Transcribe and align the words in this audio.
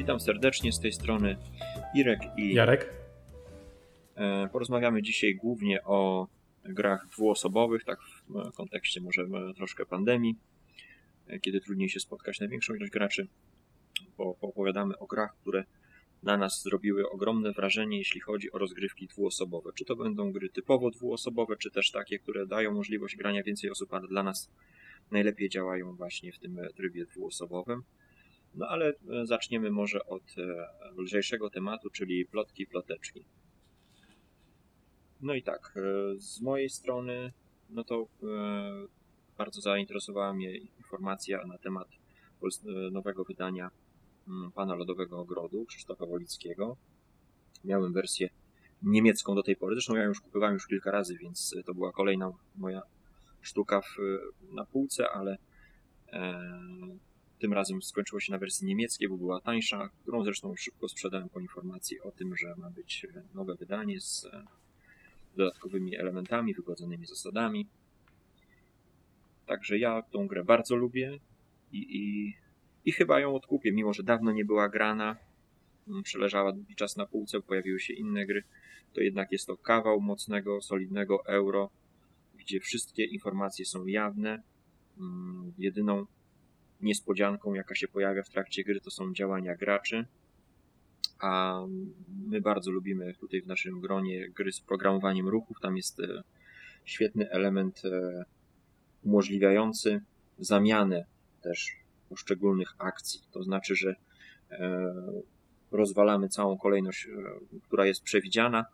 Witam 0.00 0.20
serdecznie 0.20 0.72
z 0.72 0.80
tej 0.80 0.92
strony 0.92 1.36
Irek 1.94 2.20
i 2.36 2.54
Jarek. 2.54 2.92
E, 4.14 4.48
porozmawiamy 4.52 5.02
dzisiaj 5.02 5.34
głównie 5.34 5.84
o 5.84 6.28
grach 6.64 7.06
dwuosobowych, 7.08 7.84
tak 7.84 7.98
w 8.28 8.56
kontekście 8.56 9.00
może 9.00 9.26
troszkę 9.56 9.86
pandemii, 9.86 10.36
e, 11.26 11.40
kiedy 11.40 11.60
trudniej 11.60 11.88
się 11.88 12.00
spotkać 12.00 12.40
na 12.40 12.48
większą 12.48 12.74
ilość 12.74 12.92
graczy. 12.92 13.28
Bo 14.18 14.36
opowiadamy 14.40 14.98
o 14.98 15.06
grach, 15.06 15.36
które 15.40 15.64
na 16.22 16.36
nas 16.36 16.62
zrobiły 16.62 17.10
ogromne 17.10 17.52
wrażenie, 17.52 17.98
jeśli 17.98 18.20
chodzi 18.20 18.52
o 18.52 18.58
rozgrywki 18.58 19.06
dwuosobowe. 19.06 19.70
Czy 19.74 19.84
to 19.84 19.96
będą 19.96 20.32
gry 20.32 20.48
typowo 20.48 20.90
dwuosobowe, 20.90 21.56
czy 21.56 21.70
też 21.70 21.90
takie, 21.90 22.18
które 22.18 22.46
dają 22.46 22.74
możliwość 22.74 23.16
grania 23.16 23.42
więcej 23.42 23.70
osób, 23.70 23.94
ale 23.94 24.08
dla 24.08 24.22
nas 24.22 24.50
najlepiej 25.10 25.48
działają 25.48 25.96
właśnie 25.96 26.32
w 26.32 26.38
tym 26.38 26.58
trybie 26.76 27.06
dwuosobowym. 27.06 27.82
No 28.54 28.66
ale 28.68 28.88
e, 28.88 29.26
zaczniemy 29.26 29.70
może 29.70 30.06
od 30.06 30.22
e, 30.38 30.68
lżejszego 30.96 31.50
tematu, 31.50 31.90
czyli 31.90 32.26
plotki, 32.26 32.66
ploteczki. 32.66 33.24
No 35.20 35.34
i 35.34 35.42
tak, 35.42 35.74
e, 35.76 35.80
z 36.18 36.40
mojej 36.40 36.70
strony, 36.70 37.32
no 37.70 37.84
to 37.84 38.06
bardzo 39.38 39.60
zainteresowała 39.60 40.32
mnie 40.32 40.56
informacja 40.56 41.46
na 41.46 41.58
temat 41.58 41.88
nowego 42.92 43.24
wydania 43.24 43.70
mm, 44.28 44.52
Pana 44.52 44.74
Lodowego 44.74 45.18
Ogrodu 45.18 45.64
Krzysztofa 45.64 46.06
Wolickiego. 46.06 46.76
Miałem 47.64 47.92
wersję 47.92 48.28
niemiecką 48.82 49.34
do 49.34 49.42
tej 49.42 49.56
pory, 49.56 49.74
zresztą 49.74 49.96
ja 49.96 50.04
już 50.04 50.20
kupowałem 50.20 50.54
już 50.54 50.66
kilka 50.66 50.90
razy, 50.90 51.16
więc 51.16 51.54
to 51.66 51.74
była 51.74 51.92
kolejna 51.92 52.32
moja 52.56 52.82
sztuka 53.40 53.80
w, 53.80 53.96
na 54.52 54.64
półce, 54.64 55.10
ale 55.10 55.38
tym 57.40 57.52
razem 57.52 57.82
skończyło 57.82 58.20
się 58.20 58.32
na 58.32 58.38
wersji 58.38 58.66
niemieckiej, 58.66 59.08
bo 59.08 59.16
była 59.16 59.40
tańsza, 59.40 59.90
którą 60.02 60.24
zresztą 60.24 60.56
szybko 60.56 60.88
sprzedałem 60.88 61.28
po 61.28 61.40
informacji 61.40 62.00
o 62.00 62.10
tym, 62.10 62.36
że 62.36 62.54
ma 62.56 62.70
być 62.70 63.06
nowe 63.34 63.54
wydanie 63.54 64.00
z 64.00 64.24
e, 64.24 64.46
dodatkowymi 65.36 65.96
elementami, 65.96 66.54
wygodzonymi 66.54 67.06
zasadami. 67.06 67.66
Także 69.46 69.78
ja 69.78 70.02
tą 70.02 70.26
grę 70.26 70.44
bardzo 70.44 70.76
lubię 70.76 71.18
i, 71.72 71.78
i, 71.78 72.34
i 72.84 72.92
chyba 72.92 73.20
ją 73.20 73.34
odkupię, 73.34 73.72
mimo 73.72 73.92
że 73.92 74.02
dawno 74.02 74.32
nie 74.32 74.44
była 74.44 74.68
grana, 74.68 75.16
mm, 75.88 76.02
przeleżała 76.02 76.52
długi 76.52 76.74
czas 76.74 76.96
na 76.96 77.06
półce, 77.06 77.40
pojawiły 77.40 77.80
się 77.80 77.94
inne 77.94 78.26
gry, 78.26 78.42
to 78.92 79.00
jednak 79.00 79.32
jest 79.32 79.46
to 79.46 79.56
kawał 79.56 80.00
mocnego, 80.00 80.62
solidnego 80.62 81.26
euro, 81.26 81.70
gdzie 82.38 82.60
wszystkie 82.60 83.04
informacje 83.04 83.64
są 83.64 83.86
jawne. 83.86 84.42
Mm, 84.98 85.52
jedyną 85.58 86.06
niespodzianką, 86.82 87.54
jaka 87.54 87.74
się 87.74 87.88
pojawia 87.88 88.22
w 88.22 88.28
trakcie 88.28 88.64
gry, 88.64 88.80
to 88.80 88.90
są 88.90 89.14
działania 89.14 89.56
graczy. 89.56 90.06
A 91.20 91.60
my 92.26 92.40
bardzo 92.40 92.70
lubimy 92.70 93.14
tutaj 93.14 93.42
w 93.42 93.46
naszym 93.46 93.80
gronie 93.80 94.30
gry 94.30 94.52
z 94.52 94.60
programowaniem 94.60 95.28
ruchów. 95.28 95.56
Tam 95.60 95.76
jest 95.76 96.00
e, 96.00 96.22
świetny 96.84 97.30
element 97.30 97.82
e, 97.84 98.24
umożliwiający 99.02 100.00
zamianę 100.38 101.04
też 101.42 101.76
poszczególnych 102.08 102.74
akcji. 102.78 103.20
To 103.30 103.42
znaczy, 103.42 103.76
że 103.76 103.94
e, 104.50 104.92
rozwalamy 105.70 106.28
całą 106.28 106.58
kolejność, 106.58 107.08
która 107.62 107.86
jest 107.86 108.02
przewidziana 108.02 108.64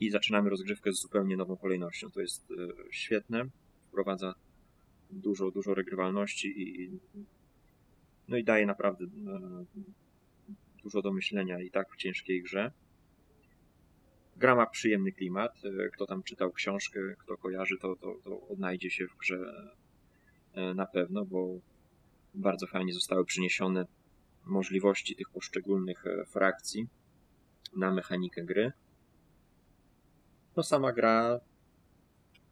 i 0.00 0.10
zaczynamy 0.10 0.50
rozgrywkę 0.50 0.92
z 0.92 1.00
zupełnie 1.00 1.36
nową 1.36 1.56
kolejnością. 1.56 2.10
To 2.10 2.20
jest 2.20 2.46
świetne, 2.90 3.44
wprowadza 3.88 4.34
dużo, 5.10 5.50
dużo 5.50 5.74
regrywalności 5.74 6.62
i 6.62 6.90
no 8.28 8.36
i 8.36 8.44
daje 8.44 8.66
naprawdę 8.66 9.04
e, 9.04 9.08
dużo 10.82 11.02
do 11.02 11.12
myślenia 11.12 11.60
i 11.60 11.70
tak 11.70 11.92
w 11.92 11.96
ciężkiej 11.96 12.42
grze. 12.42 12.72
Gra 14.36 14.54
ma 14.54 14.66
przyjemny 14.66 15.12
klimat. 15.12 15.52
E, 15.64 15.88
kto 15.88 16.06
tam 16.06 16.22
czytał 16.22 16.52
książkę, 16.52 17.00
kto 17.18 17.36
kojarzy, 17.36 17.76
to, 17.80 17.96
to, 17.96 18.14
to 18.24 18.48
odnajdzie 18.48 18.90
się 18.90 19.06
w 19.06 19.16
grze 19.16 19.38
e, 20.52 20.74
na 20.74 20.86
pewno, 20.86 21.24
bo 21.24 21.60
bardzo 22.34 22.66
fajnie 22.66 22.92
zostały 22.92 23.24
przyniesione 23.24 23.86
możliwości 24.44 25.16
tych 25.16 25.30
poszczególnych 25.30 26.04
frakcji 26.26 26.86
na 27.76 27.92
mechanikę 27.92 28.44
gry. 28.44 28.72
No 30.56 30.62
sama 30.62 30.92
gra 30.92 31.40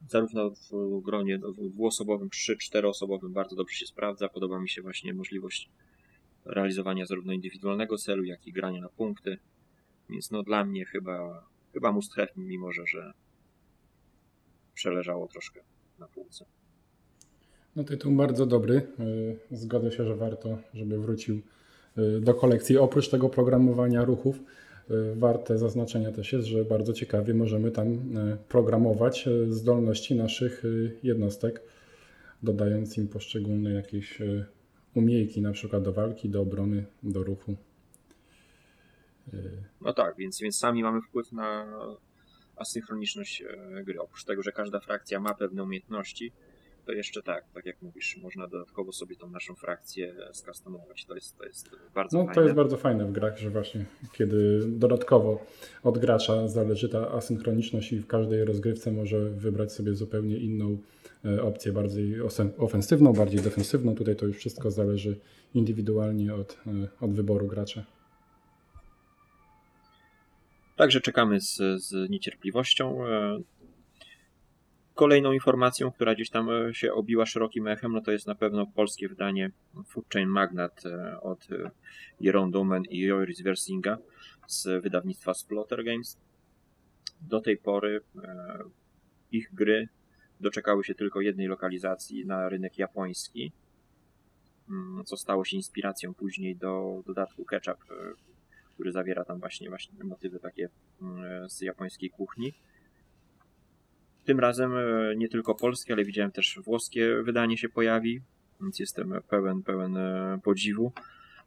zarówno 0.09 0.51
w 0.51 1.03
gronie 1.03 1.39
dwuosobowym, 1.59 2.31
trzy, 2.31 2.57
czteroosobowym 2.57 3.33
bardzo 3.33 3.57
dobrze 3.57 3.75
się 3.75 3.87
sprawdza. 3.87 4.29
Podoba 4.29 4.61
mi 4.61 4.69
się 4.69 4.83
właśnie 4.83 5.15
możliwość 5.15 5.71
realizowania 6.45 7.07
zarówno 7.07 7.33
indywidualnego 7.33 7.99
celu, 7.99 8.25
jak 8.25 8.47
i 8.47 8.53
grania 8.53 8.81
na 8.81 8.89
punkty. 8.89 9.39
Więc 10.11 10.31
no 10.31 10.43
dla 10.43 10.65
mnie 10.65 10.85
chyba, 10.85 11.47
chyba 11.73 11.93
must 11.93 12.15
have, 12.15 12.29
mimo 12.37 12.73
że, 12.73 12.87
że 12.87 13.13
przeleżało 14.75 15.29
troszkę 15.29 15.61
na 15.99 16.09
półce. 16.09 16.45
No 17.77 17.85
tytuł 17.85 18.13
bardzo 18.13 18.47
dobry. 18.47 18.87
E, 19.53 19.57
zgodzę 19.57 19.93
się, 19.93 20.05
że 20.05 20.17
warto, 20.17 20.59
żeby 20.75 20.99
wrócił 20.99 21.41
e, 21.97 22.21
do 22.21 22.35
kolekcji. 22.35 22.79
Oprócz 22.79 23.09
tego 23.09 23.29
programowania 23.29 24.05
ruchów, 24.05 24.41
warte 25.15 25.59
zaznaczenia 25.59 26.13
też 26.13 26.33
jest, 26.33 26.47
że 26.47 26.65
bardzo 26.65 26.93
ciekawie 26.93 27.35
możemy 27.35 27.71
tam 27.71 27.93
y, 27.93 28.37
programować 28.49 29.27
y, 29.29 29.53
zdolności 29.53 30.15
naszych 30.15 30.63
jednostek, 31.03 31.63
dodając 32.43 32.99
im 32.99 33.09
poszczególne 33.09 33.73
jakieś 33.73 34.19
umiejki, 34.95 35.43
na 35.43 35.53
przykład 35.53 35.83
do 35.83 35.93
walki, 35.93 36.29
do 36.29 36.41
obrony, 36.41 36.85
do 37.03 37.23
ruchu. 37.23 37.57
No 39.81 39.93
tak, 39.93 40.17
więc, 40.17 40.41
więc 40.41 40.59
sami 40.59 40.83
mamy 40.83 41.01
wpływ 41.03 41.33
na 41.33 41.67
asynchroniczność 42.57 43.45
gry. 43.85 44.01
Oprócz 44.01 44.25
tego, 44.25 44.43
że 44.43 44.53
każda 44.53 44.81
frakcja 44.81 45.21
ma 45.21 45.35
pewne 45.35 45.63
umiejętności, 45.63 46.33
to 46.85 46.93
jeszcze 46.93 47.23
tak, 47.23 47.45
tak 47.55 47.67
jak 47.67 47.83
mówisz, 47.83 48.17
można 48.17 48.47
dodatkowo 48.47 48.93
sobie 48.93 49.17
tą 49.17 49.31
naszą 49.31 49.55
frakcję 49.55 50.15
skustomować. 50.33 51.05
To 51.05 51.15
jest, 51.15 51.39
to 51.39 51.45
jest 51.45 51.71
bardzo 51.95 52.19
no, 52.19 52.25
fajne. 52.25 52.35
To 52.35 52.43
jest 52.43 52.55
bardzo 52.55 52.77
fajne 52.77 53.05
w 53.07 53.13
grach, 53.13 53.39
że 53.39 53.51
właśnie 53.51 53.85
kiedy 54.13 54.61
dodatkowo 54.67 55.47
od 55.83 55.99
gracza 55.99 56.49
zależy 56.49 56.89
ta 56.89 57.11
asynchroniczność 57.11 57.93
i 57.93 58.01
w 58.01 58.07
każdej 58.07 58.45
rozgrywce 58.45 58.93
może 58.93 59.31
wybrać 59.31 59.73
sobie 59.73 59.95
zupełnie 59.95 60.37
inną 60.37 60.79
e, 61.25 61.43
opcję, 61.43 61.73
bardziej 61.73 62.21
ofensywną, 62.59 63.13
bardziej 63.13 63.41
defensywną. 63.41 63.95
Tutaj 63.95 64.17
to 64.17 64.27
już 64.27 64.37
wszystko 64.37 64.71
zależy 64.71 65.21
indywidualnie 65.55 66.35
od, 66.35 66.59
e, 66.67 66.89
od 67.01 67.15
wyboru 67.15 67.47
gracza. 67.47 67.85
Także 70.77 71.01
czekamy 71.01 71.41
z, 71.41 71.57
z 71.77 72.11
niecierpliwością. 72.11 72.99
Kolejną 74.95 75.33
informacją, 75.33 75.93
która 75.93 76.15
gdzieś 76.15 76.31
tam 76.31 76.51
e, 76.51 76.75
się 76.75 76.93
obiła 76.93 77.27
szerokim 77.27 77.69
echem, 77.69 77.93
no 77.93 78.01
to 78.01 78.13
jest 78.13 78.27
na 78.27 78.35
pewno 78.35 78.67
polskie 78.67 79.09
wydanie 79.09 79.51
Food 79.87 80.07
Chain 80.13 80.29
Magnat 80.29 80.87
e, 80.87 81.21
od 81.21 81.53
e, 81.53 81.71
Jeroen 82.21 82.51
Domen 82.51 82.83
i 82.91 83.01
Joris 83.01 83.43
Versinga 83.43 83.99
z 84.47 84.83
wydawnictwa 84.83 85.35
Splotter 85.35 85.85
Games. 85.85 86.19
Do 87.21 87.41
tej 87.41 87.57
pory 87.57 88.01
ich 89.33 89.55
gry 89.55 89.89
doczekały 90.41 90.85
się 90.85 90.95
tylko 90.95 91.21
jednej 91.21 91.47
lokalizacji 91.47 92.27
na 92.27 92.49
rynek 92.49 92.79
japoński, 92.79 93.53
mm, 94.69 95.05
co 95.05 95.17
stało 95.17 95.45
się 95.45 95.57
inspiracją 95.57 96.15
później 96.15 96.57
do 96.57 97.03
dodatku 97.07 97.45
Ketchup, 97.45 97.79
który 98.75 98.93
zawiera 98.93 99.25
tam 99.25 99.41
właśnie, 99.41 99.69
właśnie 99.69 100.05
motywy 100.05 100.41
takie 100.41 100.69
mm, 101.03 101.49
z 101.51 101.61
japońskiej 101.61 102.11
kuchni. 102.11 102.55
Tym 104.25 104.41
razem 104.41 104.77
e, 104.77 105.17
nie 105.17 105.29
tylko 105.29 105.55
polskie, 105.55 105.93
ale 105.93 106.05
widziałem 106.05 106.33
też 106.33 106.61
włoskie 106.65 107.23
wydanie 107.23 107.59
się 107.59 107.69
pojawi, 107.69 108.21
więc 108.61 108.79
jestem 108.79 109.15
pełen, 109.29 109.63
pełen 109.63 109.97
e, 109.97 110.39
podziwu, 110.45 110.93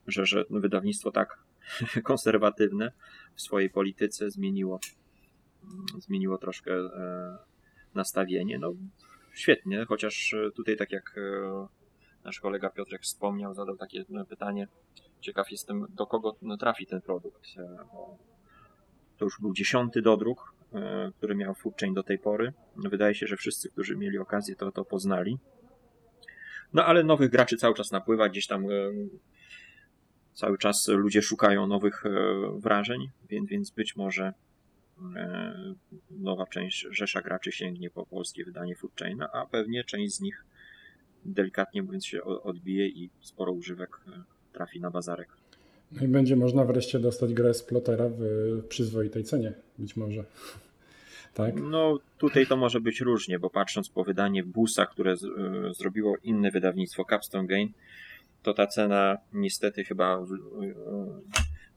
że, 0.08 0.26
że 0.26 0.46
wydawnictwo 0.50 1.12
tak 1.12 1.38
konserwatywne 2.04 2.92
w 3.36 3.42
swojej 3.42 3.70
polityce 3.70 4.30
zmieniło, 4.32 4.80
mm, 5.64 5.86
zmieniło 6.02 6.38
troszkę 6.38 6.72
e, 6.74 7.38
nastawienie. 7.96 8.60
No, 8.60 8.74
świetnie, 9.34 9.86
chociaż 9.86 10.36
tutaj, 10.56 10.78
tak 10.78 10.92
jak 10.92 11.16
nasz 12.24 12.40
kolega 12.40 12.70
Piotrek 12.70 13.02
wspomniał, 13.02 13.54
zadał 13.54 13.78
takie 13.78 14.06
pytanie. 14.30 14.68
Ciekaw 15.22 15.52
jestem, 15.52 15.86
do 15.90 16.08
kogo 16.08 16.38
trafi 16.60 16.86
ten 16.86 17.02
produkt. 17.02 17.42
To 19.18 19.26
już 19.26 19.42
był 19.42 19.54
dziesiąty 19.54 20.02
dodruk 20.02 20.57
który 21.18 21.36
miał 21.36 21.54
Foodchain 21.54 21.94
do 21.94 22.04
tej 22.04 22.20
pory. 22.20 22.54
Wydaje 22.76 23.16
się, 23.16 23.28
że 23.28 23.38
wszyscy, 23.38 23.70
którzy 23.70 23.98
mieli 23.98 24.18
okazję, 24.18 24.56
to, 24.56 24.72
to 24.72 24.86
poznali. 24.86 25.38
No 26.74 26.86
ale 26.86 27.04
nowych 27.04 27.30
graczy 27.30 27.58
cały 27.58 27.76
czas 27.76 27.92
napływa, 27.92 28.30
gdzieś 28.30 28.48
tam 28.48 28.66
e, 28.66 28.70
cały 30.34 30.58
czas 30.58 30.88
ludzie 30.88 31.22
szukają 31.22 31.68
nowych 31.68 32.06
e, 32.06 32.10
wrażeń, 32.60 33.10
więc, 33.30 33.50
więc 33.50 33.70
być 33.72 33.96
może 33.96 34.34
nowa 36.10 36.46
część 36.46 36.88
rzesza 36.92 37.22
graczy 37.22 37.52
sięgnie 37.52 37.90
po 37.90 38.06
polskie 38.06 38.46
wydanie 38.46 38.76
Foodchaina, 38.76 39.30
a 39.34 39.46
pewnie 39.46 39.84
część 39.84 40.16
z 40.16 40.22
nich 40.22 40.46
delikatnie 41.26 41.84
mówiąc 41.84 42.06
się 42.06 42.24
odbije 42.24 42.88
i 42.88 43.10
sporo 43.22 43.52
używek 43.52 44.02
trafi 44.54 44.82
na 44.82 44.92
bazarek. 44.92 45.30
No 45.92 46.04
i 46.04 46.08
będzie 46.08 46.36
można 46.36 46.66
wreszcie 46.66 47.00
dostać 47.00 47.34
grę 47.34 47.54
z 47.54 47.64
plotera 47.64 48.10
w 48.10 48.22
przyzwoitej 48.70 49.24
cenie, 49.24 49.54
być 49.80 49.96
może. 49.96 50.24
Tak? 51.34 51.56
No 51.62 52.00
tutaj 52.18 52.48
to 52.48 52.58
może 52.58 52.82
być 52.82 53.02
różnie, 53.02 53.40
bo 53.40 53.50
patrząc 53.50 53.90
po 53.90 54.04
wydanie 54.04 54.44
Busa, 54.44 54.86
które 54.86 55.18
z, 55.18 55.24
y, 55.24 55.30
zrobiło 55.78 56.16
inne 56.24 56.52
wydawnictwo 56.52 57.06
Capstone 57.10 57.48
Game, 57.48 57.68
to 58.44 58.54
ta 58.54 58.68
cena 58.68 59.18
niestety 59.34 59.84
chyba 59.84 60.20
y, 60.20 60.24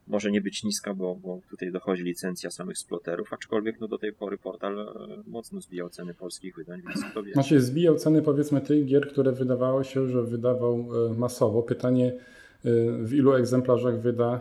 może 0.07 0.31
nie 0.31 0.41
być 0.41 0.65
niska, 0.65 0.95
bo, 0.95 1.15
bo 1.15 1.41
tutaj 1.51 1.73
dochodzi 1.73 2.03
licencja 2.03 2.51
samych 2.51 2.79
sploterów, 2.79 3.33
aczkolwiek 3.33 3.81
no 3.81 3.89
do 3.89 3.99
tej 3.99 4.13
pory 4.13 4.39
portal 4.39 4.95
mocno 5.27 5.61
zbijał 5.61 5.89
ceny 5.89 6.15
polskich 6.15 6.57
wydań, 6.57 6.83
więc 6.89 7.05
kto 7.05 7.23
wie. 7.23 7.33
Znaczy 7.33 7.61
zbijał 7.61 7.97
ceny 7.97 8.23
powiedzmy 8.23 8.61
tych 8.61 8.87
gier, 8.87 9.09
które 9.09 9.33
wydawało 9.33 9.85
się, 9.85 10.09
że 10.09 10.23
wydawał 10.23 10.89
masowo. 11.17 11.63
Pytanie 11.63 12.13
w 13.03 13.15
ilu 13.15 13.33
egzemplarzach 13.35 14.01
wyda 14.01 14.41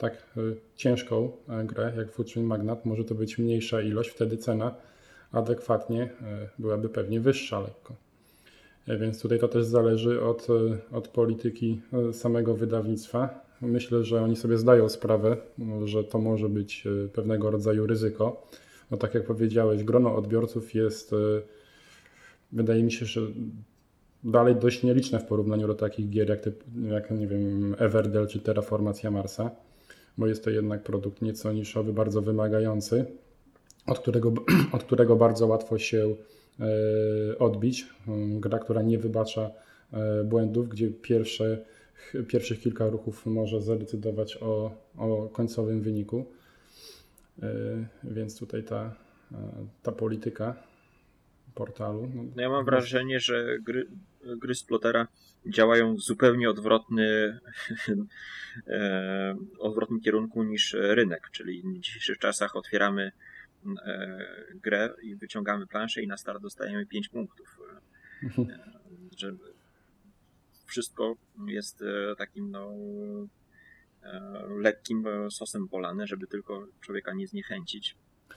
tak 0.00 0.12
e, 0.36 0.40
ciężką 0.76 1.32
e, 1.48 1.64
grę 1.64 1.92
jak 1.96 2.12
Food 2.12 2.36
Magnat, 2.36 2.86
może 2.86 3.04
to 3.04 3.14
być 3.14 3.38
mniejsza 3.38 3.82
ilość, 3.82 4.10
wtedy 4.10 4.36
cena 4.36 4.74
adekwatnie 5.32 6.02
e, 6.02 6.48
byłaby 6.58 6.88
pewnie 6.88 7.20
wyższa 7.20 7.60
lekko. 7.60 7.94
Więc 9.00 9.22
tutaj 9.22 9.38
to 9.38 9.48
też 9.48 9.64
zależy 9.64 10.22
od, 10.22 10.46
od 10.92 11.08
polityki 11.08 11.80
samego 12.12 12.54
wydawnictwa. 12.54 13.46
Myślę, 13.60 14.04
że 14.04 14.22
oni 14.22 14.36
sobie 14.36 14.58
zdają 14.58 14.88
sprawę, 14.88 15.36
że 15.84 16.04
to 16.04 16.18
może 16.18 16.48
być 16.48 16.84
pewnego 17.12 17.50
rodzaju 17.50 17.86
ryzyko. 17.86 18.46
No 18.90 18.96
tak 18.96 19.14
jak 19.14 19.26
powiedziałeś, 19.26 19.84
grono 19.84 20.16
odbiorców 20.16 20.74
jest, 20.74 21.14
wydaje 22.52 22.82
mi 22.82 22.92
się, 22.92 23.06
że 23.06 23.20
dalej 24.24 24.56
dość 24.56 24.82
nieliczne 24.82 25.18
w 25.18 25.24
porównaniu 25.24 25.66
do 25.66 25.74
takich 25.74 26.10
gier 26.10 26.28
jak, 26.28 26.40
typ, 26.40 26.64
jak 26.82 27.10
nie 27.10 27.26
wiem, 27.26 27.74
Everdell 27.78 28.26
czy 28.26 28.40
Terraformacja 28.40 29.10
Marsa 29.10 29.50
bo 30.18 30.26
jest 30.26 30.44
to 30.44 30.50
jednak 30.50 30.82
produkt 30.82 31.22
nieco 31.22 31.52
niszowy, 31.52 31.92
bardzo 31.92 32.22
wymagający, 32.22 33.06
od 33.86 33.98
którego, 33.98 34.32
od 34.72 34.84
którego 34.84 35.16
bardzo 35.16 35.46
łatwo 35.46 35.78
się 35.78 36.14
e, 36.60 37.38
odbić. 37.38 37.86
Mm, 38.08 38.40
gra, 38.40 38.58
która 38.58 38.82
nie 38.82 38.98
wybacza 38.98 39.50
e, 39.92 40.24
błędów, 40.24 40.68
gdzie 40.68 40.90
pierwsze, 40.90 41.64
pierwszych 42.28 42.60
kilka 42.60 42.88
ruchów 42.88 43.26
może 43.26 43.62
zadecydować 43.62 44.38
o, 44.42 44.70
o 44.96 45.28
końcowym 45.32 45.82
wyniku. 45.82 46.26
E, 47.42 47.48
więc 48.04 48.38
tutaj 48.38 48.64
ta, 48.64 48.94
ta 49.82 49.92
polityka 49.92 50.54
portalu. 51.60 52.10
No, 52.14 52.22
no 52.36 52.42
ja 52.42 52.48
mam 52.48 52.64
wrażenie, 52.64 53.20
że 53.20 53.58
gry, 53.58 53.86
gry 54.24 54.54
Splotera 54.54 55.06
działają 55.46 55.94
w 55.94 56.00
zupełnie 56.00 56.50
odwrotny, 56.50 57.06
e, 58.66 59.36
odwrotnym 59.58 60.00
kierunku 60.00 60.42
niż 60.42 60.72
rynek, 60.72 61.28
czyli 61.32 61.62
w 61.62 61.80
dzisiejszych 61.80 62.18
czasach 62.18 62.56
otwieramy 62.56 63.12
e, 63.86 64.18
grę 64.54 64.94
i 65.02 65.16
wyciągamy 65.16 65.66
planszę 65.66 66.02
i 66.02 66.06
na 66.06 66.16
start 66.16 66.42
dostajemy 66.42 66.86
5 66.86 67.08
punktów. 67.08 67.58
E, 68.38 68.58
że 69.20 69.32
wszystko 70.66 71.16
jest 71.46 71.84
takim 72.18 72.50
no, 72.50 72.70
lekkim 74.48 75.04
sosem 75.30 75.68
polane, 75.68 76.06
żeby 76.06 76.26
tylko 76.26 76.66
człowieka 76.80 77.14
nie 77.14 77.26
zniechęcić. 77.26 77.96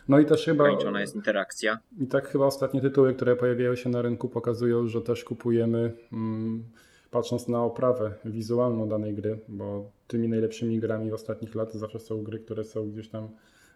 No 0.10 0.20
i 0.20 0.26
też 0.26 0.46
chyba. 0.46 0.64
Ograniczona 0.64 1.02
jest 1.02 1.16
interakcja. 1.16 1.80
I 2.00 2.08
tak 2.08 2.28
chyba 2.28 2.46
ostatnie 2.46 2.82
tytuły, 2.82 3.14
które 3.14 3.36
pojawiają 3.36 3.76
się 3.76 3.90
na 3.90 4.02
rynku, 4.02 4.30
pokazują, 4.30 4.88
że 4.88 5.02
też 5.02 5.24
kupujemy, 5.24 5.94
mm, 6.14 6.64
patrząc 7.12 7.48
na 7.48 7.64
oprawę 7.64 8.14
wizualną 8.26 8.90
danej 8.90 9.14
gry, 9.14 9.40
bo 9.48 9.92
tymi 10.08 10.30
najlepszymi 10.30 10.80
grami 10.80 11.12
ostatnich 11.12 11.56
lat 11.56 11.74
zawsze 11.74 12.00
są 12.00 12.24
gry, 12.24 12.40
które 12.40 12.64
są 12.64 12.92
gdzieś 12.92 13.10
tam 13.10 13.24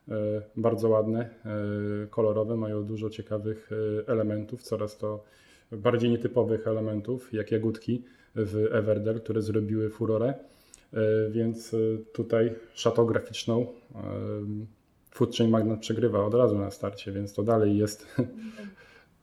e, 0.10 0.14
bardzo 0.56 0.90
ładne, 0.90 1.30
e, 1.46 2.08
kolorowe, 2.08 2.58
mają 2.58 2.84
dużo 2.84 3.10
ciekawych 3.10 3.70
e, 3.72 4.08
elementów, 4.08 4.64
coraz 4.64 4.98
to 4.98 5.24
bardziej 5.72 6.10
nietypowych 6.10 6.68
elementów, 6.68 7.34
jak 7.34 7.52
jagódki 7.52 8.04
w 8.36 8.68
Everdell, 8.72 9.22
które 9.22 9.42
zrobiły 9.42 9.90
furorę. 9.90 10.34
Więc 11.30 11.76
tutaj 12.14 12.56
szatą 12.74 13.06
graficzną 13.06 13.66
Chain 15.26 15.50
Magnat 15.50 15.80
przegrywa 15.80 16.26
od 16.26 16.34
razu 16.34 16.58
na 16.58 16.72
starcie, 16.72 17.12
więc 17.12 17.34
to 17.34 17.44
dalej 17.44 17.78
jest. 17.78 18.08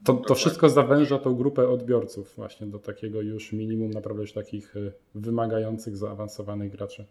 To, 0.05 0.15
to 0.15 0.35
wszystko 0.35 0.69
zawęża 0.69 1.19
tą 1.19 1.35
grupę 1.35 1.69
odbiorców 1.69 2.35
właśnie 2.37 2.67
do 2.67 2.79
takiego 2.79 3.23
już 3.23 3.53
minimum 3.53 3.91
naprawdę 3.91 4.23
już 4.23 4.33
takich 4.33 4.77
y, 4.77 4.93
wymagających, 5.15 5.97
zaawansowanych 5.97 6.73
graczy. 6.73 7.07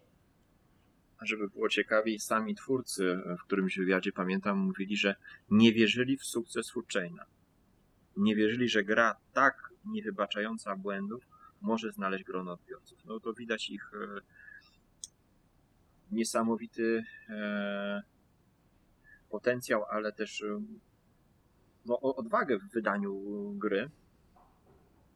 Żeby 1.21 1.49
było 1.49 1.69
ciekawiej, 1.69 2.19
sami 2.19 2.55
twórcy 2.55 3.19
w 3.39 3.43
którymś 3.43 3.77
wywiadzie, 3.77 4.11
pamiętam, 4.11 4.57
mówili, 4.57 4.97
że 4.97 5.15
nie 5.51 5.73
wierzyli 5.73 6.17
w 6.17 6.23
sukces 6.23 6.73
Chaina. 6.93 7.25
Nie 8.17 8.35
wierzyli, 8.35 8.69
że 8.69 8.83
gra 8.83 9.15
tak 9.33 9.69
niewybaczająca 9.85 10.75
błędów 10.75 11.27
może 11.61 11.91
znaleźć 11.91 12.23
grono 12.23 12.51
odbiorców. 12.51 13.05
No 13.05 13.19
to 13.19 13.33
widać 13.33 13.69
ich 13.69 13.93
y, 13.93 14.21
niesamowity 16.11 17.03
e, 17.29 18.03
potencjał, 19.33 19.83
ale 19.89 20.11
też 20.11 20.43
no, 21.85 21.99
odwagę 21.99 22.59
w 22.59 22.71
wydaniu 22.73 23.13
gry, 23.57 23.89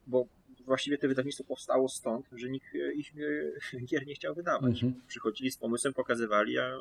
bo 0.08 0.28
właściwie 0.66 0.98
to 0.98 1.08
wydawnictwo 1.08 1.44
powstało 1.44 1.90
stąd, 1.90 2.26
że 2.32 2.50
nikt 2.50 2.76
e, 2.76 2.94
ich 2.94 3.14
e, 3.76 3.80
gier 3.90 4.08
nie 4.08 4.16
chciał 4.16 4.36
wydawać. 4.36 4.84
Mhm. 4.84 5.02
Przychodzili 5.08 5.52
z 5.52 5.58
pomysłem, 5.58 5.94
pokazywali, 5.94 6.60
a, 6.60 6.72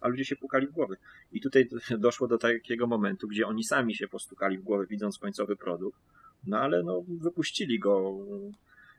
a 0.00 0.08
ludzie 0.08 0.24
się 0.24 0.36
pukali 0.36 0.66
w 0.66 0.72
głowy. 0.72 0.96
I 1.32 1.40
tutaj 1.40 1.68
doszło 2.06 2.28
do 2.28 2.38
takiego 2.38 2.86
momentu, 2.86 3.28
gdzie 3.28 3.46
oni 3.46 3.64
sami 3.64 3.94
się 3.94 4.08
postukali 4.08 4.58
w 4.58 4.62
głowę, 4.62 4.86
widząc 4.86 5.18
końcowy 5.18 5.56
produkt, 5.56 6.00
no 6.46 6.58
ale 6.58 6.82
no, 6.82 7.04
wypuścili 7.08 7.78
go, 7.78 8.18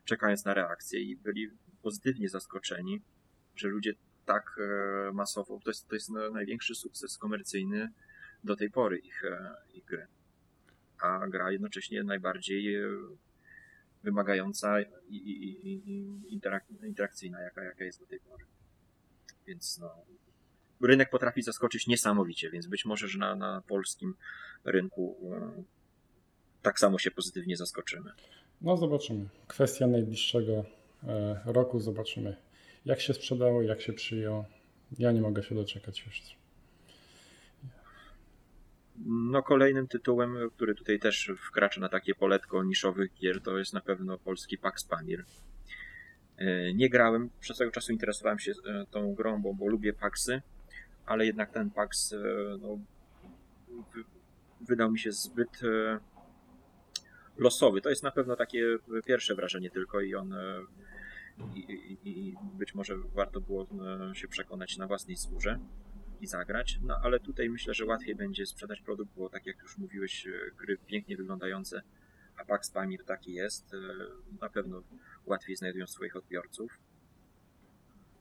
czekając 0.04 0.44
na 0.44 0.54
reakcję 0.54 1.00
i 1.00 1.16
byli 1.16 1.48
pozytywnie 1.82 2.28
zaskoczeni, 2.28 3.00
że 3.56 3.68
ludzie 3.68 3.94
tak 4.24 4.56
e, 4.58 5.12
masowo. 5.12 5.60
To 5.64 5.70
jest, 5.70 5.88
to 5.88 5.94
jest 5.94 6.10
największy 6.32 6.74
sukces 6.74 7.18
komercyjny 7.18 7.88
do 8.44 8.56
tej 8.56 8.70
pory 8.70 8.98
ich, 8.98 9.24
e, 9.24 9.54
ich 9.74 9.84
gry. 9.84 10.06
A 10.98 11.28
gra 11.28 11.50
jednocześnie 11.50 12.02
najbardziej 12.02 12.76
e, 12.76 12.88
wymagająca 14.02 14.80
i, 14.80 15.16
i, 15.16 15.72
i 15.72 16.34
interak 16.34 16.64
interakcyjna, 16.82 17.40
jaka, 17.40 17.64
jaka 17.64 17.84
jest 17.84 18.00
do 18.00 18.06
tej 18.06 18.20
pory. 18.20 18.44
Więc 19.46 19.78
no, 19.78 19.90
rynek 20.80 21.10
potrafi 21.10 21.42
zaskoczyć 21.42 21.86
niesamowicie, 21.86 22.50
więc 22.50 22.66
być 22.66 22.84
może, 22.84 23.08
że 23.08 23.18
na, 23.18 23.34
na 23.34 23.62
polskim 23.66 24.14
rynku 24.64 25.16
tak 26.62 26.80
samo 26.80 26.98
się 26.98 27.10
pozytywnie 27.10 27.56
zaskoczymy. 27.56 28.10
No 28.60 28.76
zobaczymy. 28.76 29.28
Kwestia 29.46 29.86
najbliższego 29.86 30.64
roku, 31.44 31.80
zobaczymy 31.80 32.36
jak 32.84 33.00
się 33.00 33.14
sprzedało, 33.14 33.62
jak 33.62 33.80
się 33.80 33.92
przyjął. 33.92 34.44
Ja 34.98 35.12
nie 35.12 35.20
mogę 35.20 35.42
się 35.42 35.54
doczekać 35.54 36.06
już. 36.06 36.42
No 39.06 39.42
kolejnym 39.42 39.88
tytułem, 39.88 40.36
który 40.56 40.74
tutaj 40.74 40.98
też 40.98 41.30
wkracza 41.38 41.80
na 41.80 41.88
takie 41.88 42.14
poletko 42.14 42.64
niszowych 42.64 43.14
gier, 43.14 43.40
to 43.40 43.58
jest 43.58 43.72
na 43.72 43.80
pewno 43.80 44.18
polski 44.18 44.58
Pax 44.58 44.84
Pamir. 44.84 45.24
E, 46.36 46.74
nie 46.74 46.90
grałem, 46.90 47.30
przez 47.40 47.58
tego 47.58 47.70
czasu 47.70 47.92
interesowałem 47.92 48.38
się 48.38 48.52
e, 48.52 48.86
tą 48.90 49.14
grą, 49.14 49.42
bo, 49.42 49.54
bo 49.54 49.68
lubię 49.68 49.92
Paxy, 49.92 50.42
ale 51.06 51.26
jednak 51.26 51.52
ten 51.52 51.70
Pax 51.70 52.12
e, 52.12 52.16
no, 52.60 52.78
wydał 54.60 54.92
mi 54.92 54.98
się 54.98 55.12
zbyt 55.12 55.60
losowy. 57.38 57.80
To 57.80 57.90
jest 57.90 58.02
na 58.02 58.10
pewno 58.10 58.36
takie 58.36 58.64
pierwsze 59.06 59.34
wrażenie 59.34 59.70
tylko 59.70 60.00
i 60.00 60.14
on 60.14 60.34
i, 61.54 61.98
i, 62.04 62.34
być 62.58 62.74
może 62.74 62.94
warto 63.14 63.40
było 63.40 63.66
e, 64.10 64.14
się 64.14 64.28
przekonać 64.28 64.76
na 64.76 64.86
własnej 64.86 65.16
skórze 65.16 65.58
i 66.20 66.26
zagrać, 66.26 66.78
no 66.82 66.96
ale 67.02 67.20
tutaj 67.20 67.50
myślę, 67.50 67.74
że 67.74 67.84
łatwiej 67.84 68.14
będzie 68.14 68.46
sprzedać 68.46 68.80
produkt, 68.80 69.10
bo 69.16 69.28
tak 69.28 69.46
jak 69.46 69.58
już 69.62 69.78
mówiłeś, 69.78 70.26
e, 70.26 70.30
gry 70.58 70.78
pięknie 70.86 71.16
wyglądające, 71.16 71.82
a 72.36 72.44
Pax 72.44 72.70
Pamir 72.70 73.04
taki 73.04 73.32
jest, 73.32 73.74
e, 73.74 73.78
na 74.40 74.48
pewno 74.48 74.82
łatwiej 75.26 75.56
znajdują 75.56 75.86
swoich 75.86 76.16
odbiorców. 76.16 76.78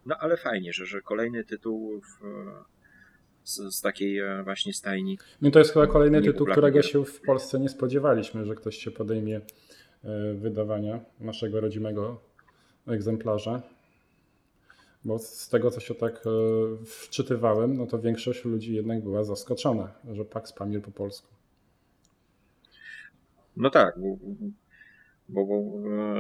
No 0.06 0.16
ale 0.20 0.38
fajnie, 0.38 0.74
że, 0.74 0.86
że 0.86 1.01
kolejny 1.01 1.44
tytuł 1.44 2.01
w, 2.01 2.25
z, 3.44 3.75
z, 3.75 3.82
takiej 3.82 4.22
właśnie 4.44 4.74
stajni. 4.74 5.18
No 5.42 5.51
to 5.51 5.60
jest 5.60 5.74
chyba 5.74 5.88
kolejny 5.88 6.22
tytuł, 6.22 6.48
którego 6.48 6.82
się 6.82 7.06
w 7.06 7.22
Polsce 7.22 7.60
nie 7.60 7.70
spodziewaliśmy, 7.70 8.46
że 8.46 8.56
ktoś 8.56 8.78
się 8.78 8.92
podejmie 8.92 9.42
wydawania 10.36 11.00
naszego 11.20 11.62
rodzimego 11.62 12.31
egzemplarze. 12.88 13.62
Bo 15.06 15.20
z 15.20 15.50
tego, 15.50 15.72
co 15.72 15.80
się 15.80 15.96
tak 15.96 16.14
e, 16.26 16.30
wczytywałem, 16.86 17.78
no 17.78 17.88
to 17.88 18.00
większość 18.00 18.46
ludzi 18.46 18.76
jednak 18.76 19.04
była 19.04 19.24
zaskoczona, 19.24 19.94
że 20.12 20.26
Pax 20.26 20.54
Pamir 20.54 20.82
po 20.82 20.92
polsku. 20.92 21.28
No 23.58 23.70
tak, 23.70 24.00
bo, 24.00 24.18
bo, 25.30 25.46
bo 25.46 25.80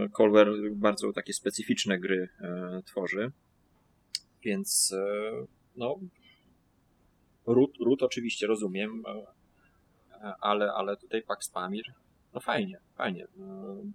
Colwer 0.09 0.47
bardzo 0.71 1.13
takie 1.13 1.33
specyficzne 1.33 1.99
gry 1.99 2.29
e, 2.41 2.81
tworzy. 2.85 3.31
Więc 4.43 4.95
no, 5.75 5.99
Root, 7.45 7.71
root 7.85 8.03
oczywiście 8.03 8.47
rozumiem, 8.47 9.03
ale, 10.41 10.73
ale 10.73 10.97
tutaj 10.97 11.21
Pax 11.21 11.49
Pamir, 11.49 11.93
no 12.33 12.39
fajnie, 12.39 12.79
fajnie, 12.95 13.27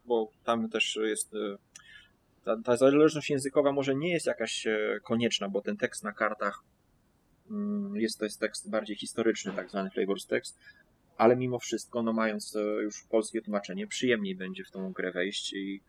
bo 0.04 0.30
tam 0.44 0.68
też 0.68 0.98
jest 1.02 1.34
ta, 2.46 2.56
ta 2.64 2.76
zależność 2.76 3.30
językowa 3.30 3.72
może 3.72 3.94
nie 3.94 4.12
jest 4.12 4.26
jakaś 4.26 4.66
konieczna, 5.02 5.48
bo 5.48 5.60
ten 5.60 5.76
tekst 5.76 6.04
na 6.04 6.12
kartach 6.12 6.62
mm, 7.50 7.96
jest 7.96 8.18
to 8.18 8.24
jest 8.24 8.40
tekst 8.40 8.70
bardziej 8.70 8.96
historyczny, 8.96 9.52
tak 9.52 9.70
zwany 9.70 9.90
flavors 9.90 10.26
text, 10.26 10.58
ale 11.16 11.36
mimo 11.36 11.58
wszystko, 11.58 12.02
no 12.02 12.12
mając 12.12 12.56
już 12.82 13.04
polskie 13.10 13.42
tłumaczenie, 13.42 13.86
przyjemniej 13.86 14.36
będzie 14.36 14.64
w 14.64 14.70
tą 14.70 14.92
grę 14.92 15.12
wejść 15.12 15.52
i, 15.52 15.80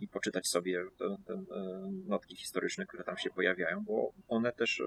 i 0.00 0.08
poczytać 0.08 0.48
sobie 0.48 0.84
te, 0.98 1.16
te 1.26 1.34
e, 1.34 1.44
notki 2.06 2.36
historyczne, 2.36 2.86
które 2.86 3.04
tam 3.04 3.18
się 3.18 3.30
pojawiają, 3.30 3.84
bo 3.84 4.12
one 4.28 4.52
też, 4.52 4.80
e, 4.80 4.84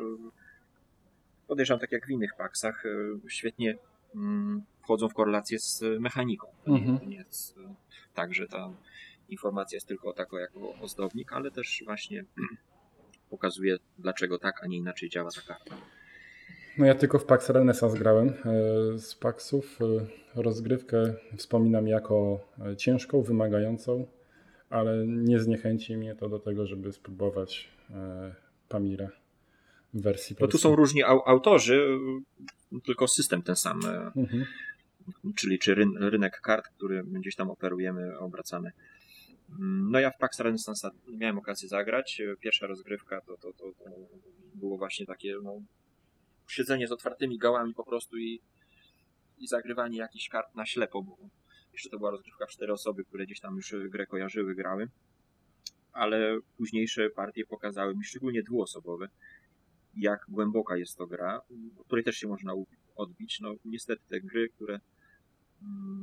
podejrzewam, 1.48 1.80
tak 1.80 1.92
jak 1.92 2.08
w 2.08 2.10
innych 2.10 2.36
paksach, 2.38 2.86
e, 2.86 3.30
świetnie 3.30 3.78
mm, 4.16 4.64
wchodzą 4.84 5.10
w 5.10 5.14
korelację 5.14 5.60
z 5.60 5.84
mechaniką. 6.00 6.48
Mhm. 6.68 7.00
To 7.00 7.06
nie 7.06 7.18
jest 7.18 7.56
tak, 8.14 8.34
że 8.34 8.48
ta 8.48 8.74
informacja 9.34 9.76
jest 9.76 9.88
tylko 9.88 10.14
tako 10.14 10.40
jako 10.40 10.74
ozdobnik, 10.82 11.34
ale 11.34 11.52
też 11.52 11.84
właśnie 11.86 12.26
pokazuje, 13.30 13.78
dlaczego 14.00 14.40
tak, 14.40 14.64
a 14.64 14.68
nie 14.68 14.78
inaczej 14.78 15.10
działa 15.10 15.30
ta 15.32 15.42
karta. 15.42 15.76
No 16.78 16.86
ja 16.86 16.96
tylko 16.96 17.20
w 17.20 17.26
Pax 17.26 17.50
Renaissance 17.50 17.98
grałem. 17.98 18.34
Z 18.98 19.16
Paxów 19.16 19.80
rozgrywkę 20.36 21.14
wspominam 21.38 21.88
jako 21.88 22.40
ciężką, 22.78 23.22
wymagającą 23.22 24.06
ale 24.74 25.08
nie 25.08 25.40
zniechęci 25.40 25.98
mnie 25.98 26.16
to 26.16 26.30
do 26.30 26.40
tego, 26.40 26.68
żeby 26.68 26.94
spróbować 26.94 27.70
e, 27.90 28.36
Pamira 28.70 29.10
w 29.94 30.02
wersji. 30.02 30.36
No 30.40 30.48
tu 30.48 30.58
są 30.58 30.76
różni 30.76 31.04
autorzy, 31.04 31.98
tylko 32.86 33.08
system 33.08 33.42
ten 33.42 33.56
sam. 33.56 33.80
E, 33.86 34.12
mhm. 34.16 34.46
Czyli 35.36 35.60
czy 35.60 35.76
rynek 36.00 36.42
kart, 36.42 36.68
który 36.68 37.04
gdzieś 37.04 37.36
tam 37.36 37.50
operujemy, 37.50 38.20
obracamy. 38.20 38.72
No 39.60 40.00
ja 40.00 40.12
w 40.12 40.18
Pax 40.18 40.40
Renaissance 40.40 40.90
miałem 41.08 41.38
okazję 41.38 41.70
zagrać. 41.70 42.22
Pierwsza 42.40 42.68
rozgrywka 42.68 43.22
to, 43.22 43.38
to, 43.38 43.54
to, 43.54 43.72
to 43.72 43.92
było 44.56 44.78
właśnie 44.78 45.06
takie 45.06 45.36
no, 45.44 45.62
siedzenie 46.48 46.88
z 46.88 46.92
otwartymi 46.92 47.38
gałami 47.38 47.74
po 47.74 47.84
prostu 47.84 48.18
i, 48.18 48.42
i 49.38 49.48
zagrywanie 49.48 49.98
jakichś 49.98 50.30
kart 50.30 50.56
na 50.56 50.66
ślepo, 50.66 51.04
bo 51.04 51.18
jeszcze 51.74 51.90
to 51.90 51.98
była 51.98 52.12
rozgrywka 52.12 52.48
cztery 52.48 52.74
osoby, 52.74 53.04
które 53.04 53.26
gdzieś 53.26 53.40
tam 53.40 53.56
już 53.56 53.76
grę 53.90 54.06
kojarzyły, 54.06 54.56
grały. 54.56 54.90
Ale 55.92 56.40
późniejsze 56.58 57.10
partie 57.10 57.46
pokazały 57.46 57.96
mi, 57.96 58.04
szczególnie 58.04 58.44
dwuosobowe, 58.44 59.08
jak 59.96 60.26
głęboka 60.28 60.78
jest 60.78 60.98
to 60.98 61.08
gra, 61.08 61.42
której 61.86 62.04
też 62.04 62.16
się 62.16 62.28
można 62.28 62.54
odbić. 62.96 63.40
No 63.40 63.54
niestety 63.66 64.02
te 64.10 64.22
gry, 64.22 64.50
które 64.50 64.80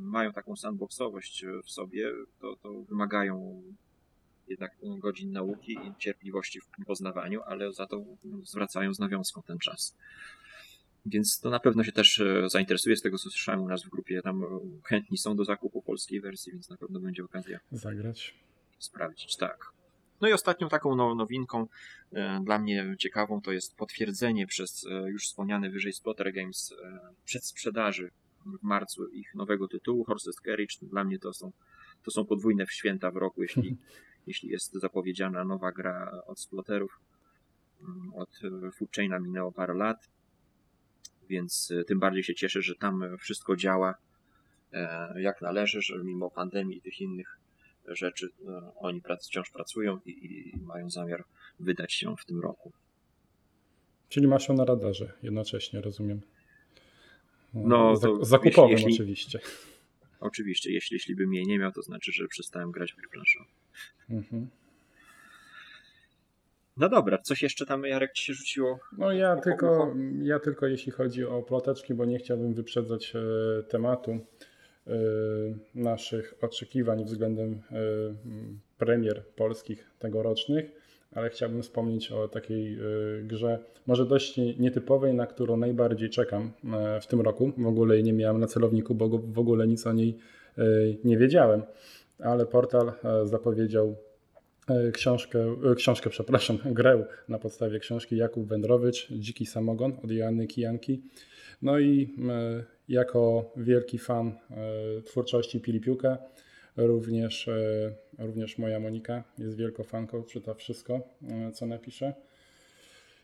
mają 0.03 0.33
taką 0.33 0.55
sandboxowość 0.55 1.45
w 1.65 1.71
sobie, 1.71 2.11
to, 2.39 2.55
to 2.55 2.83
wymagają 2.83 3.63
jednak 4.47 4.71
godzin 4.97 5.31
nauki 5.31 5.71
i 5.71 5.95
cierpliwości 5.97 6.61
w 6.61 6.85
poznawaniu, 6.85 7.41
ale 7.41 7.73
za 7.73 7.87
to 7.87 8.03
zwracają 8.43 8.93
z 8.93 8.99
nawiązką 8.99 9.41
ten 9.41 9.57
czas. 9.57 9.95
Więc 11.05 11.39
to 11.39 11.49
na 11.49 11.59
pewno 11.59 11.83
się 11.83 11.91
też 11.91 12.19
e, 12.19 12.49
zainteresuje 12.49 12.97
z 12.97 13.01
tego, 13.01 13.17
co 13.17 13.29
słyszałem 13.29 13.61
u 13.61 13.67
nas 13.67 13.83
w 13.83 13.89
grupie. 13.89 14.21
Tam 14.21 14.43
e, 14.43 14.47
chętni 14.83 15.17
są 15.17 15.35
do 15.35 15.45
zakupu 15.45 15.81
polskiej 15.81 16.21
wersji, 16.21 16.51
więc 16.51 16.69
na 16.69 16.77
pewno 16.77 16.99
będzie 16.99 17.23
okazja 17.23 17.59
zagrać. 17.71 18.35
Sprawdzić, 18.79 19.37
tak. 19.37 19.71
No 20.21 20.27
i 20.27 20.33
ostatnią 20.33 20.69
taką 20.69 21.15
nowinką 21.15 21.67
e, 22.13 22.41
dla 22.43 22.59
mnie 22.59 22.95
ciekawą 22.99 23.41
to 23.41 23.51
jest 23.51 23.75
potwierdzenie 23.75 24.47
przez 24.47 24.87
już 25.05 25.27
wspomniane 25.27 25.69
wyżej 25.69 25.93
Splotter 25.93 26.33
Games 26.33 26.73
przedsprzedaży 27.25 28.11
w 28.45 28.63
marcu 28.63 29.07
ich 29.07 29.35
nowego 29.35 29.67
tytułu 29.67 30.03
Horses 30.03 30.35
Carriage. 30.35 30.75
Dla 30.81 31.03
mnie 31.03 31.19
to 31.19 31.33
są, 31.33 31.51
to 32.03 32.11
są 32.11 32.25
podwójne 32.25 32.65
święta 32.69 33.11
w 33.11 33.15
roku, 33.15 33.41
jeśli, 33.41 33.77
jeśli 34.27 34.49
jest 34.49 34.73
zapowiedziana 34.73 35.45
nowa 35.45 35.71
gra 35.71 36.21
od 36.27 36.39
Splotterów. 36.39 36.99
Mm, 37.81 38.13
od 38.13 38.29
Food 38.75 38.95
Chaina 38.95 39.19
minęło 39.19 39.51
parę 39.51 39.73
lat 39.73 40.09
więc 41.31 41.71
e, 41.71 41.83
tym 41.83 41.99
bardziej 41.99 42.23
się 42.23 42.35
cieszę, 42.35 42.61
że 42.61 42.75
tam 42.75 43.17
wszystko 43.17 43.55
działa 43.55 43.95
e, 44.73 45.21
jak 45.21 45.41
należy, 45.41 45.81
że 45.81 46.03
mimo 46.03 46.29
pandemii 46.29 46.77
i 46.77 46.81
tych 46.81 47.01
innych 47.01 47.39
rzeczy 47.87 48.29
e, 48.47 48.71
oni 48.75 49.01
wciąż 49.21 49.49
pracują 49.49 49.99
i, 50.05 50.11
i 50.11 50.59
mają 50.61 50.89
zamiar 50.89 51.23
wydać 51.59 51.93
się 51.93 52.15
w 52.17 52.25
tym 52.25 52.39
roku. 52.39 52.71
Czyli 54.09 54.27
masz 54.27 54.47
ją 54.47 54.55
na 54.55 54.65
radarze 54.65 55.13
jednocześnie, 55.23 55.81
rozumiem. 55.81 56.21
No, 57.53 57.97
to 57.97 58.25
zakupowym 58.25 58.71
jeśli, 58.71 58.93
oczywiście. 58.93 59.39
Oczywiście, 60.19 60.71
jeśli, 60.71 60.95
jeśli 60.95 61.15
bym 61.15 61.33
jej 61.33 61.45
nie 61.45 61.59
miał, 61.59 61.71
to 61.71 61.81
znaczy, 61.81 62.11
że 62.11 62.27
przestałem 62.27 62.71
grać 62.71 62.93
w 62.93 62.95
gry 62.95 63.07
planszowe. 63.09 63.49
Mhm. 64.09 64.47
No 66.77 66.89
dobra, 66.89 67.17
coś 67.17 67.41
jeszcze 67.41 67.65
tam 67.65 67.83
Jarek 67.83 68.13
ci 68.13 68.25
się 68.25 68.33
rzuciło? 68.33 68.79
No 68.97 69.11
ja 69.11 69.35
tylko, 69.35 69.95
ja 70.21 70.39
tylko 70.39 70.67
jeśli 70.67 70.91
chodzi 70.91 71.25
o 71.25 71.41
ploteczki, 71.41 71.93
bo 71.93 72.05
nie 72.05 72.19
chciałbym 72.19 72.53
wyprzedzać 72.53 73.13
e, 73.15 73.63
tematu 73.63 74.11
e, 74.11 74.19
naszych 75.75 76.33
oczekiwań 76.41 77.05
względem 77.05 77.53
e, 77.53 77.75
premier 78.77 79.25
polskich 79.35 79.89
tegorocznych, 79.99 80.80
ale 81.11 81.29
chciałbym 81.29 81.61
wspomnieć 81.61 82.11
o 82.11 82.27
takiej 82.27 82.77
grze, 83.23 83.59
może 83.87 84.05
dość 84.05 84.37
nietypowej, 84.37 85.13
na 85.13 85.27
którą 85.27 85.57
najbardziej 85.57 86.09
czekam 86.09 86.51
w 87.01 87.07
tym 87.07 87.21
roku. 87.21 87.51
W 87.57 87.67
ogóle 87.67 87.95
jej 87.95 88.03
nie 88.03 88.13
miałem 88.13 88.39
na 88.39 88.47
celowniku, 88.47 88.95
bo 88.95 89.09
w 89.09 89.39
ogóle 89.39 89.67
nic 89.67 89.87
o 89.87 89.93
niej 89.93 90.17
nie 91.03 91.17
wiedziałem, 91.17 91.63
ale 92.19 92.45
portal 92.45 92.91
zapowiedział 93.23 93.95
E, 94.69 94.91
książkę, 94.91 95.55
e, 95.71 95.75
książkę, 95.75 96.09
przepraszam, 96.09 96.57
grę 96.79 97.05
na 97.29 97.39
podstawie 97.39 97.79
książki 97.79 98.17
Jakub 98.17 98.47
Wędrowicz, 98.47 99.07
Dziki 99.11 99.45
Samogon 99.45 99.93
od 100.03 100.11
Joanny 100.11 100.47
Kijanki. 100.47 101.01
No 101.61 101.79
i 101.79 102.15
e, 102.29 102.63
jako 102.89 103.51
wielki 103.57 103.99
fan 103.99 104.33
twórczości 105.05 105.59
Pilipiuka, 105.59 106.17
również, 106.87 107.49
również 108.19 108.57
moja 108.57 108.79
Monika 108.79 109.23
jest 109.37 109.57
wielką 109.57 109.83
fanką, 109.83 110.23
czyta 110.23 110.53
wszystko, 110.53 110.99
co 111.53 111.65
napisze. 111.65 112.13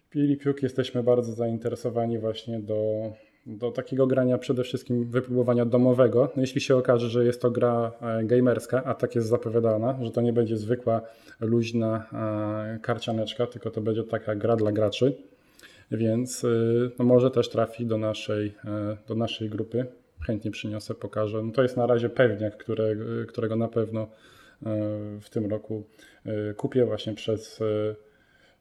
Pilipiuk 0.10 0.64
jesteśmy 0.64 1.04
bardzo 1.04 1.34
zainteresowani 1.34 2.20
właśnie 2.20 2.60
do 2.60 3.12
do 3.48 3.72
takiego 3.72 4.08
grania 4.08 4.38
przede 4.38 4.64
wszystkim 4.64 5.06
wypróbowania 5.06 5.66
domowego. 5.66 6.32
No 6.36 6.42
jeśli 6.42 6.62
się 6.62 6.76
okaże, 6.76 7.10
że 7.10 7.26
jest 7.26 7.42
to 7.42 7.52
gra 7.52 7.92
e, 8.02 8.24
gamerska, 8.24 8.84
a 8.84 8.94
tak 8.94 9.16
jest 9.16 9.28
zapowiadana, 9.28 9.98
że 10.02 10.12
to 10.12 10.22
nie 10.22 10.34
będzie 10.34 10.58
zwykła 10.58 11.02
luźna 11.40 12.06
e, 12.76 12.80
karcianeczka, 12.80 13.48
tylko 13.48 13.72
to 13.72 13.82
będzie 13.82 14.04
taka 14.04 14.36
gra 14.36 14.56
dla 14.56 14.72
graczy, 14.72 15.18
więc 15.92 16.44
e, 16.44 16.48
no 17.00 17.06
może 17.06 17.32
też 17.32 17.50
trafi 17.50 17.86
do 17.86 17.98
naszej, 17.98 18.54
do 19.08 19.16
naszej 19.16 19.50
grupy. 19.50 19.86
Chętnie 20.26 20.52
przyniosę, 20.52 20.96
pokażę. 20.96 21.44
No 21.44 21.52
to 21.52 21.64
jest 21.64 21.78
na 21.78 21.88
razie 21.88 22.10
pewniak, 22.10 22.58
które, 22.58 22.96
którego 23.28 23.56
na 23.56 23.68
pewno 23.68 24.08
w 25.22 25.30
tym 25.30 25.46
roku 25.46 25.88
kupię 26.58 26.86
właśnie 26.86 27.14
przez, 27.14 27.60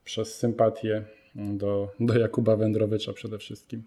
przez 0.04 0.38
sympatię 0.38 1.04
do, 1.34 1.90
do 2.00 2.18
Jakuba 2.18 2.56
Wędrowicza 2.56 3.12
przede 3.12 3.38
wszystkim. 3.38 3.82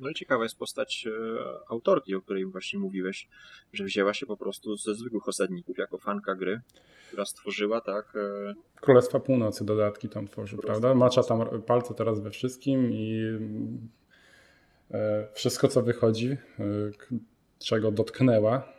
No 0.00 0.10
i 0.10 0.14
ciekawa 0.14 0.42
jest 0.42 0.58
postać 0.58 1.06
e, 1.06 1.10
autorki, 1.68 2.14
o 2.14 2.22
której 2.22 2.46
właśnie 2.46 2.78
mówiłeś, 2.78 3.28
że 3.72 3.84
wzięła 3.84 4.14
się 4.14 4.26
po 4.26 4.36
prostu 4.36 4.76
ze 4.76 4.94
zwykłych 4.94 5.28
osadników 5.28 5.78
jako 5.78 5.98
fanka 5.98 6.34
gry, 6.34 6.60
która 7.08 7.24
stworzyła, 7.24 7.80
tak. 7.80 8.16
E, 8.16 8.54
Królestwa 8.80 9.20
Północy 9.20 9.64
dodatki 9.64 10.08
tam 10.08 10.28
tworzy, 10.28 10.56
Królestwa 10.56 10.80
prawda? 10.80 10.98
Macza 10.98 11.22
tam 11.22 11.62
palce 11.62 11.94
teraz 11.94 12.20
we 12.20 12.30
wszystkim 12.30 12.92
i 12.92 13.22
e, 13.22 13.38
wszystko, 15.32 15.68
co 15.68 15.82
wychodzi, 15.82 16.36
czego 17.58 17.90
dotknęła, 17.90 18.72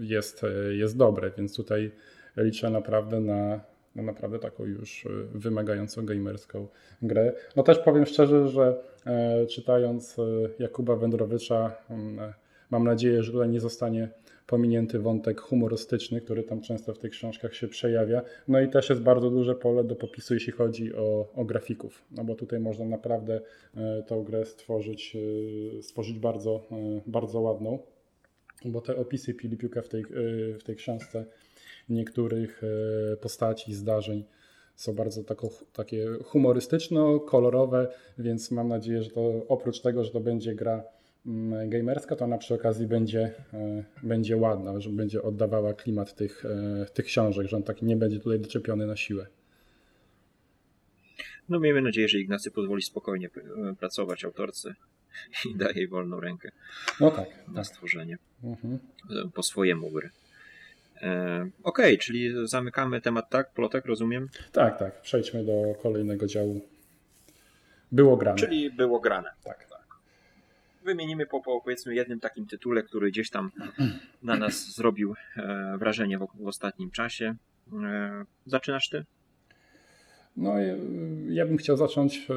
jest, 0.00 0.42
jest 0.70 0.96
dobre, 0.96 1.30
więc 1.38 1.56
tutaj 1.56 1.92
liczę 2.36 2.70
naprawdę 2.70 3.20
na 3.20 3.60
no 3.96 4.02
naprawdę 4.02 4.38
taką 4.38 4.64
już 4.64 5.08
wymagającą 5.34 6.06
gamerską 6.06 6.68
grę. 7.02 7.32
No 7.56 7.62
też 7.62 7.78
powiem 7.78 8.06
szczerze, 8.06 8.48
że 8.48 8.82
e, 9.06 9.46
czytając 9.46 10.18
e, 10.18 10.22
Jakuba 10.58 10.96
Wędrowicza 10.96 11.76
mm, 11.90 12.18
e, 12.20 12.34
mam 12.70 12.84
nadzieję, 12.84 13.22
że 13.22 13.32
tutaj 13.32 13.48
nie 13.48 13.60
zostanie 13.60 14.08
pominięty 14.46 14.98
wątek 14.98 15.40
humorystyczny, 15.40 16.20
który 16.20 16.42
tam 16.42 16.60
często 16.60 16.94
w 16.94 16.98
tych 16.98 17.12
książkach 17.12 17.54
się 17.54 17.68
przejawia. 17.68 18.22
No 18.48 18.60
i 18.60 18.68
też 18.68 18.90
jest 18.90 19.02
bardzo 19.02 19.30
duże 19.30 19.54
pole 19.54 19.84
do 19.84 19.96
popisu, 19.96 20.34
jeśli 20.34 20.52
chodzi 20.52 20.94
o, 20.94 21.32
o 21.34 21.44
grafików, 21.44 22.04
no 22.10 22.24
bo 22.24 22.34
tutaj 22.34 22.60
można 22.60 22.84
naprawdę 22.84 23.40
tą 24.06 24.22
grę 24.22 24.44
stworzyć, 24.44 25.16
stworzyć 25.82 26.18
bardzo, 26.18 26.66
bardzo 27.06 27.40
ładną, 27.40 27.78
bo 28.64 28.80
te 28.80 28.96
opisy 28.96 29.34
Pilipiuka 29.34 29.82
w 29.82 29.88
tej, 29.88 30.04
w 30.58 30.62
tej 30.64 30.76
książce 30.76 31.24
niektórych 31.88 32.62
e, 32.64 33.16
postaci, 33.16 33.74
zdarzeń 33.74 34.24
są 34.76 34.94
bardzo 34.94 35.24
tako, 35.24 35.50
takie 35.72 36.06
humorystyczno-kolorowe, 36.24 37.86
więc 38.18 38.50
mam 38.50 38.68
nadzieję, 38.68 39.02
że 39.02 39.10
to 39.10 39.46
oprócz 39.48 39.80
tego, 39.80 40.04
że 40.04 40.10
to 40.10 40.20
będzie 40.20 40.54
gra 40.54 40.84
gamerska, 41.66 42.16
to 42.16 42.24
ona 42.24 42.38
przy 42.38 42.54
okazji 42.54 42.86
będzie, 42.86 43.34
e, 43.54 43.84
będzie 44.02 44.36
ładna, 44.36 44.80
że 44.80 44.90
będzie 44.90 45.22
oddawała 45.22 45.74
klimat 45.74 46.14
tych, 46.14 46.44
e, 46.44 46.86
tych 46.94 47.04
książek, 47.04 47.48
że 47.48 47.56
on 47.56 47.62
taki 47.62 47.84
nie 47.84 47.96
będzie 47.96 48.18
tutaj 48.18 48.40
doczepiony 48.40 48.86
na 48.86 48.96
siłę. 48.96 49.26
No 51.48 51.60
miejmy 51.60 51.82
nadzieję, 51.82 52.08
że 52.08 52.18
Ignacy 52.18 52.50
pozwoli 52.50 52.82
spokojnie 52.82 53.30
e, 53.36 53.74
pracować 53.74 54.24
autorce 54.24 54.74
i 55.50 55.56
daje 55.56 55.74
jej 55.74 55.88
wolną 55.88 56.20
rękę 56.20 56.50
no 57.00 57.10
tak, 57.10 57.28
na 57.48 57.54
tak. 57.54 57.66
stworzenie 57.66 58.18
mhm. 58.44 58.78
po 59.34 59.42
swojemu 59.42 59.90
gry. 59.90 60.10
E, 61.02 61.40
Okej, 61.62 61.94
okay, 61.94 61.98
czyli 61.98 62.48
zamykamy 62.48 63.00
temat, 63.00 63.30
tak? 63.30 63.52
Plotek, 63.52 63.86
rozumiem? 63.86 64.28
Tak, 64.52 64.78
tak. 64.78 65.02
Przejdźmy 65.02 65.44
do 65.44 65.74
kolejnego 65.82 66.26
działu. 66.26 66.60
Było 67.92 68.16
grane. 68.16 68.38
Czyli 68.38 68.70
było 68.70 69.00
grane. 69.00 69.30
Tak. 69.44 69.71
Wymienimy 70.84 71.26
po, 71.26 71.40
po 71.40 71.60
powiedzmy 71.60 71.94
jednym 71.94 72.20
takim 72.20 72.46
tytule, 72.46 72.82
który 72.82 73.10
gdzieś 73.10 73.30
tam 73.30 73.50
na 74.22 74.36
nas 74.36 74.74
zrobił 74.74 75.14
e, 75.36 75.76
wrażenie 75.78 76.18
w, 76.18 76.26
w 76.34 76.46
ostatnim 76.46 76.90
czasie. 76.90 77.34
E, 77.84 78.24
zaczynasz 78.46 78.88
ty? 78.88 79.04
No, 80.36 80.54
ja 81.28 81.46
bym 81.46 81.56
chciał 81.56 81.76
zacząć 81.76 82.26
e, 82.30 82.34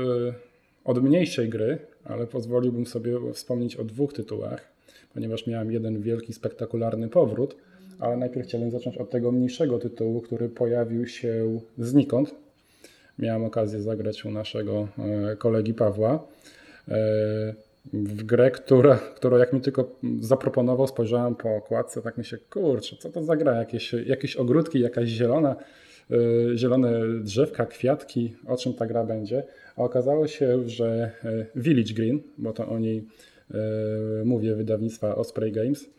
od 0.83 1.03
mniejszej 1.03 1.49
gry, 1.49 1.77
ale 2.03 2.27
pozwoliłbym 2.27 2.85
sobie 2.85 3.33
wspomnieć 3.33 3.75
o 3.75 3.83
dwóch 3.83 4.13
tytułach, 4.13 4.71
ponieważ 5.13 5.47
miałem 5.47 5.71
jeden 5.71 6.01
wielki, 6.01 6.33
spektakularny 6.33 7.09
powrót 7.09 7.55
ale 7.99 8.17
najpierw 8.17 8.47
chciałbym 8.47 8.71
zacząć 8.71 8.97
od 8.97 9.09
tego 9.09 9.31
mniejszego 9.31 9.79
tytułu, 9.79 10.21
który 10.21 10.49
pojawił 10.49 11.07
się 11.07 11.59
znikąd. 11.77 12.35
Miałem 13.19 13.43
okazję 13.43 13.81
zagrać 13.81 14.25
u 14.25 14.31
naszego 14.31 14.87
e, 14.97 15.35
kolegi 15.35 15.73
Pawła 15.73 16.27
e, 16.87 16.95
w 17.93 18.23
grę, 18.23 18.51
która, 18.51 18.95
którą 19.15 19.37
jak 19.37 19.53
mi 19.53 19.61
tylko 19.61 19.99
zaproponował, 20.19 20.87
spojrzałem 20.87 21.35
po 21.35 21.55
okładce, 21.55 22.01
tak 22.01 22.17
myślę, 22.17 22.37
kurczę, 22.49 22.95
co 22.99 23.09
to 23.09 23.23
za 23.23 23.35
gra? 23.35 23.55
Jakieś, 23.55 23.93
jakieś 23.93 24.35
ogródki, 24.35 24.79
jakaś 24.79 25.09
zielona, 25.09 25.55
e, 26.11 26.57
zielone 26.57 27.01
drzewka, 27.19 27.65
kwiatki, 27.65 28.35
o 28.47 28.57
czym 28.57 28.73
ta 28.73 28.85
gra 28.85 29.03
będzie. 29.03 29.43
A 29.75 29.83
okazało 29.83 30.27
się, 30.27 30.69
że 30.69 31.11
Village 31.55 31.93
Green, 31.93 32.19
bo 32.37 32.53
to 32.53 32.67
o 32.67 32.79
niej 32.79 33.07
mówię 34.25 34.55
wydawnictwa 34.55 35.15
Osprey 35.15 35.51
Games, 35.51 35.89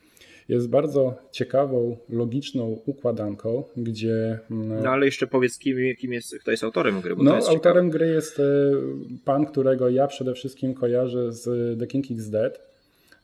jest 0.49 0.69
bardzo 0.69 1.15
ciekawą, 1.33 1.97
logiczną 2.09 2.79
układanką, 2.87 3.65
gdzie... 3.77 4.39
Mm, 4.51 4.83
no 4.83 4.91
ale 4.91 5.07
jeszcze 5.07 5.27
powiedz, 5.27 5.59
kim, 5.59 5.77
kim 5.99 6.13
jest, 6.13 6.39
kto 6.39 6.51
jest 6.51 6.65
autorem 6.65 7.01
gry, 7.01 7.17
no, 7.19 7.35
autorem 7.35 7.55
ciekawe. 7.57 7.91
gry 7.91 8.07
jest 8.07 8.41
e, 8.41 8.43
pan, 9.25 9.47
którego 9.47 9.89
ja 9.89 10.07
przede 10.07 10.35
wszystkim 10.35 10.75
kojarzę 10.75 11.33
z 11.33 11.79
The 11.79 11.87
King 11.87 12.11
is 12.11 12.31
Dead. 12.31 12.61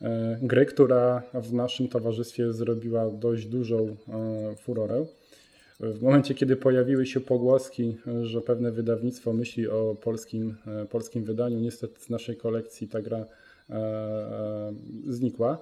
E, 0.02 0.38
gry, 0.43 0.67
która 0.67 1.23
w 1.35 1.52
naszym 1.52 1.88
towarzystwie 1.88 2.52
zrobiła 2.52 3.11
dość 3.11 3.47
dużą 3.47 3.97
e, 4.09 4.57
furorę. 4.57 5.07
W 5.81 6.02
momencie, 6.02 6.35
kiedy 6.35 6.57
pojawiły 6.57 7.07
się 7.07 7.21
pogłoski, 7.21 7.97
że 8.23 8.41
pewne 8.41 8.73
wydawnictwo 8.73 9.33
myśli 9.33 9.69
o 9.69 9.97
polskim, 10.02 10.55
polskim 10.91 11.25
wydaniu, 11.25 11.59
niestety 11.59 12.00
z 12.00 12.11
naszej 12.11 12.37
kolekcji 12.37 12.88
ta 12.88 13.02
gra 13.02 13.26
znikła. 15.09 15.59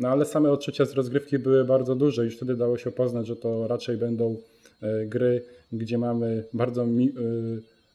No 0.00 0.08
ale 0.08 0.24
same 0.24 0.50
odczucia 0.50 0.84
z 0.84 0.92
rozgrywki 0.92 1.38
były 1.38 1.64
bardzo 1.64 1.94
duże. 1.94 2.24
Już 2.24 2.36
wtedy 2.36 2.56
dało 2.56 2.78
się 2.78 2.90
poznać, 2.90 3.26
że 3.26 3.36
to 3.36 3.68
raczej 3.68 3.96
będą 3.96 4.36
e, 4.82 5.06
gry, 5.06 5.42
gdzie 5.72 5.98
mamy 5.98 6.44
bardzo 6.52 6.86
mi, 6.86 7.08
e, 7.08 7.12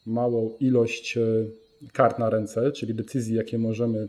małą 0.05 0.51
ilość 0.59 1.17
e, 1.17 1.21
kart 1.93 2.19
na 2.19 2.29
ręce, 2.29 2.71
czyli 2.71 2.93
decyzji, 2.93 3.35
jakie 3.35 3.57
możemy 3.57 4.07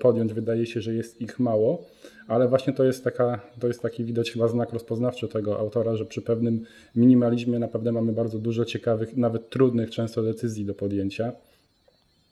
podjąć. 0.00 0.32
Wydaje 0.32 0.66
się, 0.66 0.80
że 0.80 0.94
jest 0.94 1.20
ich 1.20 1.38
mało, 1.38 1.84
ale 2.28 2.48
właśnie 2.48 2.72
to 2.72 2.84
jest, 2.84 3.04
taka, 3.04 3.40
to 3.60 3.68
jest 3.68 3.82
taki 3.82 4.04
widać 4.04 4.30
chyba 4.30 4.48
znak 4.48 4.72
rozpoznawczy 4.72 5.28
tego 5.28 5.58
autora, 5.58 5.96
że 5.96 6.04
przy 6.04 6.22
pewnym 6.22 6.64
minimalizmie 6.96 7.58
naprawdę 7.58 7.92
mamy 7.92 8.12
bardzo 8.12 8.38
dużo 8.38 8.64
ciekawych, 8.64 9.16
nawet 9.16 9.50
trudnych 9.50 9.90
często 9.90 10.22
decyzji 10.22 10.64
do 10.64 10.74
podjęcia. 10.74 11.32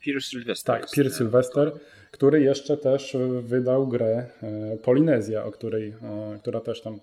Pierce 0.03 0.29
Sylvester. 0.29 0.81
Tak, 0.81 0.91
Pierce 0.91 1.17
Sylvester 1.17 1.73
który 2.13 2.41
jeszcze 2.41 2.77
też 2.77 3.17
wydał 3.43 3.89
grę 3.89 4.27
e, 4.43 4.77
Polinezja, 4.77 5.45
o 5.45 5.51
której, 5.51 5.89
e, 5.89 6.39
która 6.39 6.61
też 6.61 6.81
tam 6.81 6.95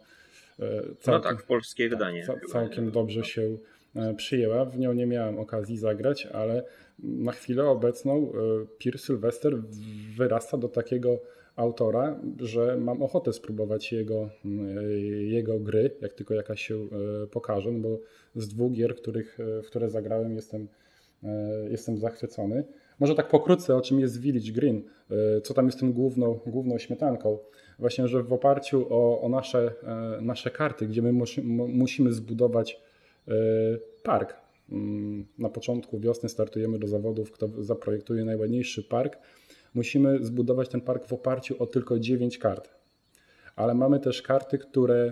e, 0.60 0.82
całkiem, 1.00 1.32
no 1.32 1.38
tak, 1.38 1.46
polskie 1.46 1.90
tak, 1.90 1.98
wydanie. 1.98 2.28
całkiem 2.52 2.92
dobrze 2.92 3.24
się 3.24 3.58
przyjęła. 4.18 4.66
W 4.66 4.80
nią 4.80 4.94
nie 4.94 5.06
miałem 5.06 5.40
okazji 5.40 5.78
zagrać, 5.78 6.26
ale 6.26 6.64
na 7.00 7.32
chwilę 7.32 7.64
obecną 7.66 8.32
Pierce 8.78 9.06
Sylvester 9.06 9.58
wyrasta 10.18 10.58
do 10.58 10.68
takiego 10.68 11.20
autora, 11.56 12.20
że 12.40 12.78
mam 12.78 13.04
ochotę 13.04 13.34
spróbować 13.34 13.92
jego, 13.92 14.30
jego 15.20 15.60
gry, 15.60 15.96
jak 16.02 16.14
tylko 16.14 16.34
jakaś 16.34 16.62
się 16.68 16.88
pokaże, 17.32 17.72
no 17.72 17.80
bo 17.80 18.00
z 18.36 18.48
dwóch 18.48 18.72
gier, 18.72 18.96
których, 18.96 19.38
w 19.64 19.68
które 19.68 19.90
zagrałem 19.90 20.36
jestem, 20.36 20.68
jestem 21.70 21.98
zachwycony. 21.98 22.64
Może 23.00 23.16
tak 23.16 23.30
pokrótce, 23.30 23.76
o 23.76 23.82
czym 23.82 24.00
jest 24.00 24.22
Village 24.22 24.52
Green, 24.52 24.84
e, 25.12 25.42
co 25.42 25.54
tam 25.54 25.66
jest 25.66 25.80
tym 25.80 25.94
główną, 25.94 26.40
główną 26.46 26.78
śmietanką. 26.78 27.38
Właśnie, 27.80 28.08
że 28.08 28.24
w 28.24 28.34
oparciu 28.34 28.88
o, 28.90 29.22
o 29.22 29.30
nasze, 29.30 29.74
e, 29.84 30.22
nasze 30.22 30.52
karty, 30.52 30.88
gdzie 30.88 31.02
my 31.02 31.14
musimy 31.68 32.14
zbudować 32.14 32.82
e, 33.28 33.32
park. 34.04 34.34
Mm, 34.72 35.26
na 35.38 35.50
początku 35.50 36.00
wiosny 36.00 36.30
startujemy 36.30 36.80
do 36.80 36.88
zawodów, 36.88 37.32
kto 37.32 37.50
zaprojektuje 37.60 38.26
najładniejszy 38.26 38.84
park. 38.84 39.18
Musimy 39.74 40.26
zbudować 40.26 40.70
ten 40.70 40.82
park 40.82 41.08
w 41.08 41.14
oparciu 41.14 41.64
o 41.64 41.68
tylko 41.68 42.00
9 42.00 42.38
kart. 42.38 42.70
Ale 43.56 43.76
mamy 43.76 44.00
też 44.00 44.22
karty, 44.22 44.58
które, 44.58 45.12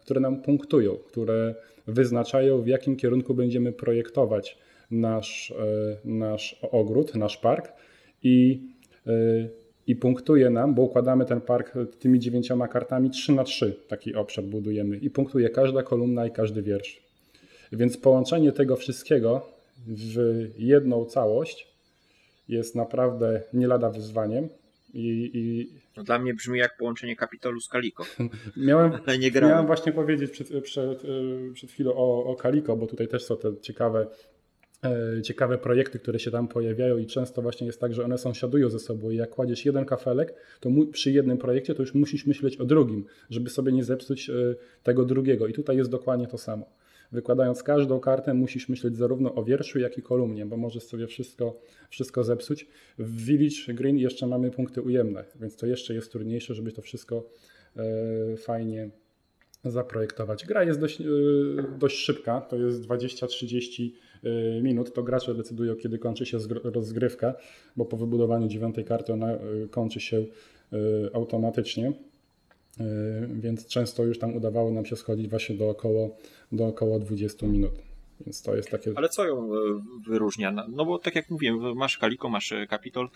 które 0.00 0.20
nam 0.20 0.42
punktują, 0.42 0.96
które 0.96 1.54
wyznaczają, 1.86 2.62
w 2.62 2.66
jakim 2.66 2.96
kierunku 2.96 3.34
będziemy 3.34 3.72
projektować 3.72 4.58
nasz, 4.90 5.50
e, 5.50 5.96
nasz 6.04 6.60
ogród, 6.72 7.14
nasz 7.14 7.36
park 7.36 7.72
i, 8.22 8.62
e, 9.06 9.12
i 9.86 9.96
punktuje 9.96 10.50
nam, 10.50 10.74
bo 10.74 10.82
układamy 10.82 11.24
ten 11.24 11.40
park 11.40 11.74
tymi 11.98 12.18
dziewięcioma 12.18 12.68
kartami 12.68 13.10
3 13.10 13.32
na 13.32 13.44
3 13.44 13.76
taki 13.88 14.14
obszar 14.14 14.44
budujemy 14.44 14.96
i 14.96 15.10
punktuje 15.10 15.50
każda 15.50 15.82
kolumna 15.82 16.26
i 16.26 16.30
każdy 16.30 16.62
wiersz. 16.62 17.02
Więc 17.72 17.96
połączenie 17.96 18.52
tego 18.52 18.76
wszystkiego 18.76 19.46
w 19.86 20.16
jedną 20.58 21.04
całość 21.04 21.68
jest 22.48 22.74
naprawdę 22.74 23.42
nie 23.52 23.66
lada 23.66 23.90
wyzwaniem. 23.90 24.48
I, 24.94 25.30
i... 25.34 25.72
No 25.96 26.02
dla 26.02 26.18
mnie 26.18 26.34
brzmi 26.34 26.58
jak 26.58 26.76
połączenie 26.76 27.16
Kapitolu 27.16 27.60
z 27.60 27.68
Kaliko. 27.68 28.04
miałem, 28.66 28.92
miałem 29.42 29.66
właśnie 29.66 29.92
powiedzieć 29.92 30.30
przed, 30.30 30.62
przed, 30.62 31.04
e, 31.04 31.52
przed 31.54 31.70
chwilą 31.70 31.94
o, 31.94 32.24
o 32.24 32.36
Kaliko, 32.36 32.76
bo 32.76 32.86
tutaj 32.86 33.08
też 33.08 33.24
są 33.24 33.36
te 33.36 33.56
ciekawe 33.62 34.06
ciekawe 35.22 35.58
projekty, 35.58 35.98
które 35.98 36.18
się 36.18 36.30
tam 36.30 36.48
pojawiają 36.48 36.98
i 36.98 37.06
często 37.06 37.42
właśnie 37.42 37.66
jest 37.66 37.80
tak, 37.80 37.94
że 37.94 38.04
one 38.04 38.18
sąsiadują 38.18 38.70
ze 38.70 38.78
sobą 38.78 39.10
i 39.10 39.16
jak 39.16 39.30
kładziesz 39.30 39.64
jeden 39.64 39.84
kafelek, 39.84 40.34
to 40.60 40.70
przy 40.92 41.10
jednym 41.10 41.38
projekcie 41.38 41.74
to 41.74 41.82
już 41.82 41.94
musisz 41.94 42.26
myśleć 42.26 42.56
o 42.56 42.64
drugim, 42.64 43.04
żeby 43.30 43.50
sobie 43.50 43.72
nie 43.72 43.84
zepsuć 43.84 44.30
e, 44.30 44.32
tego 44.82 45.04
drugiego 45.04 45.46
i 45.46 45.52
tutaj 45.52 45.76
jest 45.76 45.90
dokładnie 45.90 46.26
to 46.26 46.38
samo. 46.38 46.66
Wykładając 47.12 47.62
każdą 47.62 48.00
kartę 48.00 48.34
musisz 48.34 48.68
myśleć 48.68 48.96
zarówno 48.96 49.34
o 49.34 49.44
wierszu, 49.44 49.78
jak 49.78 49.98
i 49.98 50.02
kolumnie, 50.02 50.46
bo 50.46 50.56
możesz 50.56 50.82
sobie 50.82 51.06
wszystko, 51.06 51.60
wszystko 51.90 52.24
zepsuć. 52.24 52.66
W 52.98 53.24
Village 53.24 53.74
Green 53.74 53.98
jeszcze 53.98 54.26
mamy 54.26 54.50
punkty 54.50 54.82
ujemne, 54.82 55.24
więc 55.40 55.56
to 55.56 55.66
jeszcze 55.66 55.94
jest 55.94 56.12
trudniejsze, 56.12 56.54
żeby 56.54 56.72
to 56.72 56.82
wszystko 56.82 57.28
e, 57.76 58.36
fajnie 58.36 58.90
zaprojektować. 59.64 60.46
Gra 60.46 60.64
jest 60.64 60.80
dość, 60.80 61.02
dość 61.78 61.96
szybka, 61.96 62.40
to 62.40 62.56
jest 62.56 62.82
20-30 62.82 63.82
Y, 63.82 63.92
minut, 64.62 64.92
to 64.92 65.02
gracze 65.02 65.34
decydują, 65.34 65.76
kiedy 65.76 65.98
kończy 65.98 66.26
się 66.26 66.38
rozgrywka, 66.64 67.34
bo 67.76 67.84
po 67.84 67.96
wybudowaniu 67.96 68.48
dziewiątej 68.48 68.84
karty 68.84 69.12
ona 69.12 69.34
y, 69.34 69.68
kończy 69.70 70.00
się 70.00 70.16
y, 70.16 70.26
automatycznie. 71.14 71.92
Więc 73.28 73.66
często 73.66 74.04
już 74.04 74.18
tam 74.18 74.34
udawało 74.34 74.70
nam 74.70 74.86
się 74.86 74.96
schodzić 74.96 75.28
właśnie 75.28 75.56
do 75.56 75.68
około, 75.68 76.16
do 76.52 76.66
około 76.66 76.98
20 76.98 77.46
minut. 77.46 77.72
Więc 78.26 78.42
to 78.42 78.56
jest 78.56 78.70
takie. 78.70 78.92
Ale 78.96 79.08
co 79.08 79.26
ją 79.26 79.50
wyróżnia? 80.08 80.66
No 80.68 80.84
bo 80.84 80.98
tak 80.98 81.14
jak 81.14 81.30
mówiłem, 81.30 81.76
masz 81.76 81.98
Kaliko, 81.98 82.28
masz 82.28 82.54
Capitol, 82.70 83.08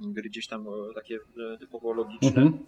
gry 0.00 0.22
gdzieś 0.30 0.46
tam 0.46 0.66
takie 0.94 1.18
typowo 1.60 1.92
logiczne. 1.92 2.42
Mhm 2.42 2.58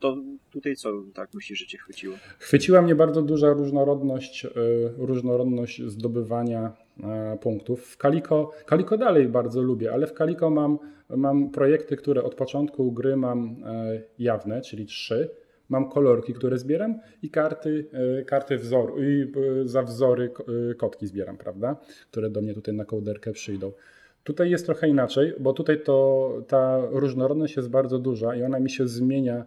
to 0.00 0.16
tutaj 0.50 0.76
co 0.76 0.92
tak 1.14 1.34
myślisz, 1.34 1.58
że 1.58 1.66
cię 1.66 1.78
chwyciło? 1.78 2.16
Chwyciła 2.38 2.82
mnie 2.82 2.94
bardzo 2.94 3.22
duża 3.22 3.52
różnorodność, 3.52 4.44
e, 4.44 4.50
różnorodność 4.98 5.82
zdobywania 5.82 6.72
e, 7.02 7.38
punktów. 7.40 7.86
W 7.86 7.96
Kaliko, 7.96 8.50
Kaliko 8.66 8.98
dalej 8.98 9.28
bardzo 9.28 9.62
lubię, 9.62 9.92
ale 9.92 10.06
w 10.06 10.12
Kaliko 10.12 10.50
mam, 10.50 10.78
mam 11.16 11.50
projekty, 11.50 11.96
które 11.96 12.22
od 12.22 12.34
początku 12.34 12.92
gry 12.92 13.16
mam 13.16 13.56
e, 13.64 14.02
jawne, 14.18 14.60
czyli 14.60 14.86
trzy. 14.86 15.30
Mam 15.68 15.90
kolorki, 15.90 16.34
które 16.34 16.58
zbieram 16.58 17.00
i 17.22 17.30
karty, 17.30 17.86
e, 18.20 18.24
karty 18.24 18.58
wzoru, 18.58 19.02
i 19.02 19.32
za 19.64 19.82
wzory 19.82 20.32
kotki 20.76 21.06
zbieram, 21.06 21.36
prawda? 21.36 21.76
Które 22.10 22.30
do 22.30 22.40
mnie 22.40 22.54
tutaj 22.54 22.74
na 22.74 22.84
kołderkę 22.84 23.32
przyjdą. 23.32 23.72
Tutaj 24.24 24.50
jest 24.50 24.66
trochę 24.66 24.88
inaczej, 24.88 25.32
bo 25.40 25.52
tutaj 25.52 25.82
to 25.82 26.28
ta 26.48 26.82
różnorodność 26.90 27.56
jest 27.56 27.70
bardzo 27.70 27.98
duża 27.98 28.36
i 28.36 28.42
ona 28.42 28.60
mi 28.60 28.70
się 28.70 28.88
zmienia, 28.88 29.44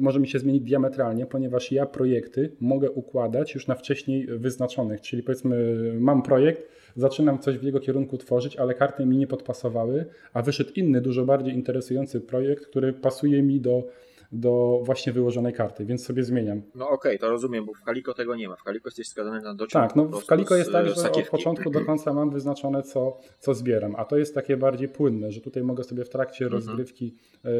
może 0.00 0.20
mi 0.20 0.28
się 0.28 0.38
zmienić 0.38 0.62
diametralnie, 0.62 1.26
ponieważ 1.26 1.72
ja 1.72 1.86
projekty 1.86 2.52
mogę 2.60 2.90
układać 2.90 3.54
już 3.54 3.66
na 3.66 3.74
wcześniej 3.74 4.26
wyznaczonych, 4.26 5.00
czyli 5.00 5.22
powiedzmy 5.22 5.76
mam 6.00 6.22
projekt, 6.22 6.62
zaczynam 6.96 7.38
coś 7.38 7.58
w 7.58 7.62
jego 7.62 7.80
kierunku 7.80 8.18
tworzyć, 8.18 8.56
ale 8.56 8.74
karty 8.74 9.06
mi 9.06 9.16
nie 9.16 9.26
podpasowały, 9.26 10.06
a 10.32 10.42
wyszedł 10.42 10.70
inny, 10.76 11.00
dużo 11.00 11.24
bardziej 11.24 11.54
interesujący 11.54 12.20
projekt, 12.20 12.66
który 12.66 12.92
pasuje 12.92 13.42
mi 13.42 13.60
do 13.60 13.88
do 14.32 14.80
właśnie 14.82 15.12
wyłożonej 15.12 15.52
karty, 15.52 15.84
więc 15.84 16.04
sobie 16.04 16.24
zmieniam. 16.24 16.62
No 16.74 16.88
okej, 16.88 17.16
okay, 17.16 17.18
to 17.18 17.30
rozumiem, 17.30 17.66
bo 17.66 17.74
w 17.74 17.82
Kaliko 17.82 18.14
tego 18.14 18.36
nie 18.36 18.48
ma. 18.48 18.56
W 18.56 18.62
Kaliko 18.62 18.88
jesteś 18.88 19.08
skazany 19.08 19.40
na 19.40 19.54
dociąg. 19.54 19.86
Tak, 19.86 19.96
no 19.96 20.04
w 20.04 20.26
Kaliko 20.26 20.56
jest 20.56 20.72
tak, 20.72 20.88
że 20.88 21.12
od 21.12 21.28
początku 21.28 21.70
do 21.70 21.84
końca 21.84 22.12
mam 22.12 22.30
wyznaczone, 22.30 22.82
co, 22.82 23.18
co 23.38 23.54
zbieram, 23.54 23.94
a 23.96 24.04
to 24.04 24.18
jest 24.18 24.34
takie 24.34 24.56
bardziej 24.56 24.88
płynne, 24.88 25.32
że 25.32 25.40
tutaj 25.40 25.62
mogę 25.62 25.84
sobie 25.84 26.04
w 26.04 26.08
trakcie 26.08 26.44
mhm. 26.44 26.62
rozgrywki 26.62 27.06
y, 27.06 27.50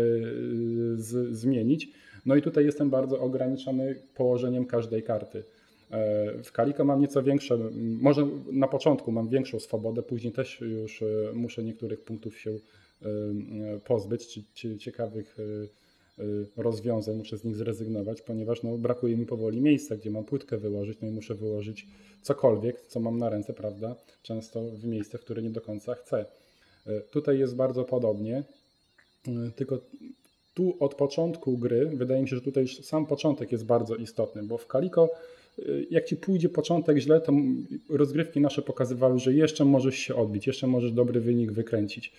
z, 0.96 1.36
zmienić. 1.36 1.90
No 2.26 2.36
i 2.36 2.42
tutaj 2.42 2.64
jestem 2.64 2.90
bardzo 2.90 3.20
ograniczony 3.20 4.02
położeniem 4.14 4.66
każdej 4.66 5.02
karty. 5.02 5.44
E, 5.90 6.42
w 6.42 6.52
Kaliko 6.52 6.84
mam 6.84 7.00
nieco 7.00 7.22
większe, 7.22 7.58
może 8.00 8.28
na 8.52 8.68
początku 8.68 9.12
mam 9.12 9.28
większą 9.28 9.60
swobodę, 9.60 10.02
później 10.02 10.32
też 10.32 10.60
już 10.60 11.02
e, 11.02 11.06
muszę 11.34 11.64
niektórych 11.64 12.00
punktów 12.00 12.38
się 12.38 12.50
pozbyć, 13.84 14.28
czy, 14.28 14.44
czy 14.54 14.78
ciekawych 14.78 15.36
rozwiązań, 16.56 17.16
muszę 17.16 17.38
z 17.38 17.44
nich 17.44 17.56
zrezygnować, 17.56 18.22
ponieważ 18.22 18.62
no, 18.62 18.78
brakuje 18.78 19.16
mi 19.16 19.26
powoli 19.26 19.60
miejsca, 19.60 19.96
gdzie 19.96 20.10
mam 20.10 20.24
płytkę 20.24 20.58
wyłożyć, 20.58 20.98
no 21.02 21.08
i 21.08 21.10
muszę 21.10 21.34
wyłożyć 21.34 21.86
cokolwiek, 22.22 22.80
co 22.86 23.00
mam 23.00 23.18
na 23.18 23.28
ręce, 23.28 23.52
prawda? 23.52 23.96
Często 24.22 24.62
w 24.62 24.84
miejsce, 24.84 25.18
w 25.18 25.20
które 25.20 25.42
nie 25.42 25.50
do 25.50 25.60
końca 25.60 25.94
chcę. 25.94 26.26
Y, 26.86 27.02
tutaj 27.10 27.38
jest 27.38 27.56
bardzo 27.56 27.84
podobnie, 27.84 28.44
y, 29.28 29.52
tylko 29.56 29.78
tu 30.54 30.76
od 30.80 30.94
początku 30.94 31.58
gry, 31.58 31.86
wydaje 31.86 32.22
mi 32.22 32.28
się, 32.28 32.36
że 32.36 32.42
tutaj 32.42 32.62
już 32.62 32.84
sam 32.84 33.06
początek 33.06 33.52
jest 33.52 33.64
bardzo 33.64 33.96
istotny, 33.96 34.42
bo 34.42 34.58
w 34.58 34.66
Kaliko 34.66 35.10
jak 35.90 36.04
ci 36.04 36.16
pójdzie 36.16 36.48
początek 36.48 36.98
źle, 36.98 37.20
to 37.20 37.32
rozgrywki 37.90 38.40
nasze 38.40 38.62
pokazywały, 38.62 39.18
że 39.18 39.34
jeszcze 39.34 39.64
możesz 39.64 39.94
się 39.94 40.14
odbić, 40.14 40.46
jeszcze 40.46 40.66
możesz 40.66 40.92
dobry 40.92 41.20
wynik 41.20 41.52
wykręcić. 41.52 42.12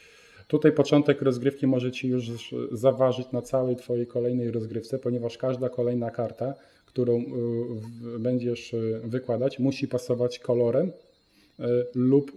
Tutaj 0.50 0.72
początek 0.72 1.22
rozgrywki 1.22 1.68
może 1.68 1.92
Ci 1.92 2.08
już 2.08 2.32
zaważyć 2.72 3.32
na 3.32 3.42
całej 3.42 3.76
Twojej 3.76 4.08
kolejnej 4.08 4.52
rozgrywce, 4.52 5.00
ponieważ 5.00 5.38
każda 5.38 5.70
kolejna 5.70 6.12
karta, 6.12 6.54
którą 6.86 7.20
y, 7.20 8.20
będziesz 8.20 8.74
y, 8.74 9.02
wykładać, 9.04 9.60
musi 9.60 9.88
pasować 9.88 10.40
kolorem 10.40 10.88
y, 10.88 11.64
lub 11.96 12.32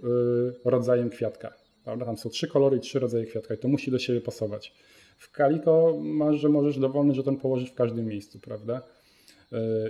rodzajem 0.65 1.11
kwiatka. 1.11 1.55
Prawda? 1.85 2.05
Tam 2.05 2.19
są 2.19 2.29
trzy 2.29 2.49
kolory 2.49 2.77
i 2.77 2.81
trzy 2.81 2.99
rodzaje 2.99 3.25
kwiatka 3.27 3.55
i 3.55 3.59
to 3.59 3.69
musi 3.69 3.91
do 3.91 3.99
siebie 3.99 4.21
pasować. 4.21 4.75
W 5.19 5.31
Kaliko 5.31 5.99
masz, 6.03 6.37
że 6.37 6.49
możesz 6.49 6.79
dowolny 6.79 7.15
żeton 7.15 7.37
położyć 7.37 7.71
w 7.71 7.75
każdym 7.75 8.07
miejscu, 8.07 8.39
prawda? 8.41 8.83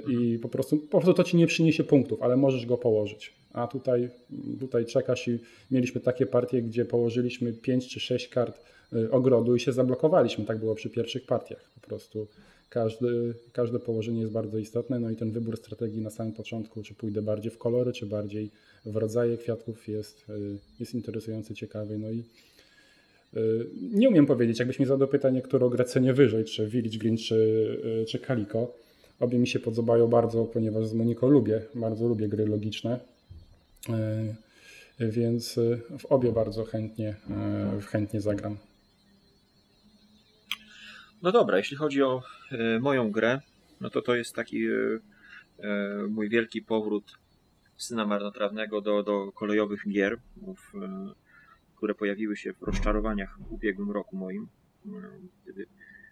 I 0.09 0.39
po 0.39 0.49
prostu, 0.49 0.79
po 0.79 1.01
prostu 1.01 1.15
to 1.15 1.25
ci 1.25 1.37
nie 1.37 1.47
przyniesie 1.47 1.85
punktów, 1.85 2.23
ale 2.23 2.37
możesz 2.37 2.67
go 2.67 2.79
położyć 2.79 3.42
a 3.53 3.67
tutaj, 3.67 4.09
tutaj 4.61 4.87
czekasz 4.87 5.29
i 5.29 5.39
mieliśmy 5.71 6.01
takie 6.01 6.27
partie, 6.27 6.63
gdzie 6.63 6.85
położyliśmy 6.85 7.53
5 7.53 7.89
czy 7.89 8.01
6 8.01 8.29
kart 8.29 8.61
y, 8.93 9.11
ogrodu 9.11 9.57
i 9.57 9.61
się 9.61 9.73
zablokowaliśmy. 9.73 10.45
Tak 10.45 10.59
było 10.59 10.75
przy 10.75 10.91
pierwszych 10.91 11.27
partiach. 11.27 11.71
Po 11.75 11.81
prostu 11.81 12.27
każdy, 12.69 13.35
każde 13.53 13.79
położenie 13.79 14.21
jest 14.21 14.33
bardzo 14.33 14.59
istotne, 14.59 15.01
no 15.01 15.11
i 15.11 15.17
ten 15.17 15.31
wybór 15.31 15.57
strategii 15.57 16.01
na 16.01 16.11
samym 16.11 16.33
początku, 16.33 16.83
czy 16.83 16.95
pójdę 16.95 17.23
bardziej 17.23 17.53
w 17.53 17.59
kolory, 17.59 17.93
czy 17.93 18.07
bardziej 18.07 18.51
w 18.87 18.97
rodzaje 18.97 19.39
kwiatków 19.39 19.89
jest, 19.89 20.31
y, 20.31 20.59
jest 20.81 20.95
interesujący, 20.95 21.55
ciekawy. 21.55 21.99
No 21.99 22.11
i 22.11 22.25
y, 23.37 23.67
nie 23.93 24.09
umiem 24.09 24.27
powiedzieć, 24.27 24.59
jakbyś 24.59 24.79
mi 24.79 24.87
zadał 24.87 25.09
pytanie, 25.09 25.43
którą 25.43 25.69
grę 25.69 25.85
cenię 25.85 26.13
wyżej, 26.13 26.45
czy 26.45 26.67
Village 26.69 26.99
Green, 26.99 27.17
czy, 27.17 28.05
czy 28.09 28.19
Calico. 28.19 28.75
Obie 29.21 29.39
mi 29.39 29.47
się 29.47 29.61
podobają 29.61 30.09
bardzo, 30.09 30.45
ponieważ 30.45 30.87
z 30.87 30.95
Moniko 30.95 31.29
lubię, 31.29 31.63
bardzo 31.75 32.09
lubię 32.09 32.29
gry 32.29 32.47
logiczne. 32.47 33.12
E, 33.89 34.35
więc 35.11 35.59
e, 35.59 35.99
w 35.99 36.07
obie 36.07 36.33
bardzo 36.33 36.65
chętnie, 36.65 37.17
e, 37.31 37.81
chętnie 37.81 38.21
zagram. 38.21 38.57
No 41.23 41.33
dobra, 41.33 41.59
jeśli 41.59 41.77
chodzi 41.77 42.03
o 42.03 42.23
moją 42.81 43.11
grę, 43.11 43.41
no 43.81 43.91
to 43.91 44.03
to 44.03 44.15
jest 44.15 44.35
taki 44.35 44.67
mój 46.09 46.29
wielki 46.29 46.63
powrót 46.63 47.19
syna 47.77 48.07
marnotrawnego 48.07 48.81
do, 48.81 49.03
do 49.03 49.33
kolejowych 49.33 49.89
gier, 49.89 50.19
które 51.77 51.95
pojawiły 51.95 52.37
się 52.37 52.53
w 52.53 52.63
rozczarowaniach 52.63 53.39
w 53.39 53.53
ubiegłym 53.53 53.91
roku 53.91 54.17
moim. 54.17 54.49
Wtedy 55.43 55.67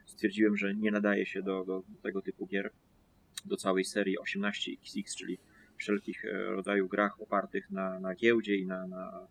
stwierdziłem, 0.07 0.57
że 0.57 0.75
nie 0.75 0.91
nadaje 0.91 1.27
się 1.27 1.43
do, 1.43 1.65
do 1.65 1.83
tego 2.03 2.23
typu 2.23 2.47
gier, 2.47 2.71
do 3.45 3.57
całej 3.57 3.85
serii 3.85 4.19
18XX, 4.19 5.17
czyli 5.17 5.39
wszelkich 5.81 6.25
e, 6.25 6.45
rodzajów 6.45 6.91
grach 6.91 7.21
opartych 7.21 7.71
na, 7.71 8.01
na 8.01 8.15
giełdzie 8.15 8.57
i 8.57 8.67
na, 8.67 8.87
na 8.87 9.27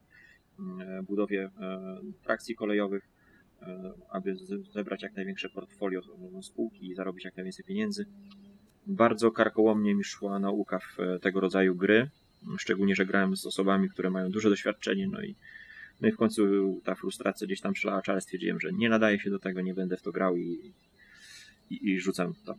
mm, 0.59 1.05
budowie 1.05 1.49
e, 1.61 2.01
trakcji 2.23 2.55
kolejowych, 2.55 3.09
e, 3.61 3.93
aby 4.09 4.35
zebrać 4.73 5.03
jak 5.03 5.15
największe 5.15 5.49
portfolio 5.49 6.01
spółki 6.41 6.89
i 6.89 6.95
zarobić 6.95 7.25
jak 7.25 7.35
najwięcej 7.37 7.65
pieniędzy. 7.65 8.05
Bardzo 8.87 9.31
karkołomnie 9.31 9.95
mi 9.95 10.03
szła 10.03 10.39
nauka 10.39 10.79
w 10.79 10.97
tego 11.21 11.39
rodzaju 11.39 11.75
gry, 11.75 12.09
szczególnie, 12.57 12.95
że 12.95 13.05
grałem 13.05 13.37
z 13.37 13.45
osobami, 13.45 13.89
które 13.89 14.09
mają 14.09 14.29
duże 14.29 14.49
doświadczenie, 14.49 15.07
no 15.07 15.21
i, 15.21 15.35
no 16.01 16.07
i 16.07 16.11
w 16.11 16.17
końcu 16.17 16.43
ta 16.83 16.95
frustracja 16.95 17.47
gdzieś 17.47 17.61
tam 17.61 17.75
szlała 17.75 18.01
czale, 18.01 18.21
stwierdziłem, 18.21 18.59
że 18.59 18.73
nie 18.73 18.89
nadaje 18.89 19.19
się 19.19 19.29
do 19.29 19.39
tego, 19.39 19.61
nie 19.61 19.73
będę 19.73 19.97
w 19.97 20.01
to 20.01 20.11
grał 20.11 20.37
i, 20.37 20.73
i, 21.69 21.89
i 21.89 21.99
rzucam 21.99 22.33
to 22.45 22.55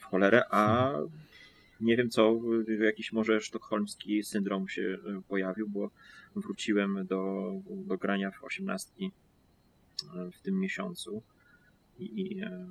w 0.00 0.04
cholerę, 0.04 0.42
a 0.50 0.92
nie 1.80 1.96
wiem 1.96 2.10
co, 2.10 2.40
jakiś 2.80 3.12
może 3.12 3.40
sztokholmski 3.40 4.22
syndrom 4.22 4.68
się 4.68 4.82
e, 4.82 5.22
pojawił, 5.28 5.68
bo 5.68 5.90
wróciłem 6.36 7.06
do, 7.06 7.52
do 7.70 7.98
grania 7.98 8.30
w 8.30 8.44
18 8.44 8.90
e, 9.04 9.08
w 10.32 10.40
tym 10.40 10.60
miesiącu 10.60 11.22
i 11.98 12.40
e, 12.42 12.66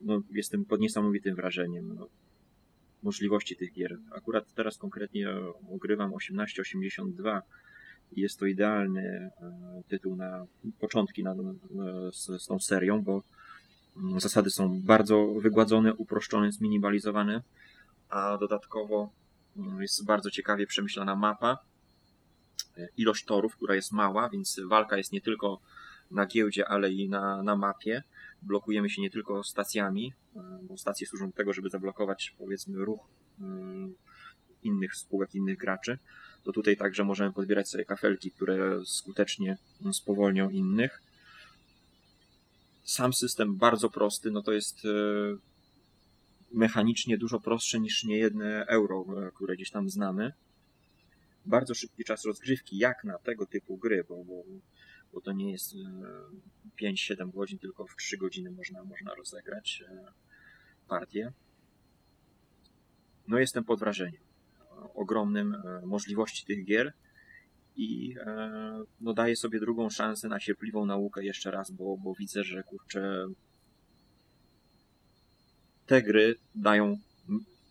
no, 0.00 0.22
jestem 0.30 0.64
pod 0.64 0.80
niesamowitym 0.80 1.34
wrażeniem 1.34 1.94
no, 1.94 2.08
możliwości 3.02 3.56
tych 3.56 3.72
gier. 3.72 3.98
Akurat 4.10 4.54
teraz 4.54 4.78
konkretnie 4.78 5.28
ogrywam 5.70 6.12
1882 6.12 7.42
i 8.12 8.20
jest 8.20 8.38
to 8.38 8.46
idealny 8.46 9.30
tytuł 9.88 10.16
na 10.16 10.46
początki 10.80 11.24
na, 11.24 11.34
z, 12.12 12.42
z 12.42 12.46
tą 12.46 12.58
serią, 12.58 13.02
bo 13.02 13.22
mm, 13.96 14.20
zasady 14.20 14.50
są 14.50 14.80
bardzo 14.82 15.26
wygładzone, 15.26 15.94
uproszczone, 15.94 16.52
zminimalizowane 16.52 17.42
a 18.10 18.38
dodatkowo 18.38 19.12
mm, 19.56 19.82
jest 19.82 20.06
bardzo 20.06 20.30
ciekawie 20.30 20.66
przemyślana 20.66 21.16
mapa, 21.16 21.58
ilość 22.96 23.24
torów, 23.24 23.56
która 23.56 23.74
jest 23.74 23.92
mała, 23.92 24.28
więc 24.28 24.60
walka 24.68 24.96
jest 24.96 25.12
nie 25.12 25.20
tylko 25.20 25.60
na 26.10 26.26
giełdzie, 26.26 26.68
ale 26.68 26.92
i 26.92 27.08
na, 27.08 27.42
na 27.42 27.56
mapie. 27.56 28.02
Blokujemy 28.42 28.90
się 28.90 29.02
nie 29.02 29.10
tylko 29.10 29.44
stacjami, 29.44 30.12
e, 30.36 30.40
bo 30.62 30.78
stacje 30.78 31.06
służą 31.06 31.26
do 31.26 31.32
tego, 31.32 31.52
żeby 31.52 31.70
zablokować 31.70 32.34
powiedzmy 32.38 32.84
ruch 32.84 33.00
mm, 33.40 33.94
innych 34.62 34.96
spółek, 34.96 35.34
innych 35.34 35.58
graczy. 35.58 35.98
To 36.44 36.52
tutaj 36.52 36.76
także 36.76 37.04
możemy 37.04 37.32
podbierać 37.32 37.68
sobie 37.68 37.84
kafelki, 37.84 38.30
które 38.30 38.84
skutecznie 38.84 39.56
spowolnią 39.92 40.50
innych. 40.50 41.02
Sam 42.84 43.12
system 43.12 43.56
bardzo 43.56 43.90
prosty, 43.90 44.30
no 44.30 44.42
to 44.42 44.52
jest 44.52 44.84
e, 44.84 44.88
mechanicznie 46.52 47.18
dużo 47.18 47.40
prostsze 47.40 47.80
niż 47.80 48.04
niejedne 48.04 48.66
euro, 48.66 49.06
e, 49.26 49.30
które 49.30 49.56
gdzieś 49.56 49.70
tam 49.70 49.90
znamy. 49.90 50.32
Bardzo 51.46 51.74
szybki 51.74 52.04
czas 52.04 52.24
rozgrzewki, 52.24 52.78
jak 52.78 53.04
na 53.04 53.18
tego 53.18 53.46
typu 53.46 53.76
gry, 53.76 54.04
bo, 54.08 54.24
bo, 54.24 54.44
bo 55.12 55.20
to 55.20 55.32
nie 55.32 55.52
jest 55.52 55.74
5-7 56.82 57.22
e, 57.22 57.32
godzin, 57.32 57.58
tylko 57.58 57.86
w 57.86 57.96
3 57.96 58.16
godziny 58.16 58.50
można, 58.50 58.84
można 58.84 59.14
rozegrać 59.14 59.84
e, 59.88 60.12
partię. 60.88 61.32
No 63.28 63.38
jestem 63.38 63.64
pod 63.64 63.80
wrażeniem 63.80 64.22
ogromnym 64.94 65.56
możliwości 65.84 66.46
tych 66.46 66.64
gier 66.64 66.92
i 67.76 68.14
no 69.00 69.14
daję 69.14 69.36
sobie 69.36 69.60
drugą 69.60 69.90
szansę 69.90 70.28
na 70.28 70.40
cierpliwą 70.40 70.86
naukę 70.86 71.24
jeszcze 71.24 71.50
raz, 71.50 71.70
bo, 71.70 71.96
bo 71.96 72.14
widzę, 72.14 72.44
że 72.44 72.62
kurczę 72.62 73.26
te 75.90 76.02
gry 76.02 76.34
dają 76.54 76.98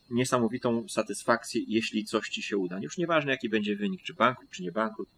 niesamowitą 0.09 0.89
satysfakcję, 0.89 1.61
jeśli 1.67 2.05
coś 2.05 2.29
ci 2.29 2.41
się 2.41 2.57
uda. 2.57 2.79
Już 2.79 2.97
nieważne, 2.97 3.31
jaki 3.31 3.49
będzie 3.49 3.75
wynik, 3.75 4.01
czy 4.03 4.13
bankrut, 4.13 4.49
czy 4.49 4.63
nie 4.63 4.71
bankrut, 4.71 5.09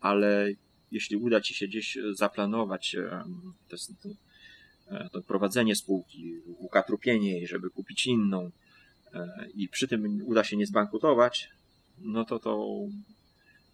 ale 0.00 0.48
jeśli 0.90 1.16
uda 1.16 1.40
ci 1.40 1.54
się 1.54 1.66
gdzieś 1.66 1.98
zaplanować 2.12 2.96
te, 3.68 3.76
to 5.12 5.22
prowadzenie 5.22 5.76
spółki, 5.76 6.34
ukatrupienie 6.46 7.32
jej, 7.32 7.46
żeby 7.46 7.70
kupić 7.70 8.06
inną 8.06 8.50
i 9.54 9.68
przy 9.68 9.88
tym 9.88 10.22
uda 10.24 10.44
się 10.44 10.56
nie 10.56 10.66
zbankrutować, 10.66 11.50
no 11.98 12.24
to 12.24 12.38
to 12.38 12.68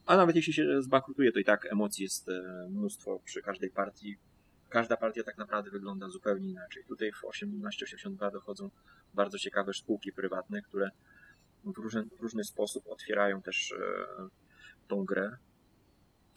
a 0.06 0.16
nawet 0.16 0.36
jeśli 0.36 0.52
się 0.52 0.82
zbankrutuje, 0.82 1.32
to 1.32 1.38
i 1.38 1.44
tak 1.44 1.72
emocji 1.72 2.02
jest 2.02 2.30
mnóstwo 2.70 3.20
przy 3.24 3.42
każdej 3.42 3.70
partii. 3.70 4.16
Każda 4.74 4.96
partia 4.96 5.22
tak 5.22 5.38
naprawdę 5.38 5.70
wygląda 5.70 6.08
zupełnie 6.08 6.50
inaczej. 6.50 6.84
Tutaj 6.84 7.12
w 7.12 7.20
1882 7.32 8.30
dochodzą 8.30 8.70
bardzo 9.14 9.38
ciekawe 9.38 9.72
spółki 9.74 10.12
prywatne, 10.12 10.62
które 10.62 10.90
w 11.64 11.78
różny, 11.78 12.04
w 12.04 12.20
różny 12.20 12.44
sposób 12.44 12.84
otwierają 12.86 13.42
też 13.42 13.72
e, 13.72 13.78
tą 14.88 15.04
grę. 15.04 15.36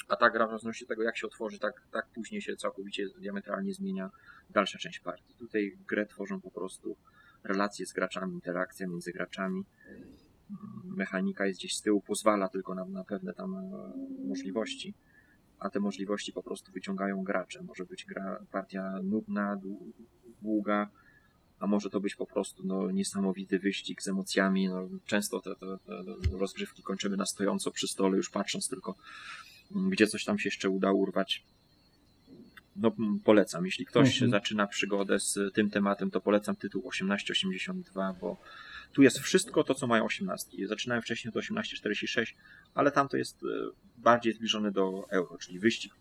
A 0.07 0.15
ta 0.15 0.29
gra 0.29 0.45
w 0.45 0.49
zależności 0.49 0.83
od 0.85 0.89
tego, 0.89 1.03
jak 1.03 1.17
się 1.17 1.27
otworzy, 1.27 1.59
tak, 1.59 1.87
tak 1.91 2.07
później 2.15 2.41
się 2.41 2.55
całkowicie 2.55 3.05
diametralnie 3.19 3.73
zmienia 3.73 4.09
dalsza 4.49 4.77
część 4.77 4.99
partii. 4.99 5.35
Tutaj 5.39 5.77
grę 5.87 6.05
tworzą 6.05 6.41
po 6.41 6.51
prostu 6.51 6.97
relacje 7.43 7.85
z 7.85 7.93
graczami, 7.93 8.33
interakcja 8.33 8.87
między 8.87 9.11
graczami. 9.11 9.65
Mechanika 10.83 11.45
jest 11.45 11.59
gdzieś 11.59 11.75
z 11.75 11.81
tyłu, 11.81 12.01
pozwala 12.01 12.49
tylko 12.49 12.75
na, 12.75 12.85
na 12.85 13.03
pewne 13.03 13.33
tam 13.33 13.55
e, 13.55 13.91
możliwości, 14.27 14.93
a 15.59 15.69
te 15.69 15.79
możliwości 15.79 16.33
po 16.33 16.43
prostu 16.43 16.71
wyciągają 16.71 17.23
gracze. 17.23 17.63
Może 17.63 17.85
być 17.85 18.05
gra, 18.05 18.39
partia 18.51 18.99
nudna, 19.03 19.61
długa, 20.41 20.89
a 21.59 21.67
może 21.67 21.89
to 21.89 21.99
być 21.99 22.15
po 22.15 22.25
prostu 22.25 22.63
no, 22.65 22.91
niesamowity 22.91 23.59
wyścig 23.59 24.01
z 24.01 24.07
emocjami. 24.07 24.67
No, 24.67 24.89
często 25.05 25.39
te, 25.39 25.55
te, 25.55 25.77
te 25.77 26.37
rozgrywki 26.37 26.83
kończymy 26.83 27.17
na 27.17 27.25
stojąco 27.25 27.71
przy 27.71 27.87
stole, 27.87 28.17
już 28.17 28.29
patrząc 28.29 28.69
tylko, 28.69 28.95
mm, 29.75 29.89
gdzie 29.89 30.07
coś 30.07 30.25
tam 30.25 30.39
się 30.39 30.47
jeszcze 30.47 30.69
uda 30.69 30.91
urwać. 30.91 31.43
No, 32.75 32.91
mm, 32.99 33.19
polecam. 33.19 33.65
Jeśli 33.65 33.85
ktoś 33.85 34.13
mhm. 34.13 34.31
zaczyna 34.31 34.67
przygodę 34.67 35.19
z 35.19 35.53
tym 35.53 35.69
tematem, 35.69 36.11
to 36.11 36.21
polecam 36.21 36.55
tytuł 36.55 36.81
1882, 36.91 38.13
bo 38.13 38.37
tu 38.93 39.03
jest 39.03 39.19
wszystko 39.19 39.63
to, 39.63 39.73
co 39.73 39.87
mają 39.87 40.05
18. 40.05 40.67
Zaczynałem 40.67 41.01
wcześniej 41.01 41.29
od 41.29 41.35
1846, 41.35 42.35
ale 42.73 42.91
tam 42.91 43.07
to 43.07 43.17
jest 43.17 43.43
e, 43.43 43.47
bardziej 43.97 44.33
zbliżone 44.33 44.71
do 44.71 45.07
euro, 45.09 45.37
czyli 45.37 45.59
wyścig 45.59 45.93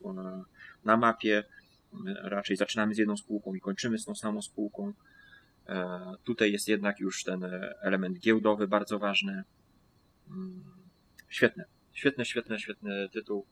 na 0.84 0.96
mapie. 0.96 1.44
Raczej 2.22 2.56
zaczynamy 2.56 2.94
z 2.94 2.98
jedną 2.98 3.16
spółką 3.16 3.54
i 3.54 3.60
kończymy 3.60 3.98
z 3.98 4.04
tą 4.04 4.14
samą 4.14 4.42
spółką. 4.42 4.92
E, 5.68 6.00
tutaj 6.24 6.52
jest 6.52 6.68
jednak 6.68 7.00
już 7.00 7.24
ten 7.24 7.44
element 7.80 8.18
giełdowy 8.18 8.68
bardzo 8.68 8.98
ważny. 8.98 9.44
Mm, 10.30 10.64
świetne, 11.28 11.64
świetny, 12.24 12.58
świetny 12.58 13.08
tytuł. 13.12 13.46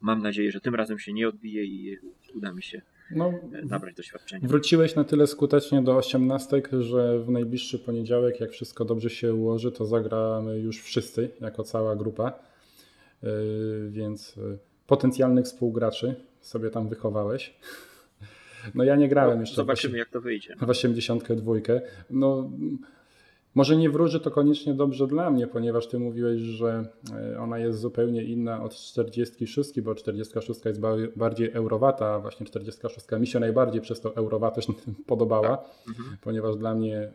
Mam 0.00 0.22
nadzieję, 0.22 0.52
że 0.52 0.60
tym 0.60 0.74
razem 0.74 0.98
się 0.98 1.12
nie 1.12 1.28
odbije 1.28 1.64
i 1.64 1.98
uda 2.34 2.52
mi 2.52 2.62
się 2.62 2.82
no, 3.10 3.32
nabrać 3.64 3.94
doświadczenia. 3.94 4.48
Wróciłeś 4.48 4.94
na 4.94 5.04
tyle 5.04 5.26
skutecznie 5.26 5.82
do 5.82 5.96
osiemnastek, 5.96 6.70
że 6.80 7.20
w 7.20 7.30
najbliższy 7.30 7.78
poniedziałek, 7.78 8.40
jak 8.40 8.50
wszystko 8.50 8.84
dobrze 8.84 9.10
się 9.10 9.34
ułoży, 9.34 9.72
to 9.72 9.86
zagramy 9.86 10.58
już 10.58 10.82
wszyscy, 10.82 11.30
jako 11.40 11.62
cała 11.62 11.96
grupa. 11.96 12.38
E, 13.22 13.28
więc 13.88 14.38
e, 14.38 14.58
potencjalnych 14.86 15.44
współgraczy 15.44 16.14
sobie 16.40 16.70
tam 16.70 16.88
wychowałeś. 16.88 17.54
No 18.74 18.84
ja 18.84 18.96
nie 18.96 19.08
grałem 19.08 19.34
no, 19.34 19.40
jeszcze. 19.40 19.56
Zobaczymy, 19.56 19.98
jak 19.98 20.08
to 20.08 20.20
wyjdzie. 20.20 20.56
W 20.60 20.70
82. 20.70 21.54
No, 22.10 22.50
może 23.56 23.76
nie 23.76 23.90
wróży 23.90 24.20
to 24.20 24.30
koniecznie 24.30 24.74
dobrze 24.74 25.06
dla 25.06 25.30
mnie, 25.30 25.46
ponieważ 25.46 25.86
ty 25.86 25.98
mówiłeś, 25.98 26.40
że 26.40 26.88
e, 27.32 27.40
ona 27.40 27.58
jest 27.58 27.78
zupełnie 27.78 28.24
inna 28.24 28.62
od 28.62 28.74
46, 28.74 29.80
bo 29.80 29.94
46 29.94 30.64
jest 30.64 30.80
bardziej 31.16 31.52
eurowata, 31.52 32.06
a 32.06 32.18
właśnie 32.18 32.46
46 32.46 33.06
mi 33.20 33.26
się 33.26 33.40
najbardziej 33.40 33.80
przez 33.80 34.00
to 34.00 34.16
eurowatość 34.16 34.68
podobała, 35.06 35.56
tak. 35.56 35.88
mhm. 35.88 36.16
ponieważ 36.20 36.56
dla 36.56 36.74
mnie 36.74 36.96
e, 36.98 37.10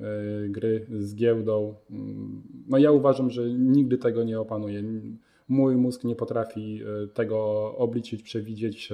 gry 0.49 0.85
z 0.99 1.15
giełdą, 1.15 1.75
mm, 1.91 2.41
no 2.67 2.77
ja 2.77 2.91
uważam, 2.91 3.29
że 3.29 3.49
nigdy 3.49 3.97
tego 3.97 4.23
nie 4.23 4.39
opanuję. 4.39 4.83
Mój 5.47 5.75
mózg 5.75 6.03
nie 6.03 6.15
potrafi 6.15 6.81
e, 6.83 7.07
tego 7.07 7.37
obliczyć, 7.77 8.23
przewidzieć 8.23 8.93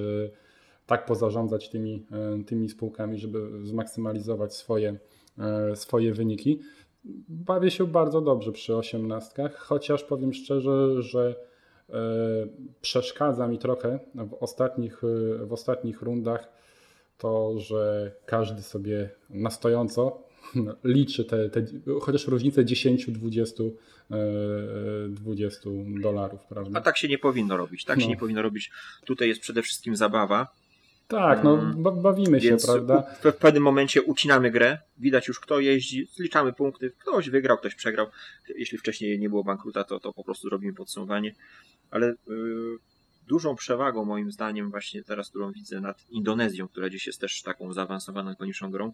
tak 0.86 1.06
pozarządzać 1.06 1.70
tymi, 1.70 2.06
tymi 2.46 2.70
spółkami, 2.70 3.18
żeby 3.18 3.50
zmaksymalizować 3.64 4.56
swoje, 4.56 4.98
swoje 5.76 6.14
wyniki. 6.14 6.60
Bawię 7.30 7.72
się 7.72 7.88
bardzo 7.88 8.22
dobrze 8.22 8.52
przy 8.52 8.76
osiemnastkach, 8.76 9.56
chociaż 9.56 10.04
powiem 10.04 10.34
szczerze, 10.34 11.02
że 11.02 11.36
e, 11.89 11.93
przeszkadza 12.82 13.48
mi 13.48 13.58
trochę 13.58 14.00
w 14.15 14.34
ostatnich, 14.34 15.02
w 15.39 15.54
ostatnich 15.54 16.02
rundach 16.02 16.50
to, 17.17 17.60
że 17.60 18.12
każdy 18.26 18.62
sobie 18.62 19.10
na 19.30 19.50
stojąco 19.50 20.24
liczy 20.84 21.26
te, 21.26 21.50
te 21.50 21.65
chociaż 22.02 22.28
różnicę 22.28 22.63
10-20 22.63 23.72
20 25.10 25.70
dolarów, 26.02 26.46
prawda? 26.46 26.80
A 26.80 26.82
tak 26.82 26.98
się 26.98 27.08
nie 27.08 27.17
powinno 27.17 27.58
robić. 27.58 27.86
Tak 27.86 27.98
no. 27.98 28.04
się 28.04 28.10
nie 28.10 28.17
powinno 28.17 28.41
robić. 28.41 28.72
Tutaj 29.06 29.28
jest 29.28 29.41
przede 29.41 29.62
wszystkim 29.62 29.96
zabawa. 29.96 30.48
Tak, 31.08 31.43
no 31.43 31.54
mm. 31.54 32.02
bawimy 32.02 32.41
się, 32.41 32.58
prawda? 32.65 33.02
W, 33.24 33.34
pewnym 33.34 33.63
momencie 33.63 34.02
ucinamy 34.02 34.52
grę, 34.52 34.78
widać 34.98 35.28
już 35.28 35.39
kto 35.39 35.60
jeździ, 35.60 36.08
zliczamy 36.13 36.54
punkty, 36.54 36.91
ktoś 37.00 37.30
wygrał, 37.30 37.58
ktoś 37.58 37.76
przegrał. 37.76 38.08
Jeśli 38.56 38.78
wcześniej 38.78 39.20
nie 39.20 39.30
było 39.30 39.43
bankruta, 39.43 39.84
to, 39.84 40.00
to 40.00 40.13
po 40.13 40.24
prostu 40.24 40.50
robimy 40.50 40.74
podsumowanie. 40.74 41.36
Ale 41.91 42.08
y, 42.10 42.15
dużą 43.28 43.56
przewagą 43.56 44.06
moim 44.06 44.32
zdaniem 44.32 44.72
właśnie 44.72 45.04
teraz, 45.04 45.30
którą 45.30 45.52
widzę 45.52 45.82
nad 45.82 46.10
Indonezją, 46.10 46.67
która 46.67 46.89
dziś 46.89 47.08
jest 47.08 47.22
też 47.22 47.41
taką 47.41 47.74
zaawansowaną, 47.74 48.32
ikoniczną 48.32 48.72
grą, 48.72 48.93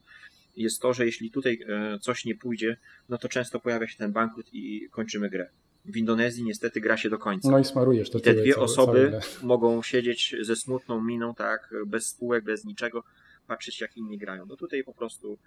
jest 0.56 0.82
to, 0.82 0.94
że 0.94 1.06
jeśli 1.06 1.32
tutaj 1.32 1.60
y, 1.96 2.00
coś 2.00 2.26
nie 2.26 2.36
pójdzie, 2.36 2.78
no 3.10 3.18
to 3.18 3.30
często 3.30 3.60
pojawia 3.60 3.88
się 3.88 3.98
ten 3.98 4.12
bankrut 4.12 4.54
i 4.54 4.88
kończymy 4.92 5.30
grę 5.30 5.50
w 5.86 5.98
Indonezji 5.98 6.44
niestety 6.44 6.82
gra 6.82 6.98
się 6.98 7.10
do 7.10 7.18
końca. 7.18 7.52
No 7.52 7.60
i 7.60 7.66
smarujesz 7.66 8.10
to. 8.10 8.18
I 8.18 8.22
te 8.22 8.34
dwie 8.34 8.54
całe, 8.54 8.66
osoby 8.66 9.10
całe 9.12 9.44
mogą 9.54 9.82
siedzieć 9.82 10.36
ze 10.42 10.56
smutną 10.56 11.04
miną, 11.04 11.36
tak, 11.36 11.74
bez 11.88 12.08
spółek, 12.08 12.44
bez 12.44 12.66
niczego, 12.66 13.04
patrzeć 13.48 13.82
jak 13.82 13.98
inni 13.98 14.18
grają. 14.18 14.46
No 14.46 14.56
tutaj 14.56 14.84
po 14.84 14.94
prostu 14.94 15.38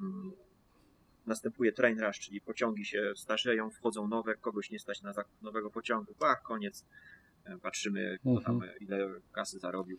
mm, 0.00 0.32
następuje 1.26 1.72
train 1.72 2.00
rush, 2.00 2.18
czyli 2.18 2.40
pociągi 2.40 2.84
się 2.84 3.12
starzeją, 3.16 3.70
wchodzą 3.70 4.08
nowe, 4.08 4.34
kogoś 4.34 4.70
nie 4.70 4.78
stać 4.78 5.02
na 5.02 5.12
zakup 5.12 5.42
nowego 5.42 5.70
pociągu, 5.70 6.14
ach, 6.20 6.42
koniec. 6.42 6.84
E, 7.44 7.58
patrzymy, 7.58 8.18
kto 8.20 8.30
mhm. 8.30 8.60
tam, 8.60 8.68
ile 8.80 9.08
kasy 9.32 9.58
zarobił. 9.58 9.98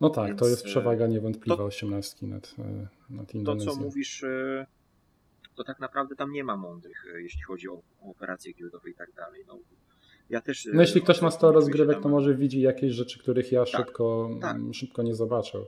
No 0.00 0.10
tak, 0.10 0.26
Więc, 0.26 0.40
to 0.40 0.48
jest 0.48 0.64
przewaga 0.64 1.06
niewątpliwa 1.06 1.64
osiemnastki 1.64 2.26
nad, 2.26 2.54
e, 2.58 2.88
nad 3.10 3.34
Indonezją. 3.34 3.72
To, 3.72 3.78
co 3.78 3.84
mówisz, 3.84 4.22
e, 4.24 4.66
to 5.60 5.64
tak 5.64 5.80
naprawdę 5.80 6.16
tam 6.16 6.32
nie 6.32 6.44
ma 6.44 6.56
mądrych, 6.56 7.06
e, 7.14 7.22
jeśli 7.22 7.42
chodzi 7.42 7.68
o, 7.68 7.82
o 8.02 8.10
operacje 8.10 8.52
giełdowe 8.52 8.90
i 8.90 8.94
tak 8.94 9.12
dalej. 9.12 9.44
No, 9.48 9.58
ja 10.30 10.40
też, 10.40 10.66
e, 10.66 10.70
no 10.74 10.80
jeśli 10.80 11.02
ktoś 11.02 11.22
ma 11.22 11.30
100 11.30 11.52
rozgrywek, 11.52 12.00
to 12.00 12.08
może 12.08 12.34
widzi 12.34 12.60
jakieś 12.60 12.92
rzeczy, 12.92 13.18
których 13.18 13.52
ja 13.52 13.64
tak, 13.64 13.68
szybko, 13.68 14.30
tak. 14.40 14.56
szybko 14.72 15.02
nie 15.02 15.14
zobaczę. 15.14 15.58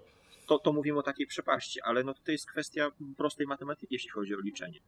To, 0.46 0.59
to 0.59 0.72
mówimy 0.72 0.98
o 0.98 1.02
takiej 1.02 1.26
przepaści, 1.26 1.81
ale 1.81 2.05
no 2.05 2.14
to 2.24 2.33
jest 2.33 2.46
kwestia 2.46 2.90
prostej 3.16 3.46
matematyki, 3.46 3.94
jeśli 3.94 4.11
chodzi 4.11 4.35
o 4.35 4.40
liczenie. 4.40 4.81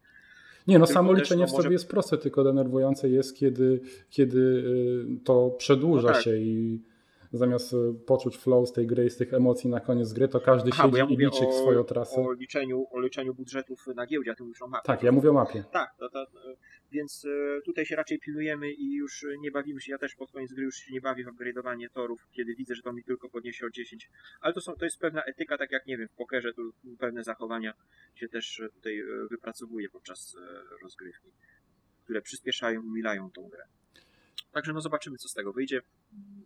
Nie, 0.67 0.79
no 0.79 0.85
Tylko 0.85 0.93
samo 0.93 1.13
liczenie 1.13 1.41
no, 1.41 1.47
w 1.47 1.51
sobie 1.51 1.71
jest 1.71 1.89
proste, 1.89 2.17
tylko 2.17 2.43
denerwujące 2.43 3.09
jest, 3.09 3.37
kiedy, 3.37 3.81
kiedy 4.09 4.39
y, 4.39 5.23
to 5.23 5.49
przedłuża 5.57 6.07
no 6.07 6.13
tak. 6.13 6.23
się 6.23 6.37
i 6.37 6.81
zamiast 7.37 7.73
e, 7.73 7.77
poczuć 8.05 8.37
flow 8.37 8.69
z 8.69 8.73
tej 8.73 8.87
gry 8.87 9.05
i 9.05 9.09
z 9.09 9.17
tych 9.17 9.33
emocji 9.33 9.69
na 9.69 9.79
koniec 9.79 10.13
gry, 10.13 10.27
to 10.27 10.39
każdy 10.39 10.69
Aha, 10.73 10.83
siedzi 10.83 10.97
ja 10.97 11.05
i 11.05 11.17
liczy 11.17 11.47
o, 11.47 11.51
swoją 11.51 11.83
trasę. 11.83 12.21
O 12.21 12.31
liczeniu, 12.31 12.87
o 12.91 12.99
liczeniu 12.99 13.33
budżetów 13.33 13.87
na 13.95 14.05
giełdzie, 14.05 14.31
a 14.31 14.35
ty 14.35 14.43
mówisz 14.43 14.61
o 14.61 14.67
mapie. 14.67 14.85
Tak, 14.85 15.03
ja 15.03 15.11
mówię 15.11 15.29
o 15.29 15.33
mapie. 15.33 15.63
Tak, 15.71 15.95
to, 15.99 16.09
to, 16.09 16.25
więc 16.91 17.25
e, 17.25 17.61
tutaj 17.61 17.85
się 17.85 17.95
raczej 17.95 18.19
pilnujemy 18.19 18.71
i 18.71 18.95
już 18.95 19.25
nie 19.39 19.51
bawimy 19.51 19.81
się, 19.81 19.91
ja 19.91 19.97
też 19.97 20.15
pod 20.15 20.31
koniec 20.31 20.53
gry 20.53 20.63
już 20.63 20.75
się 20.75 20.93
nie 20.93 21.01
bawię 21.01 21.23
w 21.23 21.27
upgrade'owanie 21.27 21.89
torów, 21.93 22.27
kiedy 22.31 22.55
widzę, 22.55 22.75
że 22.75 22.81
to 22.81 22.93
mi 22.93 23.03
tylko 23.03 23.29
podniesie 23.29 23.65
o 23.65 23.69
10, 23.69 24.09
ale 24.41 24.53
to, 24.53 24.61
są, 24.61 24.73
to 24.73 24.85
jest 24.85 24.99
pewna 24.99 25.23
etyka, 25.23 25.57
tak 25.57 25.71
jak 25.71 25.85
nie 25.85 25.97
wiem, 25.97 26.07
w 26.07 26.15
pokerze 26.15 26.53
tu 26.53 26.61
pewne 26.99 27.23
zachowania 27.23 27.73
się 28.15 28.27
też 28.27 28.61
tutaj 28.73 28.99
e, 28.99 29.05
wypracowuje 29.31 29.89
podczas 29.89 30.37
rozgrywki, 30.83 31.31
które 32.03 32.21
przyspieszają, 32.21 32.81
umilają 32.81 33.31
tą 33.31 33.49
grę. 33.49 33.63
Także 34.55 34.73
no 34.73 34.81
zobaczymy, 34.81 35.17
co 35.17 35.29
z 35.29 35.33
tego 35.33 35.53
wyjdzie. 35.53 35.81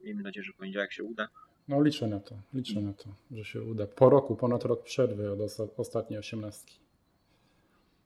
Miejmy 0.04 0.24
nadzieję, 0.24 0.44
że 0.44 0.54
poniedziałek 0.54 0.94
się 0.94 1.04
uda. 1.04 1.28
No 1.68 1.82
liczę 1.82 2.08
na 2.08 2.20
to, 2.20 2.36
liczę 2.54 2.82
na 2.82 2.94
to, 2.94 3.10
że 3.32 3.46
się 3.46 3.64
uda. 3.64 3.88
Po 3.88 4.10
roku, 4.10 4.36
ponad 4.36 4.66
rok 4.66 4.84
przerwy 4.84 5.32
od 5.32 5.40
ostatniej 5.78 6.20
osiemnastki. 6.20 6.80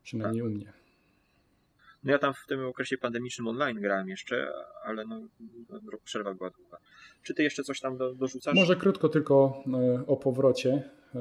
Przynajmniej 0.04 0.44
tak. 0.44 0.52
u 0.52 0.56
mnie. 0.56 0.74
No 2.04 2.12
ja 2.12 2.20
tam 2.20 2.34
w 2.34 2.46
tym 2.48 2.66
okresie 2.66 2.98
pandemicznym 2.98 3.48
online 3.48 3.82
grałem 3.82 4.10
jeszcze, 4.10 4.54
ale 4.84 5.06
no, 5.06 5.22
przerwa 6.04 6.34
była 6.34 6.50
długa. 6.50 6.78
Czy 7.24 7.34
ty 7.34 7.44
jeszcze 7.44 7.64
coś 7.64 7.80
tam 7.80 7.98
do, 7.98 8.14
dorzucasz? 8.14 8.56
Może 8.56 8.76
krótko 8.76 9.10
tylko 9.10 9.64
e, 9.74 10.08
o 10.08 10.18
powrocie. 10.18 10.90
E, 11.16 11.20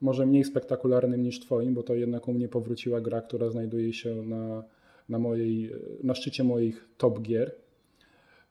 może 0.00 0.26
mniej 0.26 0.44
spektakularnym 0.44 1.22
niż 1.22 1.40
twoim, 1.40 1.74
bo 1.74 1.82
to 1.82 1.94
jednak 1.94 2.28
u 2.28 2.32
mnie 2.32 2.48
powróciła 2.48 3.00
gra, 3.00 3.20
która 3.20 3.50
znajduje 3.50 3.92
się 3.92 4.14
na, 4.14 4.64
na, 5.08 5.18
mojej, 5.18 5.72
na 6.02 6.14
szczycie 6.14 6.44
moich 6.44 6.88
top 6.98 7.20
gier 7.20 7.54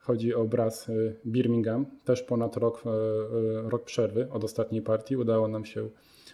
Chodzi 0.00 0.34
o 0.34 0.44
Brass 0.44 0.88
y, 0.88 1.16
Birmingham. 1.26 1.86
Też 2.04 2.22
ponad 2.22 2.56
rok, 2.56 2.82
y, 2.86 2.88
y, 2.88 3.70
rok 3.70 3.84
przerwy 3.84 4.28
od 4.30 4.44
ostatniej 4.44 4.82
partii 4.82 5.16
udało 5.16 5.48
nam 5.48 5.64
się 5.64 5.88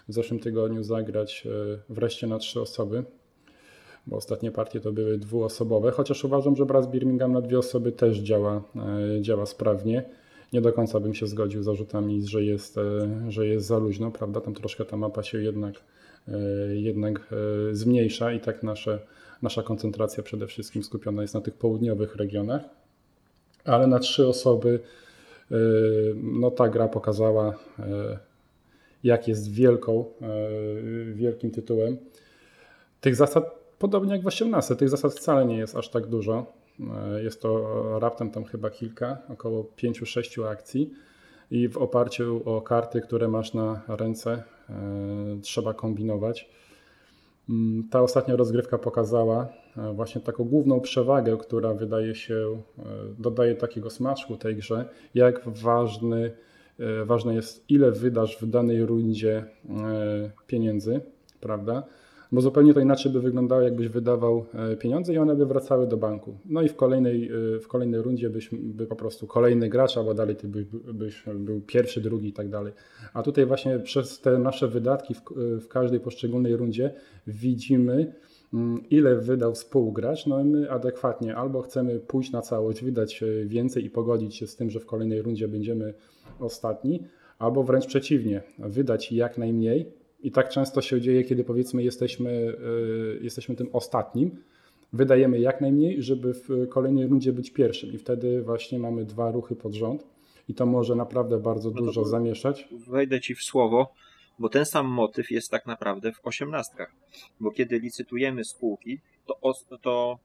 w 0.09 0.13
zeszłym 0.13 0.41
tygodniu 0.41 0.83
zagrać 0.83 1.49
wreszcie 1.89 2.27
na 2.27 2.39
trzy 2.39 2.61
osoby, 2.61 3.05
bo 4.07 4.17
ostatnie 4.17 4.53
partie 4.53 4.81
to 4.81 4.93
były 4.93 5.19
dwuosobowe, 5.19 5.91
chociaż 5.91 6.25
uważam, 6.25 6.57
że 6.57 6.67
Brass 6.67 6.87
Birmingham 6.87 7.33
na 7.33 7.41
dwie 7.41 7.59
osoby 7.59 7.93
też 7.93 8.19
działa, 8.19 8.63
działa 9.21 9.47
sprawnie. 9.47 10.11
Nie 10.53 10.61
do 10.61 10.73
końca 10.73 11.01
bym 11.01 11.15
się 11.15 11.27
zgodził 11.27 11.63
z 11.63 11.65
zarzutami, 11.65 12.27
że 12.27 12.45
jest, 12.45 12.77
że 13.29 13.47
jest 13.47 13.67
za 13.67 13.79
luźno, 13.79 14.11
prawda? 14.11 14.41
Tam 14.41 14.55
troszkę 14.55 14.85
ta 14.85 14.97
mapa 14.97 15.23
się 15.23 15.43
jednak, 15.43 15.75
jednak 16.75 17.35
zmniejsza 17.73 18.33
i 18.33 18.41
tak 18.41 18.63
nasze 18.63 18.99
nasza 19.43 19.63
koncentracja 19.63 20.23
przede 20.23 20.47
wszystkim 20.47 20.83
skupiona 20.83 21.23
jest 21.23 21.35
na 21.35 21.41
tych 21.41 21.55
południowych 21.55 22.17
regionach, 22.17 22.63
ale 23.67 23.87
na 23.87 23.99
trzy 23.99 24.29
osoby 24.29 24.81
y, 25.51 25.55
no 26.23 26.51
ta 26.51 26.69
gra 26.69 26.89
pokazała, 26.89 27.51
y, 27.51 27.53
jak 29.05 29.29
jest 29.29 29.53
wielką, 29.53 30.05
y, 31.09 31.13
wielkim 31.15 31.51
tytułem. 31.51 31.97
Tych 33.01 33.17
zasad, 33.17 33.45
podobnie 33.79 34.13
jak 34.13 34.23
w 34.23 34.27
18, 34.27 34.77
tych 34.77 34.89
zasad 34.89 35.15
wcale 35.15 35.45
nie 35.45 35.59
jest 35.59 35.77
aż 35.77 35.89
tak 35.89 36.07
dużo. 36.07 36.53
Jest 37.23 37.43
to 37.43 37.83
raptem 37.99 38.31
tam 38.31 38.45
chyba 38.45 38.71
kilka, 38.71 39.19
około 39.29 39.67
5-6 39.77 40.49
akcji 40.49 40.93
i 41.51 41.69
w 41.69 41.79
oparciu 41.79 42.43
o 42.45 42.63
karty, 42.63 43.01
które 43.01 43.29
masz 43.29 43.55
na 43.55 43.83
ręce, 43.89 44.43
trzeba 45.43 45.75
kombinować. 45.75 46.49
Mm, 47.49 47.89
ta 47.91 48.03
ostatnia 48.03 48.37
rozgrywka 48.37 48.79
pokazała 48.79 49.49
e, 49.77 49.93
właśnie 49.93 50.21
taką 50.21 50.45
główną 50.45 50.81
przewagę, 50.81 51.37
która 51.37 51.75
wydaje 51.75 52.15
się 52.15 52.63
e, 52.79 52.83
dodaje 53.19 53.55
takiego 53.55 53.91
smaczku 53.91 54.37
tej 54.37 54.57
grze, 54.57 54.89
jak 55.15 55.49
ważny, 55.49 56.33
e, 56.79 57.05
ważne 57.05 57.35
jest 57.35 57.71
ile 57.71 57.93
wydasz 57.93 58.39
w 58.41 58.47
danej 58.47 58.87
rundzie 58.87 59.45
pieniędzy, 60.47 61.01
prawda? 61.41 61.83
Bo 62.33 62.41
zupełnie 62.41 62.75
to 62.75 62.81
inaczej 62.81 63.13
by 63.13 63.21
wyglądało, 63.21 63.63
jakbyś 63.63 63.89
wydawał 63.89 64.47
e, 64.55 64.77
pieniądze 64.77 65.15
i 65.15 65.19
one 65.19 65.37
by 65.37 65.47
wracały 65.47 65.87
do 65.87 65.97
banku. 65.97 66.39
No 66.45 66.63
i 66.63 66.69
w 66.69 66.77
kolejnej, 66.77 67.31
e, 67.57 67.61
w 67.61 67.69
kolejnej 67.69 68.03
rundzie 68.03 68.31
byś 68.31 68.51
by 68.53 68.87
po 68.87 68.97
prostu 68.97 69.27
kolejny 69.27 69.69
gracz, 69.69 69.97
albo 69.97 70.15
dalej 70.15 70.37
ty 70.37 70.49
byś, 70.49 70.65
byś 70.95 71.25
był 71.35 71.61
pierwszy, 71.61 72.01
drugi 72.01 72.29
i 72.29 72.33
tak 72.33 72.49
dalej. 72.49 72.73
A 73.15 73.23
tutaj 73.23 73.47
właśnie 73.47 73.79
przez 73.79 74.21
te 74.21 74.39
nasze 74.39 74.69
wydatki 74.69 75.15
w, 75.15 75.19
e, 75.19 75.61
w 75.61 75.69
każdej 75.69 76.01
poszczególnej 76.01 76.57
rundzie 76.57 76.95
widzimy, 77.27 78.15
mm, 78.55 78.81
ile 78.91 79.17
wydał 79.17 79.55
współgracz, 79.55 80.27
no 80.27 80.41
i 80.41 80.45
my 80.45 80.71
adekwatnie 80.71 81.37
albo 81.37 81.63
chcemy 81.63 82.01
pójść 82.01 82.33
na 82.33 82.43
całość, 82.43 82.85
wydać 82.85 83.25
więcej 83.47 83.85
i 83.85 83.91
pogodzić 83.91 84.37
się 84.37 84.47
z 84.47 84.57
tym, 84.57 84.71
że 84.71 84.81
w 84.81 84.87
kolejnej 84.87 85.23
rundzie 85.23 85.49
będziemy 85.49 85.95
ostatni, 86.41 87.03
albo 87.39 87.63
wręcz 87.63 87.87
przeciwnie, 87.87 88.43
wydać 88.59 89.13
jak 89.13 89.39
najmniej, 89.39 89.93
i 90.21 90.31
tak 90.31 90.49
często 90.49 90.83
się 90.83 91.01
dzieje, 91.01 91.25
kiedy 91.25 91.45
powiedzmy 91.45 91.83
jesteśmy, 91.83 92.31
y, 92.31 93.21
jesteśmy 93.23 93.57
tym 93.57 93.69
ostatnim, 93.73 94.43
wydajemy 94.93 95.41
jak 95.41 95.61
najmniej, 95.61 96.03
żeby 96.03 96.35
w 96.35 96.69
kolejnej 96.69 97.07
rundzie 97.07 97.33
być 97.33 97.51
pierwszym 97.51 97.93
i 97.93 97.99
wtedy 97.99 98.43
właśnie 98.43 98.79
mamy 98.79 99.05
dwa 99.05 99.31
ruchy 99.31 99.57
pod 99.57 99.75
rząd 99.75 100.07
i 100.49 100.55
to 100.55 100.67
może 100.67 100.95
naprawdę 100.95 101.39
bardzo 101.39 101.71
no 101.71 101.77
dużo 101.77 102.05
zamieszać. 102.05 102.69
Wejdę 102.89 103.21
Ci 103.21 103.35
w 103.35 103.43
słowo, 103.43 103.93
bo 104.39 104.49
ten 104.49 104.67
sam 104.67 104.87
motyw 104.87 105.31
jest 105.31 105.51
tak 105.51 105.67
naprawdę 105.67 106.13
w 106.13 106.27
osiemnastkach, 106.27 106.93
bo 107.41 107.51
kiedy 107.51 107.79
licytujemy 107.79 108.45
spółki, 108.45 109.01
to, 109.27 109.53
to 109.83 110.19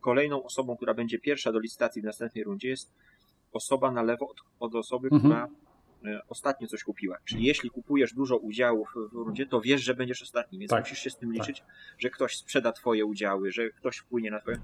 kolejną 0.00 0.42
osobą, 0.42 0.76
która 0.76 0.94
będzie 0.94 1.18
pierwsza 1.18 1.52
do 1.52 1.58
licytacji 1.58 2.02
w 2.02 2.04
następnej 2.04 2.44
rundzie 2.44 2.68
jest 2.68 2.90
osoba 3.52 3.90
na 3.90 4.02
lewo 4.02 4.28
od, 4.28 4.36
od 4.60 4.74
osoby, 4.74 5.08
mhm. 5.12 5.20
która 5.20 5.48
E, 5.48 5.65
ostatnio 6.28 6.68
coś 6.68 6.84
kupiła. 6.84 7.18
Czyli 7.24 7.44
jeśli 7.44 7.70
kupujesz 7.70 8.12
dużo 8.14 8.36
udziałów 8.36 8.94
w 9.12 9.14
rundzie, 9.14 9.46
to 9.46 9.60
wiesz, 9.60 9.82
że 9.82 9.94
będziesz 9.94 10.22
ostatni, 10.22 10.58
więc 10.58 10.70
tak, 10.70 10.80
musisz 10.80 10.98
się 10.98 11.10
z 11.10 11.16
tym 11.16 11.32
liczyć, 11.32 11.60
tak. 11.60 11.68
że 11.98 12.10
ktoś 12.10 12.36
sprzeda 12.36 12.72
twoje 12.72 13.04
udziały, 13.04 13.52
że 13.52 13.70
ktoś 13.70 13.96
wpłynie 13.96 14.30
na 14.30 14.40
twoje, 14.40 14.56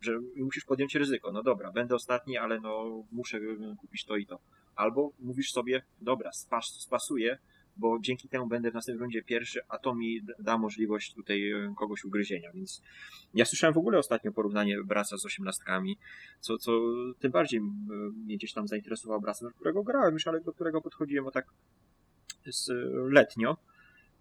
że 0.00 0.12
musisz 0.36 0.64
podjąć 0.64 0.94
ryzyko. 0.94 1.32
No 1.32 1.42
dobra, 1.42 1.72
będę 1.72 1.94
ostatni, 1.94 2.38
ale 2.38 2.60
no 2.60 3.04
muszę 3.12 3.40
kupić 3.80 4.04
to 4.04 4.16
i 4.16 4.26
to. 4.26 4.38
Albo 4.76 5.12
mówisz 5.18 5.52
sobie, 5.52 5.82
dobra, 6.00 6.32
spas, 6.32 6.66
spasuję, 6.66 7.38
bo 7.76 7.98
dzięki 8.00 8.28
temu 8.28 8.46
będę 8.46 8.70
w 8.70 8.74
następnej 8.74 9.00
rundzie 9.00 9.22
pierwszy, 9.22 9.60
a 9.68 9.78
to 9.78 9.94
mi 9.94 10.20
da 10.38 10.58
możliwość 10.58 11.14
tutaj 11.14 11.50
e, 11.50 11.74
kogoś 11.76 12.04
ugryzienia. 12.04 12.52
Więc 12.52 12.82
ja 13.34 13.44
słyszałem 13.44 13.74
w 13.74 13.78
ogóle 13.78 13.98
ostatnio 13.98 14.32
porównanie 14.32 14.82
Braca 14.84 15.18
z 15.18 15.26
osiemnastkami, 15.26 15.98
co, 16.40 16.58
co 16.58 16.72
tym 17.18 17.32
bardziej 17.32 17.60
mnie 17.60 18.36
gdzieś 18.36 18.52
tam 18.52 18.68
zainteresował 18.68 19.20
Braca, 19.20 19.44
do 19.44 19.50
którego 19.50 19.82
grałem 19.82 20.14
już, 20.14 20.26
ale 20.26 20.40
do 20.40 20.52
którego 20.52 20.80
podchodziłem 20.80 21.26
o 21.26 21.30
tak 21.30 21.46
z, 22.46 22.70
letnio, 23.12 23.56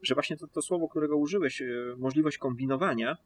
że 0.02 0.13
właśnie 0.13 0.38
to, 0.38 0.48
to 0.48 0.62
słowo, 0.62 0.88
którego 0.88 1.18
użyłeś, 1.18 1.62
e, 1.62 1.68
możliwość 1.98 2.38
kombinowania, 2.38 3.18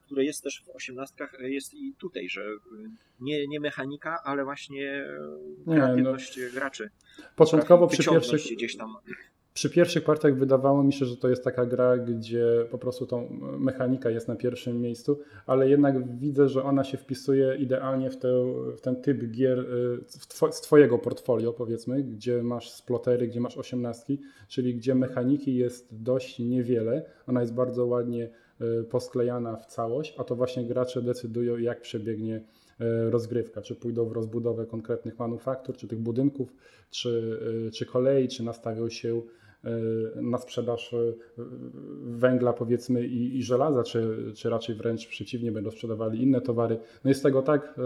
które 0.00 0.24
jest 0.24 0.42
też 0.42 0.64
w 0.66 0.76
osiemnastkach, 0.76 1.34
e, 1.40 1.50
jest 1.50 1.74
i 1.74 1.94
tutaj, 1.98 2.28
że 2.28 2.46
nie, 3.20 3.46
nie 3.46 3.60
mechanika, 3.60 4.18
ale 4.24 4.44
właśnie 4.44 5.06
kreatywność 5.64 6.36
nie, 6.36 6.44
no. 6.46 6.52
graczy. 6.52 6.90
Początkowo 7.36 7.86
przy 7.86 8.04
pierwszych, 8.04 8.56
gdzieś 8.56 8.76
tam 8.76 8.96
przy 9.54 9.70
pierwszych 9.70 10.04
partiach 10.04 10.38
wydawało 10.38 10.82
mi 10.82 10.92
się, 10.92 11.06
że 11.06 11.16
to 11.16 11.28
jest 11.28 11.44
taka 11.44 11.66
gra, 11.66 11.98
gdzie 11.98 12.46
po 12.70 12.78
prostu 12.78 13.06
tą 13.06 13.28
mechanika 13.58 14.10
jest 14.10 14.28
na 14.28 14.36
pierwszym 14.36 14.80
miejscu, 14.80 15.18
ale 15.46 15.68
jednak 15.68 16.18
widzę, 16.18 16.48
że 16.48 16.62
ona 16.62 16.84
się 16.84 16.96
wpisuje 16.96 17.56
idealnie 17.56 18.10
w, 18.10 18.16
te, 18.16 18.28
w 18.76 18.80
ten 18.80 19.02
typ 19.02 19.30
gier 19.30 19.58
y, 19.58 19.98
two, 20.38 20.52
z 20.52 20.60
Twojego 20.60 20.98
portfolio, 20.98 21.52
powiedzmy, 21.52 22.02
gdzie 22.02 22.42
masz 22.42 22.70
splotery, 22.70 23.28
gdzie 23.28 23.40
masz 23.40 23.58
osiemnastki, 23.58 24.20
czyli 24.48 24.74
gdzie 24.74 24.94
mechaniki 24.94 25.56
jest 25.56 26.02
dość 26.02 26.38
niewiele. 26.38 27.04
Ona 27.26 27.40
jest 27.40 27.54
bardzo 27.54 27.86
ładnie 27.86 28.30
y, 28.80 28.84
posklejana 28.84 29.56
w 29.56 29.66
całość, 29.66 30.14
a 30.18 30.24
to 30.24 30.36
właśnie 30.36 30.64
gracze 30.64 31.02
decydują, 31.02 31.56
jak 31.56 31.80
przebiegnie 31.80 32.36
y, 32.36 32.42
rozgrywka, 33.10 33.62
czy 33.62 33.74
pójdą 33.74 34.04
w 34.04 34.12
rozbudowę 34.12 34.66
konkretnych 34.66 35.18
manufaktur, 35.18 35.76
czy 35.76 35.88
tych 35.88 35.98
budynków, 35.98 36.54
czy, 36.90 37.40
czy 37.72 37.86
kolei, 37.86 38.28
czy 38.28 38.42
nastawią 38.42 38.88
się 38.88 39.22
na 40.14 40.38
sprzedaż 40.38 40.94
e, 40.94 41.14
węgla 42.02 42.52
powiedzmy 42.52 43.06
i, 43.06 43.38
i, 43.38 43.42
żelaza, 43.42 43.82
czy, 43.82 44.32
czy 44.36 44.50
raczej 44.50 44.74
wręcz 44.74 45.06
przeciwnie, 45.06 45.52
będą 45.52 45.70
sprzedawali 45.70 46.22
inne 46.22 46.40
towary. 46.40 46.78
No 47.04 47.10
jest 47.10 47.22
tego 47.22 47.42
tak, 47.42 47.62
e, 47.62 47.82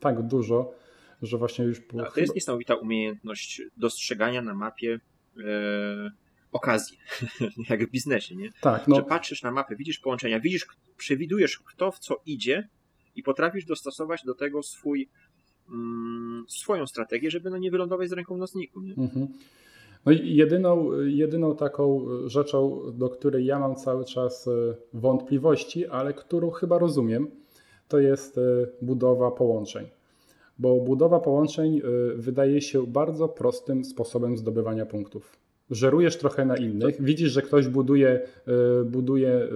tak 0.00 0.22
dużo, 0.22 0.74
że 1.22 1.38
właśnie 1.38 1.64
już... 1.64 1.80
No, 1.92 2.10
to 2.10 2.20
jest 2.20 2.34
niesamowita 2.34 2.74
umiejętność 2.74 3.62
dostrzegania 3.76 4.42
na 4.42 4.54
mapie 4.54 5.00
e, 5.38 6.10
okazji, 6.52 6.98
jak 7.70 7.86
w 7.88 7.90
biznesie, 7.90 8.36
nie? 8.36 8.50
Tak, 8.60 8.88
no. 8.88 8.96
Że 8.96 9.02
patrzysz 9.02 9.42
na 9.42 9.50
mapę, 9.50 9.76
widzisz 9.76 9.98
połączenia, 9.98 10.40
widzisz, 10.40 10.66
przewidujesz 10.96 11.58
kto 11.58 11.92
w 11.92 11.98
co 11.98 12.22
idzie 12.26 12.68
i 13.16 13.22
potrafisz 13.22 13.64
dostosować 13.64 14.24
do 14.24 14.34
tego 14.34 14.62
swój, 14.62 15.08
mm, 15.68 16.44
swoją 16.48 16.86
strategię, 16.86 17.30
żeby 17.30 17.50
no 17.50 17.58
nie 17.58 17.70
wylądować 17.70 18.08
z 18.08 18.12
ręką 18.12 18.34
w 18.34 18.38
nocniku. 18.38 18.80
Nie? 18.80 18.94
Mhm. 18.94 19.28
No 20.06 20.12
i 20.12 20.36
jedyną, 20.36 20.92
jedyną 21.02 21.56
taką 21.56 22.06
rzeczą, 22.26 22.80
do 22.92 23.08
której 23.08 23.46
ja 23.46 23.58
mam 23.58 23.76
cały 23.76 24.04
czas 24.04 24.48
e, 24.48 24.50
wątpliwości, 24.94 25.86
ale 25.86 26.14
którą 26.14 26.50
chyba 26.50 26.78
rozumiem, 26.78 27.30
to 27.88 27.98
jest 27.98 28.38
e, 28.38 28.40
budowa 28.82 29.30
połączeń. 29.30 29.86
Bo 30.58 30.76
budowa 30.76 31.20
połączeń 31.20 31.78
e, 31.78 31.82
wydaje 32.16 32.60
się 32.60 32.86
bardzo 32.86 33.28
prostym 33.28 33.84
sposobem 33.84 34.36
zdobywania 34.36 34.86
punktów 34.86 35.43
żerujesz 35.70 36.16
trochę 36.16 36.44
na 36.44 36.56
innych, 36.56 37.02
widzisz, 37.02 37.32
że 37.32 37.42
ktoś 37.42 37.68
buduje, 37.68 38.20
y, 38.80 38.84
buduje 38.84 39.28
y, 39.28 39.48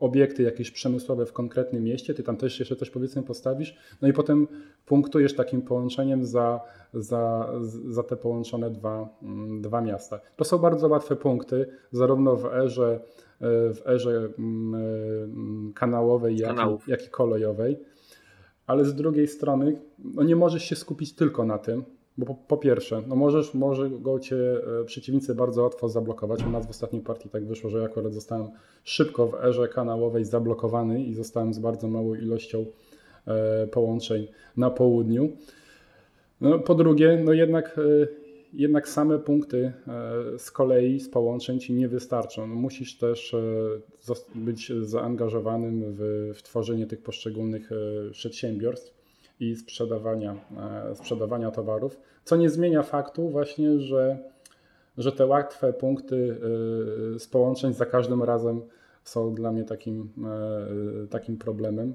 obiekty 0.00 0.42
jakieś 0.42 0.70
przemysłowe 0.70 1.26
w 1.26 1.32
konkretnym 1.32 1.84
mieście, 1.84 2.14
ty 2.14 2.22
tam 2.22 2.36
też 2.36 2.58
jeszcze 2.58 2.76
coś 2.76 2.90
powiedzmy 2.90 3.22
postawisz, 3.22 3.76
no 4.02 4.08
i 4.08 4.12
potem 4.12 4.48
punktujesz 4.86 5.34
takim 5.34 5.62
połączeniem 5.62 6.24
za, 6.24 6.60
za, 6.94 7.52
za 7.88 8.02
te 8.02 8.16
połączone 8.16 8.70
dwa, 8.70 9.08
mm, 9.22 9.62
dwa 9.62 9.80
miasta. 9.80 10.20
To 10.36 10.44
są 10.44 10.58
bardzo 10.58 10.88
łatwe 10.88 11.16
punkty, 11.16 11.66
zarówno 11.92 12.36
w 12.36 12.44
erze, 12.44 13.00
y, 13.00 13.74
w 13.74 13.82
erze 13.86 14.28
mm, 14.38 15.72
kanałowej, 15.74 16.36
jak 16.36 16.56
i, 16.56 16.90
jak 16.90 17.06
i 17.06 17.10
kolejowej. 17.10 17.78
Ale 18.66 18.84
z 18.84 18.94
drugiej 18.94 19.28
strony 19.28 19.80
no 20.04 20.22
nie 20.22 20.36
możesz 20.36 20.64
się 20.64 20.76
skupić 20.76 21.14
tylko 21.14 21.44
na 21.44 21.58
tym, 21.58 21.84
bo 22.18 22.26
po, 22.26 22.34
po, 22.34 22.56
pierwsze, 22.56 23.02
no 23.06 23.16
możesz, 23.16 23.54
może 23.54 23.90
go 23.90 24.20
cię 24.20 24.36
e, 24.36 24.84
przeciwnicy 24.84 25.34
bardzo 25.34 25.62
łatwo 25.62 25.88
zablokować. 25.88 26.44
U 26.44 26.50
nas 26.50 26.66
w 26.66 26.70
ostatniej 26.70 27.02
partii 27.02 27.28
tak 27.28 27.46
wyszło, 27.46 27.70
że 27.70 27.78
ja 27.78 27.84
akurat 27.84 28.14
zostałem 28.14 28.48
szybko 28.84 29.26
w 29.26 29.34
erze 29.34 29.68
kanałowej 29.68 30.24
zablokowany 30.24 31.04
i 31.04 31.14
zostałem 31.14 31.54
z 31.54 31.58
bardzo 31.58 31.88
małą 31.88 32.14
ilością 32.14 32.66
e, 33.26 33.66
połączeń 33.66 34.26
na 34.56 34.70
południu. 34.70 35.28
No, 36.40 36.58
po 36.58 36.74
drugie, 36.74 37.22
no 37.24 37.32
jednak, 37.32 37.78
e, 37.78 38.06
jednak 38.52 38.88
same 38.88 39.18
punkty 39.18 39.72
z 40.38 40.50
kolei, 40.50 41.00
z 41.00 41.08
połączeń 41.08 41.60
ci 41.60 41.72
nie 41.72 41.88
wystarczą. 41.88 42.46
No 42.46 42.54
musisz 42.54 42.98
też 42.98 43.36
być 44.34 44.72
zaangażowanym 44.80 45.84
w, 45.86 46.32
w 46.34 46.42
tworzenie 46.42 46.86
tych 46.86 47.02
poszczególnych 47.02 47.70
przedsiębiorstw 48.12 48.93
i 49.50 49.56
sprzedawania, 49.56 50.36
e, 50.90 50.96
sprzedawania 50.96 51.50
towarów, 51.50 52.00
co 52.24 52.36
nie 52.36 52.50
zmienia 52.50 52.82
faktu 52.82 53.28
właśnie, 53.28 53.80
że 53.80 54.18
że 54.98 55.12
te 55.12 55.26
łatwe 55.26 55.72
punkty 55.72 56.36
z 57.18 57.26
połączeń 57.26 57.74
za 57.74 57.86
każdym 57.86 58.22
razem 58.22 58.60
są 59.04 59.34
dla 59.34 59.52
mnie 59.52 59.64
takim, 59.64 60.08
takim 61.10 61.36
problemem. 61.36 61.94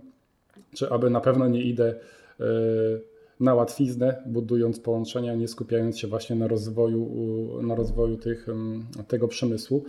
Czy 0.74 0.90
aby 0.90 1.10
na 1.10 1.22
pewno 1.22 1.48
nie 1.48 1.62
idę 1.62 1.96
na 3.40 3.56
łatwiznę, 3.56 4.24
budując 4.26 4.80
połączenia, 4.80 5.36
nie 5.36 5.48
skupiając 5.48 6.00
się 6.00 6.08
właśnie 6.08 6.36
na 6.36 6.48
rozwoju, 6.48 7.10
na 7.62 7.76
rozwoju 7.76 8.18
tych, 8.18 8.48
tego 9.08 9.28
przemysłu. 9.28 9.84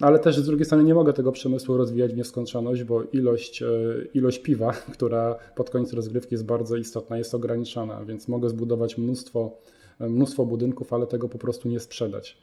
Ale 0.00 0.18
też 0.18 0.36
z 0.36 0.46
drugiej 0.46 0.64
strony 0.64 0.84
nie 0.84 0.94
mogę 0.94 1.12
tego 1.12 1.32
przemysłu 1.32 1.76
rozwijać 1.76 2.12
w 2.12 2.16
nieskończoność, 2.16 2.84
bo 2.84 3.02
ilość, 3.02 3.62
e, 3.62 3.66
ilość 4.14 4.38
piwa, 4.38 4.72
która 4.94 5.36
pod 5.54 5.70
koniec 5.70 5.92
rozgrywki 5.92 6.34
jest 6.34 6.46
bardzo 6.46 6.76
istotna, 6.76 7.18
jest 7.18 7.34
ograniczona, 7.34 8.04
więc 8.04 8.28
mogę 8.28 8.48
zbudować 8.48 8.98
mnóstwo, 8.98 9.56
mnóstwo 10.00 10.46
budynków, 10.46 10.92
ale 10.92 11.06
tego 11.06 11.28
po 11.28 11.38
prostu 11.38 11.68
nie 11.68 11.80
sprzedać. 11.80 12.38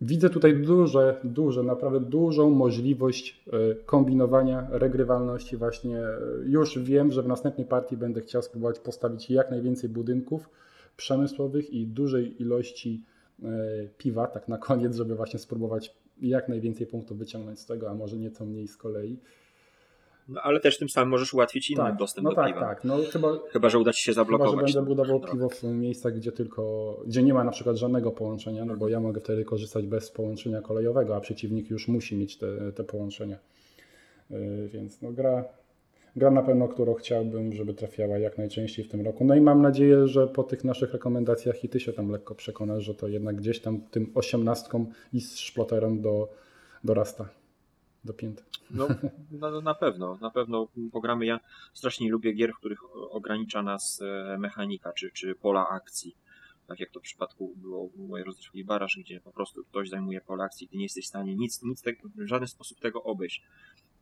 Widzę 0.00 0.30
tutaj 0.30 0.56
duże, 0.56 1.20
duże, 1.24 1.62
naprawdę 1.62 2.00
dużą 2.00 2.50
możliwość 2.50 3.44
e, 3.52 3.74
kombinowania, 3.74 4.66
regrywalności. 4.70 5.56
Właśnie 5.56 5.98
e, 5.98 6.18
już 6.44 6.78
wiem, 6.78 7.12
że 7.12 7.22
w 7.22 7.28
następnej 7.28 7.66
partii 7.66 7.96
będę 7.96 8.20
chciał 8.20 8.42
spróbować 8.42 8.78
postawić 8.78 9.30
jak 9.30 9.50
najwięcej 9.50 9.90
budynków 9.90 10.50
przemysłowych 10.96 11.70
i 11.70 11.86
dużej 11.86 12.42
ilości 12.42 13.04
piwa, 13.98 14.26
tak 14.26 14.48
na 14.48 14.58
koniec, 14.58 14.96
żeby 14.96 15.14
właśnie 15.14 15.38
spróbować 15.38 16.01
jak 16.22 16.48
najwięcej 16.48 16.86
punktów 16.86 17.18
wyciągnąć 17.18 17.60
z 17.60 17.66
tego, 17.66 17.90
a 17.90 17.94
może 17.94 18.16
nieco 18.16 18.44
mniej 18.44 18.68
z 18.68 18.76
kolei. 18.76 19.18
No, 20.28 20.40
ale 20.40 20.60
też 20.60 20.78
tym 20.78 20.88
samym 20.88 21.08
możesz 21.08 21.34
ułatwić 21.34 21.70
innym 21.70 21.86
tak, 21.86 21.96
dostęp 21.96 22.24
no 22.24 22.30
do 22.30 22.36
tak, 22.36 22.46
piwa. 22.46 22.60
Tak, 22.60 22.84
no 22.84 22.98
chyba, 23.12 23.28
chyba, 23.50 23.68
że 23.68 23.78
uda 23.78 23.92
Ci 23.92 24.02
się 24.02 24.12
zablokować. 24.12 24.54
Chyba, 24.54 24.66
że 24.66 24.74
będę 24.74 24.88
budował 24.88 25.20
piwo 25.20 25.48
w 25.48 25.62
miejscach, 25.62 26.14
gdzie 26.14 26.32
tylko, 26.32 26.96
gdzie 27.06 27.22
nie 27.22 27.34
ma 27.34 27.44
na 27.44 27.50
przykład 27.50 27.76
żadnego 27.76 28.10
połączenia, 28.10 28.64
no 28.64 28.76
bo 28.76 28.88
ja 28.88 29.00
mogę 29.00 29.20
wtedy 29.20 29.44
korzystać 29.44 29.86
bez 29.86 30.10
połączenia 30.10 30.60
kolejowego, 30.60 31.16
a 31.16 31.20
przeciwnik 31.20 31.70
już 31.70 31.88
musi 31.88 32.16
mieć 32.16 32.36
te, 32.36 32.72
te 32.72 32.84
połączenia. 32.84 33.38
Yy, 34.30 34.68
więc 34.68 35.02
no 35.02 35.12
gra, 35.12 35.44
gra 36.16 36.30
na 36.30 36.42
pewno, 36.42 36.68
którą 36.68 36.94
chciałbym, 36.94 37.52
żeby 37.52 37.74
trafiała 37.74 38.18
jak 38.18 38.38
najczęściej 38.38 38.84
w 38.84 38.88
tym 38.88 39.00
roku. 39.00 39.24
No 39.24 39.34
i 39.34 39.40
mam 39.40 39.62
nadzieję, 39.62 40.08
że 40.08 40.26
po 40.26 40.42
tych 40.42 40.64
naszych 40.64 40.92
rekomendacjach 40.92 41.64
i 41.64 41.68
Ty 41.68 41.80
się 41.80 41.92
tam 41.92 42.10
lekko 42.10 42.34
przekonasz, 42.34 42.84
że 42.84 42.94
to 42.94 43.08
jednak 43.08 43.36
gdzieś 43.36 43.60
tam 43.60 43.80
tym 43.80 44.12
osiemnastkom 44.14 44.86
i 45.12 45.20
z 45.20 45.38
szploterem 45.38 46.00
do, 46.00 46.28
dorasta 46.84 47.28
do 48.04 48.14
pięty. 48.14 48.42
No, 48.74 48.88
no, 49.30 49.60
na 49.60 49.74
pewno, 49.74 50.18
na 50.20 50.30
pewno 50.30 50.68
pogramy. 50.92 51.26
Ja 51.26 51.40
strasznie 51.72 52.10
lubię 52.10 52.32
gier, 52.32 52.52
w 52.52 52.58
których 52.58 52.78
ogranicza 53.10 53.62
nas 53.62 54.00
e, 54.02 54.38
mechanika 54.38 54.92
czy, 54.92 55.10
czy 55.10 55.34
pola 55.34 55.68
akcji. 55.68 56.16
Tak 56.66 56.80
jak 56.80 56.90
to 56.90 57.00
w 57.00 57.02
przypadku 57.02 57.54
było 57.56 57.88
w 57.88 58.08
mojej 58.08 58.26
rozrywki 58.26 58.64
Baraż, 58.64 58.98
gdzie 59.00 59.20
po 59.20 59.32
prostu 59.32 59.64
ktoś 59.64 59.88
zajmuje 59.88 60.20
pola 60.20 60.44
akcji, 60.44 60.68
ty 60.68 60.76
nie 60.76 60.82
jesteś 60.82 61.04
w 61.04 61.08
stanie 61.08 61.36
nic, 61.36 61.62
nic 61.62 61.82
te, 61.82 61.92
w 62.14 62.26
żaden 62.26 62.48
sposób 62.48 62.80
tego 62.80 63.02
obejść. 63.02 63.42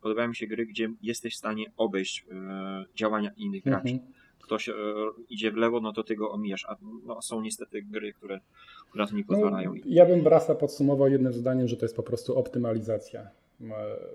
Podobają 0.01 0.27
mi 0.27 0.35
się 0.35 0.47
gry, 0.47 0.65
gdzie 0.65 0.89
jesteś 1.01 1.33
w 1.33 1.37
stanie 1.37 1.65
obejść 1.77 2.25
e, 2.31 2.85
działania 2.95 3.31
innych 3.37 3.63
graczy. 3.63 3.89
Mhm. 3.89 4.11
Ktoś 4.39 4.69
e, 4.69 4.73
idzie 5.29 5.51
w 5.51 5.55
lewo, 5.55 5.81
no 5.81 5.93
to 5.93 6.03
ty 6.03 6.15
go 6.15 6.31
omijasz, 6.31 6.65
a 6.65 6.75
no, 7.05 7.21
są 7.21 7.41
niestety 7.41 7.81
gry, 7.81 8.13
które, 8.13 8.39
które 8.89 9.03
na 9.03 9.09
to 9.09 9.15
nie 9.15 9.21
no, 9.21 9.27
pozwalają. 9.27 9.73
No, 9.73 9.81
ja 9.85 10.05
bym 10.05 10.21
Brasa 10.21 10.55
podsumował 10.55 11.07
jednym 11.07 11.33
zdaniem, 11.33 11.67
że 11.67 11.77
to 11.77 11.85
jest 11.85 11.95
po 11.95 12.03
prostu 12.03 12.37
optymalizacja. 12.37 13.27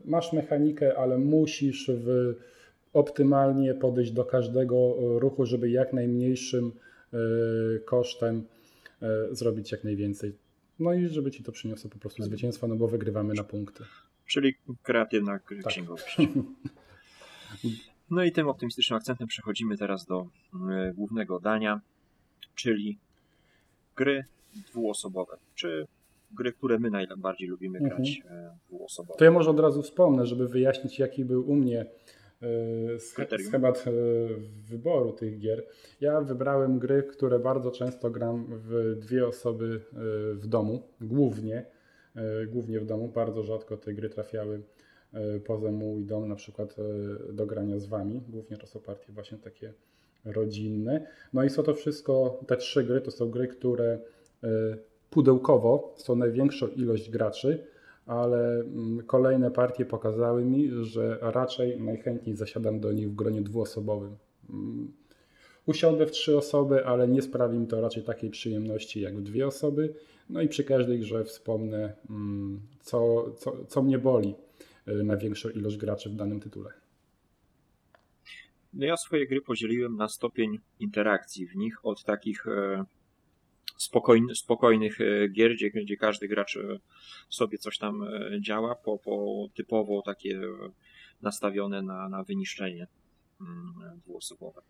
Masz 0.05 0.33
mechanikę, 0.33 0.99
ale 0.99 1.19
musisz 1.19 1.91
w 1.95 2.35
optymalnie 2.93 3.75
podejść 3.75 4.13
do 4.13 4.25
każdego 4.25 4.97
ruchu, 5.19 5.47
żeby 5.47 5.71
jak 5.71 5.93
najmniejszym 5.93 6.73
e, 7.13 7.19
kosztem 7.79 8.45
e, 9.03 9.35
zrobić 9.35 9.73
jak 9.73 9.85
najwięcej. 9.85 10.33
No 10.79 10.95
i 10.95 11.09
żeby 11.09 11.31
ci 11.31 11.43
to 11.43 11.53
przyniosło 11.53 11.91
po 11.91 11.99
prostu 11.99 12.23
zwycięstwo, 12.23 12.69
no 12.69 12.77
bo 12.77 12.89
wygrywamy 12.89 13.35
na 13.35 13.45
punkty. 13.45 13.85
Czyli 14.27 14.55
kreatywna 14.83 15.39
tak. 15.39 15.67
księgowość. 15.67 16.17
No 18.11 18.25
i 18.25 18.33
tym 18.33 18.49
optymistycznym 18.49 18.97
akcentem 18.97 19.27
przechodzimy 19.27 19.79
teraz 19.79 20.07
do 20.07 20.27
y, 20.91 20.95
głównego 20.95 21.41
dania, 21.41 21.81
czyli 22.55 22.99
gry 23.97 24.25
dwuosobowe, 24.55 25.37
czy 25.55 25.87
gry, 26.33 26.53
które 26.53 26.79
my 26.79 26.91
najbardziej 26.91 27.49
lubimy 27.49 27.79
mhm. 27.79 27.97
grać 27.97 28.23
e, 28.31 28.57
dwuosobowe. 28.69 29.19
To 29.19 29.25
ja 29.25 29.31
może 29.31 29.51
od 29.51 29.61
razu 29.61 29.83
wspomnę, 29.83 30.27
żeby 30.27 30.49
wyjaśnić, 30.49 30.99
jaki 30.99 31.25
był 31.25 31.51
u 31.51 31.55
mnie 31.55 31.87
e, 32.43 33.39
schemat 33.39 33.85
e, 33.87 33.91
wyboru 34.69 35.13
tych 35.13 35.39
gier. 35.39 35.65
Ja 36.01 36.21
wybrałem 36.21 36.79
gry, 36.79 37.03
które 37.03 37.39
bardzo 37.39 37.71
często 37.71 38.11
gram 38.11 38.47
w 38.51 38.97
dwie 39.01 39.27
osoby 39.27 39.81
w 40.35 40.47
domu, 40.47 40.83
głównie, 41.01 41.67
głównie 42.47 42.81
w 42.81 42.87
domu. 42.87 43.09
Bardzo 43.09 43.43
rzadko 43.43 43.77
te 43.77 43.95
gry 43.95 44.09
trafiały 44.09 44.63
poza 45.45 45.71
mój 45.73 46.05
dom, 46.05 46.29
na 46.29 46.35
przykład 46.35 46.77
do 47.33 47.47
grania 47.47 47.79
z 47.79 47.87
Wami. 47.87 48.23
Głównie 48.29 48.57
to 48.57 48.67
są 48.67 48.81
partie 48.81 49.13
właśnie 49.13 49.39
takie 49.39 49.73
rodzinne. 50.25 51.07
No 51.33 51.45
i 51.45 51.51
są 51.51 51.63
to 51.63 51.75
wszystko, 51.75 52.41
te 52.47 52.57
trzy 52.57 52.85
gry 52.85 53.01
to 53.01 53.11
są 53.11 53.31
gry, 53.31 53.49
które 53.49 53.99
pudełkowo 55.11 55.95
są 55.97 56.17
największą 56.17 56.69
ilość 56.69 57.11
graczy, 57.11 57.67
ale 58.07 58.61
mm, 58.61 59.03
kolejne 59.07 59.51
partie 59.51 59.85
pokazały 59.85 60.45
mi, 60.45 60.71
że 60.81 61.19
raczej 61.21 61.81
najchętniej 61.81 62.37
zasiadam 62.37 62.81
do 62.81 62.93
nich 62.93 63.11
w 63.11 63.15
gronie 63.15 63.43
dwuosobowym. 63.43 64.17
Mm, 64.51 64.93
usiądę 65.67 66.07
w 66.07 66.11
trzy 66.11 66.37
osoby, 66.37 66.87
ale 66.87 67.09
nie 67.09 67.23
sprawi 67.23 67.59
mi 67.59 67.67
to 67.67 67.81
raczej 67.81 68.03
takiej 68.03 68.31
przyjemności 68.31 69.01
jak 69.01 69.17
w 69.17 69.23
dwie 69.23 69.47
osoby. 69.47 69.95
No 70.31 70.43
i 70.43 70.49
przy 70.49 70.65
każdej 70.65 70.99
grze 71.01 71.25
wspomnę, 71.25 71.95
mm, 72.11 72.61
co, 72.81 73.31
co, 73.39 73.65
co 73.65 73.83
mnie 73.83 73.99
boli 73.99 74.35
y, 74.89 75.05
na 75.05 75.17
większą 75.17 75.49
ilość 75.49 75.77
graczy 75.77 76.11
w 76.11 76.15
danym 76.15 76.41
tytule. 76.41 76.73
No 78.77 78.87
ja 78.87 78.97
swoje 78.97 79.27
gry 79.27 79.41
podzieliłem 79.41 79.97
na 79.97 80.09
stopień 80.09 80.59
interakcji 80.81 81.47
w 81.47 81.57
nich 81.57 81.87
od 81.87 82.05
takich 82.05 82.47
e, 82.47 82.85
spokojny, 83.77 84.35
spokojnych 84.35 85.01
e, 85.01 85.29
gier, 85.29 85.55
gdzie, 85.55 85.71
gdzie 85.71 85.97
każdy 85.97 86.29
gracz 86.29 86.57
e, 86.57 86.79
sobie 87.29 87.59
coś 87.59 87.79
tam 87.79 88.09
działa, 88.41 88.75
po, 88.75 88.99
po 88.99 89.47
typowo 89.55 90.03
takie 90.03 90.41
nastawione 91.23 91.83
na, 91.83 92.09
na 92.09 92.23
wyniszczenie 92.23 92.87
mm, 93.41 94.01
dwuosobowe. 94.01 94.63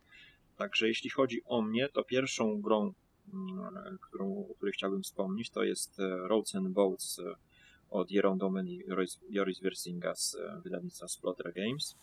Także 0.57 0.87
jeśli 0.87 1.09
chodzi 1.09 1.41
o 1.45 1.61
mnie, 1.61 1.89
to 1.89 2.03
pierwszą 2.03 2.61
grą, 2.61 2.93
którą, 4.01 4.47
o 4.49 4.53
której 4.55 4.73
chciałbym 4.73 5.03
wspomnieć, 5.03 5.49
to 5.49 5.63
jest 5.63 5.97
Roads 6.27 6.55
and 6.55 6.69
Boats 6.69 7.21
od 7.89 8.11
Jeroen 8.11 8.37
Domen 8.37 8.67
i 8.67 8.83
Joris 9.29 9.59
Wersinga 9.61 10.15
z 10.15 10.37
wydawnictwa 10.63 11.07
Splotter 11.07 11.53
Games. 11.53 11.95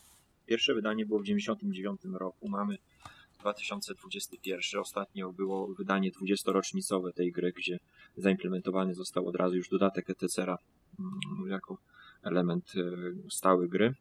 Pierwsze 0.46 0.74
wydanie 0.74 1.06
było 1.06 1.18
w 1.18 1.22
1999 1.22 2.20
roku. 2.20 2.48
Mamy 2.48 2.78
2021. 3.40 4.80
Ostatnio 4.80 5.32
było 5.32 5.74
wydanie 5.74 6.12
20-rocznicowe 6.12 7.12
tej 7.12 7.32
gry, 7.32 7.52
gdzie 7.52 7.78
zaimplementowany 8.16 8.94
został 8.94 9.28
od 9.28 9.36
razu 9.36 9.56
już 9.56 9.68
dodatek 9.68 10.10
ETC-a 10.10 10.58
mm, 10.98 11.50
jako 11.50 11.78
element 12.22 12.72
e, 12.76 13.30
stały 13.30 13.68
gry. 13.68 13.94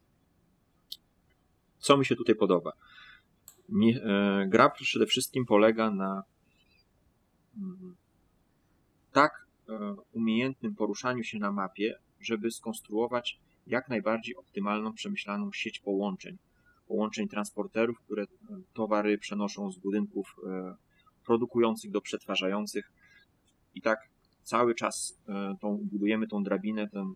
Co 1.79 1.97
mi 1.97 2.05
się 2.05 2.15
tutaj 2.15 2.35
podoba? 2.35 2.71
E, 3.71 4.45
gra 4.47 4.69
przede 4.69 5.05
wszystkim 5.05 5.45
polega 5.45 5.91
na 5.91 6.23
tak 9.11 9.47
e, 9.69 9.95
umiejętnym 10.13 10.75
poruszaniu 10.75 11.23
się 11.23 11.39
na 11.39 11.51
mapie, 11.51 11.99
żeby 12.19 12.51
skonstruować 12.51 13.39
jak 13.67 13.89
najbardziej 13.89 14.35
optymalną, 14.35 14.93
przemyślaną 14.93 15.51
sieć 15.51 15.79
połączeń 15.79 16.37
połączeń 16.87 17.27
transporterów, 17.27 17.99
które 17.99 18.23
e, 18.23 18.27
towary 18.73 19.17
przenoszą 19.17 19.71
z 19.71 19.77
budynków 19.77 20.35
e, 20.47 20.75
produkujących 21.25 21.91
do 21.91 22.01
przetwarzających. 22.01 22.91
I 23.75 23.81
tak 23.81 23.99
cały 24.43 24.75
czas 24.75 25.19
tą, 25.61 25.79
budujemy 25.91 26.27
tą 26.27 26.43
drabinę, 26.43 26.89
tę, 26.89 27.13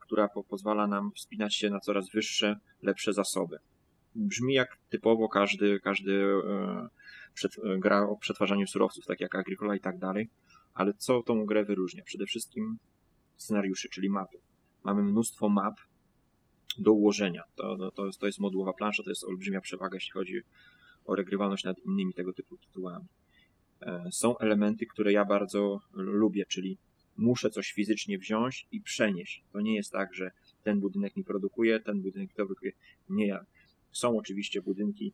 która 0.00 0.28
pozwala 0.28 0.86
nam 0.86 1.12
wspinać 1.12 1.54
się 1.54 1.70
na 1.70 1.80
coraz 1.80 2.10
wyższe, 2.10 2.60
lepsze 2.82 3.12
zasoby. 3.12 3.58
Brzmi 4.14 4.54
jak 4.54 4.78
typowo 4.90 5.28
każdy, 5.28 5.80
każdy 5.80 6.24
przed, 7.36 7.52
gra 7.78 8.08
o 8.08 8.16
przetwarzaniu 8.16 8.66
surowców, 8.66 9.06
tak 9.06 9.20
jak 9.20 9.34
Agricola 9.34 9.76
i 9.76 9.80
tak 9.80 9.98
dalej, 9.98 10.28
ale 10.74 10.94
co 10.94 11.22
tą 11.22 11.46
grę 11.46 11.64
wyróżnia? 11.64 12.02
Przede 12.04 12.26
wszystkim 12.26 12.78
scenariusze, 13.36 13.88
czyli 13.88 14.10
mapy. 14.10 14.38
Mamy 14.84 15.02
mnóstwo 15.02 15.48
map, 15.48 15.74
do 16.78 16.92
ułożenia. 16.92 17.42
To, 17.54 17.90
to, 17.90 18.06
jest, 18.06 18.18
to 18.18 18.26
jest 18.26 18.40
modułowa 18.40 18.72
plansza, 18.72 19.02
to 19.02 19.10
jest 19.10 19.24
olbrzymia 19.24 19.60
przewaga, 19.60 19.96
jeśli 19.96 20.12
chodzi 20.12 20.40
o 21.04 21.14
regrywalność 21.14 21.64
nad 21.64 21.78
innymi 21.78 22.14
tego 22.14 22.32
typu 22.32 22.56
tytułami. 22.56 23.06
E, 23.82 24.04
są 24.12 24.38
elementy, 24.38 24.86
które 24.86 25.12
ja 25.12 25.24
bardzo 25.24 25.80
lubię, 25.92 26.44
czyli 26.48 26.78
muszę 27.16 27.50
coś 27.50 27.72
fizycznie 27.72 28.18
wziąć 28.18 28.66
i 28.72 28.80
przenieść. 28.80 29.44
To 29.52 29.60
nie 29.60 29.74
jest 29.74 29.92
tak, 29.92 30.14
że 30.14 30.30
ten 30.62 30.80
budynek 30.80 31.16
mi 31.16 31.24
produkuje, 31.24 31.80
ten 31.80 32.02
budynek 32.02 32.30
to 32.30 32.36
produkuje. 32.36 32.72
Nie 33.08 33.26
ja. 33.26 33.46
Są 33.92 34.18
oczywiście 34.18 34.62
budynki 34.62 35.06
e, 35.06 35.12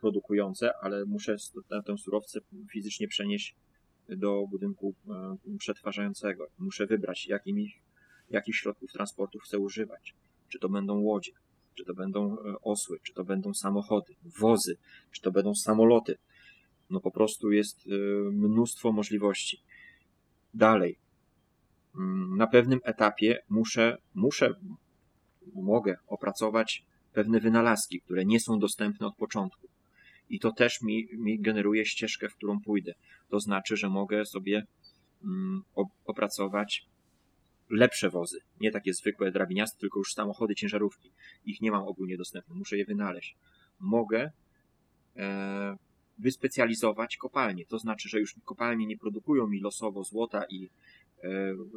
produkujące, 0.00 0.72
ale 0.82 1.04
muszę 1.04 1.36
tę 1.86 1.98
surowce 1.98 2.40
fizycznie 2.72 3.08
przenieść 3.08 3.56
do 4.08 4.46
budynku 4.50 4.94
przetwarzającego. 5.58 6.46
Muszę 6.58 6.86
wybrać, 6.86 7.26
jakimi, 7.26 7.74
jakich 8.30 8.56
środków 8.56 8.92
transportu 8.92 9.38
chcę 9.38 9.58
używać. 9.58 10.14
Czy 10.48 10.58
to 10.58 10.68
będą 10.68 10.98
łodzie, 10.98 11.32
czy 11.74 11.84
to 11.84 11.94
będą 11.94 12.36
osły, 12.62 12.98
czy 13.02 13.12
to 13.14 13.24
będą 13.24 13.54
samochody, 13.54 14.14
wozy, 14.40 14.76
czy 15.10 15.22
to 15.22 15.32
będą 15.32 15.54
samoloty. 15.54 16.18
No 16.90 17.00
po 17.00 17.10
prostu 17.10 17.50
jest 17.50 17.86
mnóstwo 18.32 18.92
możliwości. 18.92 19.62
Dalej, 20.54 20.98
mm, 21.94 22.36
na 22.36 22.46
pewnym 22.46 22.80
etapie 22.84 23.42
muszę, 23.48 23.98
muszę, 24.14 24.54
mogę 25.54 25.96
opracować 26.06 26.86
pewne 27.12 27.40
wynalazki, 27.40 28.00
które 28.00 28.24
nie 28.24 28.40
są 28.40 28.58
dostępne 28.58 29.06
od 29.06 29.16
początku. 29.16 29.68
I 30.30 30.40
to 30.40 30.52
też 30.52 30.82
mi, 30.82 31.08
mi 31.12 31.40
generuje 31.40 31.86
ścieżkę, 31.86 32.28
w 32.28 32.34
którą 32.34 32.60
pójdę. 32.60 32.94
To 33.28 33.40
znaczy, 33.40 33.76
że 33.76 33.88
mogę 33.88 34.26
sobie 34.26 34.66
mm, 35.24 35.62
opracować 36.04 36.86
lepsze 37.70 38.10
wozy. 38.10 38.38
Nie 38.60 38.70
takie 38.70 38.94
zwykłe 38.94 39.30
drabiniaste, 39.30 39.78
tylko 39.78 39.98
już 39.98 40.12
samochody, 40.12 40.54
ciężarówki. 40.54 41.10
Ich 41.44 41.60
nie 41.60 41.70
mam 41.70 41.82
ogólnie 41.82 42.16
dostępnych, 42.16 42.58
muszę 42.58 42.78
je 42.78 42.84
wynaleźć. 42.84 43.36
Mogę 43.80 44.30
e, 45.16 45.76
wyspecjalizować 46.18 47.16
kopalnie. 47.16 47.66
To 47.66 47.78
znaczy, 47.78 48.08
że 48.08 48.20
już 48.20 48.34
kopalnie 48.44 48.86
nie 48.86 48.98
produkują 48.98 49.46
mi 49.46 49.60
losowo 49.60 50.04
złota 50.04 50.44
i 50.50 50.68
e, 51.24 51.28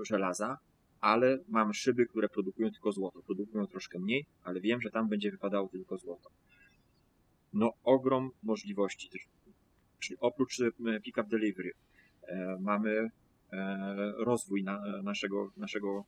żelaza, 0.05 0.57
ale 1.03 1.37
mam 1.47 1.73
szyby, 1.73 2.05
które 2.05 2.29
produkują 2.29 2.71
tylko 2.71 2.91
złoto. 2.91 3.21
Produkują 3.21 3.67
troszkę 3.67 3.99
mniej, 3.99 4.25
ale 4.43 4.61
wiem, 4.61 4.81
że 4.81 4.89
tam 4.89 5.09
będzie 5.09 5.31
wypadało 5.31 5.67
tylko 5.67 5.97
złoto. 5.97 6.29
No, 7.53 7.73
ogrom 7.83 8.31
możliwości. 8.43 9.09
Czyli 9.99 10.17
oprócz 10.19 10.59
e, 10.59 10.71
pick-up 11.01 11.29
delivery 11.29 11.71
e, 12.21 12.57
mamy 12.61 13.09
e, 13.51 14.13
rozwój 14.17 14.63
na, 14.63 15.01
naszego, 15.03 15.51
naszego, 15.57 16.05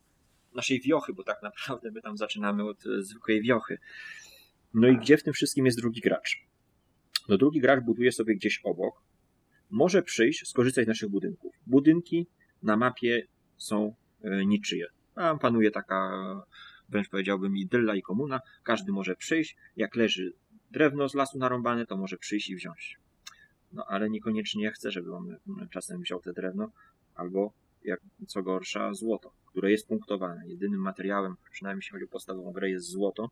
naszej 0.53 0.81
wiochy, 0.81 1.13
bo 1.13 1.23
tak 1.23 1.43
naprawdę 1.43 1.91
my 1.91 2.01
tam 2.01 2.17
zaczynamy 2.17 2.63
od 2.63 2.83
zwykłej 2.99 3.41
wiochy. 3.41 3.77
No 4.73 4.87
i 4.87 4.97
gdzie 4.97 5.17
w 5.17 5.23
tym 5.23 5.33
wszystkim 5.33 5.65
jest 5.65 5.77
drugi 5.77 6.01
gracz? 6.01 6.37
No 7.29 7.37
drugi 7.37 7.59
gracz 7.59 7.83
buduje 7.83 8.11
sobie 8.11 8.35
gdzieś 8.35 8.61
obok, 8.63 9.03
może 9.69 10.03
przyjść, 10.03 10.47
skorzystać 10.47 10.85
z 10.85 10.87
naszych 10.87 11.09
budynków. 11.09 11.55
Budynki 11.67 12.27
na 12.63 12.77
mapie 12.77 13.27
są 13.57 13.95
niczyje. 14.45 14.87
Tam 15.15 15.39
panuje 15.39 15.71
taka, 15.71 16.11
wręcz 16.89 17.09
powiedziałbym, 17.09 17.57
idylla 17.57 17.95
i 17.95 18.01
komuna. 18.01 18.39
Każdy 18.63 18.91
może 18.91 19.15
przyjść. 19.15 19.57
Jak 19.77 19.95
leży 19.95 20.33
drewno 20.71 21.09
z 21.09 21.13
lasu 21.13 21.37
narąbane, 21.37 21.85
to 21.85 21.97
może 21.97 22.17
przyjść 22.17 22.49
i 22.49 22.55
wziąć. 22.55 22.97
No 23.73 23.85
ale 23.87 24.09
niekoniecznie 24.09 24.71
chcę, 24.71 24.91
żeby 24.91 25.15
on 25.15 25.37
czasem 25.69 26.01
wziął 26.01 26.21
te 26.21 26.33
drewno, 26.33 26.71
albo 27.15 27.53
jak 27.83 27.99
co 28.27 28.43
gorsza, 28.43 28.93
złoto, 28.93 29.31
które 29.45 29.71
jest 29.71 29.87
punktowane. 29.87 30.47
Jedynym 30.47 30.81
materiałem, 30.81 31.35
przynajmniej 31.51 31.79
jeśli 31.79 31.91
chodzi 31.91 32.05
o 32.05 32.07
podstawową 32.07 32.51
grę, 32.51 32.69
jest 32.69 32.87
złoto. 32.87 33.29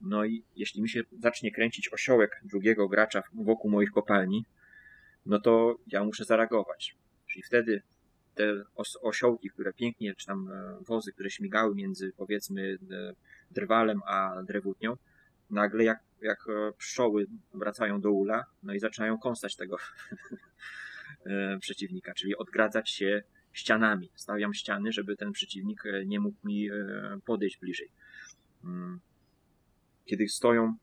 No 0.00 0.24
i 0.24 0.42
jeśli 0.56 0.82
mi 0.82 0.88
się 0.88 1.02
zacznie 1.18 1.52
kręcić 1.52 1.92
osiołek 1.92 2.40
drugiego 2.44 2.88
gracza 2.88 3.22
wokół 3.34 3.70
moich 3.70 3.90
kopalni, 3.90 4.44
no 5.26 5.40
to 5.40 5.76
ja 5.86 6.04
muszę 6.04 6.24
zareagować. 6.24 6.96
Czyli 7.26 7.42
wtedy 7.42 7.82
te 8.36 8.64
osiołki, 9.02 9.50
które 9.50 9.72
pięknie, 9.72 10.14
czy 10.14 10.26
tam 10.26 10.48
e, 10.48 10.78
wozy, 10.80 11.12
które 11.12 11.30
śmigały 11.30 11.74
między 11.74 12.12
powiedzmy 12.16 12.78
e, 12.90 13.12
drwalem 13.50 14.00
a 14.06 14.42
drewutnią, 14.42 14.96
nagle 15.50 15.84
jak, 15.84 15.98
jak 16.20 16.38
e, 16.48 16.72
pszczoły 16.72 17.26
wracają 17.54 18.00
do 18.00 18.10
ula, 18.10 18.44
no 18.62 18.74
i 18.74 18.78
zaczynają 18.78 19.18
kąsać 19.18 19.56
tego 19.56 19.76
przeciwnika, 21.60 22.14
czyli 22.14 22.36
odgradzać 22.36 22.90
się 22.90 23.22
ścianami. 23.52 24.10
Stawiam 24.14 24.54
ściany, 24.54 24.92
żeby 24.92 25.16
ten 25.16 25.32
przeciwnik 25.32 25.82
nie 26.06 26.20
mógł 26.20 26.36
mi 26.44 26.68
podejść 27.24 27.58
bliżej. 27.58 27.88
Mm 28.64 29.00
kiedy 30.06 30.28
stoją 30.28 30.76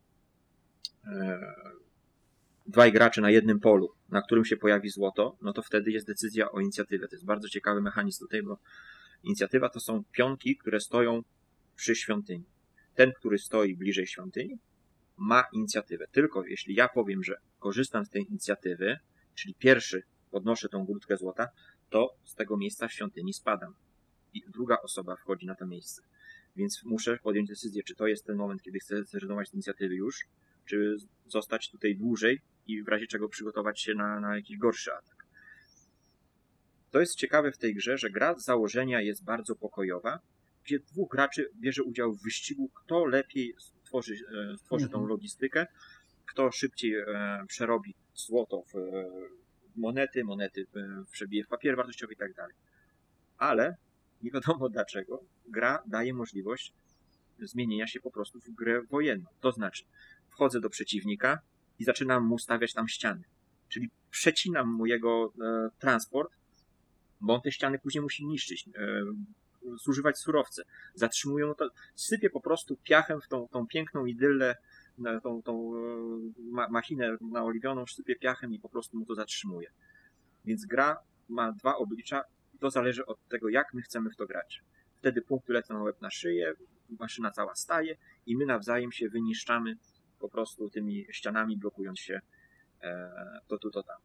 dwaj 2.65 2.91
gracze 2.91 3.21
na 3.21 3.31
jednym 3.31 3.59
polu, 3.59 3.89
na 4.09 4.21
którym 4.21 4.45
się 4.45 4.57
pojawi 4.57 4.89
złoto, 4.89 5.37
no 5.41 5.53
to 5.53 5.61
wtedy 5.61 5.91
jest 5.91 6.07
decyzja 6.07 6.51
o 6.51 6.59
inicjatywie. 6.59 7.07
To 7.07 7.15
jest 7.15 7.25
bardzo 7.25 7.49
ciekawy 7.49 7.81
mechanizm 7.81 8.19
tutaj, 8.19 8.43
bo 8.43 8.59
inicjatywa 9.23 9.69
to 9.69 9.79
są 9.79 10.03
pionki, 10.11 10.57
które 10.57 10.79
stoją 10.79 11.21
przy 11.75 11.95
świątyni. 11.95 12.45
Ten, 12.95 13.11
który 13.13 13.37
stoi 13.37 13.75
bliżej 13.75 14.07
świątyni, 14.07 14.59
ma 15.17 15.43
inicjatywę. 15.53 16.05
Tylko 16.11 16.45
jeśli 16.45 16.75
ja 16.75 16.89
powiem, 16.89 17.23
że 17.23 17.35
korzystam 17.59 18.05
z 18.05 18.09
tej 18.09 18.25
inicjatywy, 18.29 18.97
czyli 19.35 19.55
pierwszy 19.55 20.03
podnoszę 20.31 20.69
tą 20.69 20.85
grudkę 20.85 21.17
złota, 21.17 21.47
to 21.89 22.15
z 22.23 22.35
tego 22.35 22.57
miejsca 22.57 22.87
w 22.87 22.93
świątyni 22.93 23.33
spadam. 23.33 23.75
I 24.33 24.41
druga 24.47 24.77
osoba 24.83 25.15
wchodzi 25.15 25.45
na 25.45 25.55
to 25.55 25.67
miejsce. 25.67 26.01
Więc 26.55 26.81
muszę 26.85 27.17
podjąć 27.23 27.49
decyzję, 27.49 27.83
czy 27.83 27.95
to 27.95 28.07
jest 28.07 28.25
ten 28.25 28.35
moment, 28.35 28.61
kiedy 28.61 28.79
chcę 28.79 29.03
zrezygnować 29.03 29.49
z 29.49 29.53
inicjatywy 29.53 29.95
już, 29.95 30.25
czy 30.65 30.97
zostać 31.25 31.71
tutaj 31.71 31.95
dłużej 31.95 32.41
i 32.67 32.83
w 32.83 32.87
razie 32.87 33.07
czego 33.07 33.29
przygotować 33.29 33.81
się 33.81 33.93
na, 33.93 34.19
na 34.19 34.35
jakiś 34.35 34.57
gorszy 34.57 34.93
atak. 34.93 35.25
To 36.91 36.99
jest 36.99 37.15
ciekawe 37.15 37.51
w 37.51 37.57
tej 37.57 37.75
grze, 37.75 37.97
że 37.97 38.09
gra 38.09 38.39
z 38.39 38.45
założenia 38.45 39.01
jest 39.01 39.23
bardzo 39.23 39.55
pokojowa, 39.55 40.19
gdzie 40.63 40.79
dwóch 40.79 41.11
graczy 41.11 41.49
bierze 41.55 41.83
udział 41.83 42.13
w 42.13 42.23
wyścigu, 42.23 42.69
kto 42.69 43.05
lepiej 43.05 43.55
stworzy, 43.57 44.13
e, 44.13 44.57
stworzy 44.57 44.85
tą 44.85 44.97
mhm. 44.97 45.09
logistykę, 45.09 45.65
kto 46.25 46.51
szybciej 46.51 46.95
e, 46.95 47.05
przerobi 47.47 47.95
złoto 48.13 48.63
w 48.73 48.75
monety, 49.75 50.23
monety 50.23 50.65
przebije 51.11 51.43
w 51.43 51.47
papier 51.47 51.75
wartościowy 51.75 52.13
i 52.13 52.17
tak 52.17 52.33
dalej. 52.33 52.55
Ale 53.37 53.75
nie 54.21 54.31
wiadomo 54.31 54.69
dlaczego, 54.75 55.23
gra 55.47 55.83
daje 55.87 56.13
możliwość 56.13 56.73
zmienienia 57.39 57.87
się 57.87 57.99
po 57.99 58.11
prostu 58.11 58.39
w 58.39 58.49
grę 58.49 58.81
wojenną. 58.81 59.29
To 59.39 59.51
znaczy, 59.51 59.83
wchodzę 60.29 60.59
do 60.59 60.69
przeciwnika 60.69 61.39
i 61.79 61.83
zaczynam 61.83 62.25
mu 62.25 62.39
stawiać 62.39 62.73
tam 62.73 62.87
ściany. 62.87 63.23
Czyli 63.69 63.89
przecinam 64.09 64.73
mu 64.73 64.85
jego 64.85 65.33
e, 65.41 65.69
transport, 65.79 66.31
bo 67.21 67.33
on 67.33 67.41
te 67.41 67.51
ściany 67.51 67.79
później 67.79 68.01
musi 68.01 68.25
niszczyć, 68.25 68.67
e, 68.67 69.03
zużywać 69.83 70.17
surowce. 70.17 70.63
Zatrzymują 70.95 71.55
to, 71.55 71.69
sypie 71.95 72.29
po 72.29 72.41
prostu 72.41 72.77
piachem 72.83 73.21
w 73.21 73.27
tą, 73.27 73.47
tą 73.47 73.67
piękną 73.67 74.05
idyllę, 74.05 74.55
tą, 75.23 75.41
tą 75.43 75.73
e, 75.75 75.79
ma, 76.51 76.69
machinę 76.69 77.17
naoliwioną, 77.21 77.85
sypie 77.87 78.15
piachem 78.15 78.53
i 78.53 78.59
po 78.59 78.69
prostu 78.69 78.97
mu 78.97 79.05
to 79.05 79.15
zatrzymuje. 79.15 79.71
Więc 80.45 80.65
gra 80.65 80.97
ma 81.29 81.51
dwa 81.51 81.75
oblicza 81.75 82.23
to 82.59 82.71
zależy 82.71 83.05
od 83.05 83.27
tego, 83.27 83.49
jak 83.49 83.73
my 83.73 83.81
chcemy 83.81 84.09
w 84.09 84.15
to 84.15 84.27
grać. 84.27 84.63
Wtedy 84.97 85.21
punkty 85.21 85.53
lecą 85.53 85.73
na 85.73 85.83
łeb 85.83 86.01
na 86.01 86.11
szyję, 86.11 86.53
maszyna 86.99 87.31
cała 87.31 87.55
staje 87.55 87.97
i 88.25 88.37
my 88.37 88.45
nawzajem 88.45 88.91
się 88.91 89.09
wyniszczamy 89.09 89.77
po 90.23 90.29
prostu 90.29 90.69
tymi 90.69 91.05
ścianami, 91.11 91.57
blokując 91.57 91.99
się 91.99 92.19
e, 92.81 93.11
to 93.47 93.57
tu, 93.57 93.71
to 93.71 93.83
tam. 93.83 93.97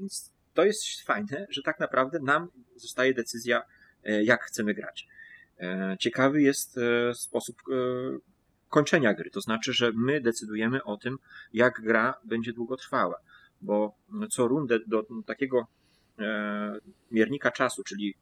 Więc 0.00 0.32
to 0.54 0.64
jest 0.64 1.00
fajne, 1.00 1.46
że 1.50 1.62
tak 1.62 1.80
naprawdę 1.80 2.18
nam 2.18 2.48
zostaje 2.76 3.14
decyzja, 3.14 3.62
e, 4.04 4.24
jak 4.24 4.42
chcemy 4.42 4.74
grać. 4.74 5.08
E, 5.58 5.96
ciekawy 6.00 6.42
jest 6.42 6.78
sposób 7.14 7.56
kończenia 8.68 9.14
gry, 9.14 9.30
to 9.30 9.40
znaczy, 9.40 9.72
że 9.72 9.92
my 9.94 10.20
decydujemy 10.20 10.84
o 10.84 10.96
tym, 10.96 11.18
jak 11.52 11.80
gra 11.80 12.14
będzie 12.24 12.52
długo 12.52 12.76
trwała, 12.76 13.20
bo 13.60 13.96
co 14.30 14.48
rundę 14.48 14.78
do 14.86 15.06
takiego 15.26 15.66
miernika 17.10 17.50
czasu, 17.50 17.84
czyli 17.84 18.14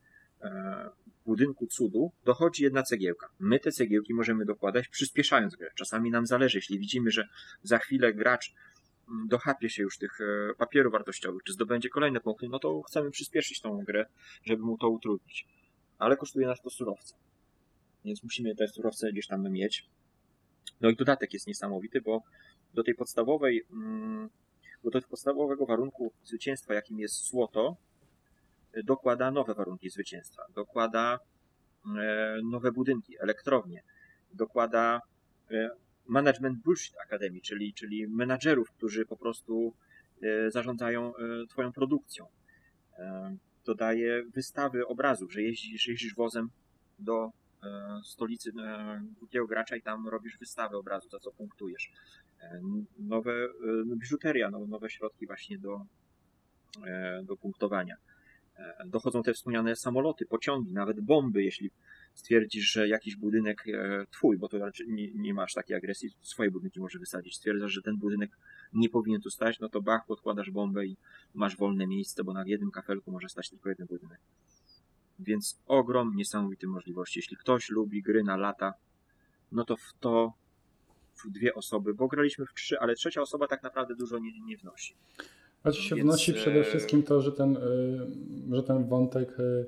budynku 1.26 1.66
cudu, 1.66 2.12
dochodzi 2.24 2.64
jedna 2.64 2.82
cegiełka. 2.82 3.28
My 3.39 3.61
te 3.61 3.72
cegiełki 3.72 4.14
możemy 4.14 4.45
dokładać 4.45 4.89
przyspieszając 4.89 5.57
grę. 5.57 5.70
Czasami 5.74 6.11
nam 6.11 6.26
zależy, 6.26 6.59
jeśli 6.59 6.78
widzimy, 6.78 7.11
że 7.11 7.28
za 7.62 7.78
chwilę 7.78 8.14
gracz 8.14 8.55
mm, 9.09 9.28
dochapie 9.28 9.70
się 9.70 9.82
już 9.82 9.99
tych 9.99 10.20
e, 10.20 10.55
papierów 10.55 10.93
wartościowych, 10.93 11.43
czy 11.43 11.53
zdobędzie 11.53 11.89
kolejne 11.89 12.20
punkty, 12.20 12.49
no 12.49 12.59
to 12.59 12.82
chcemy 12.82 13.11
przyspieszyć 13.11 13.61
tą 13.61 13.84
grę, 13.84 14.07
żeby 14.45 14.62
mu 14.62 14.78
to 14.78 14.89
utrudnić. 14.89 15.47
Ale 15.99 16.16
kosztuje 16.16 16.47
nas 16.47 16.62
to 16.62 16.70
surowce. 16.70 17.14
Więc 18.05 18.22
musimy 18.22 18.55
te 18.55 18.68
surowce 18.68 19.12
gdzieś 19.12 19.26
tam 19.26 19.53
mieć. 19.53 19.86
No 20.80 20.91
i 20.91 20.97
dodatek 20.97 21.34
jest 21.34 21.47
niesamowity, 21.47 22.01
bo 22.01 22.22
do 22.74 22.84
tej 22.84 22.95
podstawowej, 22.95 23.64
mm, 23.70 24.28
do 24.84 24.91
tego 24.91 25.09
podstawowego 25.09 25.66
warunku 25.66 26.12
zwycięstwa, 26.24 26.74
jakim 26.74 26.99
jest 26.99 27.28
złoto, 27.28 27.76
dokłada 28.85 29.31
nowe 29.31 29.55
warunki 29.55 29.91
zwycięstwa, 29.91 30.43
dokłada 30.55 31.19
e, 31.99 32.39
nowe 32.45 32.73
budynki, 32.73 33.14
elektrownie, 33.21 33.83
dokłada 34.35 35.01
e, 35.51 35.71
management 36.07 36.59
bullshit 36.62 36.95
Academy, 37.07 37.41
czyli, 37.41 37.75
czyli 37.75 38.09
menadżerów, 38.09 38.71
którzy 38.71 39.07
po 39.07 39.16
prostu 39.16 39.75
e, 40.23 40.51
zarządzają 40.51 41.12
twoją 41.49 41.73
produkcją. 41.73 42.27
Dodaje 43.64 44.25
wystawy 44.25 44.87
obrazów, 44.87 45.33
że 45.33 45.43
jeździsz, 45.43 45.89
jeździsz 45.89 46.14
wozem 46.14 46.49
do 46.99 47.31
stolicy 48.05 48.53
drugiego 49.21 49.47
gracza 49.47 49.77
i 49.77 49.83
tam 49.83 50.09
robisz 50.09 50.39
wystawę 50.39 50.77
obrazów, 50.77 51.11
za 51.11 51.19
co 51.19 51.33
punktujesz. 51.33 51.93
Nowe 52.99 53.33
biżuteria, 53.97 54.51
nowe 54.51 54.91
środki 54.91 55.27
właśnie 55.27 55.59
do 55.59 55.87
do 57.25 57.37
punktowania. 57.37 57.97
Dochodzą 58.87 59.23
te 59.23 59.33
wspomniane 59.33 59.77
samoloty, 59.77 60.27
pociągi, 60.27 60.73
nawet 60.73 61.01
bomby, 61.01 61.43
jeśli 61.43 61.71
stwierdzisz, 62.15 62.73
że 62.73 62.89
jakiś 62.89 63.17
budynek 63.17 63.65
twój, 64.11 64.39
bo 64.39 64.49
to 64.49 64.59
raczej 64.59 64.89
nie, 64.89 65.11
nie 65.15 65.35
masz 65.35 65.55
takiej 65.55 65.77
agresji, 65.77 66.11
swoje 66.23 66.51
budynki 66.51 66.81
może 66.81 66.99
wysadzić, 66.99 67.37
stwierdzasz, 67.37 67.73
że 67.73 67.83
ten 67.83 67.97
budynek 67.97 68.31
nie 68.73 68.89
powinien 68.89 69.21
tu 69.21 69.31
stać, 69.31 69.61
no 69.61 69.69
to 69.69 69.83
bach, 69.83 70.07
podkładasz 70.07 70.51
bombę 70.51 70.87
i 70.87 70.97
masz 71.35 71.57
wolne 71.57 71.87
miejsce, 71.87 72.25
bo 72.25 72.33
na 72.33 72.43
jednym 72.47 72.71
kafelku 72.71 73.11
może 73.11 73.29
stać 73.29 73.51
tylko 73.51 73.69
jeden 73.69 73.87
budynek. 73.87 74.21
Więc 75.19 75.61
ogrom 75.67 76.17
niesamowitych 76.17 76.69
możliwości. 76.69 77.19
Jeśli 77.19 77.37
ktoś 77.37 77.71
lubi 77.71 78.03
gry 78.03 78.25
na 78.25 78.37
lata, 78.37 78.75
no 79.53 79.65
to 79.65 79.77
w 79.77 79.93
to 80.01 80.33
w 81.25 81.31
dwie 81.31 81.55
osoby, 81.55 81.95
bo 81.95 82.09
graliśmy 82.09 82.47
w 82.47 82.55
trzy, 82.55 82.81
ale 82.81 82.95
trzecia 82.95 83.21
osoba 83.21 83.47
tak 83.47 83.63
naprawdę 83.63 83.95
dużo 83.95 84.19
nie, 84.19 84.41
nie 84.41 84.57
wnosi. 84.57 84.95
Znaczy 85.73 85.89
się 85.89 85.97
Więc... 85.97 86.07
wnosi 86.07 86.35
przede 86.35 86.61
e, 86.61 86.64
wszystkim 86.64 87.03
to, 87.03 87.21
że 87.21 87.33
ten, 87.33 87.57
e, 87.57 88.57
że 88.57 88.62
ten 88.62 88.89
wątek 88.89 89.31
e, 89.41 89.64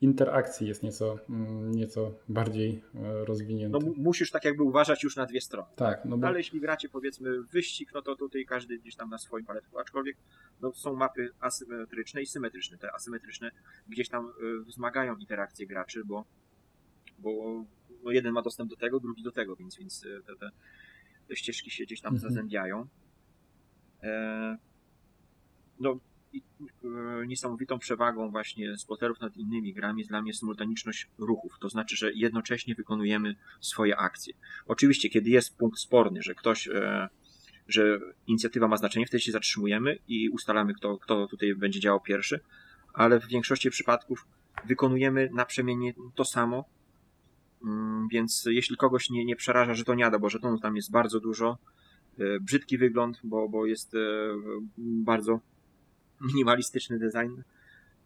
interakcji 0.00 0.68
jest 0.68 0.82
nieco, 0.82 1.18
mm, 1.28 1.72
nieco 1.72 2.14
bardziej 2.28 2.82
rozwinięty. 3.24 3.78
No 3.80 3.92
musisz 3.96 4.30
tak 4.30 4.44
jakby 4.44 4.62
uważać 4.62 5.02
już 5.02 5.16
na 5.16 5.26
dwie 5.26 5.40
strony. 5.40 5.68
Tak, 5.76 6.04
no 6.04 6.18
bo... 6.18 6.26
Ale 6.26 6.38
jeśli 6.38 6.60
gracie 6.60 6.88
powiedzmy 6.88 7.42
wyścig, 7.42 7.90
no 7.94 8.02
to 8.02 8.16
tutaj 8.16 8.44
każdy 8.44 8.78
gdzieś 8.78 8.96
tam 8.96 9.10
na 9.10 9.18
swoim 9.18 9.44
paletku, 9.44 9.78
aczkolwiek 9.78 10.16
no, 10.60 10.72
są 10.72 10.94
mapy 10.94 11.30
asymetryczne 11.40 12.22
i 12.22 12.26
symetryczne. 12.26 12.78
Te 12.78 12.92
asymetryczne 12.92 13.50
gdzieś 13.88 14.08
tam 14.08 14.32
wzmagają 14.66 15.16
interakcję 15.16 15.66
graczy, 15.66 16.02
bo, 16.04 16.24
bo 17.18 17.64
no 18.04 18.10
jeden 18.10 18.32
ma 18.32 18.42
dostęp 18.42 18.70
do 18.70 18.76
tego, 18.76 19.00
drugi 19.00 19.22
do 19.22 19.32
tego, 19.32 19.56
więc, 19.56 19.76
więc 19.76 20.00
te, 20.00 20.36
te, 20.36 20.50
te 21.28 21.36
ścieżki 21.36 21.70
się 21.70 21.84
gdzieś 21.84 22.00
tam 22.00 22.14
mhm. 22.14 22.32
zazębiają. 22.32 22.86
E, 24.02 24.58
no, 25.80 26.00
e, 26.84 27.26
niesamowitą 27.26 27.78
przewagą 27.78 28.30
właśnie 28.30 28.76
spoterów 28.76 29.20
nad 29.20 29.36
innymi 29.36 29.74
grami 29.74 29.98
jest 29.98 30.10
dla 30.10 30.22
mnie 30.22 30.34
symultaniczność 30.34 31.08
ruchów. 31.18 31.58
To 31.60 31.68
znaczy, 31.68 31.96
że 31.96 32.12
jednocześnie 32.12 32.74
wykonujemy 32.74 33.36
swoje 33.60 33.96
akcje. 33.96 34.34
Oczywiście, 34.66 35.08
kiedy 35.08 35.30
jest 35.30 35.56
punkt 35.58 35.78
sporny, 35.78 36.22
że 36.22 36.34
ktoś, 36.34 36.68
e, 36.68 37.08
że 37.68 38.00
inicjatywa 38.26 38.68
ma 38.68 38.76
znaczenie, 38.76 39.06
wtedy 39.06 39.20
się 39.20 39.32
zatrzymujemy 39.32 39.98
i 40.08 40.28
ustalamy, 40.28 40.74
kto, 40.74 40.98
kto 40.98 41.26
tutaj 41.26 41.54
będzie 41.54 41.80
działał 41.80 42.00
pierwszy, 42.00 42.40
ale 42.94 43.20
w 43.20 43.26
większości 43.26 43.70
przypadków 43.70 44.26
wykonujemy 44.64 45.30
naprzemiennie 45.32 45.94
to 46.14 46.24
samo, 46.24 46.64
mm, 47.64 48.08
więc 48.08 48.44
jeśli 48.50 48.76
kogoś 48.76 49.10
nie, 49.10 49.24
nie 49.24 49.36
przeraża 49.36 49.74
żetoniada, 49.74 50.18
bo 50.18 50.30
żetonów 50.30 50.60
tam 50.60 50.76
jest 50.76 50.90
bardzo 50.90 51.20
dużo, 51.20 51.58
e, 52.18 52.40
brzydki 52.40 52.78
wygląd, 52.78 53.20
bo, 53.24 53.48
bo 53.48 53.66
jest 53.66 53.96
bardzo 54.78 55.40
minimalistyczny 56.20 56.98
design, 56.98 57.40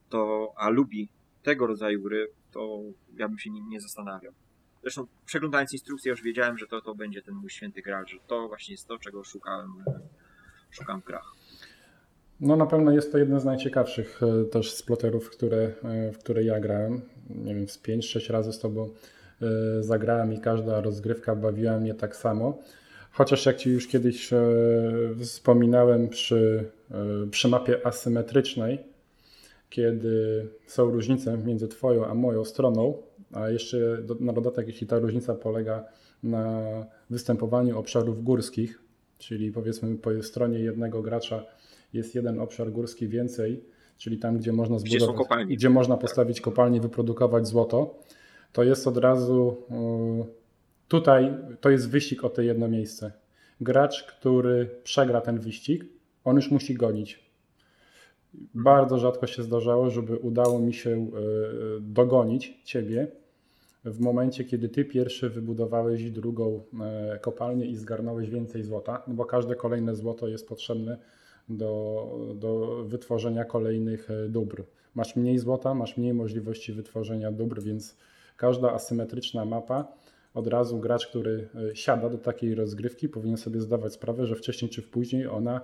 to, 0.08 0.52
a 0.56 0.68
lubi 0.68 1.08
tego 1.42 1.66
rodzaju 1.66 2.02
gry, 2.02 2.28
to 2.52 2.80
ja 3.16 3.28
bym 3.28 3.38
się 3.38 3.50
nim 3.50 3.68
nie 3.68 3.80
zastanawiał. 3.80 4.32
Zresztą 4.82 5.06
przeglądając 5.26 5.72
instrukcję 5.72 6.10
już 6.10 6.22
wiedziałem, 6.22 6.58
że 6.58 6.66
to, 6.66 6.80
to 6.80 6.94
będzie 6.94 7.22
ten 7.22 7.34
mój 7.34 7.50
święty 7.50 7.82
graal, 7.82 8.06
że 8.06 8.16
to 8.26 8.48
właśnie 8.48 8.74
jest 8.74 8.88
to, 8.88 8.98
czego 8.98 9.24
szukałem, 9.24 9.84
szukam 10.70 11.00
w 11.00 11.04
grach. 11.04 11.34
No 12.40 12.56
na 12.56 12.66
pewno 12.66 12.92
jest 12.92 13.12
to 13.12 13.18
jeden 13.18 13.40
z 13.40 13.44
najciekawszych 13.44 14.20
e, 14.22 14.44
też 14.44 14.72
sploterów, 14.72 15.30
które, 15.30 15.72
e, 15.84 16.12
w 16.12 16.18
które 16.18 16.44
ja 16.44 16.60
grałem. 16.60 17.00
Nie 17.30 17.54
wiem, 17.54 17.68
z 17.68 17.82
5-6 17.82 18.32
razy 18.32 18.52
z 18.52 18.58
tobą 18.58 18.88
e, 19.42 19.82
zagrałem 19.82 20.32
i 20.32 20.40
każda 20.40 20.80
rozgrywka 20.80 21.36
bawiła 21.36 21.78
mnie 21.78 21.94
tak 21.94 22.16
samo. 22.16 22.58
Chociaż 23.12 23.46
jak 23.46 23.56
Ci 23.56 23.70
już 23.70 23.86
kiedyś 23.86 24.30
wspominałem 25.20 26.08
przy, 26.08 26.70
przy 27.30 27.48
mapie 27.48 27.86
asymetrycznej, 27.86 28.78
kiedy 29.70 30.48
są 30.66 30.90
różnice 30.90 31.38
między 31.38 31.68
Twoją 31.68 32.06
a 32.06 32.14
moją 32.14 32.44
stroną, 32.44 33.02
a 33.32 33.48
jeszcze 33.48 33.76
na 34.20 34.32
dodatek, 34.32 34.66
jeśli 34.66 34.86
ta 34.86 34.98
różnica 34.98 35.34
polega 35.34 35.84
na 36.22 36.62
występowaniu 37.10 37.78
obszarów 37.78 38.24
górskich, 38.24 38.82
czyli 39.18 39.52
powiedzmy 39.52 39.98
po 39.98 40.22
stronie 40.22 40.58
jednego 40.58 41.02
gracza 41.02 41.44
jest 41.92 42.14
jeden 42.14 42.40
obszar 42.40 42.72
górski 42.72 43.08
więcej, 43.08 43.64
czyli 43.98 44.18
tam, 44.18 44.38
gdzie 44.38 44.52
można 44.52 44.78
zbudować, 44.78 45.26
gdzie, 45.26 45.56
gdzie 45.56 45.70
można 45.70 45.96
postawić 45.96 46.40
kopalnię 46.40 46.80
wyprodukować 46.80 47.46
złoto, 47.46 47.98
to 48.52 48.62
jest 48.62 48.86
od 48.86 48.96
razu 48.96 49.56
e, 49.70 50.40
Tutaj 50.90 51.34
to 51.60 51.70
jest 51.70 51.90
wyścig 51.90 52.24
o 52.24 52.28
te 52.28 52.44
jedno 52.44 52.68
miejsce. 52.68 53.12
Gracz, 53.60 54.04
który 54.04 54.70
przegra 54.84 55.20
ten 55.20 55.38
wyścig, 55.38 55.84
on 56.24 56.36
już 56.36 56.50
musi 56.50 56.74
gonić. 56.74 57.30
Bardzo 58.54 58.98
rzadko 58.98 59.26
się 59.26 59.42
zdarzało, 59.42 59.90
żeby 59.90 60.16
udało 60.16 60.58
mi 60.58 60.74
się 60.74 60.90
e, 60.90 61.06
dogonić 61.80 62.60
ciebie 62.64 63.06
w 63.84 64.00
momencie, 64.00 64.44
kiedy 64.44 64.68
ty 64.68 64.84
pierwszy 64.84 65.30
wybudowałeś 65.30 66.10
drugą 66.10 66.62
e, 66.80 67.18
kopalnię 67.18 67.66
i 67.66 67.76
zgarnąłeś 67.76 68.30
więcej 68.30 68.62
złota, 68.62 69.02
no 69.08 69.14
bo 69.14 69.24
każde 69.24 69.54
kolejne 69.54 69.96
złoto 69.96 70.28
jest 70.28 70.48
potrzebne 70.48 70.98
do, 71.48 72.06
do 72.34 72.84
wytworzenia 72.84 73.44
kolejnych 73.44 74.10
e, 74.10 74.28
dóbr. 74.28 74.64
Masz 74.94 75.16
mniej 75.16 75.38
złota, 75.38 75.74
masz 75.74 75.96
mniej 75.96 76.14
możliwości 76.14 76.72
wytworzenia 76.72 77.32
dóbr, 77.32 77.62
więc 77.62 77.96
każda 78.36 78.72
asymetryczna 78.72 79.44
mapa 79.44 79.92
od 80.34 80.46
razu 80.46 80.78
gracz, 80.78 81.06
który 81.06 81.48
siada 81.74 82.08
do 82.08 82.18
takiej 82.18 82.54
rozgrywki, 82.54 83.08
powinien 83.08 83.36
sobie 83.36 83.60
zdawać 83.60 83.92
sprawę, 83.92 84.26
że 84.26 84.36
wcześniej 84.36 84.70
czy 84.70 84.82
później 84.82 85.26
ona, 85.26 85.60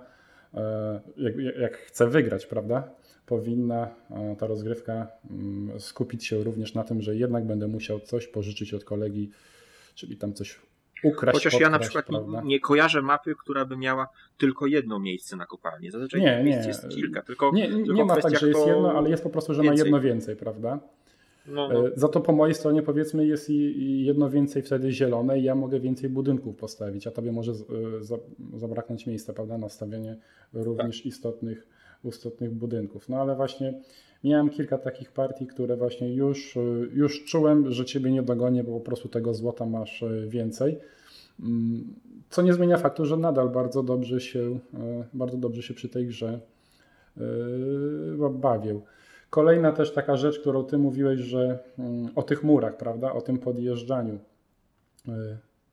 jak, 1.17 1.33
jak 1.59 1.77
chce 1.77 2.07
wygrać, 2.07 2.45
prawda, 2.45 2.89
powinna 3.25 3.87
e, 4.09 4.35
ta 4.39 4.47
rozgrywka 4.47 5.07
mm, 5.29 5.79
skupić 5.79 6.25
się 6.25 6.43
również 6.43 6.73
na 6.73 6.83
tym, 6.83 7.01
że 7.01 7.15
jednak 7.15 7.45
będę 7.45 7.67
musiał 7.67 7.99
coś 7.99 8.27
pożyczyć 8.27 8.73
od 8.73 8.83
kolegi, 8.83 9.31
czyli 9.95 10.17
tam 10.17 10.33
coś 10.33 10.59
ukraść. 11.03 11.37
Chociaż 11.37 11.53
podkraść, 11.53 11.61
ja 11.61 11.69
na 11.69 11.79
przykład 11.79 12.09
nie, 12.09 12.41
nie, 12.43 12.59
kojarzę 12.59 13.01
mapy, 13.01 13.35
która 13.39 13.65
by 13.65 13.77
miała 13.77 14.07
tylko 14.37 14.67
jedno 14.67 14.99
miejsce 14.99 15.35
na 15.35 15.45
kopalni. 15.45 15.91
Zazwyczaj 15.91 16.21
nie, 16.21 16.43
miejsc 16.43 16.61
nie. 16.61 16.67
jest 16.67 16.89
kilka. 16.89 17.21
Tylko, 17.21 17.51
nie, 17.53 17.67
tylko 17.67 17.93
nie 17.93 18.05
ma 18.05 18.15
tak, 18.15 18.39
że 18.39 18.47
jest 18.47 18.67
jedno, 18.67 18.91
ale 18.91 19.09
jest 19.09 19.23
po 19.23 19.29
prostu, 19.29 19.53
że 19.53 19.61
więcej. 19.61 19.79
ma 19.79 19.85
jedno 19.85 20.01
więcej, 20.01 20.35
prawda? 20.35 20.79
No, 21.47 21.69
no. 21.69 21.87
E, 21.87 21.91
za 21.95 22.07
to 22.07 22.21
po 22.21 22.33
mojej 22.33 22.55
stronie 22.55 22.81
powiedzmy 22.81 23.27
jest 23.27 23.49
i 23.49 24.05
jedno 24.05 24.29
więcej 24.29 24.61
wtedy 24.61 24.91
zielone 24.91 25.39
i 25.39 25.43
ja 25.43 25.55
mogę 25.55 25.79
więcej 25.79 26.09
budynków 26.09 26.55
postawić, 26.55 27.07
a 27.07 27.11
tobie 27.11 27.31
może 27.31 27.51
e, 27.51 27.55
zabraknąć 28.59 29.07
miejsca, 29.07 29.33
prawda, 29.33 29.57
na 29.57 29.69
stawianie 29.69 30.17
również 30.53 30.97
tak. 30.97 31.05
istotnych, 31.05 31.67
istotnych 32.03 32.51
budynków. 32.51 33.09
No 33.09 33.17
ale 33.17 33.35
właśnie 33.35 33.73
miałem 34.23 34.49
kilka 34.49 34.77
takich 34.77 35.11
partii, 35.11 35.47
które 35.47 35.77
właśnie 35.77 36.13
już, 36.13 36.57
e, 36.57 36.61
już 36.93 37.25
czułem, 37.25 37.71
że 37.71 37.85
ciebie 37.85 38.11
nie 38.11 38.23
dogonię, 38.23 38.63
bo 38.63 38.71
po 38.71 38.85
prostu 38.85 39.09
tego 39.09 39.33
złota 39.33 39.65
masz 39.65 40.03
więcej. 40.27 40.77
Mm, 41.39 41.93
co 42.29 42.41
nie 42.41 42.53
zmienia 42.53 42.77
faktu, 42.77 43.05
że 43.05 43.17
nadal 43.17 43.49
bardzo 43.49 43.83
dobrze 43.83 44.21
się, 44.21 44.59
bardzo 45.13 45.37
dobrze 45.37 45.63
się 45.63 45.73
przy 45.73 45.89
tej 45.89 46.07
grze 46.07 46.39
bawię. 48.31 48.79
Kolejna 49.29 49.71
też 49.71 49.93
taka 49.93 50.17
rzecz, 50.17 50.39
którą 50.39 50.63
ty 50.63 50.77
mówiłeś, 50.77 51.19
że 51.19 51.59
mm, 51.79 52.09
o 52.15 52.23
tych 52.23 52.43
murach, 52.43 52.77
prawda, 52.77 53.13
o 53.13 53.21
tym 53.21 53.37
podjeżdżaniu. 53.37 54.19
Y, 55.07 55.11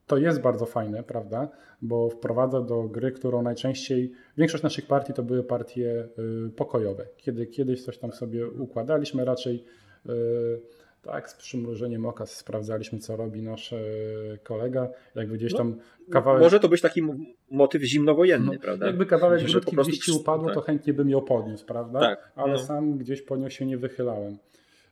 to 0.07 0.17
jest 0.17 0.41
bardzo 0.41 0.67
fajne, 0.67 1.03
prawda, 1.03 1.49
bo 1.83 2.11
wprowadza 2.11 2.61
do 2.61 2.83
gry, 2.83 3.13
którą 3.13 3.43
najczęściej, 3.43 4.13
większość 4.37 4.63
naszych 4.63 4.87
partii 4.87 5.13
to 5.13 5.23
były 5.23 5.43
partie 5.43 6.09
y, 6.47 6.51
pokojowe. 6.51 7.07
Kiedy 7.17 7.47
kiedyś 7.47 7.85
coś 7.85 7.99
tam 7.99 8.13
sobie 8.13 8.49
układaliśmy, 8.49 9.25
raczej 9.25 9.65
y, 10.07 10.11
tak, 11.05 11.31
z 11.31 11.35
przymrużeniem 11.35 12.07
oka 12.07 12.27
sprawdzaliśmy, 12.27 12.99
co 12.99 13.17
robi 13.17 13.43
nasz 13.43 13.73
e, 13.73 13.79
kolega. 14.43 14.89
Jakby 15.15 15.37
gdzieś 15.37 15.53
no, 15.53 15.59
tam 15.59 15.77
kawałek. 16.11 16.43
Może 16.43 16.61
to 16.61 16.69
być 16.69 16.81
taki 16.81 17.03
motyw 17.51 17.83
zimnowojenny, 17.83 18.53
no, 18.53 18.61
prawda? 18.61 18.87
Jakby 18.87 19.07
kawałek 19.07 19.45
grudki 19.45 19.77
gdzieś 19.77 19.99
ci 19.99 20.13
upadło, 20.13 20.47
tak. 20.47 20.55
to 20.55 20.61
chętnie 20.61 20.93
bym 20.93 21.11
ją 21.11 21.21
podniósł, 21.21 21.67
prawda? 21.67 22.01
Tak, 22.01 22.33
Ale 22.35 22.53
no. 22.53 22.59
sam 22.59 22.99
gdzieś 22.99 23.23
po 23.23 23.37
nią 23.37 23.49
się 23.49 23.67
nie 23.67 23.79
wychylałem. 23.79 24.39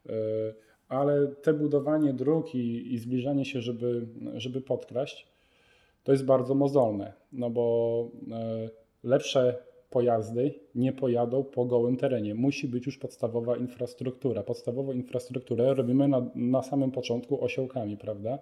E, 0.09 0.13
ale 0.89 1.29
te 1.29 1.53
budowanie 1.53 2.13
dróg 2.13 2.55
i, 2.55 2.95
i 2.95 2.99
zbliżanie 2.99 3.45
się, 3.45 3.61
żeby, 3.61 4.07
żeby 4.35 4.61
podkraść, 4.61 5.29
to 6.05 6.13
jest 6.13 6.25
bardzo 6.25 6.55
mozolne, 6.55 7.13
no 7.33 7.51
bo 7.51 8.09
e, 8.33 8.71
lepsze 9.05 9.57
pojazdy 9.93 10.55
nie 10.75 10.93
pojadą 10.93 11.45
po 11.45 11.65
gołym 11.65 11.97
terenie. 11.97 12.35
Musi 12.35 12.69
być 12.69 12.87
już 12.87 12.99
podstawowa 12.99 13.57
infrastruktura. 13.57 14.43
Podstawową 14.43 14.93
infrastrukturę 14.93 15.75
robimy 15.75 16.09
na, 16.09 16.31
na 16.35 16.63
samym 16.63 16.91
początku 16.91 17.45
osiołkami, 17.45 17.97
prawda? 17.97 18.39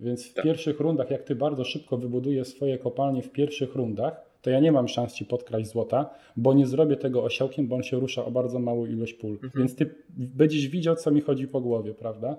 Więc 0.00 0.26
w 0.26 0.34
tak. 0.34 0.44
pierwszych 0.44 0.80
rundach, 0.80 1.10
jak 1.10 1.22
ty 1.22 1.34
bardzo 1.34 1.64
szybko 1.64 1.96
wybudujesz 1.96 2.48
swoje 2.48 2.78
kopalnie 2.78 3.22
w 3.22 3.30
pierwszych 3.30 3.74
rundach, 3.74 4.32
to 4.42 4.50
ja 4.50 4.60
nie 4.60 4.72
mam 4.72 4.88
szans 4.88 5.14
ci 5.14 5.24
podkraść 5.24 5.70
złota, 5.70 6.10
bo 6.36 6.54
nie 6.54 6.66
zrobię 6.66 6.96
tego 6.96 7.24
osiołkiem, 7.24 7.68
bo 7.68 7.76
on 7.76 7.82
się 7.82 7.96
rusza 8.00 8.24
o 8.24 8.30
bardzo 8.30 8.58
małą 8.58 8.86
ilość 8.86 9.14
pól. 9.14 9.32
Mhm. 9.32 9.52
Więc 9.56 9.76
ty 9.76 9.94
będziesz 10.10 10.68
widział, 10.68 10.96
co 10.96 11.10
mi 11.10 11.20
chodzi 11.20 11.48
po 11.48 11.60
głowie, 11.60 11.94
prawda? 11.94 12.36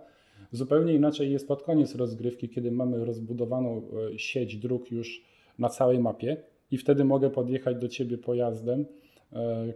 Zupełnie 0.52 0.94
inaczej 0.94 1.32
jest 1.32 1.48
pod 1.48 1.64
koniec 1.64 1.96
rozgrywki, 1.96 2.50
kiedy 2.50 2.72
mamy 2.72 3.06
rozbudowaną 3.06 3.82
e, 4.14 4.20
sieć 4.20 4.58
dróg 4.58 4.92
już 4.92 5.24
na 5.60 5.70
całej 5.70 6.00
mapie 6.00 6.38
i 6.74 6.78
wtedy 6.78 7.06
mogę 7.06 7.30
podjechać 7.30 7.78
do 7.78 7.88
ciebie 7.88 8.18
pojazdem 8.18 8.86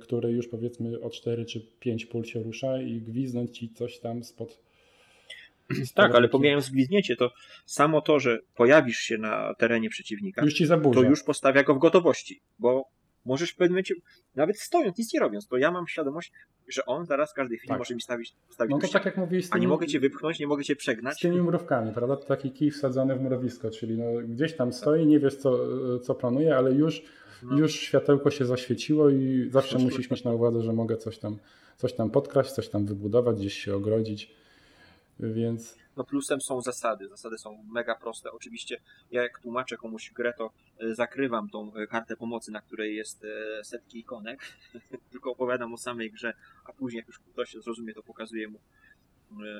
który 0.01 0.31
już 0.31 0.47
powiedzmy 0.47 1.01
o 1.01 1.09
4 1.09 1.45
czy 1.45 1.61
5 1.79 2.05
pól 2.05 2.23
się 2.23 2.43
rusza 2.43 2.81
i 2.81 3.01
gwiznąć 3.01 3.57
ci 3.57 3.69
coś 3.69 3.99
tam 3.99 4.23
spod. 4.23 4.61
tak, 5.95 6.15
ale 6.15 6.29
pomijając 6.29 6.69
gwizdnięcie, 6.69 7.15
to 7.15 7.31
samo 7.65 8.01
to, 8.01 8.19
że 8.19 8.39
pojawisz 8.55 8.97
się 8.97 9.17
na 9.17 9.53
terenie 9.57 9.89
przeciwnika, 9.89 10.43
już 10.43 10.53
to 11.03 11.09
już 11.09 11.23
postawia 11.23 11.63
go 11.63 11.75
w 11.75 11.79
gotowości, 11.79 12.41
bo 12.59 12.83
możesz 13.27 13.51
w 13.51 13.55
pewnym 13.55 13.73
momencie, 13.73 13.95
nawet 14.35 14.59
stojąc, 14.59 14.97
nic 14.97 15.13
nie 15.13 15.19
robiąc, 15.19 15.47
to 15.47 15.57
ja 15.57 15.71
mam 15.71 15.87
świadomość, 15.87 16.31
że 16.67 16.85
on 16.85 17.05
zaraz 17.05 17.31
w 17.31 17.33
każdej 17.33 17.57
chwili 17.57 17.69
tak. 17.69 17.79
może 17.79 17.95
mi 17.95 18.01
stawić, 18.01 18.35
postawić 18.47 18.71
No 18.71 18.79
to 18.79 18.87
tak 18.87 19.05
jak 19.05 19.17
mówiłeś, 19.17 19.47
a 19.51 19.57
nie 19.57 19.67
mogę 19.67 19.87
cię 19.87 19.99
wypchnąć, 19.99 20.39
nie 20.39 20.47
mogę 20.47 20.63
cię 20.63 20.75
przegnać. 20.75 21.17
Z 21.17 21.19
tymi 21.19 21.41
mrówkami, 21.41 21.93
prawda? 21.93 22.15
To 22.15 22.25
taki 22.25 22.51
kij 22.51 22.71
wsadzony 22.71 23.15
w 23.15 23.21
mrowisko, 23.21 23.69
czyli 23.71 23.97
no, 23.97 24.05
gdzieś 24.27 24.55
tam 24.55 24.73
stoi, 24.73 25.05
nie 25.05 25.19
wiesz 25.19 25.35
co, 25.35 25.59
co 25.99 26.15
planuje, 26.15 26.57
ale 26.57 26.71
już, 26.71 27.01
no. 27.43 27.57
już 27.57 27.75
światełko 27.75 28.31
się 28.31 28.45
zaświeciło 28.45 29.09
i 29.09 29.49
zawsze 29.51 29.79
musisz 29.79 30.11
mieć 30.11 30.23
na 30.23 30.31
uwadze, 30.31 30.61
że 30.61 30.73
mogę 30.73 30.97
coś 30.97 31.17
tam, 31.17 31.37
coś 31.77 31.93
tam 31.93 32.09
podkraść, 32.09 32.51
coś 32.51 32.69
tam 32.69 32.85
wybudować, 32.85 33.37
gdzieś 33.37 33.53
się 33.53 33.75
ogrodzić, 33.75 34.35
więc... 35.19 35.86
No 35.97 36.03
plusem 36.03 36.41
są 36.41 36.61
zasady. 36.61 37.07
Zasady 37.07 37.37
są 37.37 37.63
mega 37.71 37.95
proste. 37.95 38.31
Oczywiście 38.31 38.81
ja 39.11 39.23
jak 39.23 39.39
tłumaczę 39.39 39.77
komuś 39.77 40.11
grę, 40.11 40.33
to 40.37 40.51
e, 40.79 40.95
zakrywam 40.95 41.49
tą 41.49 41.73
e, 41.73 41.87
kartę 41.87 42.17
pomocy, 42.17 42.51
na 42.51 42.61
której 42.61 42.95
jest 42.95 43.25
e, 43.25 43.63
setki 43.63 43.99
ikonek, 43.99 44.39
tylko 45.11 45.31
opowiadam 45.31 45.73
o 45.73 45.77
samej 45.77 46.11
grze, 46.11 46.33
a 46.65 46.73
później 46.73 46.97
jak 46.97 47.07
już 47.07 47.19
ktoś 47.19 47.53
zrozumie, 47.53 47.93
to 47.93 48.03
pokazuję 48.03 48.47
mu, 48.47 48.59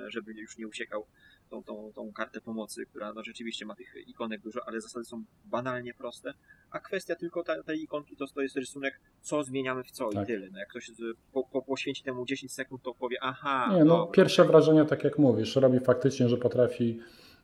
żeby 0.08 0.34
już 0.34 0.58
nie 0.58 0.68
uciekał 0.68 1.06
tą, 1.50 1.64
tą, 1.64 1.92
tą 1.96 2.12
kartę 2.14 2.42
pomocy, 2.42 2.86
która 2.86 3.14
no 3.14 3.24
rzeczywiście 3.24 3.66
ma 3.66 3.76
tych 3.76 3.96
ikonek 4.08 4.42
dużo, 4.42 4.60
ale 4.68 4.82
zasady 4.82 5.06
są 5.06 5.24
banalnie 5.46 5.94
proste, 5.94 6.34
a 6.72 6.80
kwestia 6.80 7.16
tylko 7.16 7.44
ta, 7.44 7.64
tej 7.64 7.84
ikonki 7.84 8.16
to, 8.16 8.28
to 8.28 8.42
jest 8.42 8.56
rysunek, 8.56 9.00
co 9.22 9.44
zmieniamy 9.44 9.84
w 9.84 9.92
co 9.92 10.10
tak. 10.10 10.24
i 10.24 10.28
tyle. 10.28 10.48
No 10.52 10.60
jak 10.60 10.70
ktoś 10.70 10.92
po, 11.34 11.44
po, 11.44 11.62
poświęci 11.62 12.04
temu 12.04 12.26
10 12.26 12.54
sekund, 12.54 12.84
to 12.84 12.94
powie, 12.94 13.18
aha. 13.22 13.72
Nie, 13.76 13.84
no, 13.86 14.08
pierwsze 14.08 14.46
wrażenie, 14.46 14.86
tak 14.86 15.04
jak 15.04 15.18
mówisz, 15.18 15.56
robi 15.56 15.80
faktycznie, 15.80 16.30
że 16.30 16.38
potrafi 16.38 17.00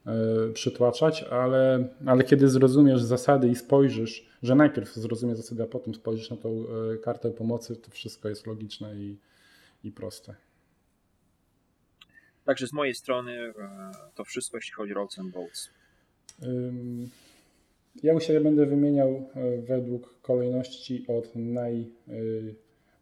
yy, 0.06 0.54
przytłaczać, 0.54 1.24
ale, 1.24 1.88
ale 2.06 2.24
kiedy 2.24 2.50
zrozumiesz 2.50 3.02
zasady 3.02 3.48
i 3.50 3.56
spojrzysz, 3.56 4.30
że 4.44 4.56
najpierw 4.56 4.94
zrozumiesz 4.94 5.38
zasady, 5.38 5.64
a 5.64 5.68
potem 5.68 5.96
spojrzysz 5.96 6.30
na 6.30 6.38
tą 6.38 6.56
yy, 6.90 6.98
kartę 6.98 7.32
pomocy, 7.32 7.76
to 7.76 7.92
wszystko 7.92 8.30
jest 8.30 8.48
logiczne 8.48 8.96
i, 8.96 9.20
i 9.84 9.92
proste. 9.92 10.36
Także 12.46 12.68
z 12.68 12.74
mojej 12.74 12.96
strony 12.96 13.32
e, 13.32 13.54
to 14.16 14.24
wszystko, 14.24 14.58
jeśli 14.58 14.74
chodzi 14.74 14.92
o 14.92 14.96
Roads 14.96 15.20
and 15.20 15.34
Boats. 15.34 15.70
Ja 18.04 18.14
u 18.14 18.20
siebie 18.20 18.42
będę 18.42 18.66
wymieniał 18.66 19.10
e, 19.10 19.58
według 19.62 20.22
kolejności 20.22 21.06
od 21.08 21.36
naj, 21.36 21.82
e, 21.82 22.14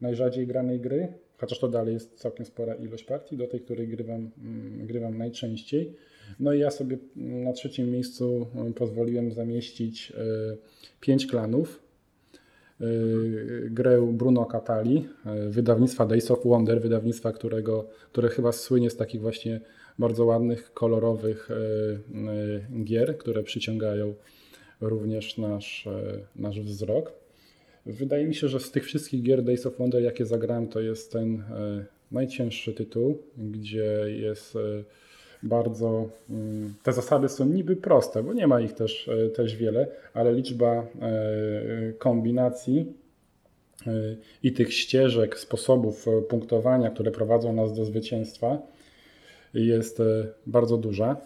najrzadziej 0.02 0.48
granej 0.48 0.80
gry, 0.80 1.14
chociaż 1.38 1.60
to 1.60 1.68
dalej 1.68 1.94
jest 1.94 2.20
całkiem 2.20 2.46
spora 2.46 2.76
ilość 2.76 3.04
partii, 3.04 3.38
do 3.38 3.48
tej, 3.48 3.60
której 3.60 3.88
grywam, 3.88 4.32
mm, 4.38 4.88
grywam 4.88 5.18
najczęściej. 5.18 5.96
No 6.40 6.54
i 6.54 6.60
ja 6.60 6.72
sobie 6.72 6.98
na 7.16 7.54
trzecim 7.54 7.92
miejscu 7.92 8.48
pozwoliłem 8.76 9.32
zamieścić 9.32 10.14
pięć 11.00 11.28
klanów. 11.28 11.84
Grę 13.70 14.08
Bruno 14.14 14.46
Catali, 14.46 15.08
wydawnictwa 15.50 16.06
Days 16.06 16.32
of 16.32 16.40
Wonder, 16.46 16.82
wydawnictwa, 16.82 17.32
którego, 17.32 17.88
które 18.12 18.30
chyba 18.30 18.52
słynie 18.52 18.90
z 18.90 18.98
takich 18.98 19.22
właśnie 19.22 19.62
bardzo 20.00 20.26
ładnych, 20.26 20.74
kolorowych 20.74 21.50
gier, 22.84 23.18
które 23.18 23.44
przyciągają 23.44 24.14
również 24.82 25.38
nasz, 25.38 25.88
nasz 26.36 26.62
wzrok. 26.62 27.14
Wydaje 27.86 28.26
mi 28.26 28.36
się, 28.36 28.48
że 28.48 28.60
z 28.60 28.72
tych 28.72 28.86
wszystkich 28.86 29.24
gier 29.24 29.44
Days 29.44 29.66
of 29.66 29.78
Wonder, 29.78 30.04
jakie 30.04 30.26
zagrałem, 30.26 30.68
to 30.68 30.80
jest 30.80 31.12
ten 31.12 31.44
najcięższy 32.12 32.74
tytuł, 32.74 33.18
gdzie 33.38 34.06
jest 34.08 34.58
bardzo. 35.44 36.10
Mm, 36.30 36.74
te 36.84 36.94
zasady 36.94 37.30
są 37.30 37.46
niby 37.46 37.76
proste, 37.76 38.24
bo 38.24 38.34
nie 38.34 38.48
ma 38.48 38.62
ich 38.62 38.74
też, 38.74 39.10
też 39.36 39.56
wiele, 39.56 39.88
ale 40.14 40.34
liczba 40.34 40.88
kombinacji 41.98 42.94
i 44.44 44.54
tych 44.54 44.74
ścieżek, 44.74 45.40
sposobów 45.40 46.06
punktowania, 46.30 46.90
które 46.90 47.12
prowadzą 47.12 47.54
nas 47.54 47.74
do 47.74 47.86
zwycięstwa, 47.86 48.58
jest 49.54 50.02
bardzo 50.48 50.78
duża. 50.78 51.18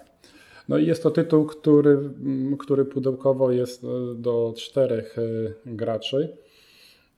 No 0.70 0.78
i 0.78 0.86
jest 0.86 1.04
to 1.04 1.12
tytuł, 1.12 1.46
który, 1.46 1.92
mm, 1.92 2.58
który 2.58 2.86
pudełkowo 2.86 3.52
jest 3.52 3.84
e, 3.84 3.88
do 4.16 4.54
czterech 4.58 5.16
e, 5.20 5.24
graczy, 5.66 6.38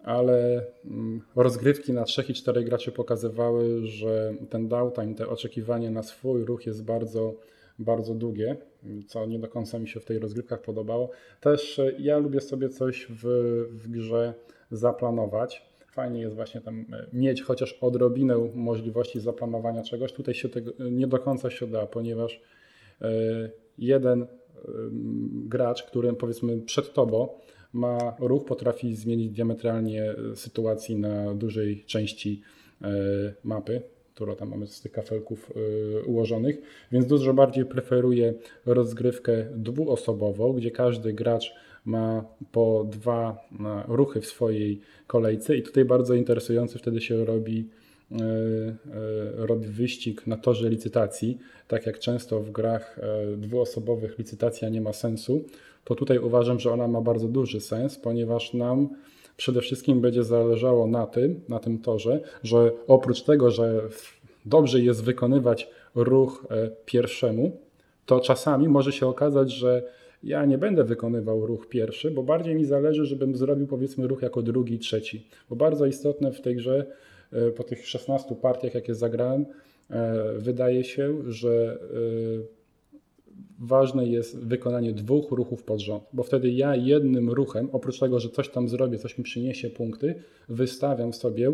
ale 0.04 0.66
mm, 0.86 1.22
rozgrywki 1.36 1.93
na 1.93 2.04
trzech 2.04 2.30
i 2.30 2.34
czterech 2.34 2.66
graczy 2.66 2.91
pokazywały, 2.91 3.86
że 3.86 4.34
ten 4.50 4.68
downtime, 4.68 5.16
te 5.16 5.28
oczekiwanie 5.28 5.91
na 5.91 6.04
swój 6.04 6.45
ruch 6.45 6.66
jest 6.66 6.84
bardzo, 6.84 7.34
bardzo 7.80 8.16
długie, 8.16 8.58
co 9.08 9.26
nie 9.26 9.39
do 9.39 9.48
końca 9.48 9.80
mi 9.80 9.88
się 9.88 10.00
w 10.00 10.06
tej 10.06 10.20
rozgrywkach 10.20 10.62
podobało. 10.62 11.10
Też 11.41 11.80
e, 11.80 11.91
ja 12.00 12.18
lubię 12.18 12.41
sobie 12.41 12.70
coś 12.70 13.08
w, 13.10 13.24
w 13.72 13.88
grze 13.88 14.34
zaplanować. 14.72 15.68
Fajnie 15.91 16.22
jest 16.22 16.36
właśnie 16.36 16.62
tam 16.62 16.86
mieć 17.14 17.41
chociaż 17.41 17.74
odrobinę 17.82 18.50
możliwości 18.56 19.20
zaplanowania 19.20 19.84
czegoś. 19.84 20.14
Tutaj 20.14 20.34
się 20.34 20.50
tego 20.50 20.72
nie 20.91 21.08
do 21.08 21.20
końca 21.20 21.50
się 21.50 21.68
da, 21.68 21.86
ponieważ 21.86 22.41
E, 23.02 23.10
jeden 23.78 24.22
e, 24.22 24.28
gracz, 25.32 25.84
który 25.84 26.14
powiedzmy 26.14 26.62
przed 26.62 26.93
tobą 26.93 27.30
ma 27.78 28.15
ruch, 28.19 28.45
potrafi 28.45 28.95
zmienić 28.95 29.32
diametralnie 29.32 30.15
sytuacji 30.36 30.95
na 30.95 31.34
dużej 31.34 31.84
części 31.86 32.41
e, 32.82 32.88
mapy, 33.43 33.82
którą 34.15 34.36
tam 34.36 34.49
mamy 34.49 34.67
z 34.67 34.82
tych 34.82 34.91
kafelków 34.91 35.53
ułożonych, 36.05 36.61
więc 36.91 37.05
dużo 37.05 37.34
bardziej 37.34 37.65
preferuję 37.65 38.34
rozgrywkę 38.65 39.45
dwuosobową, 39.55 40.53
gdzie 40.53 40.71
każdy 40.71 41.13
gracz 41.13 41.53
ma 41.86 42.25
po 42.51 42.88
dwa 42.91 43.47
ruchy 43.88 44.21
w 44.21 44.25
swojej 44.25 44.82
kolejce 45.07 45.57
i 45.57 45.63
tutaj 45.63 45.86
bardzo 45.86 46.13
interesujący 46.13 46.80
wtedy 46.80 47.01
się 47.01 47.25
robi 47.25 47.69
E, 48.11 48.15
e, 48.15 49.45
robi 49.45 49.67
wyścig 49.67 50.28
na 50.28 50.38
torze 50.38 50.69
licytacji, 50.69 51.38
tak 51.67 51.86
jak 51.86 51.99
często 51.99 52.39
w 52.39 52.51
grach 52.51 52.99
e, 52.99 53.38
dwuosobowych 53.38 54.17
licytacja 54.17 54.69
nie 54.69 54.82
ma 54.82 54.93
sensu, 54.93 55.45
to 55.88 55.96
tutaj 55.96 56.20
uważam, 56.20 56.60
że 56.60 56.72
ona 56.72 56.88
ma 56.88 57.02
bardzo 57.02 57.28
duży 57.28 57.62
sens, 57.62 57.98
ponieważ 57.98 58.54
nam 58.54 58.90
przede 59.38 59.62
wszystkim 59.62 60.02
będzie 60.02 60.24
zależało 60.24 60.88
na 60.88 61.08
tym, 61.08 61.42
na 61.50 61.60
tym 61.60 61.80
torze, 61.80 62.22
że 62.44 62.72
oprócz 62.88 63.22
tego, 63.22 63.52
że 63.52 63.82
dobrze 64.46 64.80
jest 64.80 65.04
wykonywać 65.04 65.70
ruch 65.96 66.46
pierwszemu, 66.86 67.58
to 68.06 68.20
czasami 68.20 68.70
może 68.70 68.92
się 68.92 69.08
okazać, 69.08 69.52
że 69.52 69.84
ja 70.24 70.46
nie 70.46 70.58
będę 70.58 70.84
wykonywał 70.84 71.46
ruch 71.46 71.68
pierwszy, 71.68 72.12
bo 72.12 72.24
bardziej 72.24 72.56
mi 72.56 72.66
zależy, 72.66 73.06
żebym 73.06 73.36
zrobił 73.36 73.68
powiedzmy 73.68 74.08
ruch 74.08 74.22
jako 74.22 74.42
drugi, 74.42 74.80
trzeci. 74.80 75.28
Bo 75.50 75.56
bardzo 75.56 75.86
istotne 75.86 76.32
w 76.32 76.42
tej 76.42 76.56
grze 76.56 76.86
E, 77.34 77.52
po 77.52 77.64
tych 77.64 77.88
16 77.88 78.36
partiach, 78.36 78.76
jakie 78.76 78.96
zagrałem, 78.96 79.46
e, 79.90 80.34
wydaje 80.38 80.84
się, 80.84 81.32
że 81.32 81.80
e, 81.82 82.57
ważne 83.60 84.06
jest 84.06 84.40
wykonanie 84.40 84.94
dwóch 84.94 85.32
ruchów 85.32 85.64
pod 85.64 85.80
rząd, 85.80 86.04
bo 86.14 86.24
wtedy 86.24 86.50
ja 86.50 86.76
jednym 86.76 87.30
ruchem, 87.30 87.70
oprócz 87.72 88.00
tego, 88.00 88.20
że 88.20 88.30
coś 88.30 88.50
tam 88.50 88.70
zrobię, 88.70 88.98
coś 88.98 89.18
mi 89.18 89.24
przyniesie 89.24 89.70
punkty, 89.70 90.16
wystawiam 90.50 91.14
sobie, 91.14 91.54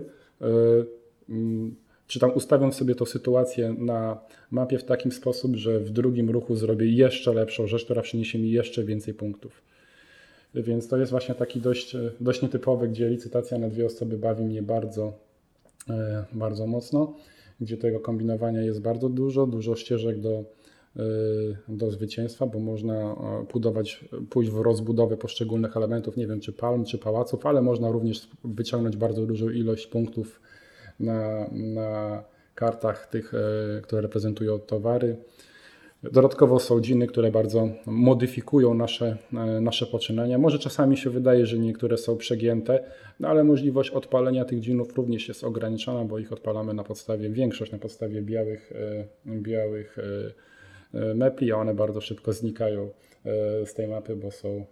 mm, 1.30 1.76
czy 2.08 2.20
tam 2.20 2.32
ustawiam 2.36 2.74
sobie 2.74 2.96
tą 2.96 3.06
sytuację 3.06 3.76
na 3.78 4.20
mapie 4.52 4.78
w 4.78 4.84
taki 4.84 5.12
sposób, 5.12 5.56
że 5.56 5.80
w 5.80 5.90
drugim 5.90 6.30
ruchu 6.30 6.56
zrobię 6.56 6.86
jeszcze 6.92 7.34
lepszą 7.34 7.68
rzecz, 7.68 7.86
która 7.86 8.02
przyniesie 8.02 8.40
mi 8.40 8.52
jeszcze 8.52 8.84
więcej 8.84 9.14
punktów. 9.14 9.62
Więc 10.56 10.88
to 10.88 10.98
jest 10.98 11.12
właśnie 11.12 11.36
taki 11.36 11.62
dość, 11.62 11.98
dość 12.20 12.42
nietypowy, 12.42 12.88
gdzie 12.88 13.10
licytacja 13.10 13.58
na 13.58 13.70
dwie 13.70 13.86
osoby 13.86 14.18
bawi 14.18 14.44
mnie 14.44 14.64
bardzo, 14.64 15.14
E, 15.90 16.26
bardzo 16.34 16.68
mocno, 16.68 17.14
gdzie 17.62 17.78
tego 17.78 18.00
kombinowania 18.00 18.62
jest 18.62 18.82
bardzo 18.82 19.10
dużo, 19.10 19.48
dużo 19.48 19.76
ścieżek 19.76 20.20
do, 20.20 20.30
e, 20.30 20.44
do 21.68 21.92
zwycięstwa, 21.92 22.46
bo 22.46 22.60
można 22.60 23.16
budować, 23.54 24.06
pójść 24.30 24.52
w 24.52 24.60
rozbudowę 24.62 25.18
poszczególnych 25.18 25.78
elementów, 25.78 26.18
nie 26.18 26.28
wiem 26.28 26.40
czy 26.40 26.54
palm, 26.54 26.86
czy 26.86 26.98
pałaców, 26.98 27.46
ale 27.46 27.62
można 27.62 27.92
również 27.92 28.30
wyciągnąć 28.44 28.98
bardzo 28.98 29.26
dużą 29.26 29.50
ilość 29.50 29.88
punktów 29.88 30.42
na, 31.00 31.50
na 31.52 32.24
kartach 32.56 33.08
tych, 33.08 33.34
e, 33.34 33.82
które 33.82 34.02
reprezentują 34.02 34.60
towary. 34.60 35.18
Dodatkowo 36.12 36.60
są 36.60 36.82
dziny, 36.82 37.08
które 37.08 37.32
bardzo 37.32 37.70
modyfikują 37.86 38.74
nasze, 38.74 39.18
e, 39.34 39.62
nasze 39.62 39.86
poczynania. 39.86 40.38
Może 40.38 40.60
czasami 40.60 40.98
się 40.98 41.10
wydaje, 41.10 41.46
że 41.46 41.60
niektóre 41.60 41.98
są 41.98 42.18
przegięte, 42.18 42.84
no 43.20 43.28
ale 43.28 43.44
możliwość 43.44 43.90
odpalenia 43.90 44.46
tych 44.46 44.60
dzinów 44.60 44.96
również 44.96 45.28
jest 45.28 45.44
ograniczona, 45.44 46.06
bo 46.06 46.20
ich 46.20 46.34
odpalamy 46.34 46.74
na 46.74 46.84
podstawie, 46.84 47.30
większość 47.30 47.72
na 47.72 47.78
podstawie 47.78 48.22
białych, 48.22 48.72
e, 49.26 49.36
białych 49.42 49.98
e, 49.98 50.53
mepli, 50.94 51.52
a 51.52 51.58
one 51.58 51.74
bardzo 51.74 52.02
szybko 52.02 52.34
znikają 52.34 52.90
z 53.66 53.74
tej 53.74 53.88
mapy, 53.88 54.16
bo 54.16 54.32
są, 54.32 54.66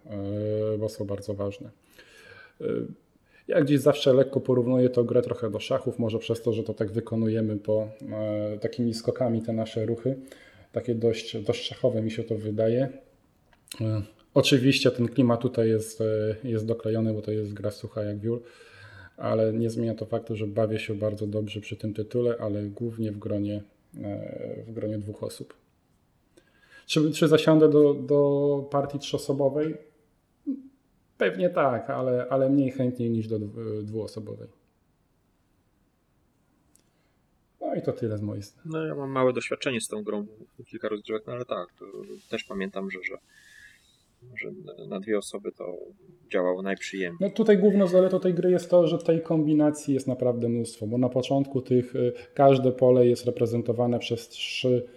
bo 0.78 0.88
są 0.88 1.04
bardzo 1.04 1.34
ważne. 1.34 1.70
Ja 3.48 3.60
gdzieś 3.60 3.80
zawsze 3.80 4.12
lekko 4.12 4.40
porównuję 4.40 4.88
to 4.88 5.04
grę 5.04 5.22
trochę 5.22 5.50
do 5.50 5.60
szachów, 5.60 5.98
może 5.98 6.18
przez 6.18 6.42
to, 6.42 6.52
że 6.52 6.62
to 6.62 6.74
tak 6.74 6.90
wykonujemy 6.92 7.56
po 7.56 7.88
e, 8.12 8.58
takimi 8.58 8.94
skokami 8.94 9.42
te 9.42 9.52
nasze 9.52 9.86
ruchy. 9.86 10.16
Takie 10.72 10.94
dość, 10.94 11.36
dość 11.36 11.64
szachowe 11.64 12.02
mi 12.02 12.10
się 12.10 12.24
to 12.24 12.34
wydaje. 12.34 12.88
E, 13.80 14.02
oczywiście 14.34 14.90
ten 14.90 15.08
klimat 15.08 15.40
tutaj 15.40 15.68
jest, 15.68 16.00
e, 16.00 16.36
jest 16.44 16.66
doklejony, 16.66 17.14
bo 17.14 17.22
to 17.22 17.30
jest 17.30 17.52
gra 17.52 17.70
sucha 17.70 18.02
jak 18.02 18.18
wiór, 18.18 18.42
ale 19.16 19.52
nie 19.52 19.70
zmienia 19.70 19.94
to 19.94 20.06
faktu, 20.06 20.36
że 20.36 20.46
bawię 20.46 20.78
się 20.78 20.94
bardzo 20.94 21.26
dobrze 21.26 21.60
przy 21.60 21.76
tym 21.76 21.94
tytule, 21.94 22.36
ale 22.40 22.62
głównie 22.62 23.12
w 23.12 23.18
gronie, 23.18 23.62
e, 24.02 24.62
w 24.66 24.72
gronie 24.72 24.98
dwóch 24.98 25.22
osób. 25.22 25.61
Czy, 26.86 27.10
czy 27.10 27.28
zasiądę 27.28 27.68
do, 27.68 27.94
do 27.94 28.68
partii 28.70 28.98
trzyosobowej? 28.98 29.74
Pewnie 31.18 31.50
tak, 31.50 31.90
ale, 31.90 32.26
ale 32.30 32.50
mniej 32.50 32.70
chętniej 32.70 33.10
niż 33.10 33.28
do 33.28 33.38
dwuosobowej. 33.82 34.48
No 37.60 37.74
i 37.74 37.82
to 37.82 37.92
tyle 37.92 38.18
z 38.18 38.22
mojej 38.22 38.42
strony. 38.42 38.70
No 38.72 38.86
ja 38.86 38.94
mam 38.94 39.10
małe 39.10 39.32
doświadczenie 39.32 39.80
z 39.80 39.88
tą 39.88 40.02
grą, 40.02 40.26
kilka 40.66 40.88
rozgrywek, 40.88 41.26
no 41.26 41.32
ale 41.32 41.44
tak, 41.44 41.66
też 42.30 42.44
pamiętam, 42.44 42.90
że, 42.90 42.98
że, 43.04 43.16
że 44.36 44.50
na 44.86 45.00
dwie 45.00 45.18
osoby 45.18 45.52
to 45.52 45.76
działało 46.32 46.62
najprzyjemniej. 46.62 47.18
No 47.20 47.30
tutaj 47.30 47.58
główną 47.58 47.86
zaletą 47.86 48.20
tej 48.20 48.34
gry 48.34 48.50
jest 48.50 48.70
to, 48.70 48.86
że 48.86 48.98
tej 48.98 49.22
kombinacji 49.22 49.94
jest 49.94 50.06
naprawdę 50.06 50.48
mnóstwo, 50.48 50.86
bo 50.86 50.98
na 50.98 51.08
początku 51.08 51.62
tych 51.62 51.96
y, 51.96 52.12
każde 52.34 52.72
pole 52.72 53.06
jest 53.06 53.26
reprezentowane 53.26 53.98
przez 53.98 54.28
trzy 54.28 54.88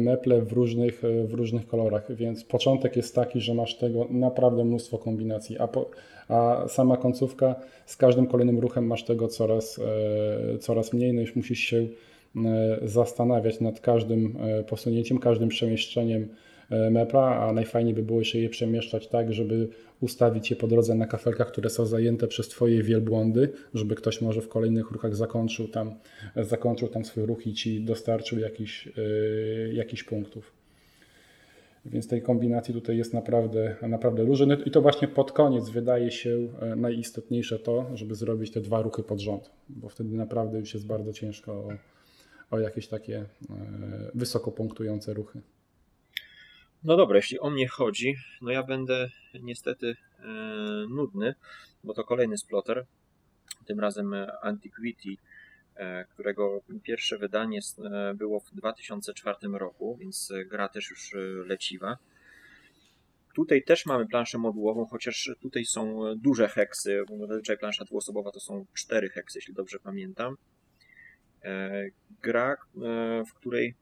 meple 0.00 0.42
w 0.42 0.52
różnych, 0.52 1.04
y, 1.04 1.26
w 1.26 1.34
różnych 1.34 1.66
kolorach, 1.66 2.16
więc 2.16 2.44
początek 2.44 2.96
jest 2.96 3.14
taki, 3.14 3.40
że 3.40 3.54
masz 3.54 3.78
tego 3.78 4.06
naprawdę 4.10 4.64
mnóstwo 4.64 4.98
kombinacji, 4.98 5.58
a, 5.58 5.68
po, 5.68 5.90
a 6.28 6.64
sama 6.68 6.96
końcówka 6.96 7.54
z 7.86 7.96
każdym 7.96 8.26
kolejnym 8.26 8.58
ruchem 8.58 8.86
masz 8.86 9.04
tego 9.04 9.28
coraz, 9.28 9.80
e, 10.54 10.58
coraz 10.58 10.92
mniej, 10.92 11.12
no 11.12 11.20
już 11.20 11.36
musisz 11.36 11.58
się 11.58 11.86
zastanawiać 12.82 13.60
nad 13.60 13.80
każdym 13.80 14.38
posunięciem, 14.68 15.18
każdym 15.18 15.48
przemieszczeniem 15.48 16.28
E, 16.70 16.90
mepla, 16.90 17.36
a 17.36 17.52
najfajniej 17.52 17.94
by 17.94 18.02
było 18.02 18.18
jeszcze 18.18 18.38
je 18.38 18.48
przemieszczać 18.48 19.08
tak, 19.08 19.32
żeby 19.32 19.68
ustawić 20.00 20.50
je 20.50 20.56
po 20.56 20.66
drodze 20.66 20.94
na 20.94 21.06
kafelkach, 21.06 21.48
które 21.48 21.70
są 21.70 21.86
zajęte 21.86 22.26
przez 22.26 22.48
Twoje 22.48 22.82
wielbłądy, 22.82 23.52
żeby 23.74 23.94
ktoś 23.94 24.20
może 24.20 24.40
w 24.40 24.48
kolejnych 24.48 24.90
ruchach 24.90 25.16
zakończył 25.16 25.68
tam, 25.68 25.94
zakończył 26.36 26.88
tam 26.88 27.04
swój 27.04 27.26
ruch 27.26 27.46
i 27.46 27.54
Ci 27.54 27.84
dostarczył 27.84 28.38
jakiś, 28.38 28.86
yy, 28.86 29.74
jakiś 29.74 30.04
punktów. 30.04 30.52
Więc 31.86 32.08
tej 32.08 32.22
kombinacji 32.22 32.74
tutaj 32.74 32.96
jest 32.96 33.14
naprawdę, 33.14 33.76
naprawdę 33.82 34.26
dużo. 34.26 34.46
No 34.46 34.56
I 34.66 34.70
to 34.70 34.82
właśnie 34.82 35.08
pod 35.08 35.32
koniec 35.32 35.68
wydaje 35.68 36.10
się 36.10 36.48
e, 36.60 36.76
najistotniejsze 36.76 37.58
to, 37.58 37.86
żeby 37.94 38.14
zrobić 38.14 38.50
te 38.50 38.60
dwa 38.60 38.82
ruchy 38.82 39.02
pod 39.02 39.20
rząd, 39.20 39.50
bo 39.68 39.88
wtedy 39.88 40.16
naprawdę 40.16 40.58
już 40.58 40.74
jest 40.74 40.86
bardzo 40.86 41.12
ciężko 41.12 41.52
o, 41.52 41.68
o 42.50 42.58
jakieś 42.58 42.88
takie 42.88 43.24
wysoko 44.14 44.52
punktujące 44.52 45.14
ruchy. 45.14 45.40
No 46.84 46.96
dobra, 46.96 47.16
jeśli 47.16 47.40
o 47.40 47.50
mnie 47.50 47.68
chodzi, 47.68 48.16
no 48.42 48.50
ja 48.50 48.62
będę 48.62 49.10
niestety 49.42 49.96
e, 50.18 50.24
nudny, 50.88 51.34
bo 51.84 51.94
to 51.94 52.04
kolejny 52.04 52.38
splotter, 52.38 52.86
tym 53.66 53.80
razem 53.80 54.14
Antiquity, 54.42 55.16
e, 55.74 56.04
którego 56.04 56.60
pierwsze 56.82 57.18
wydanie 57.18 57.60
e, 57.78 58.14
było 58.14 58.40
w 58.40 58.50
2004 58.50 59.36
roku, 59.52 59.96
więc 60.00 60.32
gra 60.46 60.68
też 60.68 60.90
już 60.90 61.14
e, 61.14 61.18
leciwa. 61.46 61.96
Tutaj 63.34 63.62
też 63.62 63.86
mamy 63.86 64.06
planszę 64.06 64.38
modułową, 64.38 64.86
chociaż 64.86 65.30
tutaj 65.40 65.64
są 65.64 66.02
duże 66.16 66.48
heksy, 66.48 67.04
bo 67.08 67.26
zazwyczaj 67.26 67.58
plansza 67.58 67.84
dwuosobowa 67.84 68.30
to 68.30 68.40
są 68.40 68.66
cztery 68.74 69.08
heksy, 69.08 69.38
jeśli 69.38 69.54
dobrze 69.54 69.78
pamiętam. 69.78 70.36
E, 71.44 71.84
gra, 72.22 72.52
e, 72.52 72.56
w 73.24 73.34
której 73.34 73.74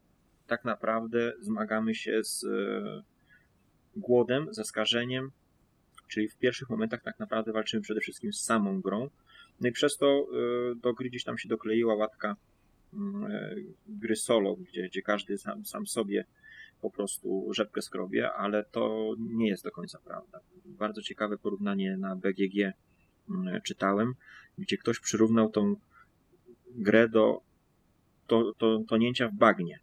tak 0.47 0.65
naprawdę 0.65 1.33
zmagamy 1.41 1.95
się 1.95 2.25
z 2.25 2.45
e, 2.45 3.03
głodem, 3.97 4.47
zaskażeniem, 4.51 5.31
czyli 6.09 6.29
w 6.29 6.37
pierwszych 6.37 6.71
momentach 6.71 7.03
tak 7.03 7.19
naprawdę 7.19 7.53
walczymy 7.53 7.83
przede 7.83 8.01
wszystkim 8.01 8.33
z 8.33 8.41
samą 8.41 8.81
grą. 8.81 9.11
No 9.61 9.69
i 9.69 9.73
przez 9.73 9.97
to 9.97 10.07
e, 10.07 10.75
do 10.75 10.95
gry 10.95 11.09
gdzieś 11.09 11.25
tam 11.25 11.39
się 11.39 11.49
dokleiła 11.49 11.95
łatka 11.95 12.37
mm, 12.95 13.33
e, 13.33 13.55
gry 13.87 14.17
solo, 14.17 14.57
gdzie, 14.57 14.89
gdzie 14.89 15.03
każdy 15.03 15.39
sam, 15.39 15.65
sam 15.65 15.87
sobie 15.87 16.25
po 16.81 16.91
prostu 16.91 17.49
rzepkę 17.53 17.83
skrobie, 17.83 18.33
ale 18.33 18.65
to 18.65 19.15
nie 19.19 19.49
jest 19.49 19.65
do 19.65 19.71
końca 19.71 19.99
prawda. 20.05 20.41
Bardzo 20.65 21.03
ciekawe 21.03 21.39
porównanie 21.39 21.97
na 21.97 22.17
BGG 22.17 22.73
mm, 23.31 23.61
czytałem, 23.63 24.15
gdzie 24.59 24.77
ktoś 24.77 25.01
przyrównał 25.01 25.51
tą 25.51 25.77
grę 26.71 27.09
do 27.09 27.41
to, 28.27 28.53
to, 28.59 28.83
tonięcia 28.89 29.29
w 29.29 29.35
bagnie 29.35 29.81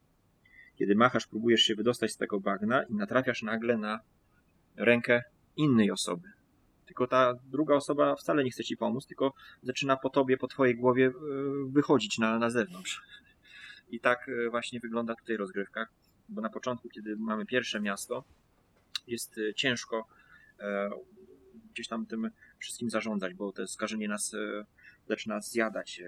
kiedy 0.80 0.96
machasz, 0.96 1.28
próbujesz 1.28 1.62
się 1.62 1.76
wydostać 1.76 2.12
z 2.12 2.18
tego 2.18 2.40
bagna 2.40 2.84
i 2.84 2.96
natrafiasz 2.96 3.44
nagle 3.44 3.78
na 3.78 4.00
rękę 4.76 5.24
innej 5.58 5.92
osoby. 5.92 6.30
Tylko 6.86 7.08
ta 7.08 7.34
druga 7.46 7.76
osoba 7.76 8.16
wcale 8.16 8.44
nie 8.44 8.52
chce 8.52 8.64
ci 8.64 8.78
pomóc, 8.78 9.08
tylko 9.08 9.34
zaczyna 9.64 9.98
po 9.98 10.10
tobie, 10.10 10.38
po 10.38 10.48
twojej 10.48 10.76
głowie 10.76 11.08
e, 11.08 11.12
wychodzić 11.72 12.18
na, 12.18 12.40
na 12.40 12.50
zewnątrz. 12.50 13.02
I 13.90 14.00
tak 14.00 14.30
e, 14.30 14.50
właśnie 14.50 14.80
wygląda 14.80 15.16
tutaj 15.16 15.38
rozgrywka, 15.38 15.88
bo 16.30 16.42
na 16.42 16.50
początku, 16.50 16.90
kiedy 16.90 17.16
mamy 17.16 17.46
pierwsze 17.46 17.82
miasto, 17.82 18.24
jest 19.08 19.38
e, 19.38 19.54
ciężko 19.54 20.08
gdzieś 21.74 21.88
tam 21.88 22.06
tym 22.06 22.30
wszystkim 22.58 22.90
zarządzać, 22.90 23.34
bo 23.34 23.52
to 23.52 23.68
skażenie 23.68 24.08
nas 24.08 24.36
zaczyna 25.08 25.42
zjadać, 25.42 26.02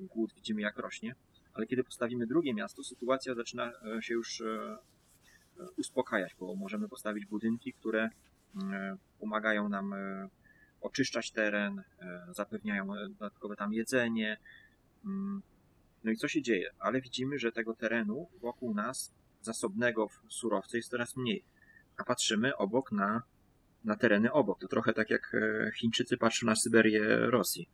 głód 0.00 0.34
widzimy 0.34 0.62
jak 0.62 0.78
rośnie 0.78 1.14
ale 1.58 1.66
kiedy 1.66 1.84
postawimy 1.84 2.26
drugie 2.26 2.54
miasto, 2.54 2.84
sytuacja 2.84 3.34
zaczyna 3.34 3.72
e, 3.96 4.02
się 4.02 4.14
już 4.14 4.40
e, 4.40 4.44
e, 5.60 5.66
uspokajać, 5.76 6.34
bo 6.40 6.54
możemy 6.54 6.88
postawić 6.88 7.26
budynki, 7.26 7.72
które 7.72 8.10
pomagają 9.20 9.68
nam 9.68 9.94
oczyszczać 10.80 11.30
teren, 11.30 11.82
zapewniają 12.30 12.86
dodatkowe 13.08 13.56
tam 13.56 13.72
jedzenie. 13.72 14.36
Mm, 15.04 15.42
no 16.04 16.10
i 16.10 16.16
co 16.16 16.28
się 16.28 16.42
dzieje? 16.42 16.70
Ale 16.78 17.00
widzimy, 17.00 17.38
że 17.38 17.52
tego 17.52 17.74
terenu 17.74 18.28
wokół 18.40 18.74
nas, 18.74 19.14
zasobnego 19.42 20.08
w 20.08 20.20
surowce, 20.28 20.76
jest 20.76 20.90
coraz 20.90 21.16
mniej. 21.16 21.44
A 21.96 22.04
patrzymy 22.04 22.56
obok 22.56 22.92
na, 22.92 23.22
na 23.84 23.96
tereny 23.96 24.32
obok. 24.32 24.60
To 24.60 24.68
trochę 24.68 24.92
tak 24.92 25.10
jak 25.10 25.36
Chińczycy 25.76 26.16
patrzą 26.16 26.46
na 26.46 26.56
Syberię 26.56 27.02
Rosji. 27.06 27.68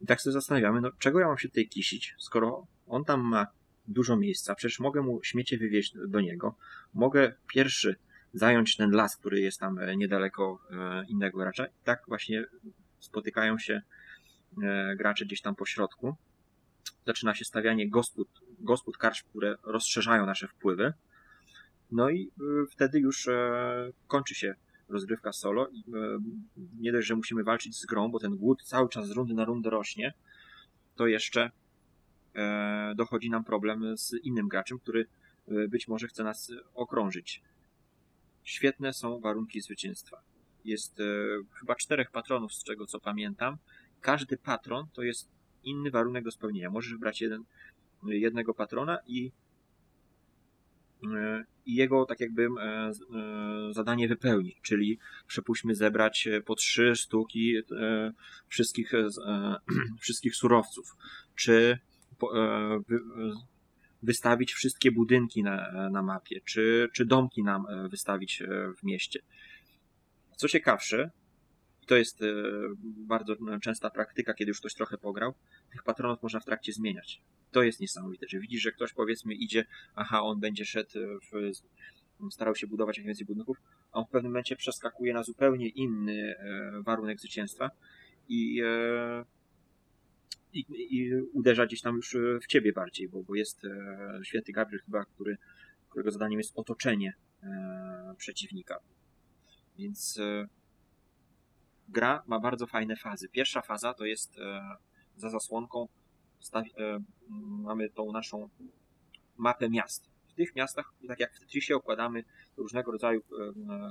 I 0.00 0.06
tak 0.06 0.20
sobie 0.20 0.32
zastanawiamy, 0.32 0.80
no 0.80 0.90
czego 0.98 1.20
ja 1.20 1.26
mam 1.26 1.38
się 1.38 1.48
tutaj 1.48 1.68
kisić, 1.68 2.14
skoro 2.18 2.66
on 2.86 3.04
tam 3.04 3.20
ma 3.20 3.46
dużo 3.88 4.16
miejsca, 4.16 4.54
przecież 4.54 4.80
mogę 4.80 5.02
mu 5.02 5.20
śmiecie 5.22 5.58
wywieźć 5.58 5.94
do 6.08 6.20
niego, 6.20 6.56
mogę 6.94 7.34
pierwszy 7.48 7.96
zająć 8.34 8.76
ten 8.76 8.90
las, 8.90 9.16
który 9.16 9.40
jest 9.40 9.60
tam 9.60 9.78
e, 9.78 9.96
niedaleko 9.96 10.58
e, 10.70 11.04
innego 11.08 11.38
gracza. 11.38 11.66
I 11.66 11.70
tak 11.84 12.02
właśnie 12.08 12.44
spotykają 13.00 13.58
się 13.58 13.82
e, 14.62 14.96
gracze 14.96 15.24
gdzieś 15.24 15.40
tam 15.40 15.54
po 15.54 15.66
środku. 15.66 16.16
Zaczyna 17.06 17.34
się 17.34 17.44
stawianie 17.44 17.90
gospod, 17.90 18.28
gospod 18.60 18.96
karcz, 18.96 19.22
które 19.22 19.56
rozszerzają 19.62 20.26
nasze 20.26 20.48
wpływy. 20.48 20.92
No 21.92 22.10
i 22.10 22.30
wtedy 22.70 22.98
już 23.00 23.28
kończy 24.06 24.34
się 24.34 24.54
rozgrywka 24.88 25.32
solo 25.32 25.70
nie 26.56 26.92
dość, 26.92 27.08
że 27.08 27.16
musimy 27.16 27.44
walczyć 27.44 27.76
z 27.76 27.86
grą, 27.86 28.10
bo 28.10 28.18
ten 28.18 28.36
głód 28.36 28.62
cały 28.62 28.88
czas 28.88 29.06
z 29.06 29.10
rundy 29.10 29.34
na 29.34 29.44
rundę 29.44 29.70
rośnie, 29.70 30.14
to 30.96 31.06
jeszcze 31.06 31.50
dochodzi 32.94 33.30
nam 33.30 33.44
problem 33.44 33.98
z 33.98 34.14
innym 34.22 34.48
graczem, 34.48 34.78
który 34.78 35.06
e, 35.48 35.68
być 35.68 35.88
może 35.88 36.08
chce 36.08 36.24
nas 36.24 36.52
okrążyć. 36.74 37.42
Świetne 38.42 38.92
są 38.92 39.20
warunki 39.20 39.60
zwycięstwa. 39.60 40.22
Jest 40.64 41.00
e, 41.00 41.04
chyba 41.52 41.74
czterech 41.74 42.10
patronów, 42.10 42.54
z 42.54 42.64
czego 42.64 42.86
co 42.86 43.00
pamiętam. 43.00 43.56
Każdy 44.00 44.36
patron 44.36 44.86
to 44.92 45.02
jest 45.02 45.28
inny 45.64 45.90
warunek 45.90 46.24
do 46.24 46.30
spełnienia. 46.30 46.70
Możesz 46.70 46.92
wybrać 46.92 47.20
jeden, 47.20 47.44
jednego 48.06 48.54
patrona 48.54 48.98
i, 49.06 49.32
i 51.66 51.74
jego 51.74 52.06
tak 52.06 52.20
jakby 52.20 52.48
zadanie 53.70 54.08
wypełnić, 54.08 54.56
czyli 54.62 54.98
przypuśćmy 55.26 55.74
zebrać 55.74 56.28
po 56.44 56.54
trzy 56.54 56.96
sztuki 56.96 57.54
wszystkich, 58.48 58.92
wszystkich 60.00 60.36
surowców, 60.36 60.96
czy 61.34 61.78
E, 61.78 61.93
wystawić 64.04 64.52
wszystkie 64.52 64.92
budynki 64.92 65.42
na, 65.42 65.88
na 65.90 66.02
mapie, 66.02 66.40
czy, 66.44 66.88
czy 66.92 67.04
domki 67.04 67.42
nam 67.42 67.66
e, 67.66 67.88
wystawić 67.88 68.42
e, 68.42 68.46
w 68.76 68.82
mieście. 68.82 69.20
Co 70.36 70.48
ciekawsze, 70.48 71.10
to 71.86 71.96
jest 71.96 72.20
bardzo 72.82 73.36
częsta 73.62 73.90
praktyka, 73.90 74.34
kiedy 74.34 74.48
już 74.48 74.60
ktoś 74.60 74.74
trochę 74.74 74.98
pograł, 74.98 75.34
tych 75.72 75.82
patronów 75.82 76.22
można 76.22 76.40
w 76.40 76.44
trakcie 76.44 76.72
zmieniać. 76.72 77.20
To 77.50 77.62
jest 77.62 77.80
niesamowite, 77.80 78.26
że 78.28 78.38
widzisz, 78.38 78.62
że 78.62 78.72
ktoś 78.72 78.92
powiedzmy 78.92 79.34
idzie, 79.34 79.64
aha, 79.94 80.22
on 80.22 80.40
będzie 80.40 80.64
szedł, 80.64 80.90
w, 81.32 81.50
starał 82.30 82.54
się 82.54 82.66
budować 82.66 82.96
jak 82.96 83.06
więcej 83.06 83.26
budynków, 83.26 83.56
a 83.92 83.98
on 83.98 84.04
w 84.04 84.10
pewnym 84.10 84.32
momencie 84.32 84.56
przeskakuje 84.56 85.14
na 85.14 85.22
zupełnie 85.22 85.68
inny 85.68 86.34
warunek 86.84 87.20
zwycięstwa 87.20 87.70
i, 88.28 88.62
e, 88.62 89.24
i, 90.52 90.64
i 90.70 91.14
uderza 91.32 91.66
gdzieś 91.66 91.80
tam 91.80 91.96
już 91.96 92.16
w 92.42 92.46
ciebie 92.46 92.72
bardziej, 92.72 93.08
bo, 93.08 93.22
bo 93.22 93.34
jest 93.34 93.62
święty 94.22 94.52
Gabriel 94.52 94.82
chyba, 94.84 95.04
który, 95.04 95.36
którego 95.90 96.10
zadaniem 96.10 96.38
jest 96.38 96.52
otoczenie 96.58 97.14
przeciwnika. 98.16 98.78
Więc 99.78 100.20
gra 101.88 102.22
ma 102.26 102.40
bardzo 102.40 102.66
fajne 102.66 102.96
fazy. 102.96 103.28
Pierwsza 103.28 103.62
faza 103.62 103.94
to 103.94 104.04
jest 104.04 104.34
za 105.16 105.30
zasłonką 105.30 105.88
mamy 107.62 107.90
tą 107.90 108.12
naszą 108.12 108.48
mapę 109.36 109.70
miast. 109.70 110.10
W 110.28 110.34
tych 110.34 110.56
miastach, 110.56 110.92
tak 111.08 111.20
jak 111.20 111.34
w 111.34 111.40
Tetrisie, 111.40 111.76
okładamy 111.76 112.24
różnego 112.56 112.92
rodzaju 112.92 113.22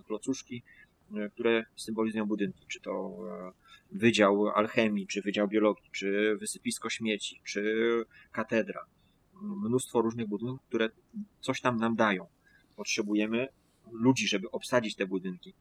klocuszki, 0.08 0.64
E, 0.64 0.93
które 1.34 1.66
symbolizują 1.76 2.26
budynki, 2.26 2.66
czy 2.68 2.80
to 2.80 3.16
e, 3.30 3.52
Wydział 3.92 4.48
Alchemii, 4.48 5.08
czy 5.08 5.22
Wydział 5.22 5.48
Biologii, 5.48 5.90
czy 5.92 6.38
Wysypisko 6.40 6.90
Śmieci, 6.90 7.42
czy 7.44 7.86
Katedra. 8.32 8.86
Mnóstwo 9.42 10.02
różnych 10.02 10.28
budynków, 10.28 10.68
które 10.68 10.90
coś 11.40 11.62
tam 11.62 11.78
nam 11.78 11.96
dają. 11.96 12.28
Potrzebujemy 12.76 13.48
ludzi, 13.92 14.28
żeby 14.28 14.52
obsadzić 14.52 14.96
te 14.96 15.06
budynki. 15.06 15.54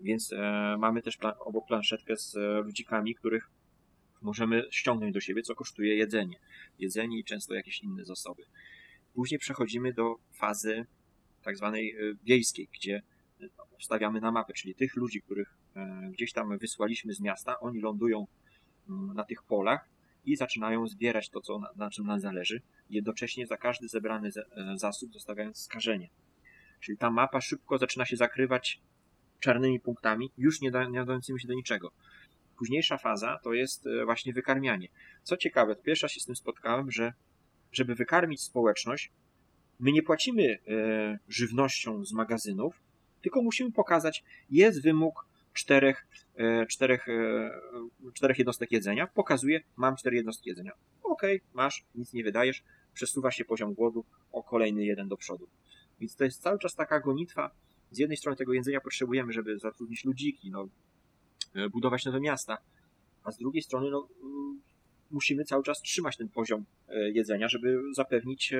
Więc 0.00 0.32
e, 0.32 0.76
mamy 0.78 1.02
też 1.02 1.16
plan, 1.16 1.34
obok 1.40 1.66
planszetkę 1.66 2.16
z 2.16 2.36
e, 2.36 2.60
ludzikami, 2.60 3.14
których 3.14 3.50
możemy 4.22 4.62
ściągnąć 4.70 5.14
do 5.14 5.20
siebie, 5.20 5.42
co 5.42 5.54
kosztuje 5.54 5.96
jedzenie. 5.96 6.38
Jedzenie 6.78 7.18
i 7.18 7.24
często 7.24 7.54
jakieś 7.54 7.82
inne 7.82 8.04
zasoby. 8.04 8.42
Później 9.14 9.38
przechodzimy 9.38 9.92
do 9.92 10.16
fazy 10.32 10.86
tak 11.42 11.56
zwanej 11.56 11.96
wiejskiej, 12.24 12.68
gdzie 12.74 13.02
wstawiamy 13.80 14.20
na 14.20 14.32
mapę, 14.32 14.52
czyli 14.52 14.74
tych 14.74 14.96
ludzi, 14.96 15.22
których 15.22 15.56
e, 15.76 16.08
gdzieś 16.12 16.32
tam 16.32 16.58
wysłaliśmy 16.58 17.14
z 17.14 17.20
miasta, 17.20 17.60
oni 17.60 17.80
lądują 17.80 18.26
mm, 18.88 19.14
na 19.14 19.24
tych 19.24 19.42
polach 19.42 19.88
i 20.24 20.36
zaczynają 20.36 20.86
zbierać 20.88 21.30
to, 21.30 21.40
co, 21.40 21.58
na, 21.58 21.68
na 21.76 21.90
czym 21.90 22.06
nam 22.06 22.20
zależy, 22.20 22.62
jednocześnie 22.90 23.46
za 23.46 23.56
każdy 23.56 23.88
zebrany 23.88 24.30
e, 24.56 24.78
zasób 24.78 25.12
zostawiając 25.12 25.58
skażenie. 25.58 26.08
Czyli 26.80 26.98
ta 26.98 27.10
mapa 27.10 27.40
szybko 27.40 27.78
zaczyna 27.78 28.04
się 28.04 28.16
zakrywać 28.16 28.80
czarnymi 29.40 29.80
punktami, 29.80 30.30
już 30.38 30.60
nie, 30.60 30.70
da, 30.70 30.84
nie 30.84 30.98
nadającymi 30.98 31.40
się 31.40 31.48
do 31.48 31.54
niczego. 31.54 31.92
Późniejsza 32.58 32.98
faza 32.98 33.38
to 33.44 33.52
jest 33.52 33.86
e, 33.86 34.04
właśnie 34.04 34.32
wykarmianie. 34.32 34.88
Co 35.22 35.36
ciekawe, 35.36 35.76
pierwsza 35.76 36.08
się 36.08 36.20
z 36.20 36.24
tym 36.24 36.36
spotkałem, 36.36 36.90
że 36.90 37.12
żeby 37.72 37.94
wykarmić 37.94 38.42
społeczność, 38.42 39.12
my 39.80 39.92
nie 39.92 40.02
płacimy 40.02 40.58
żywnością 41.28 42.04
z 42.04 42.12
magazynów, 42.12 42.80
tylko 43.26 43.42
musimy 43.42 43.72
pokazać, 43.72 44.24
jest 44.50 44.82
wymóg 44.82 45.26
czterech, 45.52 46.06
e, 46.36 46.66
czterech, 46.66 47.08
e, 47.08 47.50
czterech 48.14 48.38
jednostek 48.38 48.72
jedzenia. 48.72 49.06
Pokazuje, 49.06 49.60
mam 49.76 49.96
cztery 49.96 50.16
jednostki 50.16 50.50
jedzenia. 50.50 50.72
Okej, 51.02 51.40
masz, 51.54 51.84
nic 51.94 52.12
nie 52.12 52.24
wydajesz, 52.24 52.64
przesuwa 52.94 53.30
się 53.30 53.44
poziom 53.44 53.74
głodu 53.74 54.04
o 54.32 54.42
kolejny 54.42 54.84
jeden 54.84 55.08
do 55.08 55.16
przodu. 55.16 55.48
Więc 56.00 56.16
to 56.16 56.24
jest 56.24 56.42
cały 56.42 56.58
czas 56.58 56.74
taka 56.74 57.00
gonitwa. 57.00 57.50
Z 57.90 57.98
jednej 57.98 58.16
strony 58.16 58.36
tego 58.36 58.52
jedzenia 58.52 58.80
potrzebujemy, 58.80 59.32
żeby 59.32 59.58
zatrudnić 59.58 60.04
ludziki, 60.04 60.50
no, 60.50 60.68
e, 61.54 61.68
budować 61.68 62.04
nowe 62.04 62.20
miasta, 62.20 62.58
a 63.24 63.32
z 63.32 63.38
drugiej 63.38 63.62
strony 63.62 63.90
no, 63.90 64.08
musimy 65.10 65.44
cały 65.44 65.62
czas 65.62 65.82
trzymać 65.82 66.16
ten 66.16 66.28
poziom 66.28 66.64
jedzenia, 67.12 67.48
żeby 67.48 67.82
zapewnić 67.92 68.54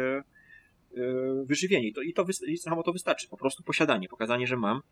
wyżywienie. 1.44 1.88
I 1.88 1.92
to, 1.92 2.02
i 2.02 2.12
to 2.12 2.26
samo 2.56 2.82
to 2.82 2.92
wystarczy. 2.92 3.28
Po 3.28 3.36
prostu 3.36 3.62
posiadanie, 3.62 4.08
pokazanie, 4.08 4.46
że 4.46 4.56
mam. 4.56 4.82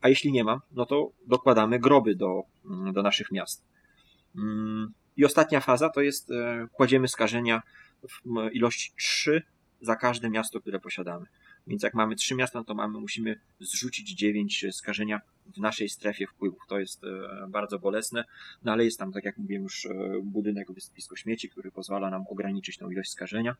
A 0.00 0.08
jeśli 0.08 0.32
nie 0.32 0.44
mam, 0.44 0.60
no 0.72 0.86
to 0.86 1.12
dokładamy 1.26 1.78
groby 1.78 2.14
do, 2.14 2.42
mm, 2.64 2.92
do 2.92 3.02
naszych 3.02 3.32
miast. 3.32 3.64
Mm, 4.36 4.92
I 5.16 5.24
ostatnia 5.24 5.60
faza 5.60 5.88
to 5.88 6.00
jest 6.00 6.30
e, 6.30 6.66
kładziemy 6.72 7.08
skażenia 7.08 7.62
w 8.02 8.50
ilości 8.52 8.92
3 8.96 9.42
za 9.80 9.96
każde 9.96 10.30
miasto, 10.30 10.60
które 10.60 10.80
posiadamy. 10.80 11.26
Więc 11.66 11.82
jak 11.82 11.94
mamy 11.94 12.16
3 12.16 12.34
miasta, 12.34 12.58
no 12.58 12.64
to 12.64 12.74
mamy, 12.74 13.00
musimy 13.00 13.40
zrzucić 13.60 14.14
9 14.14 14.64
skażenia 14.72 15.20
w 15.46 15.58
naszej 15.58 15.88
strefie 15.88 16.26
wpływów. 16.26 16.62
To 16.68 16.78
jest 16.78 17.04
e, 17.04 17.46
bardzo 17.48 17.78
bolesne, 17.78 18.24
no 18.64 18.72
ale 18.72 18.84
jest 18.84 18.98
tam, 18.98 19.12
tak 19.12 19.24
jak 19.24 19.38
mówiłem 19.38 19.62
już, 19.62 19.88
budynek 20.22 20.68
blisko 20.92 21.16
śmieci, 21.16 21.50
który 21.50 21.70
pozwala 21.70 22.10
nam 22.10 22.24
ograniczyć 22.28 22.78
tą 22.78 22.90
ilość 22.90 23.10
skażenia. 23.10 23.56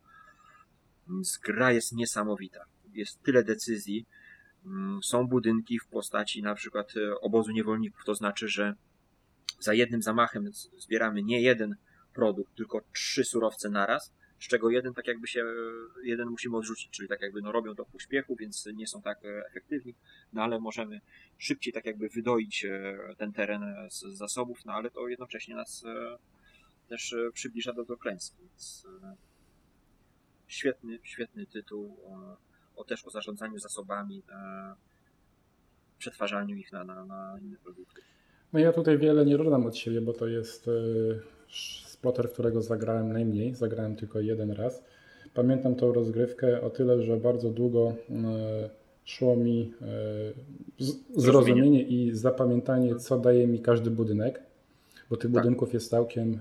Gra 1.45 1.73
jest 1.73 1.93
niesamowita. 1.93 2.65
Jest 2.93 3.23
tyle 3.23 3.45
decyzji. 3.45 4.07
Mm, 4.67 5.03
są 5.03 5.27
budynki 5.27 5.79
w 5.79 5.87
postaci 5.87 6.43
na 6.43 6.55
przykład 6.55 6.97
e, 6.97 7.21
obozu 7.21 7.53
niewolników. 7.53 8.05
To 8.05 8.15
znaczy, 8.15 8.49
że 8.49 8.75
za 9.61 9.75
jednym 9.75 10.03
zamachem 10.03 10.51
zbieramy 10.79 11.23
nie 11.23 11.41
jeden 11.41 11.77
produkt, 12.15 12.55
tylko 12.57 12.81
trzy 12.93 13.25
surowce 13.25 13.71
naraz, 13.71 14.13
z 14.39 14.49
czego 14.49 14.71
jeden 14.71 14.95
tak 14.95 15.07
jakby 15.07 15.27
się, 15.27 15.41
e, 15.41 15.45
jeden 16.05 16.29
musimy 16.29 16.57
odrzucić, 16.57 16.91
czyli 16.91 17.09
tak 17.09 17.21
jakby 17.23 17.43
no 17.43 17.53
robią 17.53 17.75
to 17.75 17.85
w 17.85 17.91
pośpiechu, 17.91 18.37
więc 18.37 18.69
nie 18.75 18.87
są 18.87 19.03
tak 19.03 19.25
e, 19.25 19.47
efektywni, 19.47 19.95
no 20.33 20.43
ale 20.43 20.61
możemy 20.61 21.01
szybciej 21.39 21.73
tak 21.73 21.87
jakby 21.87 22.09
wydoić 22.09 22.67
ten 23.17 23.33
teren 23.33 23.63
z 23.91 24.01
zasobów, 24.01 24.65
no 24.65 24.73
ale 24.73 24.91
to 24.91 25.09
jednocześnie 25.09 25.55
nas 25.55 25.85
też 26.89 27.15
przybliża 27.33 27.73
do, 27.73 27.85
do 27.85 27.97
klęski, 27.97 28.37
więc 28.41 28.87
Świetny, 30.49 30.99
świetny 31.03 31.47
tytuł 31.47 31.97
o, 32.07 32.37
o 32.77 32.85
też 32.85 33.05
o 33.05 33.11
zarządzaniu 33.11 33.59
zasobami, 33.59 34.23
na 34.29 34.77
przetwarzaniu 35.99 36.57
ich 36.57 36.73
na, 36.73 36.85
na, 36.85 37.05
na 37.05 37.39
inne 37.43 37.57
produkty. 37.57 38.01
No 38.53 38.59
ja 38.59 38.73
tutaj 38.73 38.99
wiele 38.99 39.27
nie 39.27 39.39
dodam 39.39 39.67
od 39.67 39.77
siebie, 39.77 40.01
bo 40.01 40.13
to 40.13 40.27
jest 40.27 40.69
y, 40.69 41.21
splotter, 42.05 42.33
którego 42.33 42.63
zagrałem 42.63 43.13
najmniej. 43.13 43.55
Zagrałem 43.55 43.97
tylko 43.97 44.21
jeden 44.21 44.51
raz. 44.51 44.85
Pamiętam 45.35 45.75
tą 45.75 45.93
rozgrywkę 45.93 46.63
o 46.63 46.71
tyle, 46.71 47.03
że 47.03 47.17
bardzo 47.17 47.51
długo 47.51 47.95
szło 49.05 49.37
mi 49.37 49.73
zrozumienie 51.17 51.83
i 51.83 52.15
zapamiętanie, 52.15 52.97
co 52.97 53.19
daje 53.19 53.47
mi 53.47 53.61
każdy 53.61 53.91
budynek, 53.91 54.43
bo 55.11 55.17
tych 55.17 55.33
tak. 55.33 55.43
budynków 55.43 55.75
jest 55.75 55.91
całkiem, 55.91 56.41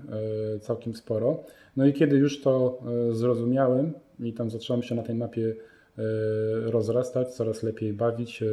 całkiem 0.60 0.94
sporo. 0.94 1.44
No 1.76 1.86
i 1.86 1.92
kiedy 1.92 2.16
już 2.16 2.40
to 2.40 2.82
zrozumiałem, 3.12 3.92
i 4.20 4.32
tam 4.32 4.50
zacząłem 4.50 4.82
się 4.82 4.94
na 4.94 5.02
tej 5.02 5.14
mapie 5.14 5.54
e, 5.98 6.02
rozrastać, 6.70 7.34
coraz 7.34 7.62
lepiej 7.62 7.92
bawić, 7.92 8.42
e, 8.42 8.46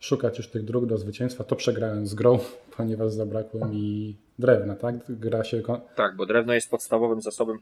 szukać 0.00 0.38
już 0.38 0.48
tych 0.48 0.64
dróg 0.64 0.86
do 0.86 0.98
zwycięstwa. 0.98 1.44
To 1.44 1.56
przegrałem 1.56 2.06
z 2.06 2.14
grą, 2.14 2.38
ponieważ 2.76 3.12
zabrakło 3.12 3.68
mi 3.68 4.16
drewna, 4.38 4.76
tak? 4.76 4.94
Gra 5.08 5.44
się... 5.44 5.62
Tak, 5.96 6.16
bo 6.16 6.26
drewno 6.26 6.54
jest 6.54 6.70
podstawowym 6.70 7.22
zasobem, 7.22 7.58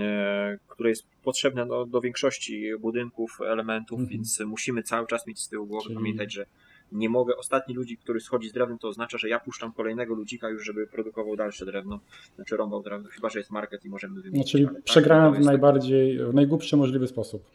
e, 0.00 0.58
który 0.68 0.88
jest 0.88 1.04
potrzebny 1.24 1.66
do, 1.66 1.86
do 1.86 2.00
większości 2.00 2.70
budynków, 2.80 3.38
elementów, 3.40 4.00
mhm. 4.00 4.18
więc 4.18 4.40
musimy 4.40 4.82
cały 4.82 5.06
czas 5.06 5.26
mieć 5.26 5.40
z 5.40 5.48
tyłu 5.48 5.66
głowy, 5.66 5.84
Czyli... 5.84 5.94
pamiętać, 5.94 6.32
że 6.32 6.46
nie 6.92 7.08
mogę, 7.08 7.36
ostatni 7.36 7.74
ludzik, 7.74 8.00
który 8.00 8.20
schodzi 8.20 8.48
z 8.48 8.52
drewnem, 8.52 8.78
to 8.78 8.88
oznacza, 8.88 9.18
że 9.18 9.28
ja 9.28 9.40
puszczam 9.40 9.72
kolejnego 9.72 10.14
ludzika 10.14 10.48
już, 10.48 10.64
żeby 10.64 10.86
produkował 10.86 11.36
dalsze 11.36 11.66
drewno, 11.66 12.00
znaczy 12.36 12.56
rąbał 12.56 12.82
drewno, 12.82 13.08
chyba, 13.08 13.30
że 13.30 13.38
jest 13.38 13.50
market 13.50 13.84
i 13.84 13.88
możemy 13.88 14.22
wymienić. 14.22 14.46
No, 14.46 14.58
czyli 14.58 14.66
tak, 14.66 14.82
przegrałem 14.82 15.34
w 15.34 15.40
najbardziej, 15.40 16.18
w 16.18 16.34
najgłupszy 16.34 16.76
możliwy 16.76 17.06
sposób. 17.06 17.50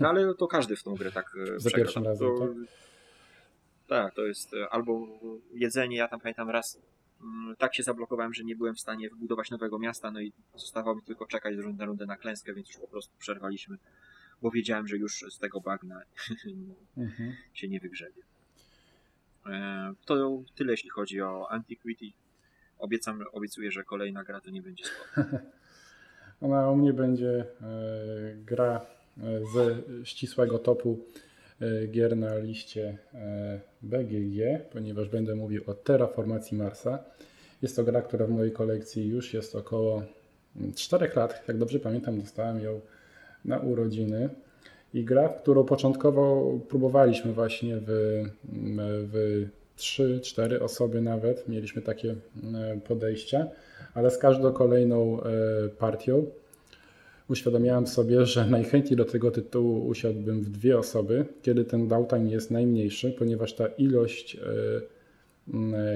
No 0.00 0.08
ale 0.08 0.34
to 0.34 0.46
każdy 0.46 0.76
w 0.76 0.82
tą 0.82 0.94
grę 0.94 1.12
tak 1.12 1.36
e, 1.56 1.60
Za 1.60 1.70
pierwszym 1.70 2.04
razem, 2.04 2.28
to, 2.28 2.38
tak? 2.38 2.48
Tak, 3.88 4.14
to 4.14 4.26
jest 4.26 4.54
e, 4.54 4.68
albo 4.68 5.06
jedzenie, 5.52 5.96
ja 5.96 6.08
tam 6.08 6.20
pamiętam 6.20 6.50
raz 6.50 6.78
mm, 7.20 7.56
tak 7.56 7.74
się 7.74 7.82
zablokowałem, 7.82 8.34
że 8.34 8.44
nie 8.44 8.56
byłem 8.56 8.74
w 8.74 8.80
stanie 8.80 9.10
wybudować 9.10 9.50
nowego 9.50 9.78
miasta, 9.78 10.10
no 10.10 10.20
i 10.20 10.32
zostało 10.56 10.94
mi 10.94 11.02
tylko 11.02 11.26
czekać 11.26 11.54
na 11.76 11.84
rundę 11.84 12.06
na 12.06 12.16
klęskę, 12.16 12.54
więc 12.54 12.68
już 12.68 12.76
po 12.76 12.88
prostu 12.88 13.14
przerwaliśmy 13.18 13.78
bo 14.42 14.50
wiedziałem, 14.50 14.88
że 14.88 14.96
już 14.96 15.24
z 15.30 15.38
tego 15.38 15.60
bagna 15.60 16.02
mhm. 16.96 17.32
się 17.54 17.68
nie 17.68 17.80
wygrzebie. 17.80 18.22
E, 19.46 19.94
to 20.04 20.42
tyle, 20.54 20.70
jeśli 20.70 20.90
chodzi 20.90 21.22
o 21.22 21.50
Antiquity. 21.50 22.06
Obiecam, 22.78 23.24
obiecuję, 23.32 23.70
że 23.70 23.84
kolejna 23.84 24.24
gra 24.24 24.40
to 24.40 24.50
nie 24.50 24.62
będzie. 24.62 24.84
Ona 26.40 26.70
u 26.70 26.76
mnie 26.76 26.92
będzie 26.92 27.30
e, 27.30 27.46
gra 28.36 28.86
e, 29.18 29.40
ze 29.54 29.76
ścisłego 30.04 30.58
topu 30.58 30.98
gier 31.90 32.16
na 32.16 32.38
liście 32.38 32.98
BGG, 33.82 34.38
ponieważ 34.72 35.08
będę 35.08 35.34
mówił 35.34 35.62
o 35.66 35.74
terraformacji 35.74 36.56
Marsa. 36.56 37.04
Jest 37.62 37.76
to 37.76 37.84
gra, 37.84 38.02
która 38.02 38.26
w 38.26 38.30
mojej 38.30 38.52
kolekcji 38.52 39.08
już 39.08 39.34
jest 39.34 39.56
około 39.56 40.02
4 40.76 41.10
lat. 41.16 41.44
Jak 41.48 41.58
dobrze 41.58 41.80
pamiętam, 41.80 42.20
dostałem 42.20 42.60
ją 42.60 42.80
na 43.44 43.58
urodziny. 43.58 44.28
I 44.94 45.04
gra, 45.04 45.28
którą 45.28 45.64
początkowo 45.64 46.52
próbowaliśmy 46.68 47.32
właśnie 47.32 47.76
w, 47.86 48.22
w 49.12 49.44
3-4 49.78 50.62
osoby 50.62 51.00
nawet, 51.00 51.48
mieliśmy 51.48 51.82
takie 51.82 52.10
e, 52.10 52.80
podejścia, 52.88 53.46
ale 53.94 54.10
z 54.10 54.18
każdą 54.18 54.52
kolejną 54.52 55.22
e, 55.22 55.28
partią 55.68 56.26
uświadomiałem 57.28 57.86
sobie, 57.86 58.26
że 58.26 58.46
najchętniej 58.46 58.96
do 58.96 59.04
tego 59.04 59.30
tytułu 59.30 59.86
usiadłbym 59.86 60.40
w 60.40 60.50
dwie 60.50 60.78
osoby, 60.78 61.24
kiedy 61.42 61.64
ten 61.64 61.88
downtime 61.88 62.30
jest 62.30 62.50
najmniejszy, 62.50 63.10
ponieważ 63.10 63.52
ta 63.52 63.66
ilość 63.66 64.36
mm, 64.36 64.82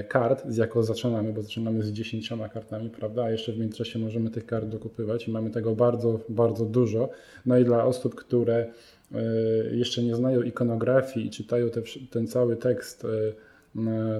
kart, 0.07 0.43
z 0.47 0.57
jaką 0.57 0.83
zaczynamy, 0.83 1.33
bo 1.33 1.41
zaczynamy 1.41 1.83
z 1.83 1.91
10 1.91 2.29
kartami, 2.53 2.89
prawda? 2.89 3.23
A 3.23 3.31
jeszcze 3.31 3.51
w 3.51 3.59
międzyczasie 3.59 3.99
możemy 3.99 4.29
tych 4.29 4.45
kart 4.45 4.65
dokupywać 4.65 5.27
i 5.27 5.31
mamy 5.31 5.49
tego 5.49 5.75
bardzo, 5.75 6.19
bardzo 6.29 6.65
dużo. 6.65 7.09
No 7.45 7.57
i 7.57 7.65
dla 7.65 7.85
osób, 7.85 8.15
które 8.15 8.71
jeszcze 9.71 10.03
nie 10.03 10.15
znają 10.15 10.41
ikonografii 10.41 11.27
i 11.27 11.29
czytają 11.29 11.69
te, 11.69 11.81
ten 12.11 12.27
cały 12.27 12.55
tekst, 12.55 13.07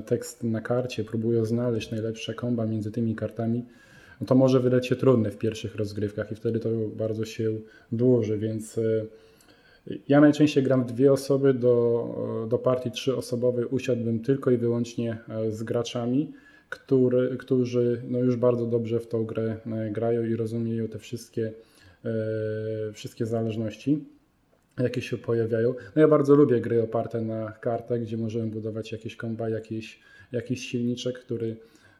tekst 0.05 0.43
na 0.43 0.61
karcie, 0.61 1.03
próbują 1.03 1.45
znaleźć 1.45 1.91
najlepsze 1.91 2.33
komba 2.33 2.65
między 2.65 2.91
tymi 2.91 3.15
kartami, 3.15 3.65
no 4.21 4.27
to 4.27 4.35
może 4.35 4.59
wydać 4.59 4.87
się 4.87 4.95
trudne 4.95 5.31
w 5.31 5.37
pierwszych 5.37 5.75
rozgrywkach 5.75 6.31
i 6.31 6.35
wtedy 6.35 6.59
to 6.59 6.69
bardzo 6.95 7.25
się 7.25 7.51
dłuży, 7.91 8.37
więc 8.37 8.77
e, 8.77 8.81
ja 10.07 10.21
najczęściej 10.21 10.63
gram 10.63 10.85
dwie 10.85 11.13
osoby, 11.13 11.53
do, 11.53 12.45
do 12.49 12.57
partii 12.57 12.91
trzyosobowej 12.91 13.65
usiadłbym 13.65 14.19
tylko 14.19 14.51
i 14.51 14.57
wyłącznie 14.57 15.17
e, 15.29 15.51
z 15.51 15.63
graczami, 15.63 16.33
który, 16.69 17.37
którzy 17.37 18.01
no 18.07 18.19
już 18.19 18.35
bardzo 18.35 18.65
dobrze 18.65 18.99
w 18.99 19.07
tą 19.07 19.25
grę 19.25 19.57
e, 19.65 19.91
grają 19.91 20.23
i 20.23 20.35
rozumieją 20.35 20.87
te 20.87 20.99
wszystkie, 20.99 21.53
wszystkie 22.93 23.25
zależności 23.25 24.05
jakie 24.79 25.01
się 25.01 25.17
pojawiają. 25.17 25.73
No 25.95 26.01
ja 26.01 26.07
bardzo 26.07 26.35
lubię 26.35 26.61
gry 26.61 26.83
oparte 26.83 27.21
na 27.21 27.51
kartach, 27.51 28.01
gdzie 28.01 28.17
możemy 28.17 28.47
budować 28.47 28.91
jakieś 28.91 29.15
komba, 29.15 29.49
jakiś, 29.49 29.99
jakiś 30.31 30.67
silniczek, 30.67 31.19
który 31.19 31.55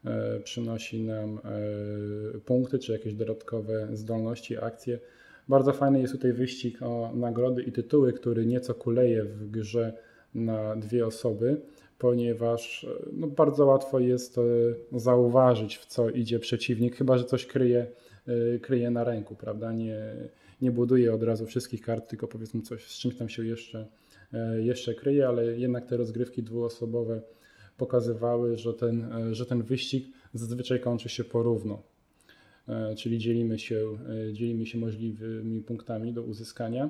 E, 0.05 0.39
przynosi 0.39 1.01
nam 1.03 1.39
e, 1.45 2.39
punkty 2.39 2.79
czy 2.79 2.91
jakieś 2.91 3.13
dodatkowe 3.13 3.88
zdolności, 3.93 4.57
akcje. 4.57 4.99
Bardzo 5.48 5.74
fajny 5.74 6.02
jest 6.02 6.14
tutaj 6.14 6.34
wyścig 6.34 6.82
o 6.82 7.12
nagrody 7.16 7.64
i 7.64 7.72
tytuły, 7.72 8.14
który 8.14 8.46
nieco 8.46 8.74
kuleje 8.74 9.24
w 9.24 9.52
grze 9.52 9.94
na 10.36 10.76
dwie 10.76 11.08
osoby, 11.08 11.62
ponieważ 11.98 12.84
e, 12.84 13.06
no, 13.14 13.28
bardzo 13.28 13.66
łatwo 13.66 14.00
jest 14.00 14.39
zauważyć, 14.91 15.78
w 15.78 15.86
co 15.86 16.10
idzie 16.10 16.39
przeciwnik, 16.39 16.96
chyba 16.96 17.18
że 17.18 17.24
coś 17.24 17.46
kryje, 17.46 17.88
kryje 18.62 18.91
na 18.91 19.04
ręku, 19.04 19.36
prawda? 19.36 19.72
Nie, 19.72 20.16
nie 20.62 20.72
buduje 20.72 21.14
od 21.14 21.24
razu 21.24 21.46
wszystkich 21.46 21.82
kart, 21.82 22.10
tylko 22.10 22.28
powiedzmy 22.28 22.62
coś, 22.62 22.88
z 22.88 23.00
czymś 23.00 23.18
tam 23.18 23.30
się 23.30 23.46
jeszcze, 23.46 23.88
jeszcze 24.60 24.94
kryje, 24.94 25.28
ale 25.28 25.46
jednak 25.46 25.86
te 25.86 25.98
rozgrywki 25.98 26.44
dwuosobowe 26.44 27.22
pokazywały, 27.78 28.58
że 28.58 28.74
ten, 28.74 29.14
e, 29.14 29.36
że 29.36 29.46
ten 29.46 29.64
wyścig 29.64 30.08
zazwyczaj 30.34 30.80
kończy 30.80 31.10
się 31.10 31.24
porówno. 31.24 31.84
E, 32.70 32.95
czyli 32.95 33.18
dzielimy 33.18 33.59
się, 33.59 33.97
e, 34.30 34.34
dzielimy 34.34 34.66
się 34.66 34.78
możliwymi 34.78 35.61
punktami 35.61 36.14
do 36.14 36.24
uzyskania. 36.24 36.89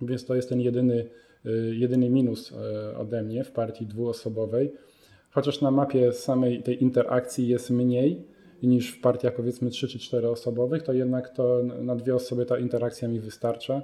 Więc 0.00 0.24
to 0.24 0.34
jest 0.34 0.48
ten 0.48 0.60
jedyny, 0.60 1.08
jedyny 1.72 2.10
minus 2.10 2.52
ode 2.96 3.22
mnie 3.22 3.44
w 3.44 3.52
partii 3.52 3.86
dwuosobowej. 3.86 4.72
Chociaż 5.30 5.60
na 5.60 5.70
mapie 5.70 6.12
samej 6.12 6.62
tej 6.62 6.82
interakcji 6.82 7.48
jest 7.48 7.70
mniej 7.70 8.24
niż 8.62 8.90
w 8.90 9.00
partiach 9.00 9.34
powiedzmy 9.34 9.70
3 9.70 9.88
czy 9.88 9.98
4 9.98 10.28
osobowych, 10.28 10.82
to 10.82 10.92
jednak 10.92 11.28
to 11.28 11.62
na 11.62 11.96
dwie 11.96 12.14
osoby 12.14 12.46
ta 12.46 12.58
interakcja 12.58 13.08
mi 13.08 13.20
wystarcza 13.20 13.82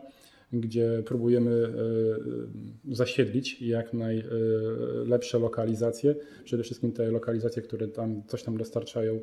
gdzie 0.52 1.02
próbujemy 1.06 1.50
e, 1.50 2.94
zasiedlić 2.94 3.62
jak 3.62 3.92
najlepsze 3.92 5.38
lokalizacje. 5.38 6.14
Przede 6.44 6.62
wszystkim 6.62 6.92
te 6.92 7.11
lokalizacje, 7.11 7.62
które 7.62 7.88
tam 7.88 8.22
coś 8.26 8.42
tam 8.42 8.56
dostarczają 8.56 9.14
e, 9.14 9.20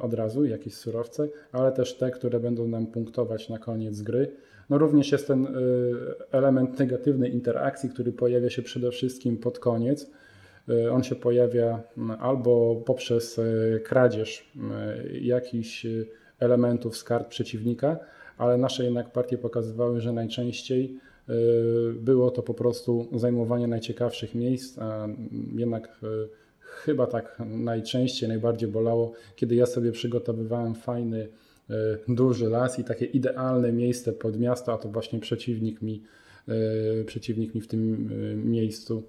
od 0.00 0.14
razu, 0.14 0.44
jakieś 0.44 0.74
surowce, 0.74 1.28
ale 1.52 1.72
też 1.72 1.96
te, 1.96 2.10
które 2.10 2.40
będą 2.40 2.68
nam 2.68 2.86
punktować 2.86 3.48
na 3.48 3.58
koniec 3.58 4.02
gry. 4.02 4.32
No 4.70 4.78
również 4.78 5.12
jest 5.12 5.26
ten 5.26 5.46
e, 5.46 5.50
element 6.32 6.78
negatywnej 6.78 7.34
interakcji, 7.34 7.88
który 7.88 8.12
pojawia 8.12 8.50
się 8.50 8.62
przede 8.62 8.90
wszystkim 8.90 9.38
pod 9.38 9.58
koniec. 9.58 10.10
On 10.92 11.02
się 11.02 11.14
pojawia 11.14 11.82
albo 12.18 12.82
poprzez 12.86 13.40
kradzież 13.84 14.52
jakichś 15.20 15.86
elementów 16.40 16.96
z 16.96 17.04
kart 17.04 17.28
przeciwnika, 17.28 17.98
ale 18.38 18.58
nasze 18.58 18.84
jednak 18.84 19.12
partie 19.12 19.38
pokazywały, 19.38 20.00
że 20.00 20.12
najczęściej 20.12 20.98
e, 21.28 21.32
było 21.92 22.30
to 22.30 22.42
po 22.42 22.54
prostu 22.54 23.08
zajmowanie 23.12 23.66
najciekawszych 23.66 24.34
miejsc, 24.34 24.78
a 24.78 25.08
jednak 25.56 25.88
e, 26.02 26.06
chyba 26.68 27.06
tak 27.06 27.38
najczęściej, 27.46 28.28
najbardziej 28.28 28.68
bolało, 28.68 29.12
kiedy 29.36 29.54
ja 29.54 29.66
sobie 29.66 29.92
przygotowywałem 29.92 30.74
fajny, 30.74 31.28
e, 31.70 31.74
duży 32.08 32.48
las 32.48 32.78
i 32.78 32.84
takie 32.84 33.04
idealne 33.04 33.72
miejsce 33.72 34.12
pod 34.12 34.40
miasto, 34.40 34.72
a 34.72 34.78
to 34.78 34.88
właśnie 34.88 35.20
przeciwnik 35.20 35.82
mi, 35.82 36.02
przeciwnik 37.06 37.54
mi 37.54 37.60
w 37.60 37.68
tym 37.68 38.10
miejscu 38.50 39.02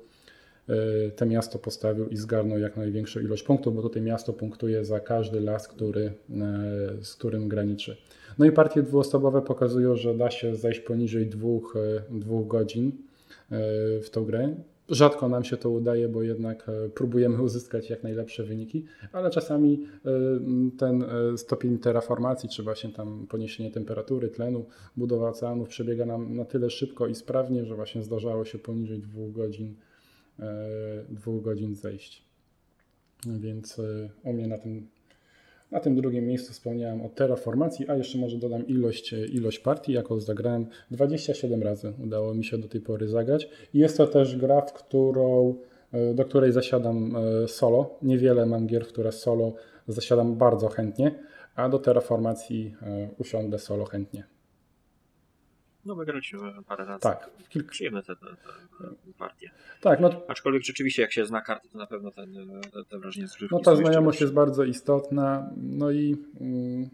te 1.15 1.25
miasto 1.25 1.59
postawił 1.59 2.07
i 2.07 2.17
zgarnął 2.17 2.59
jak 2.59 2.77
największą 2.77 3.19
ilość 3.19 3.43
punktów, 3.43 3.75
bo 3.75 3.81
tutaj 3.81 4.01
miasto 4.01 4.33
punktuje 4.33 4.85
za 4.85 4.99
każdy 4.99 5.41
las, 5.41 5.67
który, 5.67 6.13
z 7.01 7.15
którym 7.15 7.47
graniczy. 7.47 7.97
No 8.39 8.45
i 8.45 8.51
partie 8.51 8.83
dwuosobowe 8.83 9.41
pokazują, 9.41 9.95
że 9.95 10.15
da 10.15 10.31
się 10.31 10.55
zejść 10.55 10.79
poniżej 10.79 11.27
dwóch, 11.27 11.75
e, 11.75 12.19
dwóch 12.19 12.47
godzin 12.47 12.91
e, 13.51 13.57
w 14.01 14.09
tą 14.09 14.25
grę. 14.25 14.55
Rzadko 14.89 15.29
nam 15.29 15.43
się 15.43 15.57
to 15.57 15.69
udaje, 15.69 16.07
bo 16.07 16.23
jednak 16.23 16.69
e, 16.69 16.89
próbujemy 16.89 17.41
uzyskać 17.49 17.89
jak 17.89 18.03
najlepsze 18.03 18.43
wyniki, 18.43 18.85
ale 19.11 19.29
czasami 19.29 19.87
ten 20.77 21.05
stopień 21.37 21.77
terraformacji, 21.77 22.49
czy 22.49 22.63
właśnie 22.63 22.89
tam 22.89 23.27
poniesienie 23.27 23.71
temperatury, 23.71 24.29
tlenu, 24.29 24.65
budowa 24.97 25.29
oceanów 25.29 25.69
przebiega 25.69 26.05
nam 26.05 26.35
na 26.35 26.45
tyle 26.45 26.69
szybko 26.69 27.07
i 27.07 27.15
sprawnie, 27.15 27.65
że 27.65 27.75
właśnie 27.75 28.03
zdarzało 28.03 28.45
się 28.45 28.59
poniżej 28.59 28.99
dwóch 28.99 29.31
godzin, 29.31 29.75
dwóch 31.09 31.43
godzin 31.43 31.75
zejść. 31.75 32.23
Więc 33.25 33.81
u 34.23 34.33
mnie 34.33 34.47
na 34.47 34.57
tym 34.57 34.87
na 35.71 35.79
tym 35.79 35.95
drugim 35.95 36.25
miejscu 36.27 36.53
wspomniałem 36.53 37.01
o 37.01 37.09
terraformacji, 37.09 37.89
a 37.89 37.95
jeszcze 37.95 38.17
może 38.17 38.37
dodam 38.37 38.67
ilość, 38.67 39.13
ilość 39.13 39.59
partii, 39.59 39.93
jaką 39.93 40.19
zagrałem. 40.19 40.65
27 40.91 41.63
razy 41.63 41.93
udało 42.03 42.33
mi 42.33 42.45
się 42.45 42.57
do 42.57 42.67
tej 42.67 42.81
pory 42.81 43.07
zagrać. 43.07 43.49
Jest 43.73 43.97
to 43.97 44.07
też 44.07 44.37
gra, 44.37 44.61
w 44.61 44.73
którą, 44.73 45.55
e, 45.91 46.13
do 46.13 46.25
której 46.25 46.51
zasiadam 46.51 47.15
e, 47.15 47.47
solo. 47.47 47.97
Niewiele 48.01 48.45
mam 48.45 48.67
gier, 48.67 48.85
w 48.85 48.87
które 48.87 49.11
solo 49.11 49.53
zasiadam 49.87 50.35
bardzo 50.35 50.67
chętnie, 50.67 51.15
a 51.55 51.69
do 51.69 51.79
terraformacji 51.79 52.75
e, 52.81 53.09
usiądę 53.17 53.59
solo 53.59 53.85
chętnie. 53.85 54.38
No 55.89 55.95
wygraliśmy 55.95 56.39
parę 56.67 56.85
razy. 56.85 57.01
Tak. 57.01 57.29
Kilk... 57.49 57.71
Przyjemne 57.71 58.03
te, 58.03 58.15
te, 58.15 58.25
te 58.25 59.13
partie. 59.17 59.49
Tak, 59.81 59.99
no... 59.99 60.09
Aczkolwiek 60.27 60.63
rzeczywiście 60.63 61.01
jak 61.01 61.11
się 61.11 61.25
zna 61.25 61.41
karty, 61.41 61.69
to 61.69 61.77
na 61.77 61.87
pewno 61.87 62.11
ten, 62.11 62.33
te, 62.73 62.83
te 62.89 62.99
wrażenie 62.99 63.27
z 63.27 63.37
No 63.51 63.59
ta 63.59 63.75
znajomość 63.75 64.21
jest 64.21 64.33
bardzo 64.33 64.63
istotna, 64.63 65.49
no 65.57 65.91
i 65.91 66.17
mm, 66.41 66.89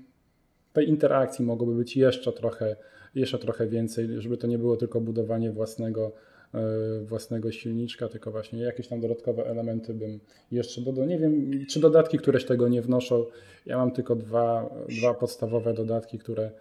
tej 0.74 0.90
interakcji 0.90 1.45
mogłoby 1.45 1.76
być 1.76 1.98
jeszcze 1.98 2.34
trochę, 2.34 2.76
jeszcze 3.15 3.40
trochę 3.40 3.68
więcej, 3.68 4.22
żeby 4.22 4.38
to 4.38 4.48
nie 4.48 4.57
było 4.57 4.78
tylko 4.78 5.02
budowanie 5.02 5.52
własnego 5.52 6.11
e, 6.53 6.60
własnego 7.06 7.52
silniczka, 7.52 8.07
tylko 8.07 8.32
właśnie 8.32 8.61
jakieś 8.61 8.88
tam 8.88 9.02
dodatkowe 9.02 9.45
elementy 9.45 9.94
bym 9.94 10.20
jeszcze 10.52 10.82
dodał. 10.82 11.06
Nie 11.06 11.20
wiem, 11.20 11.65
czy 11.70 11.80
dodatki 11.80 12.18
któreś 12.18 12.45
tego 12.45 12.68
nie 12.68 12.82
wnoszą. 12.82 13.26
Ja 13.65 13.78
mam 13.78 13.91
tylko 13.91 14.15
dwa, 14.15 14.70
dwa 14.90 15.14
podstawowe 15.14 15.74
dodatki, 15.74 16.20
które 16.20 16.52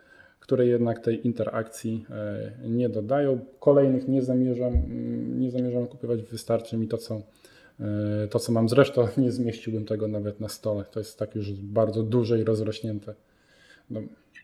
które 0.45 0.67
jednak 0.67 0.99
tej 0.99 1.27
interakcji 1.27 2.07
e, 2.11 2.53
nie 2.69 2.89
dodają. 2.89 3.45
Kolejnych 3.61 4.09
nie 4.09 4.23
zamierzam, 4.23 4.75
mm, 4.75 5.41
nie 5.41 5.51
zamierzam 5.51 5.87
kupować, 5.87 6.23
wystarczy 6.23 6.77
mi 6.77 6.89
to 6.89 6.99
co, 6.99 7.23
e, 7.81 8.29
to, 8.29 8.39
co 8.39 8.53
mam. 8.53 8.69
Zresztą 8.69 9.09
nie 9.17 9.33
zmieściłbym 9.33 9.85
tego 9.85 10.09
nawet 10.09 10.41
na 10.41 10.49
stole. 10.49 10.85
To 10.85 11.01
jest 11.01 11.19
tak 11.19 11.35
już 11.35 11.53
bardzo 11.53 12.03
duże 12.03 12.41
i 12.41 12.45
rozrośnięte. 12.45 13.15
No. 13.91 14.01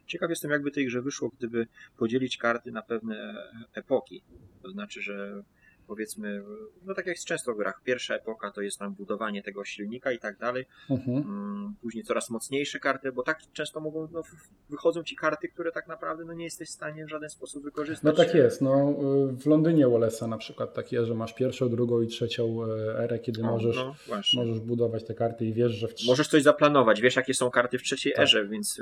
Ciekaw 0.06 0.30
jestem, 0.30 0.50
jakby 0.50 0.70
tej 0.70 0.86
grze 0.86 1.02
wyszło, 1.02 1.30
gdyby 1.38 1.66
podzielić 1.96 2.36
karty 2.36 2.72
na 2.72 2.82
pewne 2.82 3.34
epoki. 3.74 4.22
To 4.62 4.70
znaczy, 4.70 5.02
że 5.02 5.42
powiedzmy, 5.90 6.42
no 6.86 6.94
tak 6.94 7.06
jak 7.06 7.16
jest 7.16 7.26
często 7.26 7.54
w 7.54 7.56
grach, 7.56 7.82
pierwsza 7.84 8.14
epoka 8.14 8.50
to 8.50 8.60
jest 8.60 8.78
tam 8.78 8.94
budowanie 8.94 9.42
tego 9.42 9.64
silnika 9.64 10.12
i 10.12 10.18
tak 10.18 10.38
dalej, 10.38 10.66
mhm. 10.90 11.16
Mm, 11.16 11.74
później 11.82 12.04
coraz 12.04 12.30
mocniejsze 12.30 12.78
karty, 12.78 13.12
bo 13.12 13.22
tak 13.22 13.38
często 13.52 13.80
mogą, 13.80 14.08
no, 14.12 14.22
wychodzą 14.68 15.02
ci 15.02 15.16
karty, 15.16 15.48
które 15.48 15.72
tak 15.72 15.88
naprawdę 15.88 16.24
no, 16.24 16.32
nie 16.32 16.44
jesteś 16.44 16.68
w 16.68 16.72
stanie 16.72 17.06
w 17.06 17.08
żaden 17.08 17.30
sposób 17.30 17.64
wykorzystać. 17.64 18.16
No 18.16 18.24
tak 18.24 18.34
jest, 18.34 18.62
no 18.62 18.94
w 19.32 19.46
Londynie 19.46 19.86
Wallace'a 19.86 20.28
na 20.28 20.38
przykład 20.38 20.74
takie, 20.74 21.04
że 21.04 21.14
masz 21.14 21.34
pierwszą, 21.34 21.68
drugą 21.68 22.02
i 22.02 22.06
trzecią 22.06 22.64
e, 22.64 22.98
erę, 22.98 23.18
kiedy 23.18 23.42
o, 23.42 23.46
możesz, 23.46 23.76
no, 23.76 23.94
możesz 24.34 24.60
budować 24.60 25.04
te 25.04 25.14
karty 25.14 25.46
i 25.46 25.52
wiesz, 25.52 25.72
że 25.72 25.88
w 25.88 25.94
Możesz 26.06 26.28
coś 26.28 26.42
zaplanować, 26.42 27.00
wiesz 27.00 27.16
jakie 27.16 27.34
są 27.34 27.50
karty 27.50 27.78
w 27.78 27.82
trzeciej 27.82 28.12
tak. 28.12 28.22
erze, 28.22 28.46
więc 28.46 28.80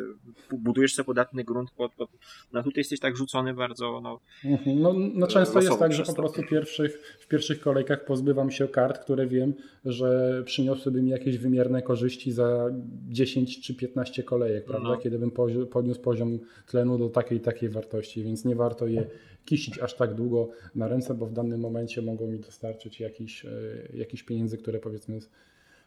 e, 0.52 0.56
budujesz 0.56 0.94
sobie 0.94 1.06
podatny 1.06 1.44
grunt 1.44 1.70
pod, 1.70 1.94
pod... 1.94 2.10
no 2.52 2.62
tutaj 2.62 2.80
jesteś 2.80 3.00
tak 3.00 3.16
rzucony 3.16 3.54
bardzo, 3.54 4.00
no... 4.00 4.20
Mhm. 4.44 4.80
No, 4.80 4.94
no 5.14 5.26
często 5.26 5.60
jest 5.60 5.78
tak, 5.78 5.92
że 5.92 6.04
po 6.04 6.14
prostu 6.14 6.42
pierwszych 6.42 6.97
w 7.18 7.28
pierwszich 7.28 7.60
kolejkach 7.60 8.04
pozbywam 8.04 8.50
się 8.50 8.68
kart, 8.68 8.98
które 8.98 9.26
wiem, 9.26 9.54
że 9.84 10.42
przyniosłyby 10.44 11.02
mi 11.02 11.10
jakieś 11.10 11.38
wymierne 11.38 11.82
korzyści 11.82 12.32
za 12.32 12.70
10 13.08 13.60
czy 13.60 13.74
15 13.74 14.22
kolejek, 14.22 14.64
prawda? 14.64 14.88
No. 14.88 14.96
Kiedy 14.96 15.18
bym 15.18 15.30
podniósł 15.70 16.00
poziom 16.00 16.38
tlenu 16.66 16.98
do 16.98 17.08
takiej 17.08 17.40
takiej 17.40 17.68
wartości, 17.68 18.22
więc 18.22 18.44
nie 18.44 18.56
warto 18.56 18.86
je 18.86 19.06
kisić 19.44 19.78
aż 19.78 19.94
tak 19.94 20.14
długo 20.14 20.48
na 20.74 20.88
ręce, 20.88 21.14
bo 21.14 21.26
w 21.26 21.32
danym 21.32 21.60
momencie 21.60 22.02
mogą 22.02 22.26
mi 22.26 22.38
dostarczyć 22.38 23.00
jakiś, 23.00 23.44
e, 23.44 23.50
jakiś 23.94 24.22
pieniędzy, 24.22 24.58
które 24.58 24.78
powiedzmy 24.78 25.20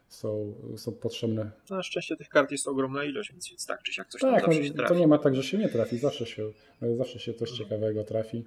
są, 0.08 0.54
są 0.76 0.92
potrzebne. 0.92 1.50
Na 1.70 1.82
szczęście 1.82 2.16
tych 2.16 2.28
kart 2.28 2.50
jest 2.50 2.68
ogromna 2.68 3.04
ilość, 3.04 3.32
więc, 3.32 3.48
więc 3.48 3.66
tak 3.66 3.82
czy 3.82 3.92
siak 3.92 4.08
coś 4.08 4.20
tak, 4.20 4.30
tam 4.30 4.52
zawsze 4.52 4.68
się 4.68 4.74
trafi. 4.74 4.94
To 4.94 5.00
nie 5.00 5.06
ma 5.06 5.18
tak, 5.18 5.34
że 5.34 5.42
się 5.42 5.58
nie 5.58 5.68
trafi, 5.68 5.98
zawsze 5.98 6.26
się, 6.26 6.50
zawsze 6.96 7.18
się 7.18 7.34
coś 7.34 7.50
ciekawego 7.50 8.04
trafi. 8.04 8.44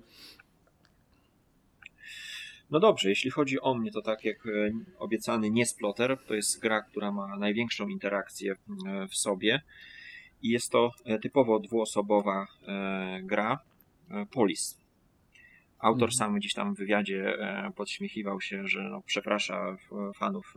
No 2.75 2.79
dobrze, 2.79 3.09
jeśli 3.09 3.31
chodzi 3.31 3.61
o 3.61 3.73
mnie, 3.73 3.91
to 3.91 4.01
tak 4.01 4.25
jak 4.25 4.45
e, 4.45 4.71
obiecany 4.99 5.51
Niesplotter, 5.51 6.17
to 6.27 6.33
jest 6.33 6.59
gra, 6.59 6.81
która 6.81 7.11
ma 7.11 7.37
największą 7.37 7.87
interakcję 7.87 8.55
e, 8.87 9.07
w 9.07 9.15
sobie 9.15 9.61
i 10.41 10.49
jest 10.49 10.71
to 10.71 10.91
e, 11.05 11.19
typowo 11.19 11.59
dwuosobowa 11.59 12.47
gra 13.23 13.59
Polis. 14.31 14.77
Autor 15.79 16.09
mhm. 16.09 16.11
sam 16.11 16.35
gdzieś 16.35 16.53
tam 16.53 16.75
w 16.75 16.77
wywiadzie 16.77 17.37
podśmiechiwał 17.75 18.41
się, 18.41 18.67
że 18.67 18.83
no, 18.83 19.01
przeprasza 19.01 19.77
fanów 20.15 20.53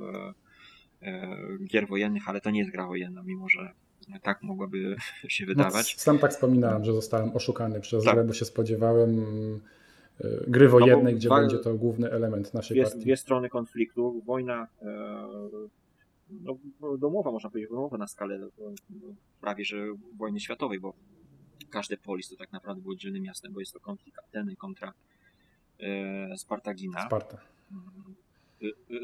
gier 1.64 1.88
wojennych, 1.88 2.28
ale 2.28 2.40
to 2.40 2.50
nie 2.50 2.58
jest 2.58 2.72
gra 2.72 2.86
wojenna, 2.86 3.22
mimo 3.22 3.48
że 3.48 3.72
tak 4.22 4.42
mogłaby 4.42 4.96
się 5.28 5.46
wydawać. 5.46 5.96
No, 5.96 6.02
sam 6.02 6.18
tak 6.18 6.30
wspominałem, 6.30 6.84
że 6.84 6.92
zostałem 6.92 7.36
oszukany 7.36 7.80
przez 7.80 8.04
tak. 8.04 8.14
grę, 8.14 8.24
bo 8.24 8.32
się 8.32 8.44
spodziewałem 8.44 9.24
gry 10.46 10.68
wojennej, 10.68 11.14
no 11.14 11.18
gdzie 11.18 11.28
będzie 11.28 11.58
to 11.58 11.74
główny 11.74 12.10
element 12.10 12.54
naszej 12.54 12.74
dwie, 12.74 12.84
partii. 12.84 12.98
Dwie 12.98 13.16
strony 13.16 13.48
konfliktu, 13.48 14.22
wojna 14.26 14.66
e, 14.82 14.86
no, 16.30 16.56
domowa, 16.98 17.30
można 17.30 17.50
powiedzieć, 17.50 17.70
domowa 17.70 17.98
na 17.98 18.06
skalę 18.06 18.36
e, 18.36 18.48
prawie 19.40 19.64
że 19.64 19.76
wojny 20.16 20.40
światowej, 20.40 20.80
bo 20.80 20.94
każde 21.70 21.96
polis 21.96 22.28
to 22.28 22.36
tak 22.36 22.52
naprawdę 22.52 22.82
było 22.82 22.96
dzielnym 22.96 23.22
miastem, 23.22 23.52
bo 23.52 23.60
jest 23.60 23.72
to 23.72 23.80
konflikt 23.80 24.18
Ateny 24.18 24.56
kontra 24.56 24.92
Spartagina. 26.36 27.06
Sparta. 27.06 27.38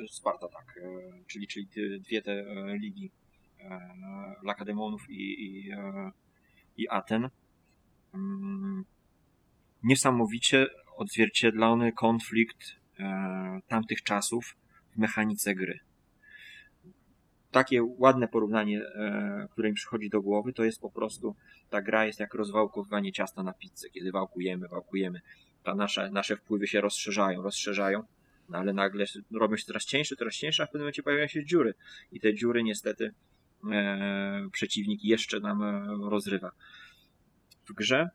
Sparta, 0.09 0.49
tak. 0.49 0.81
Czyli, 1.27 1.47
czyli 1.47 1.67
dwie 2.01 2.23
te 2.23 2.45
ligi 2.79 3.11
Lakademonów 4.43 5.11
i, 5.11 5.45
i, 5.45 5.73
i 6.77 6.89
Aten. 6.89 7.29
Mm, 8.15 8.85
niesamowicie 9.83 10.67
odzwierciedlony 10.97 11.93
konflikt 11.93 12.77
e, 12.99 13.61
tamtych 13.69 14.03
czasów 14.03 14.57
w 14.95 14.99
mechanice 14.99 15.55
gry. 15.55 15.81
Takie 17.51 17.81
ładne 17.83 18.29
porównanie, 18.29 18.83
e, 18.83 19.49
które 19.53 19.69
mi 19.69 19.75
przychodzi 19.75 20.11
do 20.11 20.23
głowy, 20.23 20.53
to 20.53 20.65
jest 20.65 20.81
po 20.81 20.91
prostu 20.91 21.37
ta 21.71 21.83
gra 21.83 22.07
jest 22.07 22.21
jak 22.21 22.35
rozwałkowywanie 22.35 23.13
ciasta 23.13 23.43
na 23.43 23.53
pizzę, 23.53 23.91
kiedy 23.91 24.13
wałkujemy, 24.13 24.69
wałkujemy. 24.69 25.21
Ta 25.63 25.75
nasze, 25.75 26.11
nasze 26.11 26.37
wpływy 26.37 26.67
się 26.67 26.81
rozszerzają, 26.81 27.43
rozszerzają, 27.43 28.03
no 28.49 28.59
ale 28.59 28.73
nagle 28.73 29.05
robią 29.33 29.57
się 29.57 29.65
coraz 29.65 29.85
cieńsze, 29.85 30.17
coraz 30.17 30.35
cieńsze, 30.35 30.63
a 30.63 30.67
w 30.67 30.69
pewnym 30.69 30.83
momencie 30.83 31.03
pojawiają 31.03 31.29
się 31.29 31.45
dziury. 31.45 31.75
I 32.13 32.21
te 32.21 32.35
dziury 32.35 32.63
niestety 32.63 33.15
e, 33.73 34.49
przeciwnik 34.53 35.05
jeszcze 35.05 35.41
nam 35.41 35.63
e, 35.63 35.87
rozrywa. 36.11 36.51
W 37.69 37.73
grze 37.73 38.11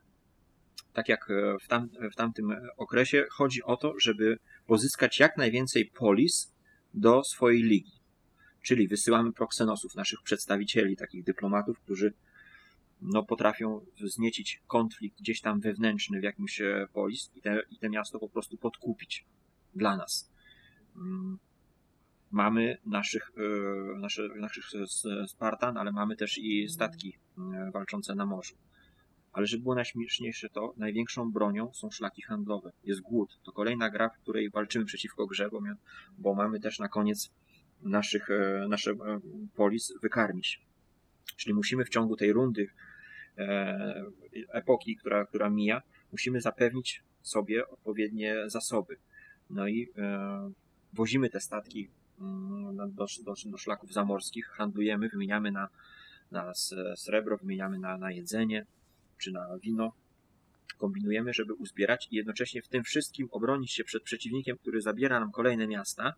tak 0.93 1.09
jak 1.09 1.29
e, 1.29 1.57
w, 1.61 1.67
tam, 1.67 1.89
w 2.11 2.15
tamtym 2.15 2.55
okresie, 2.77 3.25
chodzi 3.31 3.63
o 3.63 3.77
to, 3.77 3.93
żeby 3.99 4.37
pozyskać 4.65 5.19
jak 5.19 5.37
najwięcej 5.37 5.85
polis 5.85 6.53
do 6.93 7.23
swojej 7.23 7.63
ligi. 7.63 7.99
Czyli 8.61 8.87
wysyłamy 8.87 9.33
proksenosów, 9.33 9.95
naszych 9.95 10.19
przedstawicieli, 10.23 10.97
takich 10.97 11.23
dyplomatów, 11.23 11.79
którzy 11.79 12.13
no, 13.01 13.23
potrafią 13.23 13.85
wzniecić 14.01 14.61
konflikt 14.67 15.19
gdzieś 15.19 15.41
tam 15.41 15.59
wewnętrzny 15.59 16.19
w 16.19 16.23
jakimś 16.23 16.61
e, 16.61 16.87
polis 16.93 17.31
i 17.35 17.41
te, 17.41 17.61
i 17.69 17.77
te 17.77 17.89
miasto 17.89 18.19
po 18.19 18.29
prostu 18.29 18.57
podkupić 18.57 19.25
dla 19.75 19.97
nas. 19.97 20.31
Mm, 20.95 21.37
mamy 22.31 22.77
naszych, 22.85 23.31
e, 23.37 23.99
nasze, 23.99 24.27
naszych 24.35 24.65
Spartan, 25.27 25.77
ale 25.77 25.91
mamy 25.91 26.15
też 26.15 26.37
i 26.37 26.69
statki 26.69 27.17
walczące 27.73 28.15
na 28.15 28.25
morzu. 28.25 28.55
Ale 29.31 29.47
żeby 29.47 29.63
było 29.63 29.75
najśmieszniejsze 29.75 30.49
to, 30.49 30.73
największą 30.77 31.31
bronią 31.31 31.73
są 31.73 31.91
szlaki 31.91 32.21
handlowe. 32.21 32.71
Jest 32.83 33.01
głód. 33.01 33.39
To 33.43 33.51
kolejna 33.51 33.89
gra, 33.89 34.09
w 34.09 34.17
której 34.17 34.49
walczymy 34.49 34.85
przeciwko 34.85 35.27
grze, 35.27 35.49
bo, 35.49 35.61
bo 36.17 36.33
mamy 36.33 36.59
też 36.59 36.79
na 36.79 36.89
koniec 36.89 37.31
naszych, 37.81 38.29
e, 38.29 38.65
nasze 38.69 38.91
e, 38.91 39.19
polis 39.55 39.93
wykarmić. 40.01 40.61
Czyli 41.35 41.53
musimy 41.53 41.85
w 41.85 41.89
ciągu 41.89 42.15
tej 42.15 42.33
rundy 42.33 42.67
e, 43.37 44.05
epoki, 44.49 44.95
która, 44.95 45.25
która 45.25 45.49
mija, 45.49 45.81
musimy 46.11 46.41
zapewnić 46.41 47.03
sobie 47.21 47.67
odpowiednie 47.67 48.35
zasoby. 48.45 48.97
No 49.49 49.67
i 49.67 49.87
wozimy 50.93 51.29
te 51.29 51.39
statki 51.39 51.89
mm, 52.19 52.77
do, 52.77 53.05
do, 53.23 53.33
do 53.45 53.57
szlaków 53.57 53.93
zamorskich, 53.93 54.45
handlujemy, 54.45 55.09
wymieniamy 55.09 55.51
na, 55.51 55.69
na 56.31 56.53
srebro, 56.95 57.37
wymieniamy 57.37 57.79
na, 57.79 57.97
na 57.97 58.11
jedzenie, 58.11 58.65
czy 59.19 59.31
na 59.31 59.57
wino 59.57 59.91
kombinujemy, 60.77 61.33
żeby 61.33 61.53
uzbierać 61.53 62.07
i 62.11 62.15
jednocześnie 62.15 62.61
w 62.61 62.67
tym 62.67 62.83
wszystkim 62.83 63.27
obronić 63.31 63.71
się 63.71 63.83
przed 63.83 64.03
przeciwnikiem, 64.03 64.57
który 64.57 64.81
zabiera 64.81 65.19
nam 65.19 65.31
kolejne 65.31 65.67
miasta, 65.67 66.13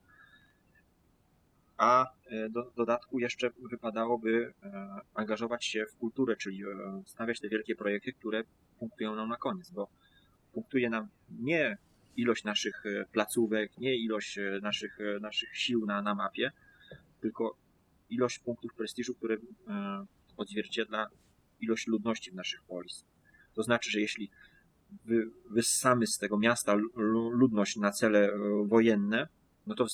a 1.81 2.05
e, 2.25 2.49
do 2.49 2.71
dodatku 2.75 3.19
jeszcze 3.19 3.49
wypadałoby 3.71 4.53
e, 4.63 4.87
angażować 5.13 5.65
się 5.65 5.85
w 5.85 5.97
kulturę, 5.97 6.35
czyli 6.35 6.63
e, 6.63 6.67
stawiać 7.05 7.39
te 7.39 7.49
wielkie 7.49 7.75
projekty, 7.75 8.13
które 8.13 8.43
punktują 8.79 9.15
nam 9.15 9.29
na 9.29 9.37
koniec, 9.37 9.71
bo 9.71 9.87
punktuje 10.53 10.89
nam 10.89 11.07
nie 11.29 11.77
ilość 12.17 12.43
naszych 12.43 12.83
placówek, 13.11 13.77
nie 13.77 13.95
ilość 13.95 14.39
naszych, 14.61 14.97
naszych 15.21 15.57
sił 15.57 15.85
na, 15.85 16.01
na 16.01 16.15
mapie, 16.15 16.51
tylko 17.21 17.55
ilość 18.09 18.39
punktów 18.39 18.73
prestiżu, 18.73 19.15
które 19.15 19.37
odzwierciedla 20.37 21.07
ilość 21.61 21.87
ludności 21.87 22.31
w 22.31 22.35
naszych 22.35 22.63
polis. 22.63 23.05
To 23.53 23.63
znaczy, 23.63 23.91
że 23.91 23.99
jeśli 23.99 24.31
wy, 25.05 25.31
wyssamy 25.49 26.07
z 26.07 26.17
tego 26.17 26.37
miasta 26.37 26.75
ludność 27.31 27.77
na 27.77 27.91
cele 27.91 28.19
e, 28.19 28.37
wojenne, 28.67 29.27
no 29.67 29.75
to 29.75 29.85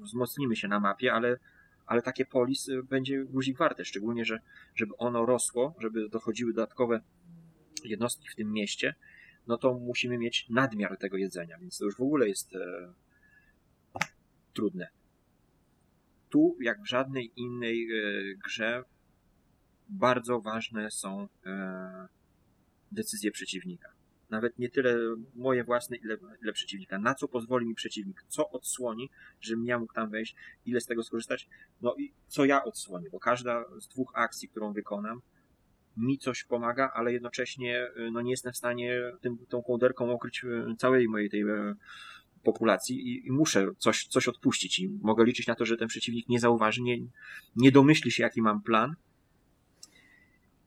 wzmocnimy 0.00 0.56
się 0.56 0.68
na 0.68 0.80
mapie, 0.80 1.12
ale, 1.12 1.38
ale 1.86 2.02
takie 2.02 2.24
polis 2.24 2.68
e, 2.68 2.82
będzie 2.82 3.24
guzik 3.24 3.58
warte, 3.58 3.84
szczególnie, 3.84 4.24
że 4.24 4.38
żeby 4.74 4.96
ono 4.96 5.26
rosło, 5.26 5.74
żeby 5.78 6.08
dochodziły 6.08 6.52
dodatkowe 6.52 7.00
jednostki 7.84 8.28
w 8.28 8.34
tym 8.34 8.52
mieście, 8.52 8.94
no 9.46 9.58
to 9.58 9.74
musimy 9.74 10.18
mieć 10.18 10.46
nadmiar 10.48 10.96
tego 10.96 11.16
jedzenia, 11.16 11.58
więc 11.58 11.78
to 11.78 11.84
już 11.84 11.96
w 11.96 12.00
ogóle 12.00 12.28
jest 12.28 12.54
e, 12.54 12.92
trudne. 14.52 14.88
Tu, 16.28 16.56
jak 16.60 16.82
w 16.82 16.88
żadnej 16.88 17.32
innej 17.36 17.88
e, 17.90 18.34
grze, 18.44 18.84
bardzo 19.88 20.40
ważne 20.40 20.90
są 20.90 21.28
e, 21.46 22.08
decyzje 22.92 23.30
przeciwnika. 23.30 23.92
Nawet 24.30 24.58
nie 24.58 24.68
tyle 24.68 24.98
moje 25.34 25.64
własne, 25.64 25.96
ile, 25.96 26.16
ile 26.42 26.52
przeciwnika. 26.52 26.98
Na 26.98 27.14
co 27.14 27.28
pozwoli 27.28 27.66
mi 27.66 27.74
przeciwnik? 27.74 28.24
Co 28.28 28.50
odsłoni, 28.50 29.10
żebym 29.40 29.66
ja 29.66 29.78
mógł 29.78 29.92
tam 29.92 30.10
wejść? 30.10 30.36
Ile 30.64 30.80
z 30.80 30.86
tego 30.86 31.02
skorzystać? 31.02 31.48
No 31.82 31.94
i 31.98 32.12
co 32.26 32.44
ja 32.44 32.64
odsłonię? 32.64 33.10
Bo 33.10 33.20
każda 33.20 33.64
z 33.80 33.88
dwóch 33.88 34.12
akcji, 34.14 34.48
którą 34.48 34.72
wykonam, 34.72 35.20
mi 35.96 36.18
coś 36.18 36.44
pomaga, 36.44 36.90
ale 36.94 37.12
jednocześnie 37.12 37.88
e, 37.96 38.10
no, 38.10 38.22
nie 38.22 38.30
jestem 38.30 38.52
w 38.52 38.56
stanie 38.56 39.00
tym, 39.20 39.38
tą 39.48 39.62
kołderką 39.62 40.12
okryć 40.12 40.44
e, 40.44 40.74
całej 40.78 41.08
mojej 41.08 41.30
tej 41.30 41.44
populacji 42.42 43.08
i, 43.08 43.26
i, 43.26 43.32
muszę 43.32 43.68
coś, 43.78 44.06
coś 44.06 44.28
odpuścić 44.28 44.78
i 44.78 44.88
mogę 45.02 45.24
liczyć 45.24 45.46
na 45.46 45.54
to, 45.54 45.64
że 45.64 45.76
ten 45.76 45.88
przeciwnik 45.88 46.28
nie 46.28 46.40
zauważy, 46.40 46.82
nie, 46.82 46.96
nie 47.56 47.72
domyśli 47.72 48.10
się, 48.10 48.22
jaki 48.22 48.42
mam 48.42 48.62
plan 48.62 48.94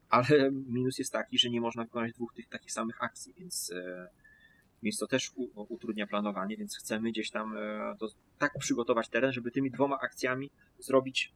ale 0.09 0.51
minus 0.51 0.99
jest 0.99 1.13
taki, 1.13 1.37
że 1.37 1.49
nie 1.49 1.61
można 1.61 1.83
wykonać 1.83 2.13
dwóch 2.13 2.33
tych 2.33 2.49
takich 2.49 2.71
samych 2.71 3.03
akcji, 3.03 3.33
więc, 3.37 3.71
e, 3.71 4.07
więc 4.83 4.97
to 4.97 5.07
też 5.07 5.31
utrudnia 5.55 6.07
planowanie, 6.07 6.57
więc 6.57 6.77
chcemy 6.77 7.11
gdzieś 7.11 7.31
tam 7.31 7.57
e, 7.57 7.95
to 7.99 8.07
tak 8.37 8.57
przygotować 8.59 9.09
teren, 9.09 9.31
żeby 9.31 9.51
tymi 9.51 9.71
dwoma 9.71 9.99
akcjami 9.99 10.51
zrobić 10.79 11.33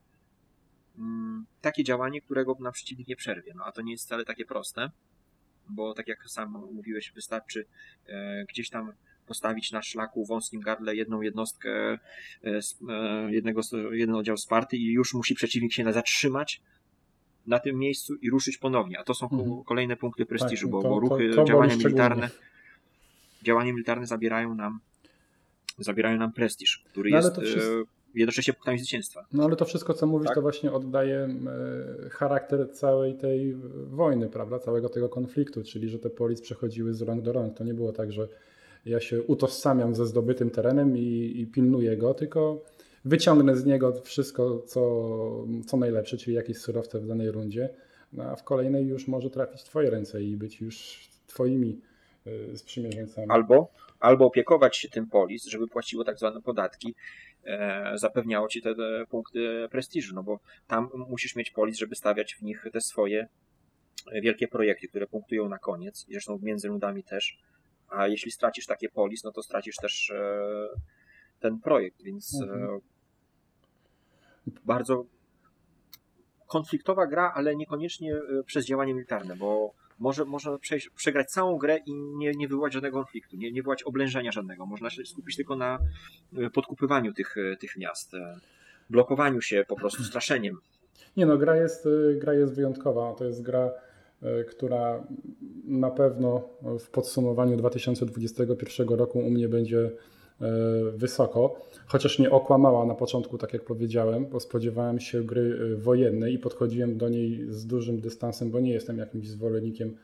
mm, 0.97 1.45
takie 1.61 1.83
działanie, 1.83 2.21
którego 2.21 2.55
nam 2.59 2.73
przeciwnik 2.73 3.07
nie 3.07 3.15
przerwie. 3.15 3.53
No 3.55 3.65
a 3.65 3.71
to 3.71 3.81
nie 3.81 3.91
jest 3.91 4.05
wcale 4.05 4.25
takie 4.25 4.45
proste, 4.45 4.91
bo 5.69 5.93
tak 5.93 6.07
jak 6.07 6.29
sam 6.29 6.51
mówiłeś, 6.73 7.11
wystarczy 7.11 7.65
e, 8.07 8.45
gdzieś 8.45 8.69
tam 8.69 8.93
postawić 9.27 9.71
na 9.71 9.81
szlaku 9.81 10.25
wąskim 10.25 10.61
gardle 10.61 10.95
jedną 10.95 11.21
jednostkę, 11.21 11.97
jednego, 13.29 13.61
jeden 13.91 14.15
oddział 14.15 14.37
Sparty 14.37 14.77
i 14.77 14.91
już 14.93 15.13
musi 15.13 15.35
przeciwnik 15.35 15.73
się 15.73 15.93
zatrzymać, 15.93 16.61
na 17.47 17.59
tym 17.59 17.79
miejscu 17.79 18.15
i 18.15 18.29
ruszyć 18.29 18.57
ponownie. 18.57 18.99
A 18.99 19.03
to 19.03 19.13
są 19.13 19.29
mhm. 19.29 19.63
kolejne 19.63 19.95
punkty 19.95 20.25
prestiżu, 20.25 20.67
tak, 20.67 20.71
bo, 20.71 20.81
to, 20.81 20.89
bo 20.89 20.99
ruchy, 20.99 21.29
to, 21.29 21.35
to 21.35 21.43
działania 21.43 21.75
militarne 21.75 22.29
działania 23.43 23.73
militarne 23.73 24.07
zabierają 24.07 24.55
nam 24.55 24.79
zabierają 25.79 26.17
nam 26.17 26.33
prestiż, 26.33 26.83
który 26.85 27.09
no, 27.09 27.17
jest 27.17 27.41
wszystko... 27.41 27.81
E, 27.81 27.83
jednocześnie 28.15 28.53
punktami 28.53 28.77
zwycięstwa. 28.77 29.25
No 29.33 29.43
ale 29.43 29.55
to 29.55 29.65
wszystko, 29.65 29.93
co 29.93 30.07
mówisz, 30.07 30.27
tak? 30.27 30.35
to 30.35 30.41
właśnie 30.41 30.71
oddaje 30.71 31.17
e, 31.17 32.09
charakter 32.09 32.71
całej 32.71 33.17
tej 33.17 33.55
wojny, 33.85 34.29
prawda, 34.29 34.59
całego 34.59 34.89
tego 34.89 35.09
konfliktu, 35.09 35.63
czyli 35.63 35.89
że 35.89 35.99
te 35.99 36.09
polis 36.09 36.41
przechodziły 36.41 36.93
z 36.93 37.01
rąk 37.01 37.21
do 37.21 37.33
rąk. 37.33 37.57
To 37.57 37.63
nie 37.63 37.73
było 37.73 37.91
tak, 37.91 38.11
że 38.11 38.27
ja 38.85 38.99
się 38.99 39.23
utożsamiam 39.23 39.95
ze 39.95 40.05
zdobytym 40.05 40.49
terenem 40.49 40.97
i, 40.97 41.33
i 41.35 41.47
pilnuję 41.47 41.97
go, 41.97 42.13
tylko 42.13 42.63
wyciągnę 43.05 43.55
z 43.55 43.65
niego 43.65 44.01
wszystko, 44.01 44.59
co, 44.59 44.81
co 45.65 45.77
najlepsze, 45.77 46.17
czyli 46.17 46.35
jakieś 46.35 46.57
surowce 46.57 46.99
w 46.99 47.07
danej 47.07 47.31
rundzie, 47.31 47.69
no, 48.13 48.23
a 48.23 48.35
w 48.35 48.43
kolejnej 48.43 48.87
już 48.87 49.07
może 49.07 49.29
trafić 49.29 49.61
w 49.61 49.63
Twoje 49.63 49.89
ręce 49.89 50.23
i 50.23 50.37
być 50.37 50.61
już 50.61 51.07
Twoimi 51.27 51.81
y, 52.27 52.57
sprzymierzeńcami. 52.57 53.27
Albo, 53.29 53.71
albo 53.99 54.25
opiekować 54.25 54.77
się 54.77 54.89
tym 54.89 55.07
polis, 55.07 55.45
żeby 55.45 55.67
płaciło 55.67 56.03
tak 56.03 56.19
zwane 56.19 56.41
podatki, 56.41 56.95
e, 57.43 57.91
zapewniało 57.95 58.47
Ci 58.47 58.61
te, 58.61 58.75
te 58.75 59.05
punkty 59.09 59.67
prestiżu, 59.71 60.15
no 60.15 60.23
bo 60.23 60.39
tam 60.67 60.89
musisz 61.09 61.35
mieć 61.35 61.51
polis, 61.51 61.77
żeby 61.77 61.95
stawiać 61.95 62.35
w 62.35 62.41
nich 62.41 62.65
te 62.73 62.81
swoje 62.81 63.27
wielkie 64.21 64.47
projekty, 64.47 64.87
które 64.87 65.07
punktują 65.07 65.49
na 65.49 65.57
koniec, 65.57 66.05
zresztą 66.11 66.39
między 66.41 66.67
rundami 66.67 67.03
też, 67.03 67.39
a 67.87 68.07
jeśli 68.07 68.31
stracisz 68.31 68.65
takie 68.65 68.89
polis, 68.89 69.23
no 69.23 69.31
to 69.31 69.43
stracisz 69.43 69.75
też 69.75 70.09
e, 70.09 70.47
ten 71.39 71.59
projekt, 71.59 72.03
więc 72.03 72.41
e, 72.41 72.53
mhm. 72.53 72.79
Bardzo 74.65 75.05
konfliktowa 76.47 77.07
gra, 77.07 77.31
ale 77.35 77.55
niekoniecznie 77.55 78.15
e, 78.15 78.43
przez 78.45 78.65
działanie 78.65 78.93
militarne, 78.93 79.35
bo 79.35 79.73
może, 79.99 80.25
można 80.25 80.57
przejść, 80.57 80.89
przegrać 80.89 81.29
całą 81.31 81.57
grę 81.57 81.77
i 81.85 81.93
nie, 81.93 82.31
nie 82.31 82.47
wywołać 82.47 82.73
żadnego 82.73 82.97
konfliktu, 82.97 83.37
nie, 83.37 83.51
nie 83.51 83.61
wywołać 83.61 83.83
oblężenia 83.83 84.31
żadnego. 84.31 84.65
Można 84.65 84.89
się 84.89 85.05
skupić 85.05 85.35
tylko 85.35 85.55
na 85.55 85.79
podkupywaniu 86.53 87.13
tych, 87.13 87.35
tych 87.59 87.77
miast, 87.77 88.11
blokowaniu 88.89 89.41
się 89.41 89.65
po 89.67 89.75
prostu, 89.75 90.03
straszeniem. 90.03 90.57
Nie 91.17 91.25
no, 91.25 91.37
gra 91.37 91.55
jest, 91.55 91.87
gra 92.15 92.33
jest 92.33 92.55
wyjątkowa. 92.55 93.13
To 93.13 93.25
jest 93.25 93.41
gra 93.41 93.71
E, 94.23 94.43
która 94.43 95.07
na 95.65 95.91
pewno 95.91 96.49
w 96.79 96.89
podsumowaniu 96.89 97.57
2021 97.57 98.87
roku 98.87 99.19
u 99.19 99.29
mnie 99.29 99.49
będzie 99.49 99.79
e, 99.85 99.91
wysoko, 100.95 101.55
chociaż 101.85 102.19
nie 102.19 102.31
okłamała 102.31 102.85
na 102.85 102.95
początku, 102.95 103.37
tak 103.37 103.53
jak 103.53 103.65
powiedziałem, 103.65 104.25
bo 104.25 104.39
spodziewałem 104.39 104.99
się 104.99 105.23
gry 105.23 105.59
e, 105.73 105.75
wojennej 105.75 106.33
i 106.33 106.39
podchodziłem 106.39 106.97
do 106.97 107.09
niej 107.09 107.45
z 107.49 107.65
dużym 107.65 108.01
dystansem, 108.01 108.51
bo 108.51 108.59
nie 108.59 108.73
jestem 108.73 108.97
jakimś 108.97 109.27
zwolennikiem 109.27 109.97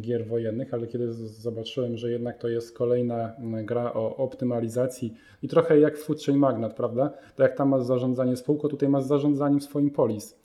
gier 0.00 0.26
wojennych, 0.26 0.74
ale 0.74 0.86
kiedy 0.86 1.12
zobaczyłem, 1.12 1.96
że 1.96 2.10
jednak 2.10 2.38
to 2.38 2.48
jest 2.48 2.76
kolejna 2.76 3.32
gra 3.64 3.92
o 3.92 4.16
optymalizacji 4.16 5.14
i 5.42 5.48
trochę 5.48 5.80
jak 5.80 5.98
w 5.98 6.28
Magnat, 6.28 6.74
prawda? 6.74 7.12
To 7.36 7.42
jak 7.42 7.56
tam 7.56 7.68
masz 7.68 7.82
zarządzanie 7.82 8.36
spółką, 8.36 8.68
tutaj 8.68 8.88
masz 8.88 9.04
zarządzaniem 9.04 9.60
swoim 9.60 9.90
polis 9.90 10.36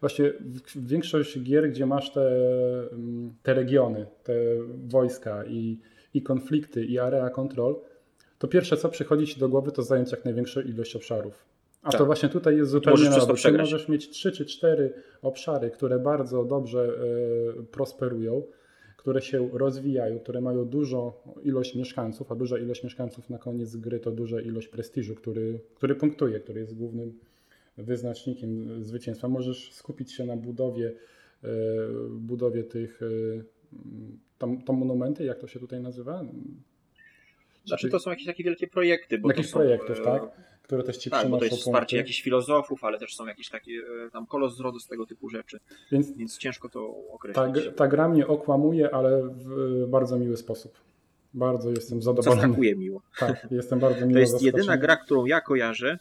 właśnie 0.00 0.32
większość 0.76 1.42
gier, 1.42 1.70
gdzie 1.70 1.86
masz 1.86 2.12
te, 2.12 2.30
te 3.42 3.54
regiony, 3.54 4.06
te 4.24 4.32
wojska 4.88 5.44
i, 5.44 5.78
i 6.14 6.22
konflikty 6.22 6.84
i 6.84 6.98
area 6.98 7.30
control, 7.30 7.76
to 8.38 8.48
pierwsze 8.48 8.76
co 8.76 8.88
przychodzi 8.88 9.26
ci 9.26 9.40
do 9.40 9.48
głowy 9.48 9.72
to 9.72 9.82
zająć 9.82 10.12
jak 10.12 10.24
największą 10.24 10.60
ilość 10.60 10.96
obszarów. 10.96 11.44
A 11.82 11.90
tak. 11.90 11.98
to 11.98 12.06
właśnie 12.06 12.28
tutaj 12.28 12.56
jest 12.56 12.70
zupełnie 12.70 13.10
na 13.10 13.16
odwrót. 13.16 13.58
Możesz 13.58 13.88
mieć 13.88 14.08
trzy 14.08 14.32
czy 14.32 14.46
cztery 14.46 14.92
obszary, 15.22 15.70
które 15.70 15.98
bardzo 15.98 16.44
dobrze 16.44 16.92
y, 17.60 17.62
prosperują, 17.62 18.42
które 18.96 19.22
się 19.22 19.48
rozwijają, 19.52 20.18
które 20.18 20.40
mają 20.40 20.64
dużą 20.64 21.12
ilość 21.42 21.74
mieszkańców, 21.74 22.32
a 22.32 22.34
duża 22.34 22.58
ilość 22.58 22.84
mieszkańców 22.84 23.30
na 23.30 23.38
koniec 23.38 23.76
gry 23.76 24.00
to 24.00 24.10
duża 24.10 24.40
ilość 24.40 24.68
prestiżu, 24.68 25.14
który, 25.14 25.60
który 25.74 25.94
punktuje, 25.94 26.40
który 26.40 26.60
jest 26.60 26.74
głównym 26.74 27.18
wyznacznikiem 27.76 28.84
zwycięstwa. 28.84 29.28
Możesz 29.28 29.72
skupić 29.72 30.12
się 30.12 30.26
na 30.26 30.36
budowie, 30.36 30.92
e, 31.44 31.48
budowie 32.10 32.64
tych, 32.64 33.00
e, 33.02 33.06
tam, 34.38 34.62
to 34.62 34.72
monumenty, 34.72 35.24
jak 35.24 35.38
to 35.38 35.46
się 35.46 35.60
tutaj 35.60 35.80
nazywa? 35.80 36.24
Znaczy 37.68 37.88
to 37.88 38.00
są 38.00 38.10
jakieś 38.10 38.26
takie 38.26 38.44
wielkie 38.44 38.66
projekty. 38.66 39.18
Bo 39.18 39.28
jakieś 39.28 39.52
projektów, 39.52 40.02
tak? 40.04 40.22
Które 40.62 40.82
też 40.82 40.96
ci 40.96 41.10
tak, 41.10 41.18
przynoszą 41.20 41.36
bo 41.36 41.38
to 41.38 41.44
jest 41.44 41.56
wsparcie 41.56 41.78
punkty. 41.80 41.96
jakichś 41.96 42.22
filozofów, 42.22 42.84
ale 42.84 42.98
też 42.98 43.16
są 43.16 43.26
jakieś 43.26 43.48
takie 43.48 43.82
tam 44.12 44.26
kolos 44.26 44.56
z 44.56 44.60
rodu 44.60 44.80
z 44.80 44.86
tego 44.86 45.06
typu 45.06 45.28
rzeczy. 45.28 45.60
Więc, 45.92 46.16
Więc 46.16 46.38
ciężko 46.38 46.68
to 46.68 46.94
określić. 47.10 47.64
Ta, 47.64 47.72
ta 47.72 47.88
gra 47.88 48.08
mnie 48.08 48.26
okłamuje, 48.26 48.94
ale 48.94 49.22
w 49.22 49.86
bardzo 49.88 50.18
miły 50.18 50.36
sposób. 50.36 50.78
Bardzo 51.34 51.70
jestem 51.70 52.02
zadowolony. 52.02 52.40
Zaskakuje 52.40 52.76
miło. 52.76 53.02
Tak, 53.18 53.46
jestem 53.50 53.78
bardzo 53.78 54.00
miło 54.06 54.12
To 54.12 54.18
jest 54.18 54.42
jedyna 54.42 54.76
gra, 54.76 54.96
którą 54.96 55.24
ja 55.24 55.40
kojarzę, 55.40 55.98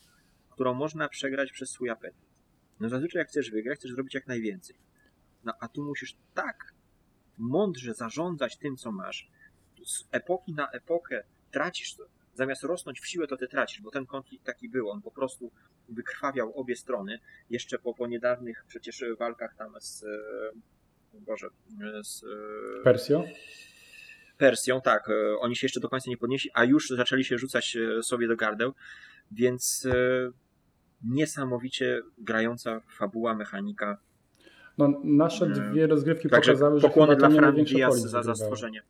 którą 0.50 0.74
można 0.74 1.10
przegrać 1.10 1.52
przez 1.52 1.70
swój 1.70 1.90
apetyt. 1.90 2.28
No 2.80 2.90
zazwyczaj 2.90 3.20
jak 3.20 3.28
chcesz 3.28 3.52
wygrać, 3.52 3.80
chcesz 3.80 3.92
zrobić 3.92 4.14
jak 4.14 4.28
najwięcej. 4.28 4.76
No 5.44 5.54
a 5.60 5.68
tu 5.68 5.84
musisz 5.84 6.16
tak 6.34 6.74
mądrze 7.38 7.94
zarządzać 7.94 8.58
tym, 8.58 8.78
co 8.78 8.92
masz. 8.92 9.30
Z 9.86 10.08
epoki 10.12 10.54
na 10.54 10.70
epokę 10.70 11.24
tracisz 11.52 11.96
to. 11.96 12.04
Zamiast 12.34 12.64
rosnąć 12.64 13.00
w 13.00 13.08
siłę, 13.08 13.28
to 13.28 13.38
ty 13.38 13.48
tracisz, 13.48 13.82
bo 13.82 13.92
ten 13.92 14.06
konflikt 14.06 14.46
taki 14.46 14.70
był. 14.70 14.90
On 14.90 15.02
po 15.02 15.12
prostu 15.12 15.52
wykrwawiał 15.90 16.60
obie 16.60 16.76
strony. 16.76 17.20
Jeszcze 17.50 17.80
po, 17.80 17.94
po 17.94 18.08
niedawnych 18.08 18.66
przecież 18.68 19.04
walkach 19.20 19.56
tam 19.56 19.76
z. 19.80 20.04
E, 20.04 20.08
Boże, 21.14 21.48
z. 22.04 22.24
E, 22.24 22.84
Persją? 22.84 23.24
Persją, 24.38 24.82
tak. 24.82 25.10
E, 25.10 25.40
oni 25.40 25.56
się 25.56 25.66
jeszcze 25.66 25.80
do 25.80 25.90
końca 25.90 26.10
nie 26.10 26.18
podnieśli, 26.18 26.52
a 26.54 26.64
już 26.64 26.90
zaczęli 26.90 27.24
się 27.24 27.38
rzucać 27.38 27.78
sobie 28.02 28.28
do 28.28 28.36
gardeł, 28.36 28.74
więc 29.32 29.88
niesamowicie 31.04 32.02
grająca 32.18 32.82
fabuła, 32.98 33.36
mechanika. 33.36 33.98
No, 34.78 35.02
nasze 35.04 35.46
mm. 35.46 35.72
dwie 35.72 35.88
rozgrywki 35.88 36.30
Także 36.30 36.52
pokazały, 36.52 36.80
że 36.80 36.90
chyba 36.90 37.16
dla 37.16 37.30
Fran 37.30 37.56
Diaz 37.56 38.02
za, 38.02 38.24
za 38.24 38.36
stworzenie. 38.36 38.84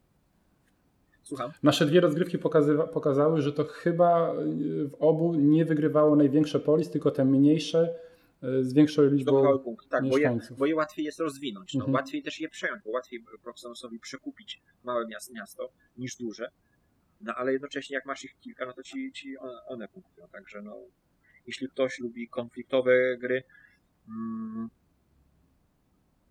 Słucham? 1.28 1.52
Nasze 1.64 1.86
dwie 1.86 2.00
rozgrywki 2.02 2.38
pokazywa, 2.38 2.88
pokazały, 2.88 3.42
że 3.42 3.54
to 3.54 3.64
chyba 3.64 4.34
w 4.90 4.94
obu 5.00 5.36
nie 5.36 5.66
wygrywało 5.66 6.16
największe 6.16 6.60
polis, 6.60 6.90
tylko 6.90 7.12
te 7.12 7.26
mniejsze 7.26 7.96
e, 8.44 8.64
z 8.64 8.74
większą 8.74 9.06
liczbą 9.06 9.60
punkt. 9.60 9.90
Tak, 9.90 10.10
bo 10.10 10.18
je, 10.18 10.40
bo 10.58 10.66
je 10.66 10.76
łatwiej 10.76 11.06
jest 11.06 11.20
rozwinąć. 11.20 11.74
No, 11.74 11.80
mhm. 11.80 11.96
Łatwiej 11.96 12.24
też 12.24 12.40
je 12.40 12.50
przejąć, 12.50 12.84
bo 12.84 12.92
łatwiej 12.92 13.24
profesorowi 13.44 14.00
przekupić 14.00 14.62
małe 14.84 15.06
miasto 15.34 15.72
niż 15.98 16.16
duże. 16.16 16.52
No 17.22 17.34
ale 17.36 17.54
jednocześnie 17.54 17.94
jak 17.94 18.06
masz 18.06 18.24
ich 18.24 18.40
kilka, 18.40 18.66
no 18.66 18.74
to 18.74 18.84
ci, 18.84 19.12
ci 19.12 19.38
one, 19.38 19.66
one 19.68 19.88
punktują. 19.88 20.28
Także 20.28 20.62
no, 20.62 20.76
jeśli 21.48 21.70
ktoś 21.70 22.00
lubi 22.00 22.30
konfliktowe 22.30 23.18
gry, 23.18 23.44
mm, 24.08 24.70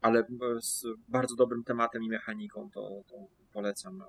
ale 0.06 0.24
z 0.60 0.86
bardzo 1.08 1.36
dobrym 1.36 1.64
tematem 1.64 2.02
i 2.02 2.08
mechaniką, 2.08 2.70
to, 2.70 3.02
to 3.08 3.16
polecam 3.52 4.02
e, 4.02 4.04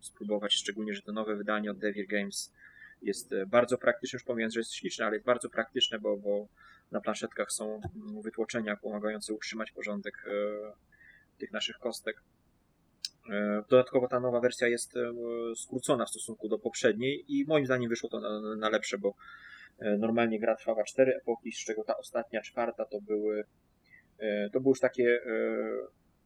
spróbować, 0.00 0.54
szczególnie, 0.54 0.94
że 0.94 1.02
to 1.02 1.12
nowe 1.12 1.36
wydanie 1.36 1.70
od 1.70 1.78
Devil 1.78 2.06
Games 2.06 2.52
jest 3.02 3.32
e, 3.32 3.46
bardzo 3.46 3.78
praktyczne, 3.78 4.16
już 4.16 4.24
pomijając, 4.24 4.54
że 4.54 4.60
jest 4.60 4.74
śliczne, 4.74 5.06
ale 5.06 5.16
jest 5.16 5.26
bardzo 5.26 5.50
praktyczne, 5.50 5.98
bo, 5.98 6.16
bo 6.16 6.48
na 6.90 7.00
planszetkach 7.00 7.52
są 7.52 7.74
mm, 7.74 8.22
wytłoczenia 8.22 8.76
pomagające 8.76 9.34
utrzymać 9.34 9.70
porządek 9.70 10.14
e, 10.26 10.30
tych 11.38 11.52
naszych 11.52 11.78
kostek. 11.78 12.22
Dodatkowo 13.68 14.08
ta 14.08 14.20
nowa 14.20 14.40
wersja 14.40 14.68
jest 14.68 14.94
skrócona 15.56 16.06
w 16.06 16.10
stosunku 16.10 16.48
do 16.48 16.58
poprzedniej 16.58 17.24
i 17.28 17.44
moim 17.44 17.66
zdaniem 17.66 17.90
wyszło 17.90 18.08
to 18.08 18.20
na, 18.20 18.56
na 18.56 18.68
lepsze, 18.68 18.98
bo 18.98 19.14
E, 19.78 19.98
normalnie 19.98 20.40
gra 20.40 20.56
trwała 20.56 20.84
cztery 20.84 21.16
epoki, 21.16 21.52
z 21.52 21.64
czego 21.64 21.84
ta 21.84 21.96
ostatnia, 21.96 22.40
czwarta 22.40 22.84
to 22.84 23.00
były 23.00 23.40
e, 23.40 23.44
to 24.52 24.60
było 24.60 24.72
już 24.72 24.80
takie 24.80 25.22
e, 25.26 25.32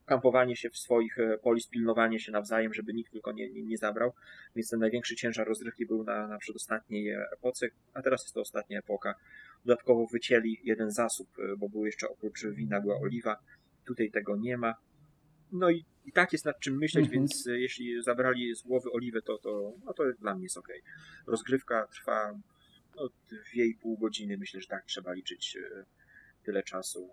kampowanie 0.06 0.56
się 0.56 0.70
w 0.70 0.76
swoich 0.76 1.16
polis, 1.42 1.68
pilnowanie 1.68 2.20
się 2.20 2.32
nawzajem, 2.32 2.74
żeby 2.74 2.94
nikt 2.94 3.12
tylko 3.12 3.32
nie, 3.32 3.50
nie, 3.50 3.62
nie 3.62 3.76
zabrał. 3.76 4.12
Więc 4.56 4.70
ten 4.70 4.80
największy 4.80 5.16
ciężar 5.16 5.48
rozrywki 5.48 5.86
był 5.86 6.04
na, 6.04 6.26
na 6.28 6.38
przedostatniej 6.38 7.10
epoce, 7.32 7.66
a 7.94 8.02
teraz 8.02 8.22
jest 8.22 8.34
to 8.34 8.40
ostatnia 8.40 8.78
epoka. 8.78 9.14
Dodatkowo 9.64 10.06
wycięli 10.06 10.60
jeden 10.64 10.90
zasób, 10.90 11.28
bo 11.58 11.68
był 11.68 11.86
jeszcze 11.86 12.08
oprócz 12.08 12.46
wina 12.46 12.80
była 12.80 13.00
oliwa. 13.00 13.36
Tutaj 13.84 14.10
tego 14.10 14.36
nie 14.36 14.56
ma. 14.56 14.74
No 15.52 15.70
i, 15.70 15.84
i 16.04 16.12
tak 16.12 16.32
jest 16.32 16.44
nad 16.44 16.60
czym 16.60 16.78
myśleć, 16.78 17.04
mhm. 17.04 17.20
więc 17.20 17.46
jeśli 17.46 18.02
zabrali 18.02 18.54
z 18.54 18.62
głowy 18.62 18.90
oliwę, 18.92 19.22
to, 19.22 19.38
to, 19.38 19.72
no 19.84 19.92
to 19.92 20.04
dla 20.20 20.34
mnie 20.34 20.42
jest 20.42 20.58
ok. 20.58 20.68
Rozgrywka 21.26 21.86
trwa 21.86 22.40
no, 22.96 23.08
dwie 23.28 23.66
i 23.66 23.74
pół 23.74 23.98
godziny, 23.98 24.36
myślę, 24.38 24.60
że 24.60 24.68
tak 24.68 24.84
trzeba 24.84 25.12
liczyć 25.12 25.56
e, 25.56 25.84
tyle 26.46 26.62
czasu, 26.62 27.08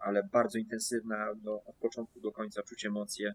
ale 0.00 0.22
bardzo 0.32 0.58
intensywna, 0.58 1.34
no, 1.42 1.62
od 1.64 1.76
początku 1.76 2.20
do 2.20 2.32
końca 2.32 2.62
czuć 2.62 2.86
emocje. 2.86 3.34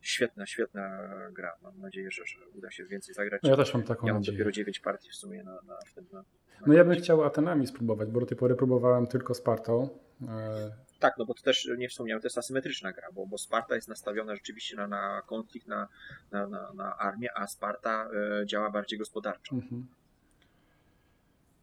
Świetna, 0.00 0.46
świetna 0.46 1.08
gra. 1.32 1.52
Mam 1.62 1.80
nadzieję, 1.80 2.10
że, 2.10 2.22
że 2.26 2.48
uda 2.54 2.70
się 2.70 2.84
więcej 2.84 3.14
zagrać. 3.14 3.42
No 3.42 3.50
ja 3.50 3.56
też 3.56 3.74
mam 3.74 3.82
taką 3.82 4.06
ja 4.06 4.14
nadzieję. 4.14 4.32
mam 4.32 4.38
dopiero 4.38 4.52
9 4.52 4.80
partii 4.80 5.10
w 5.10 5.14
sumie 5.14 5.44
na, 5.44 5.52
na, 5.52 5.78
w 5.86 5.94
tym. 5.94 6.06
Na, 6.12 6.18
na 6.18 6.24
no 6.66 6.74
ja 6.74 6.84
bym 6.84 6.94
chciał 6.94 7.24
Atenami 7.24 7.66
spróbować, 7.66 8.10
bo 8.10 8.20
do 8.20 8.26
tej 8.26 8.38
pory 8.38 8.54
próbowałem 8.54 9.06
tylko 9.06 9.34
Spartą. 9.34 9.88
E, 10.28 10.72
tak, 10.98 11.14
no 11.18 11.24
bo 11.26 11.34
to 11.34 11.42
też 11.42 11.68
nie 11.78 11.88
wspomniałem, 11.88 12.22
to 12.22 12.26
jest 12.26 12.38
asymetryczna 12.38 12.92
gra, 12.92 13.08
bo, 13.12 13.26
bo 13.26 13.38
Sparta 13.38 13.74
jest 13.74 13.88
nastawiona 13.88 14.34
rzeczywiście 14.34 14.76
na, 14.76 14.86
na 14.86 15.22
konflikt, 15.26 15.66
na, 15.66 15.88
na, 16.30 16.46
na, 16.46 16.72
na 16.74 16.96
armię, 16.98 17.28
a 17.34 17.46
Sparta 17.46 18.08
e, 18.42 18.46
działa 18.46 18.70
bardziej 18.70 18.98
gospodarczo. 18.98 19.54
Mhm. 19.54 19.86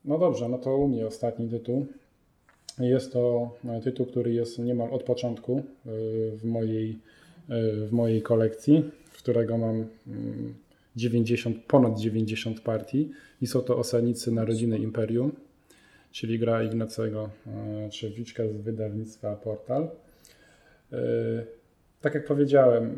No 0.06 0.18
dobrze, 0.18 0.50
no 0.50 0.58
to 0.58 0.78
u 0.78 0.88
mnie 0.88 1.08
ostatni 1.08 1.50
tytuł. 1.50 1.88
Jest 2.80 3.14
to 3.14 3.52
tytuł, 3.84 4.06
który 4.06 4.34
jest 4.34 4.60
niemal 4.60 4.94
od 4.94 5.04
początku 5.04 5.58
y, 5.58 5.64
w 6.38 6.46
mojej, 6.46 7.00
y, 7.50 7.86
w 7.88 7.92
mojej 7.92 8.22
kolekcji, 8.22 8.92
w 9.12 9.18
którego 9.18 9.58
mam 9.58 9.86
90, 10.96 11.56
mm, 11.56 11.68
ponad 11.68 12.00
90 12.00 12.62
partii 12.62 13.12
i 13.42 13.48
są 13.48 13.62
to 13.62 13.78
Osadnicy 13.78 14.32
Narodziny 14.32 14.78
Imperium. 14.78 15.32
czyli 16.12 16.40
gra 16.40 16.64
Ignacego 16.64 17.30
Trzewiczka 17.90 18.48
z 18.48 18.52
wydawnictwa 18.52 19.36
Portal. 19.36 19.90
Tak 22.02 22.14
jak 22.16 22.26
powiedziałem, 22.26 22.96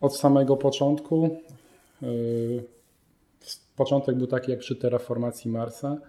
od 0.00 0.16
samego 0.16 0.56
początku, 0.56 1.40
początek 3.76 4.16
był 4.16 4.26
taki 4.26 4.50
jak 4.50 4.60
przy 4.60 4.76
terraformacji 4.76 5.50
Marsa, 5.50 6.00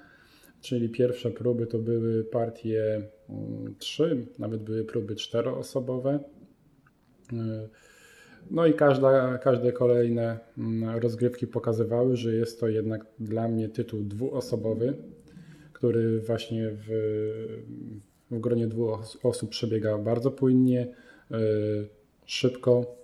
czyli 0.61 0.89
pierwsze 0.89 1.31
próby 1.31 1.67
to 1.67 1.79
były 1.79 2.23
partie 2.23 3.01
mm, 3.29 3.75
trzy, 3.79 4.25
nawet 4.39 4.63
były 4.63 4.83
próby 4.83 5.15
czteroosobowe. 5.15 6.19
No 8.51 8.67
i 8.67 8.73
każda, 8.73 9.37
każde 9.37 9.71
kolejne 9.71 10.39
mm, 10.57 10.99
rozgrywki 10.99 11.47
pokazywały, 11.47 12.15
że 12.15 12.33
jest 12.33 12.59
to 12.59 12.67
jednak 12.67 13.05
dla 13.19 13.47
mnie 13.47 13.69
tytuł 13.69 14.03
dwuosobowy, 14.03 14.93
który 15.73 16.19
właśnie 16.19 16.69
w, 16.71 16.87
w 18.31 18.39
gronie 18.39 18.67
dwóch 18.67 19.17
osób 19.23 19.49
przebiega 19.49 19.97
bardzo 19.97 20.31
płynnie, 20.31 20.87
e, 21.31 21.37
szybko. 22.25 22.95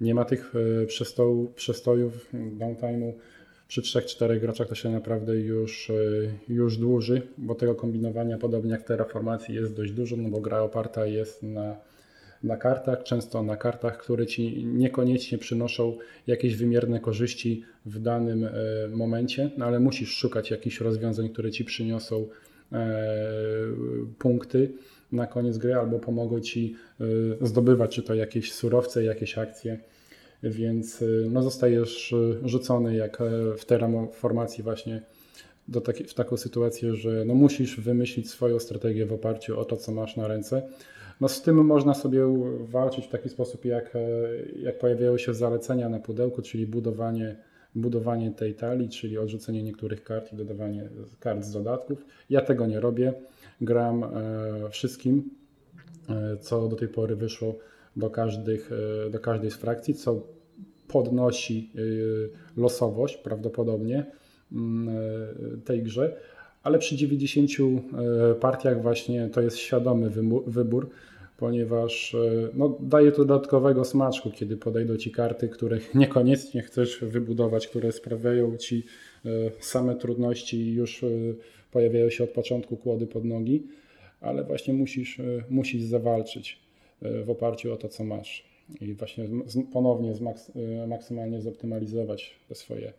Nie 0.00 0.14
ma 0.14 0.24
tych 0.24 0.52
e, 0.82 0.86
przestojów, 0.86 1.54
przestojów 1.54 2.32
downtime'u. 2.32 3.12
Przy 3.70 3.82
3-4 3.82 4.40
graczach 4.40 4.68
to 4.68 4.74
się 4.74 4.90
naprawdę 4.90 5.36
już, 5.36 5.90
e, 5.90 5.94
już 6.48 6.76
dłuży, 6.76 7.22
bo 7.38 7.54
tego 7.54 7.74
kombinowania, 7.74 8.38
podobnie 8.38 8.70
jak 8.70 8.82
Terraformacji, 8.82 9.54
jest 9.54 9.76
dość 9.76 9.92
dużo, 9.92 10.16
no 10.16 10.28
bo 10.28 10.40
gra 10.40 10.62
oparta 10.62 11.06
jest 11.06 11.42
na 11.42 11.76
na 12.42 12.56
kartach, 12.56 13.02
często 13.02 13.42
na 13.42 13.56
kartach, 13.56 13.98
które 13.98 14.26
ci 14.26 14.64
niekoniecznie 14.66 15.38
przynoszą 15.38 15.98
jakieś 16.26 16.56
wymierne 16.56 17.00
korzyści 17.00 17.64
w 17.86 17.98
danym 17.98 18.44
e, 18.44 18.52
momencie, 18.88 19.50
no 19.56 19.66
ale 19.66 19.80
musisz 19.80 20.16
szukać 20.16 20.50
jakichś 20.50 20.80
rozwiązań, 20.80 21.28
które 21.28 21.50
ci 21.50 21.64
przyniosą 21.64 22.26
e, 22.72 22.88
punkty 24.18 24.72
na 25.12 25.26
koniec 25.26 25.58
gry 25.58 25.74
albo 25.74 25.98
pomogą 25.98 26.40
ci 26.40 26.76
zdobywać 27.40 27.94
czy 27.94 28.02
to 28.02 28.14
jakieś 28.14 28.52
surowce, 28.52 29.04
jakieś 29.04 29.38
akcje. 29.38 29.78
Więc 30.42 31.04
no, 31.30 31.42
zostajesz 31.42 32.14
rzucony 32.44 32.94
jak 32.94 33.18
w 33.58 33.64
terraformacji 33.64 34.64
właśnie 34.64 35.02
do 35.68 35.80
taki, 35.80 36.04
w 36.04 36.14
taką 36.14 36.36
sytuację, 36.36 36.94
że 36.94 37.24
no, 37.24 37.34
musisz 37.34 37.80
wymyślić 37.80 38.30
swoją 38.30 38.58
strategię 38.58 39.06
w 39.06 39.12
oparciu 39.12 39.60
o 39.60 39.64
to, 39.64 39.76
co 39.76 39.92
masz 39.92 40.16
na 40.16 40.28
ręce. 40.28 40.62
No 41.20 41.28
z 41.28 41.42
tym 41.42 41.66
można 41.66 41.94
sobie 41.94 42.20
walczyć 42.60 43.06
w 43.06 43.08
taki 43.08 43.28
sposób, 43.28 43.64
jak, 43.64 43.96
e, 43.96 44.00
jak 44.62 44.78
pojawiały 44.78 45.18
się 45.18 45.34
zalecenia 45.34 45.88
na 45.88 45.98
pudełku, 45.98 46.42
czyli 46.42 46.66
budowanie, 46.66 47.36
budowanie 47.74 48.30
tej 48.30 48.54
talii, 48.54 48.88
czyli 48.88 49.18
odrzucenie 49.18 49.62
niektórych 49.62 50.04
kart 50.04 50.32
i 50.32 50.36
dodawanie 50.36 50.88
kart 51.20 51.44
z 51.44 51.52
dodatków. 51.52 52.04
Ja 52.30 52.40
tego 52.40 52.66
nie 52.66 52.80
robię. 52.80 53.12
Gram 53.60 54.04
e, 54.04 54.08
wszystkim, 54.70 55.30
e, 56.08 56.36
co 56.36 56.68
do 56.68 56.76
tej 56.76 56.88
pory 56.88 57.16
wyszło 57.16 57.58
do, 57.96 58.10
każdych, 58.10 58.70
do 59.10 59.18
każdej 59.18 59.50
z 59.50 59.54
frakcji, 59.54 59.94
co 59.94 60.22
podnosi 60.88 61.70
losowość 62.56 63.16
prawdopodobnie 63.16 64.06
mm, 64.52 64.90
tej 65.64 65.82
grze, 65.82 66.16
ale 66.62 66.78
przy 66.78 66.96
90 66.96 67.50
partiach 68.40 68.82
właśnie 68.82 69.28
to 69.28 69.40
jest 69.40 69.56
świadomy 69.56 70.10
wybór, 70.46 70.90
ponieważ 71.40 72.14
e, 72.14 72.18
no, 72.54 72.78
daje 72.80 73.12
to 73.12 73.24
dodatkowego 73.24 73.84
smaczku, 73.84 74.30
kiedy 74.30 74.56
podejdą 74.56 74.96
Ci 74.96 75.10
karty, 75.10 75.48
których 75.48 75.94
niekoniecznie 76.02 76.62
chcesz 76.62 76.98
wybudować, 77.04 77.68
które 77.68 77.92
sprawiają 77.92 78.56
Ci 78.56 78.84
e, 79.24 79.28
same 79.60 79.96
trudności 79.96 80.56
i 80.56 80.74
już 80.74 81.04
e, 81.04 81.06
pojawiają 81.72 82.10
się 82.10 82.24
od 82.24 82.30
początku 82.30 82.76
kłody 82.76 83.06
pod 83.06 83.24
nogi, 83.24 83.66
ale 84.20 84.44
właśnie 84.44 84.74
musisz, 84.74 85.20
musisz 85.50 85.82
zawalczyć 85.82 86.58
w 87.02 87.30
oparciu 87.30 87.72
o 87.72 87.76
to, 87.76 87.88
co 87.88 88.04
masz 88.04 88.44
i 88.80 88.94
właśnie 88.94 89.28
ponownie 89.72 90.14
zmaks 90.14 90.52
maksymalnie 90.88 91.40
zoptymalizować 91.40 92.34
te 92.48 92.54
swoje 92.54 92.92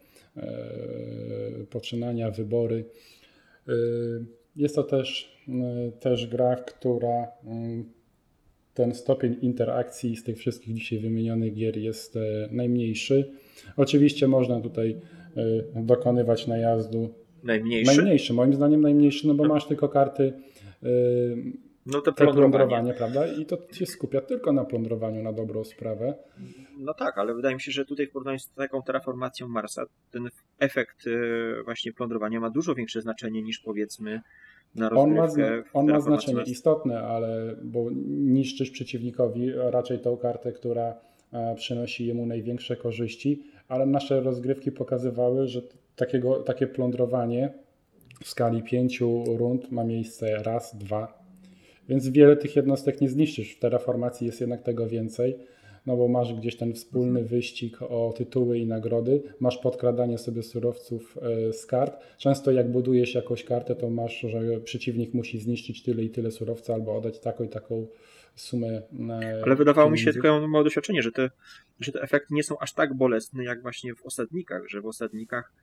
poczynania, 1.69 2.31
wybory. 2.31 2.85
Jest 4.55 4.75
to 4.75 4.83
też, 4.83 5.37
też 5.99 6.27
gra, 6.27 6.55
która 6.55 7.27
ten 8.73 8.93
stopień 8.95 9.37
interakcji 9.41 10.15
z 10.15 10.23
tych 10.23 10.37
wszystkich 10.37 10.75
dzisiaj 10.75 10.99
wymienionych 10.99 11.53
gier 11.53 11.77
jest 11.77 12.15
e, 12.15 12.19
najmniejszy. 12.51 13.31
Oczywiście 13.77 14.27
można 14.27 14.61
tutaj 14.61 14.97
e, 15.75 15.83
dokonywać 15.83 16.47
najazdu. 16.47 17.09
Najmniejszy? 17.43 17.95
Najmniejszy, 17.95 18.33
moim 18.33 18.53
zdaniem 18.53 18.81
najmniejszy, 18.81 19.27
no 19.27 19.33
bo 19.33 19.43
masz 19.43 19.67
tylko 19.67 19.89
karty 19.89 20.33
e, 20.83 20.87
no 21.85 22.01
to 22.01 22.13
plądrowanie, 22.13 22.93
prawda? 22.93 23.27
I 23.27 23.45
to 23.45 23.57
się 23.71 23.85
skupia 23.85 24.21
tylko 24.21 24.53
na 24.53 24.65
plądrowaniu 24.65 25.23
na 25.23 25.33
dobrą 25.33 25.63
sprawę. 25.63 26.13
No 26.77 26.93
tak, 26.93 27.17
ale 27.17 27.33
wydaje 27.33 27.55
mi 27.55 27.61
się, 27.61 27.71
że 27.71 27.85
tutaj 27.85 28.07
w 28.07 28.11
porównaniu 28.11 28.39
z 28.39 28.49
taką 28.49 28.81
terraformacją 28.81 29.47
Marsa, 29.47 29.85
ten 30.11 30.29
efekt 30.59 31.05
właśnie 31.65 31.93
plądrowania 31.93 32.39
ma 32.39 32.49
dużo 32.49 32.75
większe 32.75 33.01
znaczenie 33.01 33.41
niż 33.41 33.59
powiedzmy 33.59 34.21
on 34.95 35.13
ma, 35.15 35.27
on 35.73 35.87
ma 35.87 36.01
znaczenie 36.01 36.43
istotne, 36.43 37.01
ale 37.01 37.55
bo 37.63 37.85
niszczysz 38.07 38.71
przeciwnikowi 38.71 39.51
raczej 39.55 39.99
tą 39.99 40.17
kartę, 40.17 40.51
która 40.51 40.95
e, 41.33 41.55
przynosi 41.55 42.07
jemu 42.07 42.25
największe 42.25 42.75
korzyści, 42.75 43.43
ale 43.67 43.85
nasze 43.85 44.21
rozgrywki 44.21 44.71
pokazywały, 44.71 45.47
że 45.47 45.61
takiego, 45.95 46.43
takie 46.43 46.67
plądrowanie 46.67 47.53
w 48.23 48.29
skali 48.29 48.63
pięciu 48.63 49.23
rund 49.37 49.71
ma 49.71 49.83
miejsce 49.83 50.43
raz, 50.43 50.75
dwa, 50.77 51.20
więc 51.91 52.09
wiele 52.09 52.37
tych 52.37 52.55
jednostek 52.55 53.01
nie 53.01 53.09
zniszczysz. 53.09 53.55
W 53.55 53.59
terraformacji 53.59 54.27
jest 54.27 54.41
jednak 54.41 54.63
tego 54.63 54.87
więcej 54.87 55.35
no 55.85 55.97
bo 55.97 56.07
masz 56.07 56.33
gdzieś 56.33 56.57
ten 56.57 56.73
wspólny 56.73 57.23
wyścig 57.23 57.81
o 57.81 58.13
tytuły 58.17 58.59
i 58.59 58.65
nagrody, 58.65 59.23
masz 59.39 59.57
podkradanie 59.57 60.17
sobie 60.17 60.43
surowców 60.43 61.17
e, 61.21 61.53
z 61.53 61.65
kart. 61.65 62.17
Często 62.17 62.51
jak 62.51 62.71
budujesz 62.71 63.15
jakąś 63.15 63.43
kartę, 63.43 63.75
to 63.75 63.89
masz, 63.89 64.19
że 64.19 64.59
przeciwnik 64.59 65.13
musi 65.13 65.39
zniszczyć 65.39 65.83
tyle 65.83 66.03
i 66.03 66.09
tyle 66.09 66.31
surowca 66.31 66.73
albo 66.73 66.95
oddać 66.97 67.19
taką 67.19 67.43
i 67.43 67.49
taką 67.49 67.87
sumę. 68.35 68.81
E, 69.09 69.41
Ale 69.45 69.55
wydawało 69.55 69.89
mi 69.89 69.99
się, 69.99 70.13
tylko 70.13 70.27
ja 70.27 70.47
mam 70.47 70.63
doświadczenie, 70.63 71.01
że 71.01 71.11
te, 71.11 71.29
że 71.79 71.91
te 71.91 72.01
efekty 72.01 72.33
nie 72.33 72.43
są 72.43 72.59
aż 72.59 72.73
tak 72.73 72.93
bolesne 72.93 73.43
jak 73.43 73.61
właśnie 73.61 73.95
w 73.95 74.05
osadnikach, 74.05 74.69
że 74.69 74.81
w 74.81 74.85
osadnikach 74.85 75.53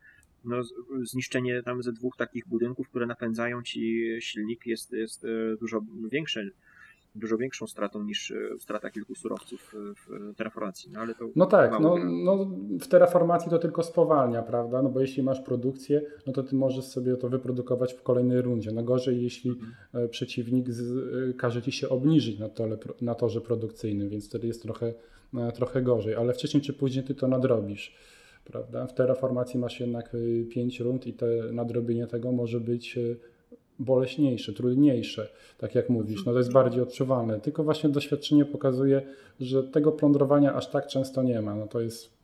no, 0.45 0.61
zniszczenie 1.03 1.63
tam 1.63 1.83
ze 1.83 1.91
dwóch 1.93 2.17
takich 2.17 2.47
budynków, 2.47 2.89
które 2.89 3.05
napędzają 3.05 3.63
ci 3.63 4.07
silnik 4.19 4.65
jest, 4.65 4.91
jest 4.91 5.25
e, 5.25 5.27
dużo 5.59 5.81
większe 6.11 6.43
dużo 7.15 7.37
większą 7.37 7.67
stratą 7.67 8.03
niż 8.03 8.31
e, 8.31 8.35
strata 8.59 8.89
kilku 8.89 9.15
surowców 9.15 9.75
w 9.75 10.35
terraformacji. 10.35 10.91
No, 10.91 10.99
ale 10.99 11.15
to 11.15 11.25
no 11.35 11.45
tak, 11.45 11.71
no, 11.79 11.95
no, 12.07 12.47
w 12.79 12.87
terraformacji 12.87 13.49
to 13.49 13.59
tylko 13.59 13.83
spowalnia, 13.83 14.43
prawda? 14.43 14.81
No 14.81 14.89
bo 14.89 15.01
jeśli 15.01 15.23
masz 15.23 15.41
produkcję, 15.41 16.01
no 16.27 16.33
to 16.33 16.43
ty 16.43 16.55
możesz 16.55 16.85
sobie 16.85 17.17
to 17.17 17.29
wyprodukować 17.29 17.93
w 17.93 18.03
kolejnej 18.03 18.41
rundzie. 18.41 18.71
No 18.71 18.83
gorzej, 18.83 19.23
jeśli 19.23 19.49
mhm. 19.49 19.73
E, 19.93 20.07
przeciwnik 20.07 20.69
z, 20.69 20.91
e, 21.29 21.33
każe 21.33 21.61
ci 21.61 21.71
się 21.71 21.89
obniżyć 21.89 22.39
na, 22.39 22.49
tole, 22.49 22.77
na 23.01 23.15
torze 23.15 23.41
produkcyjnym, 23.41 24.09
więc 24.09 24.29
wtedy 24.29 24.47
jest 24.47 24.61
trochę, 24.61 24.93
trochę 25.53 25.81
gorzej, 25.81 26.15
ale 26.15 26.33
wcześniej 26.33 26.63
czy 26.63 26.73
później 26.73 27.05
ty 27.05 27.15
to 27.15 27.27
nadrobisz. 27.27 27.95
Prawda? 28.51 28.87
W 28.87 28.93
terraformacji 28.93 29.59
masz 29.59 29.79
jednak 29.79 30.15
5 30.49 30.79
rund 30.79 31.07
i 31.07 31.13
te 31.13 31.25
nadrobienie 31.51 32.07
tego 32.07 32.31
może 32.31 32.59
być 32.59 32.99
boleśniejsze, 33.79 34.53
trudniejsze, 34.53 35.29
tak 35.57 35.75
jak 35.75 35.89
mówisz, 35.89 36.25
no 36.25 36.31
to 36.31 36.37
jest 36.37 36.51
bardziej 36.51 36.81
odczuwalne. 36.81 37.39
Tylko 37.39 37.63
właśnie 37.63 37.89
doświadczenie 37.89 38.45
pokazuje, 38.45 39.01
że 39.39 39.63
tego 39.63 39.91
plądrowania 39.91 40.53
aż 40.53 40.69
tak 40.69 40.87
często 40.87 41.23
nie 41.23 41.41
ma. 41.41 41.55
No 41.55 41.67
to 41.67 41.81
jest 41.81 42.19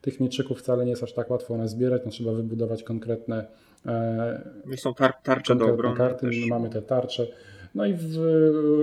tych 0.00 0.20
mieczyków 0.20 0.58
wcale 0.58 0.84
nie 0.84 0.90
jest 0.90 1.02
aż 1.02 1.12
tak 1.12 1.30
łatwo 1.30 1.54
one 1.54 1.68
zbierać, 1.68 2.02
no 2.04 2.10
trzeba 2.10 2.32
wybudować 2.32 2.82
konkretne 2.82 3.46
e, 3.86 4.76
są 4.76 4.94
tar 4.94 5.14
tarcze 5.22 5.56
do 5.56 5.66
obrony 5.66 5.96
karty, 5.96 6.26
też. 6.26 6.46
mamy 6.46 6.70
te 6.70 6.82
tarcze. 6.82 7.26
No 7.74 7.86
i 7.86 7.94
w 7.94 8.16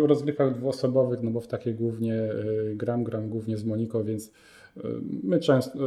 rozgrywkach 0.05 0.55
dwuosobowych, 0.55 1.21
no 1.21 1.31
bo 1.31 1.41
w 1.41 1.47
takie 1.47 1.73
głównie 1.73 2.15
e, 2.15 2.31
gram, 2.75 3.03
gram 3.03 3.29
głównie 3.29 3.57
z 3.57 3.65
Moniką, 3.65 4.03
więc 4.03 4.31
my 5.23 5.39
często, 5.39 5.79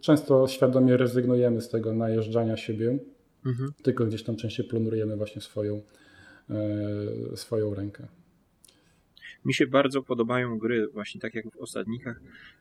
często 0.00 0.48
świadomie 0.48 0.96
rezygnujemy 0.96 1.60
z 1.60 1.68
tego 1.68 1.92
najeżdżania 1.92 2.56
siebie, 2.56 2.98
mhm. 3.46 3.72
tylko 3.82 4.06
gdzieś 4.06 4.22
tam 4.22 4.36
częściej 4.36 4.66
planujemy 4.66 5.16
właśnie 5.16 5.42
swoją, 5.42 5.82
e, 6.50 7.36
swoją 7.36 7.74
rękę. 7.74 8.06
Mi 9.44 9.54
się 9.54 9.66
bardzo 9.66 10.02
podobają 10.02 10.58
gry, 10.58 10.88
właśnie 10.88 11.20
tak 11.20 11.34
jak 11.34 11.50
w 11.50 11.56
osadnikach, 11.56 12.20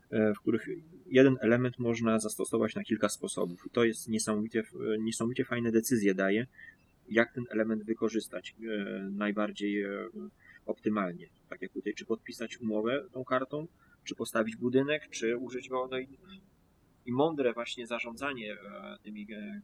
e, 0.10 0.34
w 0.34 0.40
których 0.40 0.68
jeden 1.06 1.38
element 1.42 1.80
można 1.80 2.20
zastosować 2.20 2.76
na 2.76 2.84
kilka 2.84 3.10
sposobów. 3.10 3.64
I 3.68 3.70
to 3.70 3.84
jest 3.84 4.10
niesamowicie, 4.10 4.64
niesamowicie 5.00 5.46
fajne 5.46 5.72
decyzje 5.72 6.16
daje, 6.16 6.48
jak 7.10 7.34
ten 7.34 7.44
element 7.50 7.84
wykorzystać 7.84 8.56
e, 8.60 9.10
najbardziej 9.10 9.86
optymalnie. 10.66 11.28
Tak 11.50 11.62
jak 11.62 11.72
tutaj, 11.72 11.94
czy 11.94 12.06
podpisać 12.06 12.58
umowę 12.62 13.04
tą 13.12 13.24
kartą, 13.24 13.68
czy 14.06 14.16
postawić 14.16 14.56
budynek, 14.56 15.10
czy 15.10 15.38
użyć 15.38 15.70
go 15.70 15.88
do 15.88 15.98
i 17.06 17.12
mądre 17.12 17.54
właśnie 17.54 17.88
zarządzanie 17.88 18.54
e, 18.54 18.58
tymi 19.04 19.28
e, 19.34 19.62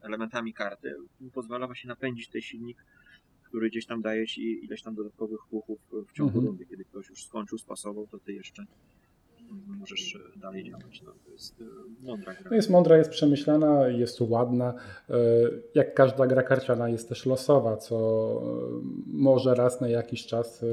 elementami 0.00 0.54
karty 0.54 0.96
pozwala 1.34 1.66
właśnie 1.66 1.88
napędzić 1.88 2.28
ten 2.28 2.40
silnik, 2.40 2.84
który 3.42 3.68
gdzieś 3.70 3.86
tam 3.86 4.02
daje 4.02 4.26
ci 4.26 4.64
ileś 4.64 4.82
tam 4.82 4.94
dodatkowych 4.94 5.40
ruchów 5.52 5.78
w 6.08 6.12
ciągu 6.12 6.38
mhm. 6.38 6.46
rundy. 6.46 6.66
Kiedy 6.66 6.84
ktoś 6.84 7.08
już 7.08 7.24
skończył, 7.24 7.58
spasował, 7.58 8.06
to 8.06 8.18
ty 8.18 8.32
jeszcze 8.32 8.64
możesz 9.66 10.18
dalej 10.36 10.64
działać. 10.64 11.02
No, 11.02 11.12
to 11.24 11.30
jest 11.30 11.64
mądra 12.02 12.34
gra. 12.34 12.48
To 12.48 12.54
jest 12.54 12.70
mądra, 12.70 12.96
jest 12.96 13.10
przemyślana, 13.10 13.88
jest 13.88 14.20
ładna. 14.20 14.74
Jak 15.74 15.94
każda 15.94 16.26
gra 16.26 16.42
karciana 16.42 16.88
jest 16.88 17.08
też 17.08 17.26
losowa, 17.26 17.76
co 17.76 17.96
może 19.06 19.54
raz 19.54 19.80
na 19.80 19.88
jakiś 19.88 20.26
czas 20.26 20.64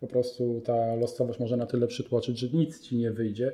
po 0.00 0.06
prostu 0.06 0.62
ta 0.64 0.94
losowość 0.94 1.40
może 1.40 1.56
na 1.56 1.66
tyle 1.66 1.86
przytłoczyć, 1.86 2.38
że 2.38 2.48
nic 2.48 2.80
ci 2.80 2.96
nie 2.96 3.10
wyjdzie. 3.10 3.52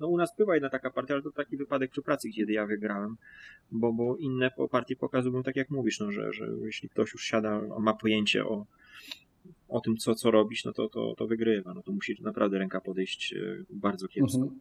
No 0.00 0.08
u 0.08 0.16
nas 0.16 0.36
była 0.36 0.54
jedna 0.54 0.70
taka 0.70 0.90
partia, 0.90 1.14
ale 1.14 1.22
to 1.22 1.30
taki 1.30 1.56
wypadek 1.56 1.90
przy 1.90 2.02
pracy, 2.02 2.28
gdzie 2.28 2.44
ja 2.48 2.66
wygrałem, 2.66 3.16
bo, 3.72 3.92
bo 3.92 4.16
inne 4.16 4.50
partie 4.70 4.96
pokazują 4.96 5.42
tak 5.42 5.56
jak 5.56 5.70
mówisz, 5.70 6.00
no, 6.00 6.12
że, 6.12 6.32
że 6.32 6.48
jeśli 6.64 6.88
ktoś 6.88 7.12
już 7.12 7.24
siada, 7.24 7.60
ma 7.78 7.94
pojęcie 7.94 8.44
o, 8.44 8.66
o 9.68 9.80
tym, 9.80 9.96
co, 9.96 10.14
co 10.14 10.30
robić, 10.30 10.64
no 10.64 10.72
to, 10.72 10.88
to, 10.88 11.14
to 11.14 11.26
wygrywa. 11.26 11.74
No 11.74 11.82
to 11.82 11.92
musi 11.92 12.16
naprawdę 12.22 12.58
ręka 12.58 12.80
podejść 12.80 13.32
e, 13.32 13.64
bardzo 13.70 14.08
kiepsko. 14.08 14.38
Mhm. 14.38 14.60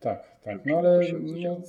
Tak, 0.00 0.40
tak. 0.42 0.66
No 0.66 0.78
ale 0.78 1.00
no, 1.22 1.60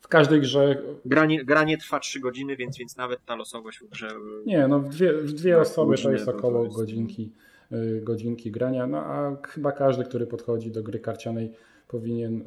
w 0.00 0.08
każdej 0.08 0.40
grze. 0.40 0.82
Granie, 1.04 1.44
granie 1.44 1.78
trwa 1.78 2.00
3 2.00 2.20
godziny, 2.20 2.56
więc, 2.56 2.78
więc 2.78 2.96
nawet 2.96 3.24
ta 3.24 3.36
losowość 3.36 3.78
w 3.78 3.88
grze. 3.88 4.08
Nie, 4.46 4.68
no 4.68 4.80
w 4.80 4.88
dwie, 4.88 5.12
w 5.12 5.32
dwie 5.32 5.58
osoby 5.58 5.96
to 5.96 6.12
jest 6.12 6.28
około 6.28 6.68
godzinki. 6.68 7.32
Y, 7.72 8.00
godzinki 8.04 8.50
grania, 8.50 8.86
no 8.86 8.98
a 8.98 9.36
chyba 9.48 9.72
każdy, 9.72 10.04
który 10.04 10.26
podchodzi 10.26 10.70
do 10.70 10.82
gry 10.82 10.98
karcianej 10.98 11.52
powinien 11.88 12.40
y, 12.40 12.44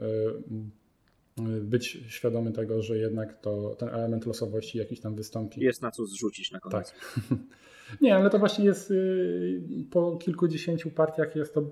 y, 1.57 1.61
być 1.61 1.85
świadomy 2.07 2.51
tego, 2.51 2.81
że 2.81 2.97
jednak 2.97 3.41
to 3.41 3.75
ten 3.75 3.89
element 3.89 4.25
losowości 4.25 4.77
jakiś 4.77 4.99
tam 4.99 5.15
wystąpi. 5.15 5.61
Jest 5.61 5.81
na 5.81 5.91
co 5.91 6.05
zrzucić 6.05 6.51
na 6.51 6.59
koniec. 6.59 6.91
Tak. 6.91 7.39
Nie, 8.01 8.15
ale 8.15 8.29
to 8.29 8.39
właśnie 8.39 8.65
jest 8.65 8.93
po 9.91 10.17
kilkudziesięciu 10.17 10.91
partiach 10.91 11.35
jest 11.35 11.53
to 11.53 11.71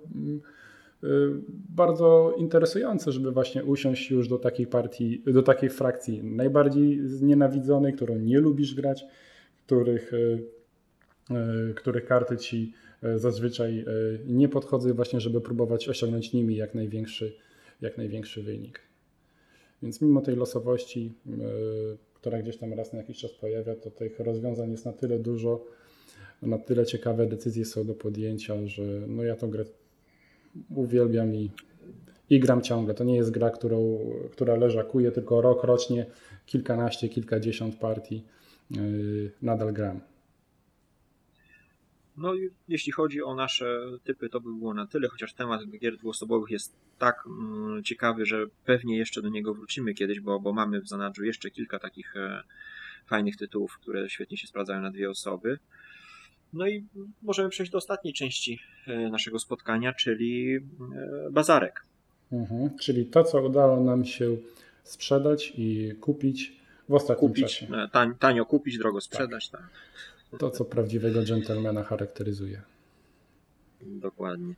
bardzo 1.70 2.36
interesujące, 2.38 3.12
żeby 3.12 3.32
właśnie 3.32 3.64
usiąść 3.64 4.12
już 4.12 4.28
do 4.28 4.38
takiej 4.38 4.68
partii, 4.68 5.24
do 5.26 5.44
takiej 5.44 5.70
frakcji 5.70 6.24
najbardziej 6.24 7.08
znienawidzonej, 7.08 7.94
którą 7.94 8.16
nie 8.16 8.40
lubisz 8.40 8.76
grać, 8.76 9.06
których, 9.66 10.12
których 11.76 12.06
karty 12.06 12.38
ci 12.38 12.74
zazwyczaj 13.16 13.80
e, 13.80 13.86
nie 14.26 14.50
podchodzę 14.50 14.94
właśnie, 14.94 15.20
żeby 15.20 15.42
próbować 15.42 15.90
osiągnąć 15.90 16.34
nimi 16.34 16.56
jak 16.56 16.76
największy, 16.76 17.34
jak 17.82 17.98
największy 17.98 18.44
wynik. 18.44 18.80
Więc 19.84 20.02
mimo 20.02 20.22
tej 20.22 20.36
losowości, 20.36 21.14
e, 21.28 21.32
która 22.14 22.42
gdzieś 22.42 22.58
tam 22.58 22.74
raz 22.74 22.94
na 22.94 23.00
jakiś 23.00 23.18
czas 23.18 23.32
pojawia, 23.32 23.76
to 23.76 23.92
tych 23.92 24.20
rozwiązań 24.20 24.72
jest 24.72 24.86
na 24.86 24.94
tyle 24.94 25.20
dużo, 25.20 25.66
na 26.42 26.58
tyle 26.58 26.86
ciekawe 26.86 27.26
decyzje 27.26 27.66
są 27.66 27.86
do 27.86 27.94
podjęcia, 27.94 28.68
że 28.68 28.84
no 29.08 29.24
ja 29.24 29.36
tą 29.36 29.50
grę 29.50 29.66
uwielbiam 30.76 31.36
i, 31.36 31.52
i 32.30 32.40
gram 32.40 32.62
ciągle. 32.62 32.94
To 32.94 33.04
nie 33.04 33.16
jest 33.16 33.32
gra, 33.32 33.50
którą, 33.50 34.00
która 34.32 34.56
leżakuje, 34.56 35.12
tylko 35.12 35.42
rok 35.42 35.64
rocznie, 35.64 36.06
kilkanaście, 36.46 37.10
kilkadziesiąt 37.10 37.76
partii 37.76 38.24
nadal 39.42 39.74
gram. 39.74 40.02
No 42.18 42.34
jeśli 42.68 42.92
chodzi 42.92 43.24
o 43.24 43.36
nasze 43.36 43.82
typy, 44.04 44.30
to 44.30 44.42
by 44.42 44.54
było 44.54 44.74
na 44.74 44.88
tyle, 44.88 45.08
chociaż 45.08 45.34
temat 45.34 45.62
gier 45.80 45.98
dwuosobowych 45.98 46.52
jest 46.52 46.76
tak 47.00 47.24
mm, 47.28 47.84
ciekawy, 47.84 48.26
że 48.26 48.46
pewnie 48.66 48.98
jeszcze 48.98 49.22
do 49.22 49.30
niego 49.30 49.54
wrócimy 49.54 49.94
kiedyś, 49.94 50.20
bo, 50.20 50.40
bo 50.40 50.54
mamy 50.54 50.82
w 50.82 50.88
zanadrzu 50.88 51.26
jeszcze 51.26 51.52
kilka 51.52 51.80
takich 51.80 52.16
e, 52.16 52.44
fajnych 53.06 53.38
tytułów, 53.38 53.78
które 53.82 54.10
świetnie 54.10 54.38
się 54.38 54.48
sprawdzają 54.48 54.82
na 54.82 54.92
dwie 54.92 55.10
osoby. 55.10 55.60
No 56.54 56.68
i 56.68 56.86
możemy 57.22 57.50
przejść 57.50 57.72
do 57.72 57.78
ostatniej 57.78 58.14
części 58.14 58.60
e, 58.88 59.10
naszego 59.10 59.40
spotkania, 59.40 59.94
czyli 59.94 60.56
e, 60.56 60.62
bazarek. 61.32 61.86
Mhm, 62.32 62.78
czyli 62.78 63.06
to, 63.06 63.24
co 63.24 63.42
udało 63.42 63.84
nam 63.84 64.06
się 64.06 64.38
sprzedać 64.84 65.54
i 65.58 65.94
kupić 66.02 66.54
w 66.90 66.94
ostatnim 66.94 67.30
kupić, 67.30 67.44
czasie. 67.44 67.68
E, 67.94 68.16
tanio 68.20 68.46
kupić, 68.46 68.78
drogo 68.78 69.02
sprzedać. 69.02 69.50
Tak. 69.50 69.62
tak. 69.62 69.70
To, 70.40 70.52
co 70.52 70.66
prawdziwego 70.66 71.24
dżentelmena 71.24 71.84
charakteryzuje. 71.84 72.62
Dokładnie. 73.82 74.56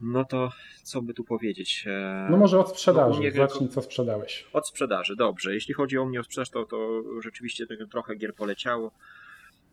No 0.00 0.24
to 0.24 0.50
co 0.82 1.02
by 1.02 1.14
tu 1.14 1.24
powiedzieć? 1.24 1.84
E, 1.86 2.28
no 2.30 2.36
może 2.36 2.60
od 2.60 2.70
sprzedaży. 2.70 3.20
No, 3.24 3.36
Zacznij, 3.36 3.68
co 3.68 3.82
sprzedałeś. 3.82 4.46
Od 4.52 4.68
sprzedaży, 4.68 5.16
dobrze. 5.16 5.54
Jeśli 5.54 5.74
chodzi 5.74 5.98
o 5.98 6.06
mnie 6.06 6.20
o 6.20 6.24
sprzedaż, 6.24 6.50
to, 6.50 6.64
to 6.64 7.02
rzeczywiście 7.22 7.66
trochę 7.90 8.16
gier 8.16 8.34
poleciało, 8.34 8.92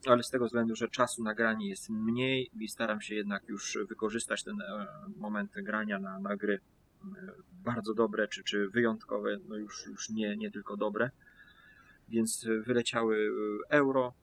ale 0.05 0.23
z 0.23 0.29
tego 0.29 0.45
względu, 0.45 0.75
że 0.75 0.87
czasu 0.87 1.23
na 1.23 1.33
granie 1.33 1.69
jest 1.69 1.89
mniej 1.89 2.49
i 2.59 2.67
staram 2.67 3.01
się 3.01 3.15
jednak 3.15 3.47
już 3.47 3.77
wykorzystać 3.89 4.43
ten 4.43 4.61
e, 4.61 4.87
moment 5.17 5.51
grania 5.55 5.99
na, 5.99 6.19
na 6.19 6.37
gry 6.37 6.59
e, 7.03 7.31
bardzo 7.51 7.93
dobre 7.93 8.27
czy, 8.27 8.43
czy 8.43 8.69
wyjątkowe, 8.69 9.37
no 9.47 9.55
już, 9.55 9.87
już 9.87 10.09
nie, 10.09 10.37
nie 10.37 10.51
tylko 10.51 10.77
dobre. 10.77 11.09
Więc 12.09 12.47
wyleciały 12.65 13.29
euro, 13.69 14.13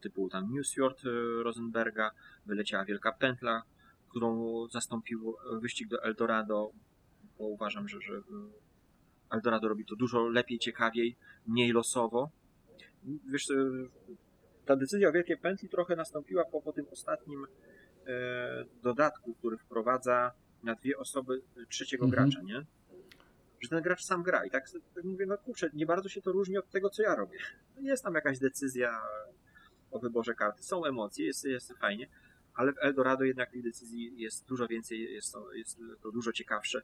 typu 0.00 0.28
tam 0.28 0.52
Newsfjord 0.52 1.02
e, 1.04 1.08
Rosenberga, 1.42 2.10
wyleciała 2.46 2.84
Wielka 2.84 3.12
Pętla, 3.12 3.62
którą 4.10 4.66
zastąpił 4.68 5.34
wyścig 5.60 5.88
do 5.88 6.02
Eldorado, 6.02 6.72
bo 7.38 7.46
uważam, 7.46 7.88
że, 7.88 8.00
że 8.00 8.14
e, 8.14 8.20
Eldorado 9.30 9.68
robi 9.68 9.84
to 9.84 9.96
dużo 9.96 10.28
lepiej, 10.28 10.58
ciekawiej, 10.58 11.16
mniej 11.46 11.72
losowo. 11.72 12.30
Wiesz, 13.04 13.50
e, 13.50 13.54
ta 14.66 14.76
decyzja 14.76 15.08
o 15.08 15.12
Wielkiej 15.12 15.38
Pętli 15.38 15.68
trochę 15.68 15.96
nastąpiła 15.96 16.44
po, 16.44 16.60
po 16.62 16.72
tym 16.72 16.86
ostatnim 16.90 17.46
e, 18.06 18.64
dodatku, 18.82 19.34
który 19.34 19.58
wprowadza 19.58 20.32
na 20.62 20.74
dwie 20.74 20.98
osoby 20.98 21.42
trzeciego 21.68 22.04
mhm. 22.04 22.28
gracza, 22.28 22.42
nie? 22.42 22.66
Że 23.60 23.68
ten 23.68 23.82
gracz 23.82 24.04
sam 24.04 24.22
gra 24.22 24.44
i 24.44 24.50
tak, 24.50 24.70
tak 24.94 25.04
mówię, 25.04 25.26
no 25.26 25.38
kurczę, 25.38 25.70
nie 25.74 25.86
bardzo 25.86 26.08
się 26.08 26.22
to 26.22 26.32
różni 26.32 26.58
od 26.58 26.70
tego, 26.70 26.90
co 26.90 27.02
ja 27.02 27.14
robię. 27.14 27.38
Jest 27.80 28.04
tam 28.04 28.14
jakaś 28.14 28.38
decyzja 28.38 29.00
o 29.90 29.98
wyborze 29.98 30.34
karty. 30.34 30.62
Są 30.62 30.84
emocje, 30.84 31.26
jest, 31.26 31.44
jest 31.44 31.72
fajnie, 31.72 32.08
ale 32.54 32.72
w 32.72 32.78
Eldorado 32.78 33.24
jednak 33.24 33.50
tych 33.50 33.62
decyzji 33.62 34.12
jest 34.16 34.46
dużo 34.46 34.66
więcej, 34.66 35.14
jest 35.14 35.32
to, 35.32 35.52
jest 35.52 35.80
to 36.02 36.12
dużo 36.12 36.32
ciekawsze. 36.32 36.82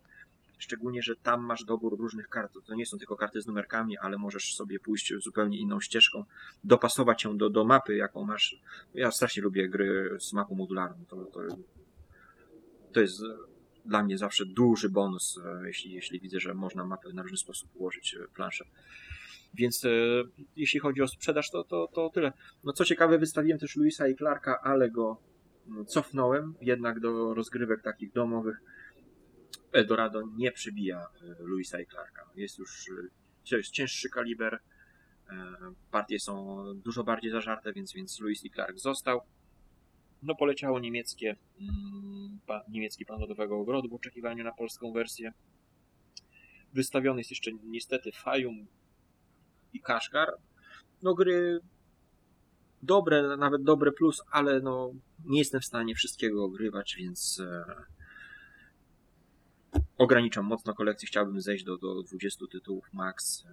Szczególnie, 0.58 1.02
że 1.02 1.16
tam 1.16 1.44
masz 1.44 1.64
dobór 1.64 1.98
różnych 1.98 2.28
kart. 2.28 2.52
To 2.64 2.74
nie 2.74 2.86
są 2.86 2.98
tylko 2.98 3.16
karty 3.16 3.42
z 3.42 3.46
numerkami, 3.46 3.98
ale 3.98 4.18
możesz 4.18 4.54
sobie 4.54 4.80
pójść 4.80 5.14
zupełnie 5.18 5.58
inną 5.58 5.80
ścieżką, 5.80 6.24
dopasować 6.64 7.24
ją 7.24 7.38
do, 7.38 7.50
do 7.50 7.64
mapy, 7.64 7.96
jaką 7.96 8.24
masz. 8.24 8.60
Ja 8.94 9.10
strasznie 9.10 9.42
lubię 9.42 9.68
gry 9.68 10.16
z 10.20 10.32
mapą 10.32 10.54
modularną. 10.54 11.04
To, 11.04 11.24
to, 11.24 11.40
to 12.92 13.00
jest 13.00 13.22
dla 13.84 14.02
mnie 14.02 14.18
zawsze 14.18 14.46
duży 14.46 14.88
bonus, 14.88 15.40
e, 15.44 15.66
jeśli, 15.66 15.92
jeśli 15.92 16.20
widzę, 16.20 16.40
że 16.40 16.54
można 16.54 16.84
mapę 16.84 17.12
na 17.12 17.22
różny 17.22 17.38
sposób 17.38 17.70
ułożyć 17.74 18.14
e, 18.14 18.28
planszę. 18.34 18.64
Więc 19.54 19.84
e, 19.84 19.88
jeśli 20.56 20.80
chodzi 20.80 21.02
o 21.02 21.08
sprzedaż, 21.08 21.50
to, 21.50 21.64
to, 21.64 21.88
to 21.94 22.10
tyle. 22.10 22.32
No 22.64 22.72
co 22.72 22.84
ciekawe, 22.84 23.18
wystawiłem 23.18 23.58
też 23.58 23.76
Luisa 23.76 24.08
i 24.08 24.16
Clarka, 24.16 24.60
ale 24.62 24.90
go 24.90 25.20
mm, 25.68 25.86
cofnąłem 25.86 26.54
jednak 26.60 27.00
do 27.00 27.34
rozgrywek 27.34 27.82
takich 27.82 28.12
domowych. 28.12 28.56
Eldorado 29.72 30.22
nie 30.36 30.52
przybija 30.52 30.98
e, 31.00 31.42
Luisa 31.42 31.80
i 31.80 31.86
Clarka. 31.86 32.30
Jest 32.36 32.58
już 32.58 32.90
to 33.50 33.56
jest 33.56 33.70
cięższy 33.70 34.10
kaliber. 34.10 34.54
E, 35.30 35.56
partie 35.90 36.20
są 36.20 36.64
dużo 36.84 37.04
bardziej 37.04 37.30
zażarte, 37.30 37.72
więc, 37.72 37.92
więc 37.92 38.20
Louis 38.20 38.44
i 38.44 38.50
Clark 38.50 38.78
został. 38.78 39.20
No 40.22 40.34
poleciało 40.34 40.80
niemieckie, 40.80 41.36
mm, 41.60 42.38
pa, 42.46 42.64
niemiecki 42.68 43.06
plan 43.06 43.20
lodowego 43.20 43.58
ogrodu 43.58 43.88
w 43.88 43.94
oczekiwaniu 43.94 44.44
na 44.44 44.52
polską 44.52 44.92
wersję. 44.92 45.32
Wystawiony 46.72 47.20
jest 47.20 47.30
jeszcze 47.30 47.50
niestety 47.64 48.12
Fajum, 48.12 48.66
i 49.72 49.80
Kaszkar. 49.80 50.28
No 51.02 51.14
gry 51.14 51.60
dobre, 52.82 53.36
nawet 53.36 53.62
dobre 53.62 53.92
plus, 53.92 54.22
ale 54.30 54.60
no 54.60 54.92
nie 55.24 55.38
jestem 55.38 55.60
w 55.60 55.64
stanie 55.64 55.94
wszystkiego 55.94 56.44
ogrywać, 56.44 56.96
więc 56.98 57.40
e, 57.40 57.64
ograniczam 59.98 60.44
mocno 60.44 60.74
kolekcję. 60.74 61.06
Chciałbym 61.06 61.40
zejść 61.40 61.64
do, 61.64 61.76
do 61.76 62.02
20 62.02 62.46
tytułów 62.52 62.92
max, 62.92 63.44
e, 63.46 63.52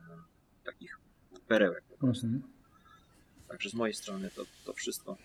takich 0.65 0.99
perełek. 1.47 1.83
Mhm. 2.03 2.41
Także 3.47 3.69
z 3.69 3.73
mojej 3.73 3.93
strony 3.93 4.29
to, 4.35 4.43
to 4.65 4.73
wszystko. 4.73 5.17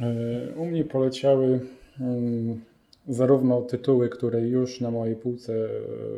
E, 0.00 0.54
u 0.56 0.66
mnie 0.66 0.84
poleciały 0.84 1.60
um, 2.00 2.64
zarówno 3.08 3.62
tytuły, 3.62 4.08
które 4.08 4.48
już 4.48 4.80
na 4.80 4.90
mojej 4.90 5.16
półce 5.16 5.68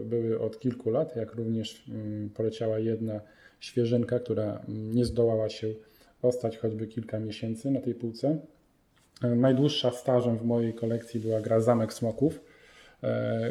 były 0.04 0.40
od 0.40 0.58
kilku 0.58 0.90
lat, 0.90 1.16
jak 1.16 1.34
również 1.34 1.84
um, 1.88 2.30
poleciała 2.34 2.78
jedna 2.78 3.20
świeżynka, 3.60 4.18
która 4.18 4.62
nie 4.68 5.04
zdołała 5.04 5.48
się 5.48 5.68
ostać 6.22 6.58
choćby 6.58 6.86
kilka 6.86 7.18
miesięcy 7.18 7.70
na 7.70 7.80
tej 7.80 7.94
półce. 7.94 8.38
Najdłuższa 9.36 9.90
stażem 9.90 10.38
w 10.38 10.44
mojej 10.44 10.74
kolekcji 10.74 11.20
była 11.20 11.40
gra 11.40 11.60
Zamek 11.60 11.92
Smoków, 11.92 12.40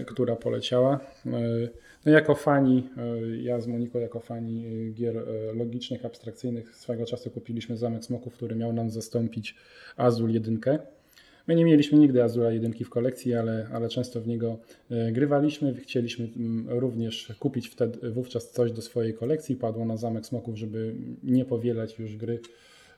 która 0.08 0.36
poleciała. 0.36 1.00
No 2.06 2.12
jako 2.12 2.36
fani, 2.36 2.90
ja 3.42 3.62
z 3.62 3.68
Moniką 3.68 4.00
jako 4.00 4.20
fani 4.20 4.64
gier 4.94 5.16
logicznych, 5.56 6.06
abstrakcyjnych 6.06 6.76
swego 6.76 7.06
czasu 7.06 7.32
kupiliśmy 7.32 7.78
Zamek 7.78 8.06
Smoków, 8.06 8.34
który 8.34 8.56
miał 8.56 8.74
nam 8.74 8.90
zastąpić 8.90 9.56
Azul 9.98 10.32
1. 10.32 10.60
My 11.50 11.56
nie 11.56 11.66
mieliśmy 11.66 11.98
nigdy 11.98 12.24
Azura 12.24 12.52
1 12.52 12.74
w 12.74 12.90
kolekcji, 12.90 13.36
ale, 13.36 13.68
ale 13.74 13.90
często 13.90 14.22
w 14.22 14.28
niego 14.28 14.58
e, 14.92 15.12
grywaliśmy. 15.12 15.76
Chcieliśmy 15.76 16.28
mm, 16.38 16.80
również 16.80 17.34
kupić 17.40 17.68
wtedy, 17.68 18.12
wówczas 18.12 18.52
coś 18.52 18.72
do 18.72 18.82
swojej 18.82 19.14
kolekcji. 19.14 19.56
Padło 19.56 19.86
na 19.86 19.98
Zamek 19.98 20.26
Smoków, 20.26 20.58
żeby 20.58 20.96
nie 21.24 21.46
powielać 21.46 22.00
już 22.00 22.16
gry, 22.16 22.40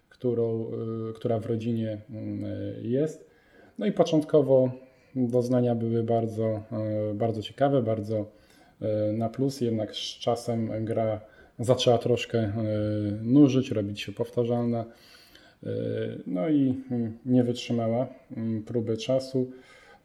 którą, 0.09 0.67
e, 0.67 1.13
która 1.13 1.39
w 1.39 1.45
rodzinie 1.45 2.01
mm, 2.09 2.45
e, 2.45 2.81
jest. 2.81 3.25
No 3.77 3.85
i 3.85 3.91
początkowo 3.91 4.71
doznania 5.15 5.75
były 5.75 6.03
bardzo, 6.03 6.63
bardzo 7.13 7.41
ciekawe, 7.41 7.81
bardzo 7.81 8.31
na 9.13 9.29
plus, 9.29 9.61
jednak 9.61 9.95
z 9.95 10.19
czasem 10.19 10.85
gra 10.85 11.21
zaczęła 11.59 11.97
troszkę 11.97 12.53
nużyć, 13.23 13.71
robić 13.71 14.01
się 14.01 14.11
powtarzalna. 14.11 14.85
No 16.27 16.49
i 16.49 16.83
mm, 16.91 17.17
nie 17.25 17.43
wytrzymała 17.43 18.07
mm, 18.37 18.63
próby 18.63 18.97
czasu. 18.97 19.51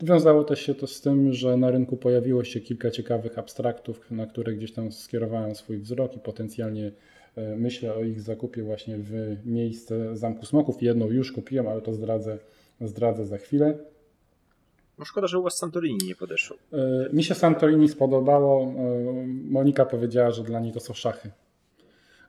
Wiązało 0.03 0.45
też 0.45 0.61
się 0.61 0.75
to 0.75 0.87
z 0.87 1.01
tym, 1.01 1.33
że 1.33 1.57
na 1.57 1.71
rynku 1.71 1.97
pojawiło 1.97 2.45
się 2.45 2.61
kilka 2.61 2.91
ciekawych 2.91 3.39
abstraktów, 3.39 4.11
na 4.11 4.27
które 4.27 4.55
gdzieś 4.55 4.73
tam 4.73 4.93
skierowałem 4.93 5.55
swój 5.55 5.79
wzrok 5.79 6.17
i 6.17 6.19
potencjalnie 6.19 6.93
e, 7.37 7.57
myślę 7.57 7.95
o 7.95 8.03
ich 8.03 8.21
zakupie 8.21 8.63
właśnie 8.63 8.97
w 8.99 9.37
miejsce 9.45 10.17
Zamku 10.17 10.47
Smoków. 10.47 10.83
Jedną 10.83 11.11
już 11.11 11.33
kupiłem, 11.33 11.69
ale 11.69 11.81
to 11.81 11.93
zdradzę, 11.93 12.39
zdradzę 12.81 13.27
za 13.27 13.39
chwilę. 13.39 13.79
No 14.99 15.05
szkoda, 15.05 15.27
że 15.27 15.39
u 15.39 15.43
Was 15.43 15.59
Santorini 15.59 15.99
nie 16.07 16.15
podeszło. 16.15 16.57
E, 16.73 17.09
mi 17.13 17.25
się 17.25 17.35
Santorini 17.35 17.89
spodobało. 17.89 18.63
E, 18.63 18.73
Monika 19.51 19.85
powiedziała, 19.85 20.31
że 20.31 20.43
dla 20.43 20.61
niej 20.61 20.73
to 20.73 20.81
są 20.81 20.95
szachy 20.95 21.31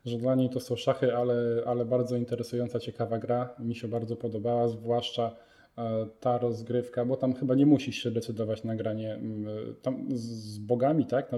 że 0.06 0.18
dla 0.18 0.36
niej 0.36 0.50
to 0.50 0.60
są 0.60 0.76
szachy, 0.76 1.16
ale, 1.16 1.64
ale 1.66 1.86
bardzo 1.86 2.16
interesująca, 2.16 2.80
ciekawa 2.80 3.20
gra. 3.20 3.56
Mi 3.60 3.76
się 3.76 3.88
bardzo 3.88 4.16
podobała, 4.16 4.68
zwłaszcza 4.68 5.36
e, 5.78 6.08
ta 6.20 6.38
rozgrywka, 6.38 7.06
bo 7.06 7.18
tam 7.18 7.34
chyba 7.34 7.56
nie 7.56 7.66
musisz 7.66 7.96
się 7.96 8.12
decydować 8.12 8.64
na 8.64 8.76
granie 8.76 9.14
mm, 9.14 9.76
tam 9.82 10.08
z 10.18 10.58
bogami, 10.58 11.06
tak? 11.06 11.32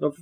No, 0.00 0.12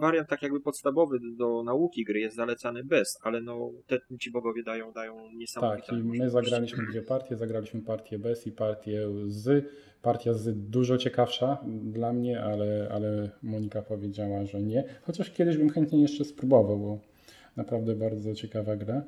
wariant 0.00 0.28
tak 0.28 0.42
jakby 0.42 0.60
podstawowy 0.60 1.18
do 1.38 1.62
nauki 1.62 2.04
gry 2.04 2.20
jest 2.20 2.36
zalecany 2.36 2.84
bez, 2.84 3.18
ale 3.22 3.40
no 3.40 3.70
te 3.86 3.98
ci 4.20 4.30
bogowie 4.30 4.62
dają, 4.62 4.92
dają 4.92 5.30
niesamowite. 5.34 5.86
Tak, 5.86 5.98
i 5.98 6.02
my 6.02 6.30
zagraliśmy 6.30 6.86
dwie 6.90 7.02
partie, 7.02 7.36
zagraliśmy 7.36 7.82
partię 7.82 8.18
bez 8.18 8.46
i 8.46 8.52
partię 8.52 9.08
z. 9.26 9.66
Partia 10.02 10.34
z 10.34 10.70
dużo 10.70 10.98
ciekawsza 10.98 11.58
dla 11.82 12.12
mnie, 12.12 12.42
ale, 12.42 12.88
ale 12.92 13.30
Monika 13.42 13.82
powiedziała, 13.82 14.44
że 14.44 14.62
nie. 14.62 14.84
Chociaż 15.02 15.30
kiedyś 15.30 15.56
bym 15.56 15.70
chętnie 15.70 16.02
jeszcze 16.02 16.24
spróbował, 16.24 16.78
bo 16.78 16.98
naprawdę 17.56 17.94
bardzo 17.94 18.34
ciekawa 18.34 18.76
gra. 18.76 19.02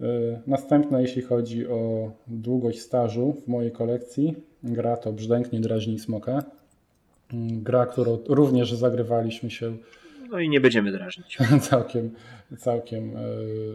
E, 0.00 0.06
następna, 0.46 1.00
jeśli 1.00 1.22
chodzi 1.22 1.66
o 1.66 2.12
długość 2.26 2.80
stażu 2.80 3.32
w 3.32 3.48
mojej 3.48 3.72
kolekcji, 3.72 4.34
gra 4.62 4.96
to 4.96 5.12
Brzdęk 5.12 5.52
nie 5.52 5.60
drażni 5.60 5.98
smoka. 5.98 6.59
Gra, 7.32 7.86
którą 7.86 8.18
również 8.28 8.74
zagrywaliśmy 8.74 9.50
się. 9.50 9.76
No 10.30 10.38
i 10.38 10.48
nie 10.48 10.60
będziemy 10.60 10.92
drażnić. 10.92 11.38
całkiem, 11.70 12.10
całkiem 12.58 13.16
e, 13.16 13.20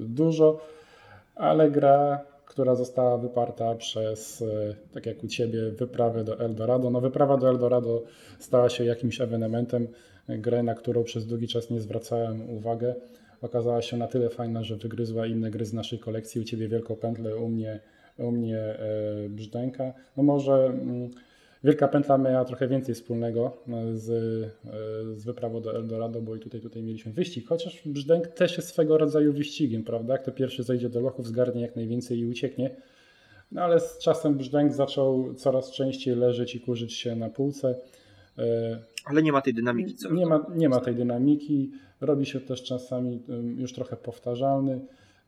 dużo, 0.01 0.61
ale 1.35 1.71
gra, 1.71 2.19
która 2.45 2.75
została 2.75 3.17
wyparta 3.17 3.75
przez, 3.75 4.41
e, 4.41 4.75
tak 4.93 5.05
jak 5.05 5.23
u 5.23 5.27
Ciebie, 5.27 5.71
wyprawę 5.71 6.23
do 6.23 6.39
Eldorado. 6.39 6.89
No 6.89 7.01
wyprawa 7.01 7.37
do 7.37 7.49
Eldorado 7.49 8.03
stała 8.39 8.69
się 8.69 8.85
jakimś 8.85 9.21
ewenementem, 9.21 9.87
grę, 10.29 10.63
na 10.63 10.75
którą 10.75 11.03
przez 11.03 11.27
długi 11.27 11.47
czas 11.47 11.69
nie 11.69 11.81
zwracałem 11.81 12.49
uwagi. 12.49 12.85
Okazała 13.41 13.81
się 13.81 13.97
na 13.97 14.07
tyle 14.07 14.29
fajna, 14.29 14.63
że 14.63 14.75
wygryzła 14.75 15.25
inne 15.25 15.51
gry 15.51 15.65
z 15.65 15.73
naszej 15.73 15.99
kolekcji. 15.99 16.41
U 16.41 16.43
Ciebie 16.43 16.67
Wielką 16.67 16.95
Pętlę, 16.95 17.35
u 17.35 17.49
mnie, 17.49 17.79
u 18.17 18.31
mnie 18.31 18.59
e, 18.59 18.79
Brzdęka. 19.29 19.93
No 20.17 20.23
może... 20.23 20.65
Mm, 20.65 21.09
Wielka 21.65 21.87
Pętla 21.87 22.17
miała 22.17 22.45
trochę 22.45 22.67
więcej 22.67 22.95
wspólnego 22.95 23.57
e, 23.67 23.97
z, 23.97 24.09
e, 24.09 24.49
z 25.15 25.25
wyprawą 25.25 25.61
do 25.61 25.75
Eldorado, 25.75 26.21
bo 26.21 26.35
i 26.35 26.39
tutaj, 26.39 26.61
tutaj 26.61 26.83
mieliśmy 26.83 27.11
wyścig, 27.13 27.47
chociaż 27.47 27.81
brzdęk 27.85 28.27
też 28.27 28.57
jest 28.57 28.69
swego 28.69 28.97
rodzaju 28.97 29.33
wyścigiem, 29.33 29.83
prawda? 29.83 30.13
Jak 30.13 30.23
to 30.23 30.31
pierwszy 30.31 30.63
zejdzie 30.63 30.89
do 30.89 31.01
lochów, 31.01 31.27
zgarnie 31.27 31.61
jak 31.61 31.75
najwięcej 31.75 32.19
i 32.19 32.25
ucieknie. 32.25 32.75
No 33.51 33.61
ale 33.61 33.79
z 33.79 33.97
czasem 33.97 34.35
brzdęk 34.35 34.73
zaczął 34.73 35.33
coraz 35.33 35.71
częściej 35.71 36.15
leżeć 36.15 36.55
i 36.55 36.59
kurzyć 36.59 36.93
się 36.93 37.15
na 37.15 37.29
półce. 37.29 37.75
E, 38.37 38.79
ale 39.05 39.23
nie 39.23 39.31
ma 39.31 39.41
tej 39.41 39.53
dynamiki. 39.53 39.95
Co 39.95 40.13
nie, 40.13 40.25
ma, 40.25 40.45
nie 40.55 40.69
ma 40.69 40.79
tej 40.79 40.95
dynamiki. 40.95 41.71
Robi 42.01 42.25
się 42.25 42.39
też 42.39 42.63
czasami 42.63 43.23
już 43.57 43.73
trochę 43.73 43.95
powtarzalny 43.95 44.79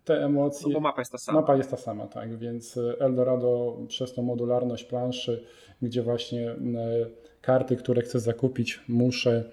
te 0.07 0.25
emocje. 0.25 0.67
No 0.67 0.73
bo 0.73 0.79
mapa 0.79 1.01
jest 1.01 1.11
ta 1.11 1.17
sama. 1.17 1.41
Mapa 1.41 1.55
jest 1.55 1.71
ta 1.71 1.77
sama, 1.77 2.07
tak. 2.07 2.37
Więc 2.37 2.79
Eldorado 2.99 3.77
przez 3.87 4.13
tą 4.13 4.21
modularność 4.21 4.83
planszy 4.83 5.43
gdzie 5.81 6.01
właśnie 6.01 6.51
e, 6.51 6.55
karty, 7.41 7.75
które 7.75 8.01
chcę 8.01 8.19
zakupić, 8.19 8.79
muszę, 8.87 9.43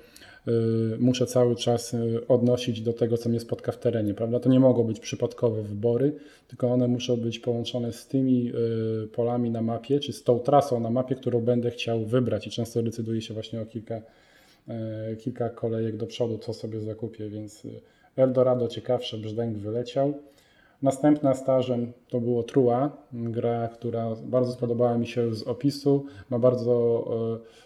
e, 0.47 0.51
muszę 0.99 1.27
cały 1.27 1.57
czas 1.57 1.95
e, 1.95 1.99
odnosić 2.29 2.81
do 2.81 2.93
tego, 2.93 3.19
co 3.19 3.29
mnie 3.29 3.41
spotka 3.41 3.73
w 3.73 3.79
terenie, 3.79 4.15
prawda? 4.15 4.41
To 4.41 4.49
nie 4.49 4.61
mogą 4.61 4.85
być 4.85 5.01
przypadkowe 5.01 5.63
wybory, 5.63 6.13
tylko 6.49 6.73
one 6.73 6.89
muszą 6.89 7.17
być 7.17 7.39
połączone 7.39 7.93
z 7.93 8.07
tymi 8.07 8.53
polami 9.13 9.51
na 9.51 9.63
mapie, 9.63 10.01
czy 10.01 10.13
z 10.13 10.23
tą 10.23 10.39
trasą 10.39 10.81
na 10.81 10.91
mapie, 10.91 11.15
którą 11.15 11.41
będę 11.41 11.71
chciał 11.71 12.05
wybrać 12.05 12.47
i 12.47 12.51
często 12.51 12.83
decyduje 12.83 13.23
się 13.23 13.35
właśnie 13.35 13.61
o 13.61 13.67
kilka, 13.67 14.03
kilka 15.19 15.49
kolejek 15.49 15.97
do 15.97 16.07
przodu, 16.07 16.39
co 16.39 16.53
sobie 16.53 16.81
zakupię, 16.81 17.29
więc 17.29 17.63
Eldorado 18.17 18.69
ciekawsze, 18.69 19.19
brzdęk 19.19 19.59
wyleciał. 19.59 20.15
Następna 20.83 21.35
stażem 21.35 21.93
to 22.09 22.21
było 22.21 22.43
Trua, 22.43 23.07
gra, 23.13 23.69
która 23.69 24.15
bardzo 24.25 24.53
spodobała 24.53 24.99
mi 24.99 25.07
się 25.07 25.35
z 25.35 25.43
opisu. 25.43 26.07
Ma 26.31 26.39
bardzo 26.39 27.05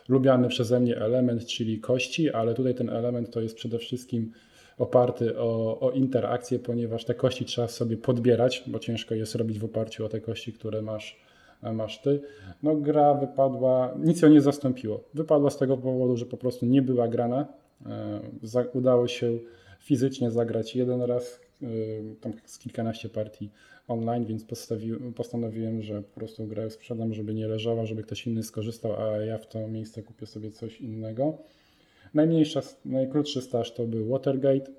e, 0.09 0.13
lubiany 0.13 0.49
przeze 0.49 0.81
mnie 0.81 0.97
element, 0.97 1.47
czyli 1.47 1.81
kości, 1.81 2.33
ale 2.33 2.55
tutaj 2.55 2.75
ten 2.75 2.91
element 2.91 3.31
to 3.31 3.41
jest 3.41 3.55
przede 3.55 3.79
wszystkim 3.79 4.33
oparty 4.79 5.39
o, 5.39 5.81
o 5.81 5.91
interakcję, 5.91 6.59
ponieważ 6.59 7.05
te 7.05 7.15
kości 7.15 7.45
trzeba 7.45 7.69
sobie 7.69 7.97
podbierać, 7.97 8.65
bo 8.67 8.79
ciężko 8.79 9.15
jest 9.15 9.35
robić 9.35 9.59
w 9.59 9.65
oparciu 9.65 10.05
o 10.05 10.09
te 10.09 10.21
kości, 10.21 10.53
które 10.53 10.83
masz, 10.83 11.21
masz 11.73 12.03
ty. 12.03 12.21
No 12.63 12.77
gra 12.77 13.15
wypadła, 13.15 13.95
nic 13.99 14.23
ją 14.23 14.29
nie 14.29 14.41
zastąpiło. 14.41 15.01
Wypadła 15.15 15.51
z 15.51 15.59
tego 15.59 15.77
powodu, 15.77 16.17
że 16.17 16.27
po 16.27 16.37
prostu 16.37 16.67
nie 16.67 16.83
była 16.83 17.09
grana. 17.09 17.47
E, 17.87 18.69
udało 18.73 19.09
się 19.09 19.39
fizycznie 19.81 20.31
zagrać 20.31 20.77
jeden 20.77 21.03
raz, 21.03 21.41
tam 22.21 22.33
z 22.45 22.59
kilkanaście 22.59 23.09
partii 23.09 23.51
online, 23.89 24.25
więc 24.25 24.45
postanowiłem, 25.17 25.83
że 25.83 26.03
po 26.03 26.15
prostu 26.15 26.47
grę 26.47 26.71
sprzedam, 26.71 27.15
żeby 27.15 27.35
nie 27.35 27.49
leżała, 27.49 27.87
żeby 27.87 28.03
ktoś 28.03 28.27
inny 28.27 28.43
skorzystał, 28.43 29.03
a 29.03 29.17
ja 29.17 29.39
w 29.39 29.49
to 29.49 29.69
miejsce 29.69 30.03
kupię 30.03 30.27
sobie 30.27 30.51
coś 30.51 30.81
innego. 30.81 31.39
Najmniejsza, 32.15 32.61
najkrótszy 32.85 33.43
staż 33.43 33.75
to 33.75 33.87
był 33.87 34.09
Watergate. 34.09 34.71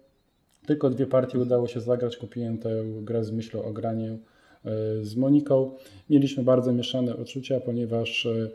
Tylko 0.65 0.89
dwie 0.89 1.05
partie 1.05 1.39
udało 1.39 1.67
się 1.67 1.81
zagrać. 1.81 2.17
Kupiłem 2.17 2.57
tę 2.57 2.83
grę 3.01 3.23
z 3.23 3.31
myślą 3.31 3.63
o 3.63 3.73
graniu 3.73 4.13
y, 4.13 5.05
z 5.05 5.15
Moniką. 5.15 5.71
Mieliśmy 6.09 6.43
bardzo 6.43 6.71
mieszane 6.71 7.15
uczucia, 7.15 7.59
ponieważ 7.59 8.25
y, 8.25 8.51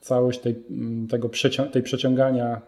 całość 0.00 0.40
tej, 0.40 0.56
tego 1.10 1.30
tej 1.72 1.82
przeciągania, 1.82 2.60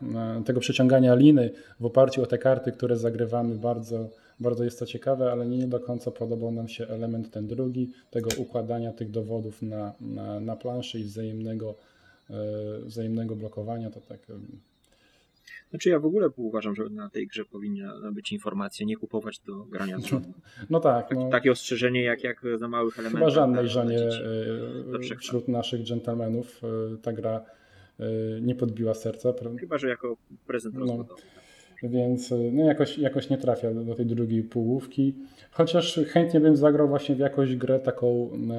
tego 0.44 0.60
przeciągania 0.60 1.14
liny 1.14 1.50
w 1.80 1.86
oparciu 1.86 2.22
o 2.22 2.26
te 2.26 2.38
karty, 2.38 2.72
które 2.72 2.96
zagrywamy 2.96 3.54
bardzo 3.54 4.08
bardzo 4.40 4.64
jest 4.64 4.78
to 4.78 4.86
ciekawe, 4.86 5.32
ale 5.32 5.46
nie 5.46 5.66
do 5.66 5.80
końca 5.80 6.10
podobał 6.10 6.52
nam 6.52 6.68
się 6.68 6.86
element 6.86 7.30
ten 7.30 7.46
drugi, 7.46 7.92
tego 8.10 8.30
układania 8.36 8.92
tych 8.92 9.10
dowodów 9.10 9.62
na, 9.62 9.92
na, 10.00 10.40
na 10.40 10.56
planszy 10.56 11.00
i 11.00 11.04
wzajemnego, 11.04 11.74
e, 12.30 12.34
wzajemnego 12.82 13.36
blokowania. 13.36 13.90
To 13.90 14.00
tak. 14.00 14.20
E, 14.30 14.34
znaczy 15.70 15.88
ja 15.88 15.98
w 15.98 16.06
ogóle 16.06 16.28
uważam, 16.36 16.74
że 16.74 16.84
na 16.88 17.10
tej 17.10 17.26
grze 17.26 17.44
powinna 17.44 18.12
być 18.12 18.32
informacja, 18.32 18.86
nie 18.86 18.96
kupować 18.96 19.38
do 19.38 19.64
grania 19.64 19.98
z 19.98 20.12
no, 20.12 20.20
no 20.70 20.80
tak. 20.80 21.08
tak 21.08 21.18
no, 21.18 21.30
takie 21.30 21.52
ostrzeżenie 21.52 22.02
jak, 22.02 22.24
jak 22.24 22.42
za 22.56 22.68
małych 22.68 22.98
elementów. 22.98 23.20
Chyba 23.20 23.30
żadnej 23.30 23.68
żonie 23.68 23.98
e, 23.98 25.16
wśród 25.18 25.48
naszych 25.48 25.82
dżentelmenów 25.82 26.60
ta 27.02 27.12
gra 27.12 27.44
nie 28.40 28.54
podbiła 28.54 28.94
serca. 28.94 29.32
Chyba, 29.60 29.78
że 29.78 29.88
jako 29.88 30.16
prezent 30.46 30.74
no, 30.74 30.80
rozwodowy. 30.80 31.22
Więc 31.82 32.32
y, 32.32 32.50
no 32.52 32.64
jakoś, 32.64 32.98
jakoś 32.98 33.30
nie 33.30 33.38
trafia 33.38 33.74
do, 33.74 33.84
do 33.84 33.94
tej 33.94 34.06
drugiej 34.06 34.42
połówki. 34.42 35.14
Chociaż 35.50 36.00
chętnie 36.08 36.40
bym 36.40 36.56
zagrał 36.56 36.88
właśnie 36.88 37.14
w 37.14 37.18
jakąś 37.18 37.56
grę 37.56 37.80
taką 37.80 38.30
e, 38.50 38.56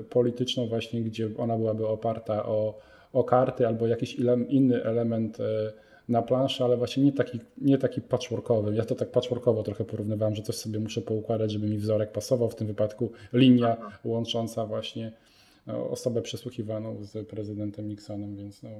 e, 0.00 0.04
polityczną 0.10 0.66
właśnie, 0.66 1.02
gdzie 1.02 1.28
ona 1.38 1.56
byłaby 1.56 1.86
oparta 1.86 2.46
o, 2.46 2.78
o 3.12 3.24
karty 3.24 3.66
albo 3.66 3.86
jakiś 3.86 4.18
ile, 4.18 4.38
inny 4.48 4.84
element 4.84 5.40
e, 5.40 5.72
na 6.08 6.22
planszy, 6.22 6.64
ale 6.64 6.76
właśnie 6.76 7.02
nie 7.02 7.12
taki, 7.12 7.40
nie 7.58 7.78
taki 7.78 8.00
patchworkowy. 8.00 8.74
Ja 8.74 8.84
to 8.84 8.94
tak 8.94 9.10
patchworkowo 9.10 9.62
trochę 9.62 9.84
porównywałem, 9.84 10.34
że 10.34 10.42
coś 10.42 10.54
sobie 10.54 10.78
muszę 10.78 11.00
poukładać, 11.00 11.52
żeby 11.52 11.66
mi 11.66 11.78
wzorek 11.78 12.12
pasował. 12.12 12.50
W 12.50 12.54
tym 12.54 12.66
wypadku 12.66 13.10
linia 13.32 13.76
łącząca 14.04 14.66
właśnie 14.66 15.12
osobę 15.66 16.22
przesłuchiwaną 16.22 17.04
z 17.04 17.28
prezydentem 17.28 17.88
Nixonem, 17.88 18.36
więc 18.36 18.62
no, 18.62 18.70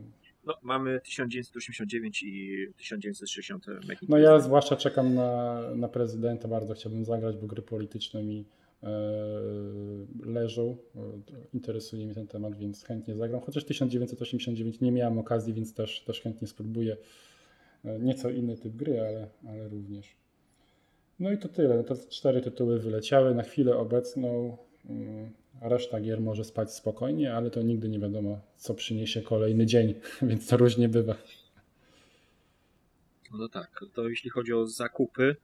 no, 0.45 0.55
mamy 0.63 1.01
1989 1.01 2.23
i 2.23 2.67
1960. 2.77 3.67
No 4.09 4.19
ja 4.19 4.41
zwłaszcza 4.41 4.77
czekam 4.77 5.15
na, 5.15 5.61
na 5.77 5.89
prezydenta, 5.89 6.49
bardzo 6.49 6.75
chciałbym 6.75 7.05
zagrać, 7.05 7.37
bo 7.37 7.47
gry 7.47 7.63
polityczne 7.63 8.23
mi 8.23 8.45
e, 8.83 8.91
leżą. 10.25 10.77
Interesuje 11.55 12.07
mnie 12.07 12.15
ten 12.15 12.27
temat, 12.27 12.57
więc 12.57 12.85
chętnie 12.85 13.15
zagram. 13.15 13.41
Chociaż 13.41 13.65
1989 13.65 14.81
nie 14.81 14.93
miałem 14.93 15.19
okazji, 15.19 15.55
więc 15.55 15.75
też, 15.75 16.01
też 16.01 16.21
chętnie 16.21 16.49
spróbuję. 16.49 16.97
E, 17.85 17.99
nieco 17.99 18.31
inny 18.31 18.57
typ 18.57 18.77
gry, 18.77 19.01
ale, 19.01 19.29
ale 19.49 19.69
również. 19.69 20.17
No 21.21 21.33
i 21.33 21.39
to 21.39 21.49
tyle. 21.49 21.77
No 21.77 21.83
to 21.83 21.97
cztery 22.09 22.41
tytuły 22.41 22.79
wyleciały. 22.79 23.35
Na 23.35 23.43
chwilę 23.43 23.77
obecną 23.77 24.57
mm, 24.91 25.31
Reszta 25.61 26.01
gier 26.01 26.21
może 26.21 26.45
spać 26.45 26.75
spokojnie, 26.75 27.35
ale 27.35 27.51
to 27.51 27.63
nigdy 27.63 27.89
nie 27.89 27.99
wiadomo, 27.99 28.41
co 28.57 28.75
przyniesie 28.75 29.23
kolejny 29.23 29.67
dzień, 29.67 29.95
więc 30.23 30.47
to 30.47 30.57
różnie 30.57 30.89
bywa. 30.89 31.15
No 33.33 33.49
tak, 33.49 33.85
to 33.95 34.09
jeśli 34.09 34.31
chodzi 34.31 34.53
o 34.53 34.67
zakupy, 34.67 35.37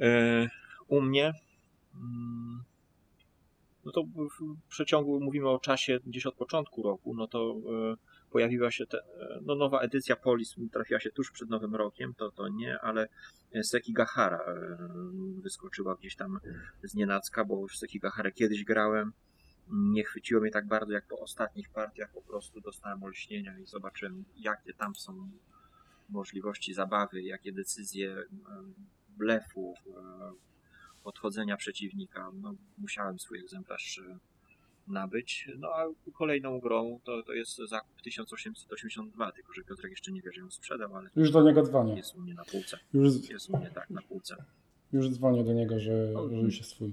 e, 0.00 0.48
u 0.88 1.00
mnie, 1.00 1.32
mm, 1.94 2.62
no 3.84 3.92
to 3.92 4.02
w 4.04 4.68
przeciągu, 4.68 5.20
mówimy 5.20 5.48
o 5.48 5.58
czasie 5.58 5.98
gdzieś 6.06 6.26
od 6.26 6.34
początku 6.34 6.82
roku, 6.82 7.14
no 7.14 7.28
to 7.28 7.56
e, 7.92 8.13
pojawiła 8.34 8.70
się 8.70 8.86
te, 8.86 8.98
no 9.42 9.54
nowa 9.54 9.80
edycja 9.80 10.16
Polis 10.16 10.54
trafiła 10.72 11.00
się 11.00 11.10
tuż 11.10 11.30
przed 11.30 11.50
Nowym 11.50 11.74
Rokiem, 11.74 12.14
to, 12.14 12.30
to 12.30 12.48
nie, 12.48 12.80
ale 12.80 13.08
Sekigahara 13.62 14.38
e, 14.38 14.78
wyskoczyła 15.42 15.96
gdzieś 15.96 16.16
tam 16.16 16.40
z 16.82 16.94
nienacka, 16.94 17.44
bo 17.44 17.66
w 17.66 17.76
Sekigahara 17.76 18.30
kiedyś 18.30 18.64
grałem. 18.64 19.12
Nie 19.68 20.04
chwyciło 20.04 20.40
mnie 20.40 20.50
tak 20.50 20.66
bardzo 20.66 20.92
jak 20.92 21.06
po 21.06 21.18
ostatnich 21.18 21.70
partiach, 21.70 22.12
po 22.12 22.22
prostu 22.22 22.60
dostałem 22.60 23.02
olśnienia 23.02 23.58
i 23.58 23.66
zobaczyłem, 23.66 24.24
jakie 24.36 24.72
tam 24.72 24.94
są 24.94 25.30
możliwości 26.08 26.74
zabawy, 26.74 27.22
jakie 27.22 27.52
decyzje 27.52 28.10
e, 28.10 28.26
blefów, 29.08 29.78
e, 29.86 30.32
odchodzenia 31.04 31.56
przeciwnika. 31.56 32.30
No, 32.34 32.54
musiałem 32.78 33.18
swój 33.18 33.38
egzemplarz 33.38 34.00
nabyć. 34.88 35.48
No 35.58 35.68
a 35.68 35.84
kolejną 36.12 36.60
grą 36.60 37.00
to, 37.04 37.22
to 37.22 37.32
jest 37.32 37.56
zakup 37.56 38.02
1882, 38.02 39.32
tylko 39.32 39.52
że 39.52 39.62
Piotrek 39.62 39.90
jeszcze 39.90 40.12
nie 40.12 40.22
wie, 40.22 40.32
że 40.32 40.40
ją 40.40 40.50
sprzedał, 40.50 40.96
ale 40.96 41.10
już 41.16 41.30
do 41.30 41.42
niego 41.42 41.62
dzwonię. 41.62 41.96
Jest 41.96 42.14
u 42.14 42.20
mnie 42.20 42.34
na 42.34 42.44
półce. 42.44 42.78
Już... 42.94 43.30
Jest 43.30 43.50
u 43.50 43.56
mnie 43.56 43.70
tak 43.70 43.90
na 43.90 44.02
półce. 44.02 44.44
Już 44.92 45.08
dzwonię 45.08 45.44
do 45.44 45.52
niego, 45.52 45.80
że, 45.80 45.92
no, 46.12 46.28
że 46.28 46.36
już 46.36 46.58
jest 46.58 46.70
swój. 46.70 46.92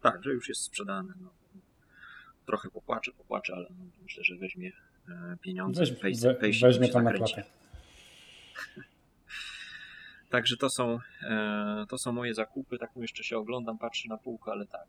Tak, 0.00 0.24
że 0.24 0.32
już 0.32 0.48
jest 0.48 0.60
sprzedany. 0.60 1.12
No. 1.22 1.30
Trochę 2.46 2.70
popłaczę, 2.70 3.12
popłaczę, 3.12 3.54
ale 3.54 3.66
no, 3.70 3.84
myślę, 4.02 4.24
że 4.24 4.36
weźmie 4.36 4.72
e, 5.08 5.36
pieniądze. 5.40 5.84
Weź, 6.02 6.20
we, 6.20 6.34
weźmie 6.62 6.88
to 6.88 7.02
na 7.02 7.12
klatę. 7.12 7.44
Także 10.30 10.56
to 10.56 10.70
są, 10.70 10.98
e, 11.22 11.86
to 11.88 11.98
są 11.98 12.12
moje 12.12 12.34
zakupy. 12.34 12.78
Tak 12.78 12.90
jeszcze 12.96 13.24
się 13.24 13.38
oglądam, 13.38 13.78
patrzę 13.78 14.08
na 14.08 14.16
półkę, 14.16 14.52
ale 14.52 14.66
tak. 14.66 14.88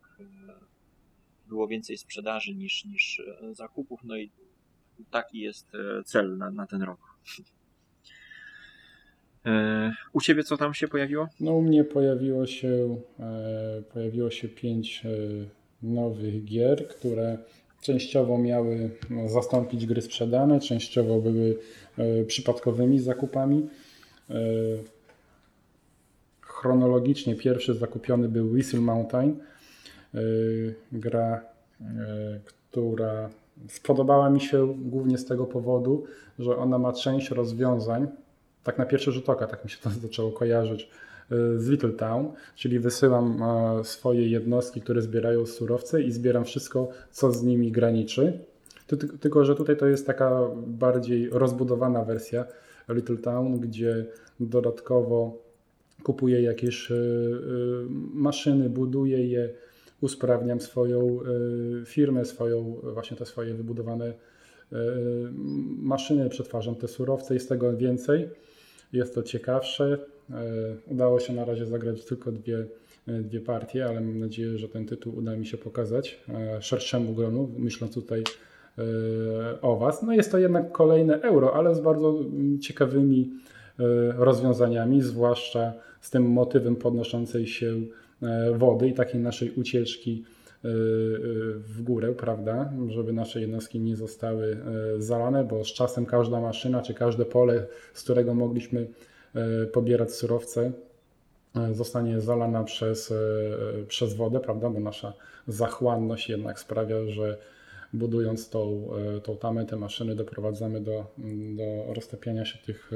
Było 1.47 1.67
więcej 1.67 1.97
sprzedaży 1.97 2.55
niż, 2.55 2.85
niż 2.85 3.19
e, 3.19 3.55
zakupów, 3.55 3.99
no 4.03 4.17
i 4.17 4.31
taki 5.11 5.39
jest 5.39 5.75
e, 5.75 6.03
cel 6.03 6.37
na, 6.37 6.51
na 6.51 6.67
ten 6.67 6.81
rok. 6.81 6.99
E, 9.45 9.93
u 10.13 10.21
Ciebie 10.21 10.43
co 10.43 10.57
tam 10.57 10.73
się 10.73 10.87
pojawiło? 10.87 11.27
No 11.39 11.51
u 11.51 11.61
mnie 11.61 11.83
pojawiło 11.83 12.47
się, 12.47 12.97
pojawiło 13.93 14.31
się 14.31 14.49
pięć 14.49 15.03
nowych 15.81 16.45
gier, 16.45 16.87
które 16.87 17.37
częściowo 17.81 18.37
miały 18.37 18.91
no, 19.09 19.29
zastąpić 19.29 19.85
gry 19.85 20.01
sprzedane, 20.01 20.59
częściowo 20.59 21.21
były 21.21 21.59
przypadkowymi 22.27 22.99
zakupami. 22.99 23.69
Chronologicznie 26.41 27.35
pierwszy 27.35 27.73
zakupiony 27.73 28.29
był 28.29 28.51
Whistle 28.51 28.81
Mountain, 28.81 29.39
gra, 30.91 31.41
y, 31.81 31.85
która 32.71 33.29
spodobała 33.67 34.29
mi 34.29 34.41
się 34.41 34.75
głównie 34.77 35.17
z 35.17 35.25
tego 35.25 35.45
powodu, 35.45 36.03
że 36.39 36.57
ona 36.57 36.77
ma 36.77 36.93
część 36.93 37.29
rozwiązań, 37.29 38.07
tak 38.63 38.77
na 38.77 38.85
pierwszy 38.85 39.11
rzut 39.11 39.29
oka, 39.29 39.47
tak 39.47 39.63
mi 39.63 39.69
się 39.69 39.77
to 39.83 39.89
zaczęło 40.07 40.31
kojarzyć, 40.31 40.89
y, 41.31 41.59
z 41.59 41.67
Little 41.67 41.93
Town, 41.93 42.31
czyli 42.55 42.79
wysyłam 42.79 43.41
swoje 43.83 44.27
jednostki, 44.27 44.81
które 44.81 45.01
zbierają 45.01 45.45
surowce 45.45 46.03
i 46.03 46.11
zbieram 46.11 46.45
wszystko, 46.45 46.89
co 47.11 47.31
z 47.31 47.43
nimi 47.43 47.71
graniczy. 47.71 48.39
Tylko, 49.19 49.45
że 49.45 49.55
tutaj 49.55 49.77
to 49.77 49.87
jest 49.87 50.07
taka 50.07 50.41
bardziej 50.67 51.29
rozbudowana 51.29 52.03
wersja 52.03 52.45
Little 52.89 53.17
Town, 53.17 53.59
gdzie 53.59 54.05
dodatkowo 54.39 55.37
kupuję 56.03 56.41
jakieś 56.41 56.91
maszyny, 58.13 58.69
buduję 58.69 59.27
je, 59.27 59.49
usprawniam 60.03 60.61
swoją 60.61 61.19
e, 61.81 61.85
firmę, 61.85 62.25
swoją, 62.25 62.79
właśnie 62.83 63.17
te 63.17 63.25
swoje 63.25 63.53
wybudowane 63.53 64.05
e, 64.05 64.13
maszyny, 65.77 66.29
przetwarzam 66.29 66.75
te 66.75 66.87
surowce 66.87 67.35
i 67.35 67.39
z 67.39 67.47
tego 67.47 67.77
więcej. 67.77 68.29
Jest 68.93 69.15
to 69.15 69.23
ciekawsze. 69.23 69.97
E, 70.29 70.35
udało 70.87 71.19
się 71.19 71.33
na 71.33 71.45
razie 71.45 71.65
zagrać 71.65 72.05
tylko 72.05 72.31
dwie, 72.31 72.65
dwie 73.07 73.39
partie, 73.39 73.85
ale 73.85 74.01
mam 74.01 74.19
nadzieję, 74.19 74.57
że 74.57 74.69
ten 74.69 74.85
tytuł 74.85 75.17
uda 75.17 75.35
mi 75.35 75.45
się 75.45 75.57
pokazać 75.57 76.23
szerszemu 76.59 77.13
gronu, 77.13 77.49
myśląc 77.57 77.93
tutaj 77.93 78.23
o 79.61 79.77
Was. 79.77 80.03
No 80.03 80.13
jest 80.13 80.31
to 80.31 80.37
jednak 80.37 80.71
kolejne 80.71 81.21
euro, 81.21 81.55
ale 81.55 81.75
z 81.75 81.79
bardzo 81.79 82.19
ciekawymi 82.61 83.33
rozwiązaniami, 84.17 85.01
zwłaszcza 85.01 85.73
z 86.01 86.09
tym 86.09 86.23
motywem 86.23 86.75
podnoszącej 86.75 87.47
się 87.47 87.73
wody 88.57 88.87
i 88.87 88.93
takiej 88.93 89.21
naszej 89.21 89.51
ucieczki 89.51 90.23
e, 90.23 90.67
e, 90.67 90.71
w 91.57 91.81
górę, 91.81 92.13
prawda, 92.13 92.73
żeby 92.87 93.13
nasze 93.13 93.41
jednostki 93.41 93.79
nie 93.79 93.95
zostały 93.95 94.57
zalane, 94.97 95.43
bo 95.43 95.63
z 95.63 95.67
czasem 95.67 96.05
każda 96.05 96.41
maszyna 96.41 96.81
czy 96.81 96.93
każde 96.93 97.25
pole, 97.25 97.65
z 97.93 98.03
którego 98.03 98.33
mogliśmy 98.33 98.87
pobierać 99.73 100.11
surowce, 100.11 100.71
zostanie 101.71 102.21
zalana 102.21 102.63
przez, 102.63 103.13
przez 103.87 104.13
wodę, 104.13 104.39
prawda, 104.39 104.69
bo 104.69 104.79
nasza 104.79 105.13
zachłanność 105.47 106.29
jednak 106.29 106.59
sprawia, 106.59 106.95
że 107.07 107.37
budując 107.93 108.49
tą, 108.49 108.89
tą 109.23 109.37
tamę, 109.37 109.65
te 109.65 109.75
maszyny 109.75 110.15
doprowadzamy 110.15 110.81
do, 110.81 111.05
do 111.55 111.93
roztapiania 111.93 112.45
się 112.45 112.59
tych 112.65 112.91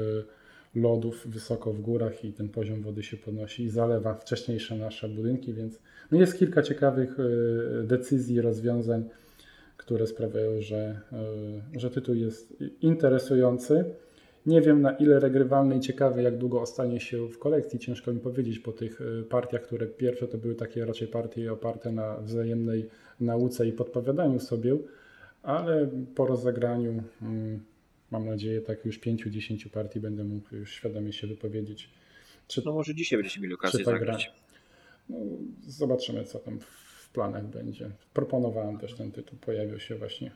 lodów 0.74 1.26
wysoko 1.26 1.72
w 1.72 1.80
górach 1.80 2.24
i 2.24 2.32
ten 2.32 2.48
poziom 2.48 2.82
wody 2.82 3.02
się 3.02 3.16
podnosi 3.16 3.62
i 3.62 3.70
zalewa 3.70 4.14
wcześniejsze 4.14 4.76
nasze 4.76 5.08
budynki, 5.08 5.54
więc 5.54 5.78
no 6.12 6.18
jest 6.18 6.38
kilka 6.38 6.62
ciekawych 6.62 7.16
e, 7.20 7.82
decyzji, 7.82 8.40
rozwiązań, 8.40 9.04
które 9.76 10.06
sprawiają, 10.06 10.60
że, 10.60 11.00
e, 11.76 11.78
że 11.80 11.90
tytuł 11.90 12.14
jest 12.14 12.56
interesujący. 12.82 13.84
Nie 14.46 14.62
wiem 14.62 14.82
na 14.82 14.92
ile 14.92 15.20
regrywalny 15.20 15.76
i 15.76 15.80
ciekawy, 15.80 16.22
jak 16.22 16.38
długo 16.38 16.60
ostanie 16.60 17.00
się 17.00 17.28
w 17.28 17.38
kolekcji, 17.38 17.78
ciężko 17.78 18.12
mi 18.12 18.20
powiedzieć 18.20 18.58
po 18.58 18.72
tych 18.72 19.00
e, 19.00 19.22
partiach, 19.22 19.62
które 19.62 19.86
pierwsze 19.86 20.28
to 20.28 20.38
były 20.38 20.54
takie 20.54 20.84
raczej 20.84 21.08
partie 21.08 21.52
oparte 21.52 21.92
na 21.92 22.16
wzajemnej 22.16 22.88
nauce 23.20 23.68
i 23.68 23.72
podpowiadaniu 23.72 24.40
sobie, 24.40 24.76
ale 25.42 25.88
po 26.14 26.26
rozegraniu 26.26 27.02
mm, 27.22 27.60
mam 28.10 28.26
nadzieję, 28.26 28.60
tak 28.60 28.84
już 28.84 29.00
5-10 29.00 29.68
partii 29.68 30.00
będę 30.00 30.24
mógł 30.24 30.54
już 30.54 30.72
świadomie 30.72 31.12
się 31.12 31.26
wypowiedzieć. 31.26 31.90
Czy, 32.48 32.62
no 32.64 32.72
może 32.72 32.94
dzisiaj 32.94 33.18
będziecie 33.18 33.40
mieli 33.40 33.54
okazję 33.54 33.84
zagrać. 33.84 34.32
No, 35.08 35.16
zobaczymy, 35.66 36.24
co 36.24 36.38
tam 36.38 36.60
w 36.60 37.10
planach 37.12 37.46
będzie. 37.46 37.90
Proponowałem 38.14 38.78
też 38.78 38.94
ten 38.94 39.12
tytuł, 39.12 39.38
pojawił 39.38 39.80
się 39.80 39.94
właśnie 39.94 40.30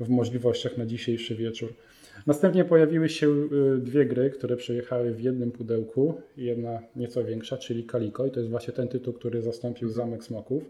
w 0.00 0.08
możliwościach 0.08 0.78
na 0.78 0.86
dzisiejszy 0.86 1.34
wieczór. 1.34 1.74
Następnie 2.26 2.64
pojawiły 2.64 3.08
się 3.08 3.28
y, 3.28 3.78
dwie 3.78 4.06
gry, 4.06 4.30
które 4.30 4.56
przyjechały 4.56 5.14
w 5.14 5.20
jednym 5.20 5.50
pudełku. 5.50 6.20
Jedna 6.36 6.82
nieco 6.96 7.24
większa, 7.24 7.56
czyli 7.56 7.84
Kaliko 7.84 8.26
i 8.26 8.30
to 8.30 8.40
jest 8.40 8.50
właśnie 8.50 8.72
ten 8.72 8.88
tytuł, 8.88 9.12
który 9.12 9.42
zastąpił 9.42 9.88
Zamek 9.88 10.24
Smoków, 10.24 10.62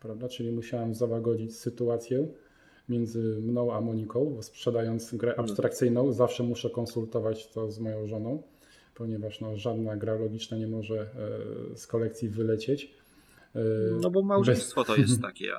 prawda? 0.00 0.28
Czyli 0.28 0.52
musiałem 0.52 0.94
zawagodzić 0.94 1.56
sytuację 1.56 2.26
między 2.88 3.20
mną 3.22 3.72
a 3.74 3.80
Moniką, 3.80 4.32
bo 4.36 4.42
sprzedając 4.42 5.14
grę 5.14 5.30
mhm. 5.30 5.44
abstrakcyjną 5.44 6.12
zawsze 6.12 6.42
muszę 6.42 6.70
konsultować 6.70 7.48
to 7.48 7.70
z 7.70 7.78
moją 7.78 8.06
żoną, 8.06 8.42
ponieważ 8.94 9.40
no, 9.40 9.56
żadna 9.56 9.96
gra 9.96 10.14
logiczna 10.14 10.56
nie 10.56 10.66
może 10.66 11.00
e, 11.72 11.76
z 11.76 11.86
kolekcji 11.86 12.28
wylecieć. 12.28 12.94
E, 13.54 13.60
no 14.00 14.10
bo 14.10 14.22
małżeństwo 14.22 14.80
bez... 14.80 14.86
to 14.86 14.96
jest 14.96 15.22
takie 15.30 15.52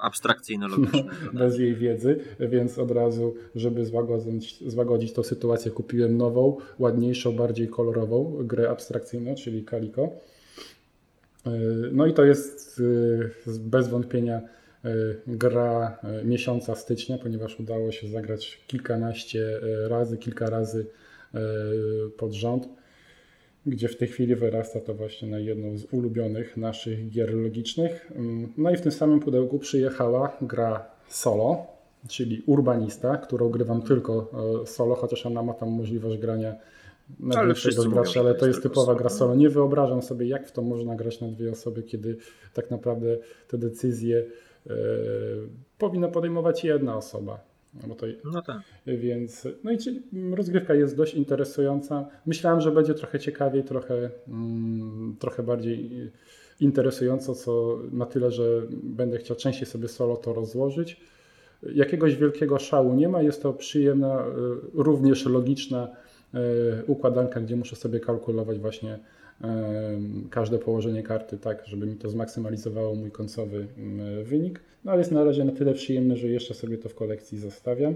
abstrakcyjno-logiczne. 0.00 1.10
bez 1.38 1.58
jej 1.58 1.74
wiedzy, 1.74 2.20
więc 2.40 2.78
od 2.78 2.90
razu, 2.90 3.34
żeby 3.54 3.86
złagodzić, 3.86 4.70
złagodzić 4.70 5.12
tą 5.12 5.22
sytuację, 5.22 5.70
kupiłem 5.70 6.16
nową, 6.16 6.56
ładniejszą, 6.78 7.32
bardziej 7.32 7.68
kolorową 7.68 8.36
grę 8.40 8.70
abstrakcyjną, 8.70 9.34
czyli 9.34 9.64
Kaliko. 9.64 10.02
E, 11.46 11.50
no 11.92 12.06
i 12.06 12.14
to 12.14 12.24
jest 12.24 12.82
bez 13.46 13.88
wątpienia 13.88 14.40
gra 15.26 15.98
miesiąca 16.24 16.74
stycznia, 16.74 17.18
ponieważ 17.18 17.60
udało 17.60 17.92
się 17.92 18.08
zagrać 18.08 18.60
kilkanaście 18.66 19.60
razy, 19.88 20.18
kilka 20.18 20.50
razy 20.50 20.86
pod 22.16 22.32
rząd, 22.32 22.68
gdzie 23.66 23.88
w 23.88 23.96
tej 23.96 24.08
chwili 24.08 24.36
wyrasta 24.36 24.80
to 24.80 24.94
właśnie 24.94 25.28
na 25.28 25.38
jedną 25.38 25.78
z 25.78 25.86
ulubionych 25.92 26.56
naszych 26.56 27.10
gier 27.10 27.34
logicznych. 27.34 28.12
Mm, 28.16 28.52
no 28.58 28.70
i 28.70 28.76
w 28.76 28.80
tym 28.80 28.92
samym 28.92 29.20
pudełku 29.20 29.58
przyjechała 29.58 30.36
gra 30.40 30.86
solo, 31.08 31.66
czyli 32.08 32.42
Urbanista, 32.46 33.16
którą 33.16 33.48
grywam 33.48 33.82
tylko 33.82 34.30
solo, 34.66 34.94
chociaż 34.94 35.26
ona 35.26 35.42
ma 35.42 35.54
tam 35.54 35.68
możliwość 35.68 36.18
grania 36.18 36.54
na 37.20 37.44
większego 37.44 37.84
gracza, 37.84 38.20
ale 38.20 38.34
to 38.34 38.46
jest 38.46 38.62
typowa 38.62 38.94
gra 38.94 39.08
solo. 39.08 39.34
Nie 39.34 39.48
wyobrażam 39.50 40.02
sobie, 40.02 40.26
jak 40.26 40.48
w 40.48 40.52
to 40.52 40.62
można 40.62 40.94
grać 40.96 41.20
na 41.20 41.28
dwie 41.28 41.50
osoby, 41.50 41.82
kiedy 41.82 42.16
tak 42.54 42.70
naprawdę 42.70 43.18
te 43.48 43.58
decyzje 43.58 44.18
e, 44.18 44.49
powinna 45.78 46.08
podejmować 46.08 46.64
jedna 46.64 46.96
osoba. 46.96 47.40
No, 47.88 47.94
to, 47.94 48.06
no 48.24 48.42
tak. 48.42 48.60
Więc, 48.86 49.48
no 49.64 49.72
i 49.72 49.76
rozgrywka 50.34 50.74
jest 50.74 50.96
dość 50.96 51.14
interesująca. 51.14 52.08
Myślałem, 52.26 52.60
że 52.60 52.72
będzie 52.72 52.94
trochę 52.94 53.18
ciekawiej, 53.18 53.64
trochę, 53.64 54.10
mm, 54.28 55.16
trochę 55.18 55.42
bardziej 55.42 56.10
interesująco, 56.60 57.34
co 57.34 57.78
na 57.92 58.06
tyle, 58.06 58.30
że 58.30 58.62
będę 58.70 59.18
chciał 59.18 59.36
częściej 59.36 59.66
sobie 59.66 59.88
solo 59.88 60.16
to 60.16 60.34
rozłożyć. 60.34 61.00
Jakiegoś 61.62 62.16
wielkiego 62.16 62.58
szału 62.58 62.94
nie 62.94 63.08
ma, 63.08 63.22
jest 63.22 63.42
to 63.42 63.52
przyjemna, 63.52 64.20
e, 64.20 64.24
również 64.74 65.26
logiczna 65.26 65.88
E, 66.34 66.84
układanka, 66.84 67.40
gdzie 67.40 67.56
muszę 67.56 67.76
sobie 67.76 68.00
kalkulować 68.00 68.58
właśnie 68.58 68.92
e, 68.94 68.98
każde 70.30 70.58
położenie 70.58 71.02
karty 71.02 71.38
tak, 71.38 71.66
żeby 71.66 71.86
mi 71.86 71.96
to 71.96 72.08
zmaksymalizowało 72.08 72.94
mój 72.94 73.10
końcowy 73.10 73.66
wynik. 74.24 74.60
No 74.84 74.92
ale 74.92 75.00
jest 75.00 75.12
na 75.12 75.24
razie 75.24 75.44
na 75.44 75.52
tyle 75.52 75.74
przyjemne, 75.74 76.16
że 76.16 76.28
jeszcze 76.28 76.54
sobie 76.54 76.78
to 76.78 76.88
w 76.88 76.94
kolekcji 76.94 77.38
zostawiam. 77.38 77.94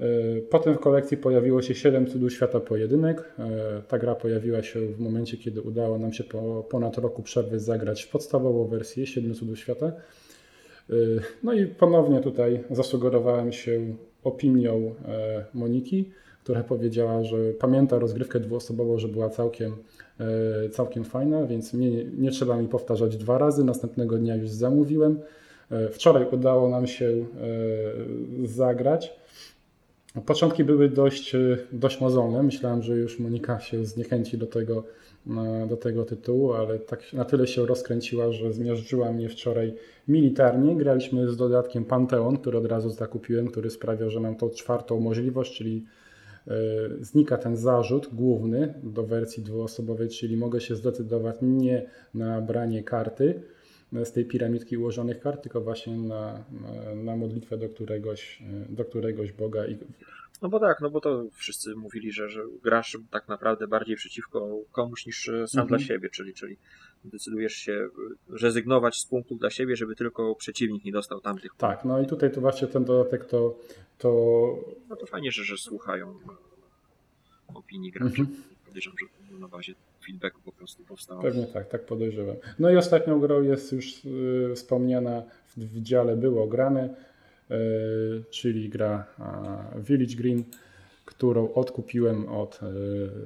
E, 0.00 0.04
potem 0.50 0.74
w 0.74 0.78
kolekcji 0.78 1.16
pojawiło 1.16 1.62
się 1.62 1.74
7 1.74 2.06
cudów 2.06 2.32
świata 2.32 2.60
pojedynek. 2.60 3.34
Ta 3.88 3.98
gra 3.98 4.14
pojawiła 4.14 4.62
się 4.62 4.80
w 4.80 5.00
momencie, 5.00 5.36
kiedy 5.36 5.62
udało 5.62 5.98
nam 5.98 6.12
się 6.12 6.24
po 6.24 6.66
ponad 6.70 6.98
roku 6.98 7.22
przerwy 7.22 7.60
zagrać 7.60 8.02
w 8.02 8.10
podstawową 8.10 8.66
wersję 8.66 9.06
7 9.06 9.34
cudów 9.34 9.58
świata. 9.58 9.92
No 11.42 11.52
i 11.52 11.66
ponownie 11.66 12.20
tutaj 12.20 12.64
zasugerowałem 12.70 13.52
się 13.52 13.80
opinią 14.24 14.94
Moniki 15.54 16.10
która 16.46 16.62
powiedziała, 16.62 17.24
że 17.24 17.36
pamięta 17.52 17.98
rozgrywkę 17.98 18.40
dwuosobową, 18.40 18.98
że 18.98 19.08
była 19.08 19.28
całkiem, 19.28 19.72
e, 19.72 19.76
całkiem 20.72 21.04
fajna, 21.04 21.46
więc 21.46 21.74
nie, 21.74 22.04
nie 22.04 22.30
trzeba 22.30 22.56
mi 22.56 22.68
powtarzać 22.68 23.16
dwa 23.16 23.38
razy. 23.38 23.64
Następnego 23.64 24.18
dnia 24.18 24.36
już 24.36 24.50
zamówiłem. 24.50 25.20
E, 25.70 25.88
wczoraj 25.88 26.26
udało 26.30 26.68
nam 26.68 26.86
się 26.86 27.06
e, 27.06 28.46
zagrać. 28.46 29.12
Początki 30.26 30.64
były 30.64 30.88
dość, 30.88 31.36
dość 31.72 32.00
mozolne. 32.00 32.42
Myślałem, 32.42 32.82
że 32.82 32.96
już 32.96 33.18
Monika 33.18 33.60
się 33.60 33.84
zniechęci 33.84 34.38
do 34.38 34.46
tego, 34.46 34.84
do 35.68 35.76
tego 35.76 36.04
tytułu, 36.04 36.52
ale 36.52 36.78
tak 36.78 37.12
na 37.12 37.24
tyle 37.24 37.46
się 37.46 37.66
rozkręciła, 37.66 38.32
że 38.32 38.52
zmiażdżyła 38.52 39.12
mnie 39.12 39.28
wczoraj 39.28 39.74
militarnie. 40.08 40.76
Graliśmy 40.76 41.28
z 41.28 41.36
dodatkiem 41.36 41.84
Panteon, 41.84 42.36
który 42.36 42.58
od 42.58 42.66
razu 42.66 42.90
zakupiłem, 42.90 43.48
który 43.48 43.70
sprawia, 43.70 44.10
że 44.10 44.20
mam 44.20 44.36
tą 44.36 44.50
czwartą 44.50 45.00
możliwość, 45.00 45.56
czyli 45.56 45.84
E, 45.84 46.05
znika 47.00 47.38
ten 47.38 47.56
zarzut 47.56 48.14
główny 48.14 48.74
do 48.82 49.02
wersji 49.02 49.42
dwuosobowej, 49.42 50.08
czyli 50.08 50.36
mogę 50.36 50.60
się 50.60 50.76
zdecydować 50.76 51.36
nie 51.42 51.86
na 52.14 52.40
branie 52.40 52.82
karty 52.82 53.42
z 54.04 54.12
tej 54.12 54.24
piramidki 54.24 54.76
ułożonych 54.76 55.20
kart, 55.20 55.42
tylko 55.42 55.60
właśnie 55.60 55.98
na, 55.98 56.44
na, 57.04 57.16
modlitwę 57.16 57.58
do 57.58 57.68
któregoś, 57.68 58.42
do 58.68 58.84
któregoś 58.84 59.32
Boga. 59.32 59.66
I... 59.66 59.78
No 60.42 60.48
bo 60.48 60.60
tak, 60.60 60.80
no 60.80 60.90
bo 60.90 61.00
to 61.00 61.24
wszyscy 61.32 61.74
mówili, 61.74 62.12
że, 62.12 62.28
że 62.28 62.42
grasz 62.62 62.98
tak 63.10 63.28
naprawdę 63.28 63.66
bardziej 63.66 63.96
przeciwko 63.96 64.60
komuś 64.72 65.06
niż 65.06 65.24
sam 65.24 65.62
mhm. 65.62 65.68
dla 65.68 65.78
siebie, 65.78 66.10
czyli, 66.10 66.34
czyli 66.34 66.56
decydujesz 67.04 67.52
się 67.52 67.88
rezygnować 68.28 68.96
z 68.96 69.06
punktów 69.06 69.38
dla 69.38 69.50
siebie, 69.50 69.76
żeby 69.76 69.96
tylko 69.96 70.34
przeciwnik 70.34 70.84
nie 70.84 70.92
dostał 70.92 71.20
tamtych 71.20 71.50
punktów. 71.50 71.68
Tak, 71.68 71.84
no 71.84 72.00
i 72.00 72.06
tutaj 72.06 72.32
to 72.32 72.40
właśnie 72.40 72.68
ten 72.68 72.84
dodatek 72.84 73.24
to... 73.24 73.58
to... 73.98 74.10
No 74.88 74.96
to 74.96 75.06
fajnie, 75.06 75.32
że, 75.32 75.44
że 75.44 75.56
słuchają 75.56 76.18
opinii 77.54 77.92
graczy. 77.92 78.20
Mhm. 78.20 78.42
Podejrzewam, 78.66 78.96
że 79.32 79.38
na 79.38 79.48
bazie 79.48 79.74
feedbacku 80.06 80.40
po 80.44 80.52
prostu 80.52 80.84
powstało. 80.84 81.22
Pewnie 81.22 81.46
tak, 81.46 81.68
tak 81.68 81.86
podejrzewam. 81.86 82.36
No 82.58 82.70
i 82.70 82.76
ostatnią 82.76 83.20
grą 83.20 83.42
jest 83.42 83.72
już 83.72 84.04
y, 84.04 84.52
wspomniana 84.54 85.22
w, 85.46 85.56
w 85.56 85.82
dziale 85.82 86.16
było 86.16 86.46
grane, 86.46 86.94
czyli 88.30 88.68
gra 88.68 89.06
Village 89.76 90.16
Green 90.16 90.44
którą 91.06 91.52
odkupiłem 91.52 92.28
od, 92.28 92.60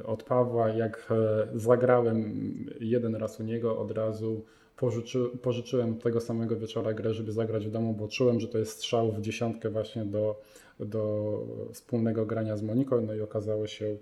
e, 0.00 0.04
od 0.04 0.22
Pawła. 0.22 0.68
Jak 0.68 1.08
e, 1.10 1.58
zagrałem 1.58 2.32
jeden 2.80 3.14
raz 3.14 3.40
u 3.40 3.42
niego, 3.42 3.78
od 3.78 3.90
razu 3.90 4.44
pożyczy, 4.76 5.18
pożyczyłem 5.42 5.98
tego 5.98 6.20
samego 6.20 6.56
wieczora 6.56 6.94
grę, 6.94 7.14
żeby 7.14 7.32
zagrać 7.32 7.66
w 7.66 7.70
domu, 7.70 7.94
bo 7.94 8.08
czułem, 8.08 8.40
że 8.40 8.48
to 8.48 8.58
jest 8.58 8.72
strzał 8.72 9.12
w 9.12 9.20
dziesiątkę 9.20 9.70
właśnie 9.70 10.04
do, 10.04 10.40
do 10.80 11.44
wspólnego 11.72 12.26
grania 12.26 12.56
z 12.56 12.62
Moniką. 12.62 13.00
No 13.00 13.14
i 13.14 13.20
okazało 13.20 13.66
się, 13.66 13.96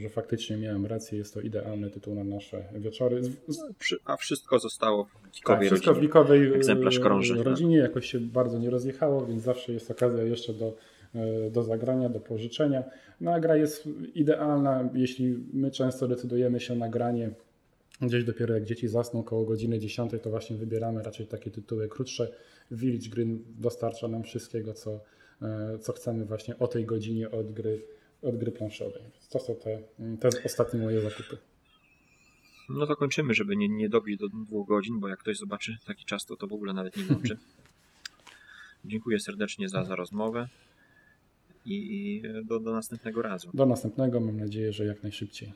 że 0.00 0.08
faktycznie 0.08 0.56
miałem 0.56 0.86
rację, 0.86 1.18
jest 1.18 1.34
to 1.34 1.40
idealny 1.40 1.90
tytuł 1.90 2.14
na 2.14 2.24
nasze 2.24 2.64
wieczory. 2.74 3.20
A 4.04 4.16
wszystko 4.16 4.58
zostało 4.58 5.04
w 5.04 5.40
tak, 5.46 5.64
wszystko 5.64 5.90
rodzinie. 5.90 6.50
w 6.50 6.54
Egzemplarz 6.54 6.98
krąży. 6.98 7.36
Tak. 7.36 7.46
rodzinie 7.46 7.76
jakoś 7.76 8.10
się 8.10 8.20
bardzo 8.20 8.58
nie 8.58 8.70
rozjechało, 8.70 9.26
więc 9.26 9.42
zawsze 9.42 9.72
jest 9.72 9.90
okazja 9.90 10.22
jeszcze 10.22 10.54
do 10.54 10.76
E, 11.16 11.50
do 11.50 11.62
zagrania, 11.62 12.08
do 12.08 12.20
pożyczenia. 12.20 12.84
No 13.20 13.32
a 13.32 13.40
gra 13.40 13.56
jest 13.56 13.88
idealna, 14.14 14.88
jeśli 14.94 15.38
my 15.52 15.70
często 15.70 16.08
decydujemy 16.08 16.60
się 16.60 16.74
na 16.74 16.88
granie 16.88 17.30
gdzieś 18.02 18.24
dopiero 18.24 18.54
jak 18.54 18.64
dzieci 18.64 18.88
zasną 18.88 19.22
koło 19.22 19.44
godziny 19.44 19.78
10, 19.78 20.12
to 20.22 20.30
właśnie 20.30 20.56
wybieramy 20.56 21.02
raczej 21.02 21.26
takie 21.26 21.50
tytuły 21.50 21.88
krótsze. 21.88 22.28
Village 22.70 23.08
Green 23.08 23.44
dostarcza 23.58 24.08
nam 24.08 24.22
wszystkiego, 24.22 24.74
co, 24.74 25.00
e, 25.42 25.78
co 25.78 25.92
chcemy 25.92 26.24
właśnie 26.24 26.58
o 26.58 26.68
tej 26.68 26.84
godzinie 26.84 27.30
od 27.30 27.52
gry, 27.52 27.82
od 28.28 28.36
gry 28.36 28.52
planszowej. 28.52 29.02
To 29.30 29.38
są 29.38 29.54
te, 29.54 29.82
te 30.20 30.42
ostatnie 30.44 30.80
moje 30.80 31.00
zakupy. 31.00 31.38
No 32.68 32.86
to 32.86 32.96
kończymy, 32.96 33.34
żeby 33.34 33.56
nie, 33.56 33.68
nie 33.68 33.88
dobić 33.88 34.20
do 34.20 34.28
dwóch 34.28 34.68
godzin, 34.68 35.00
bo 35.00 35.08
jak 35.08 35.18
ktoś 35.18 35.38
zobaczy 35.38 35.76
taki 35.86 36.04
czas, 36.04 36.26
to 36.26 36.36
to 36.36 36.46
w 36.46 36.52
ogóle 36.52 36.72
nawet 36.72 36.96
nie 36.96 37.04
włączy. 37.04 37.38
Dziękuję 38.84 39.20
serdecznie 39.20 39.68
za, 39.68 39.84
za 39.84 39.96
rozmowę 39.96 40.48
i 41.64 42.22
do, 42.44 42.60
do 42.60 42.72
następnego 42.72 43.22
razu. 43.22 43.50
Do 43.54 43.66
następnego, 43.66 44.20
mam 44.20 44.36
nadzieję, 44.36 44.72
że 44.72 44.84
jak 44.86 45.02
najszybciej. 45.02 45.52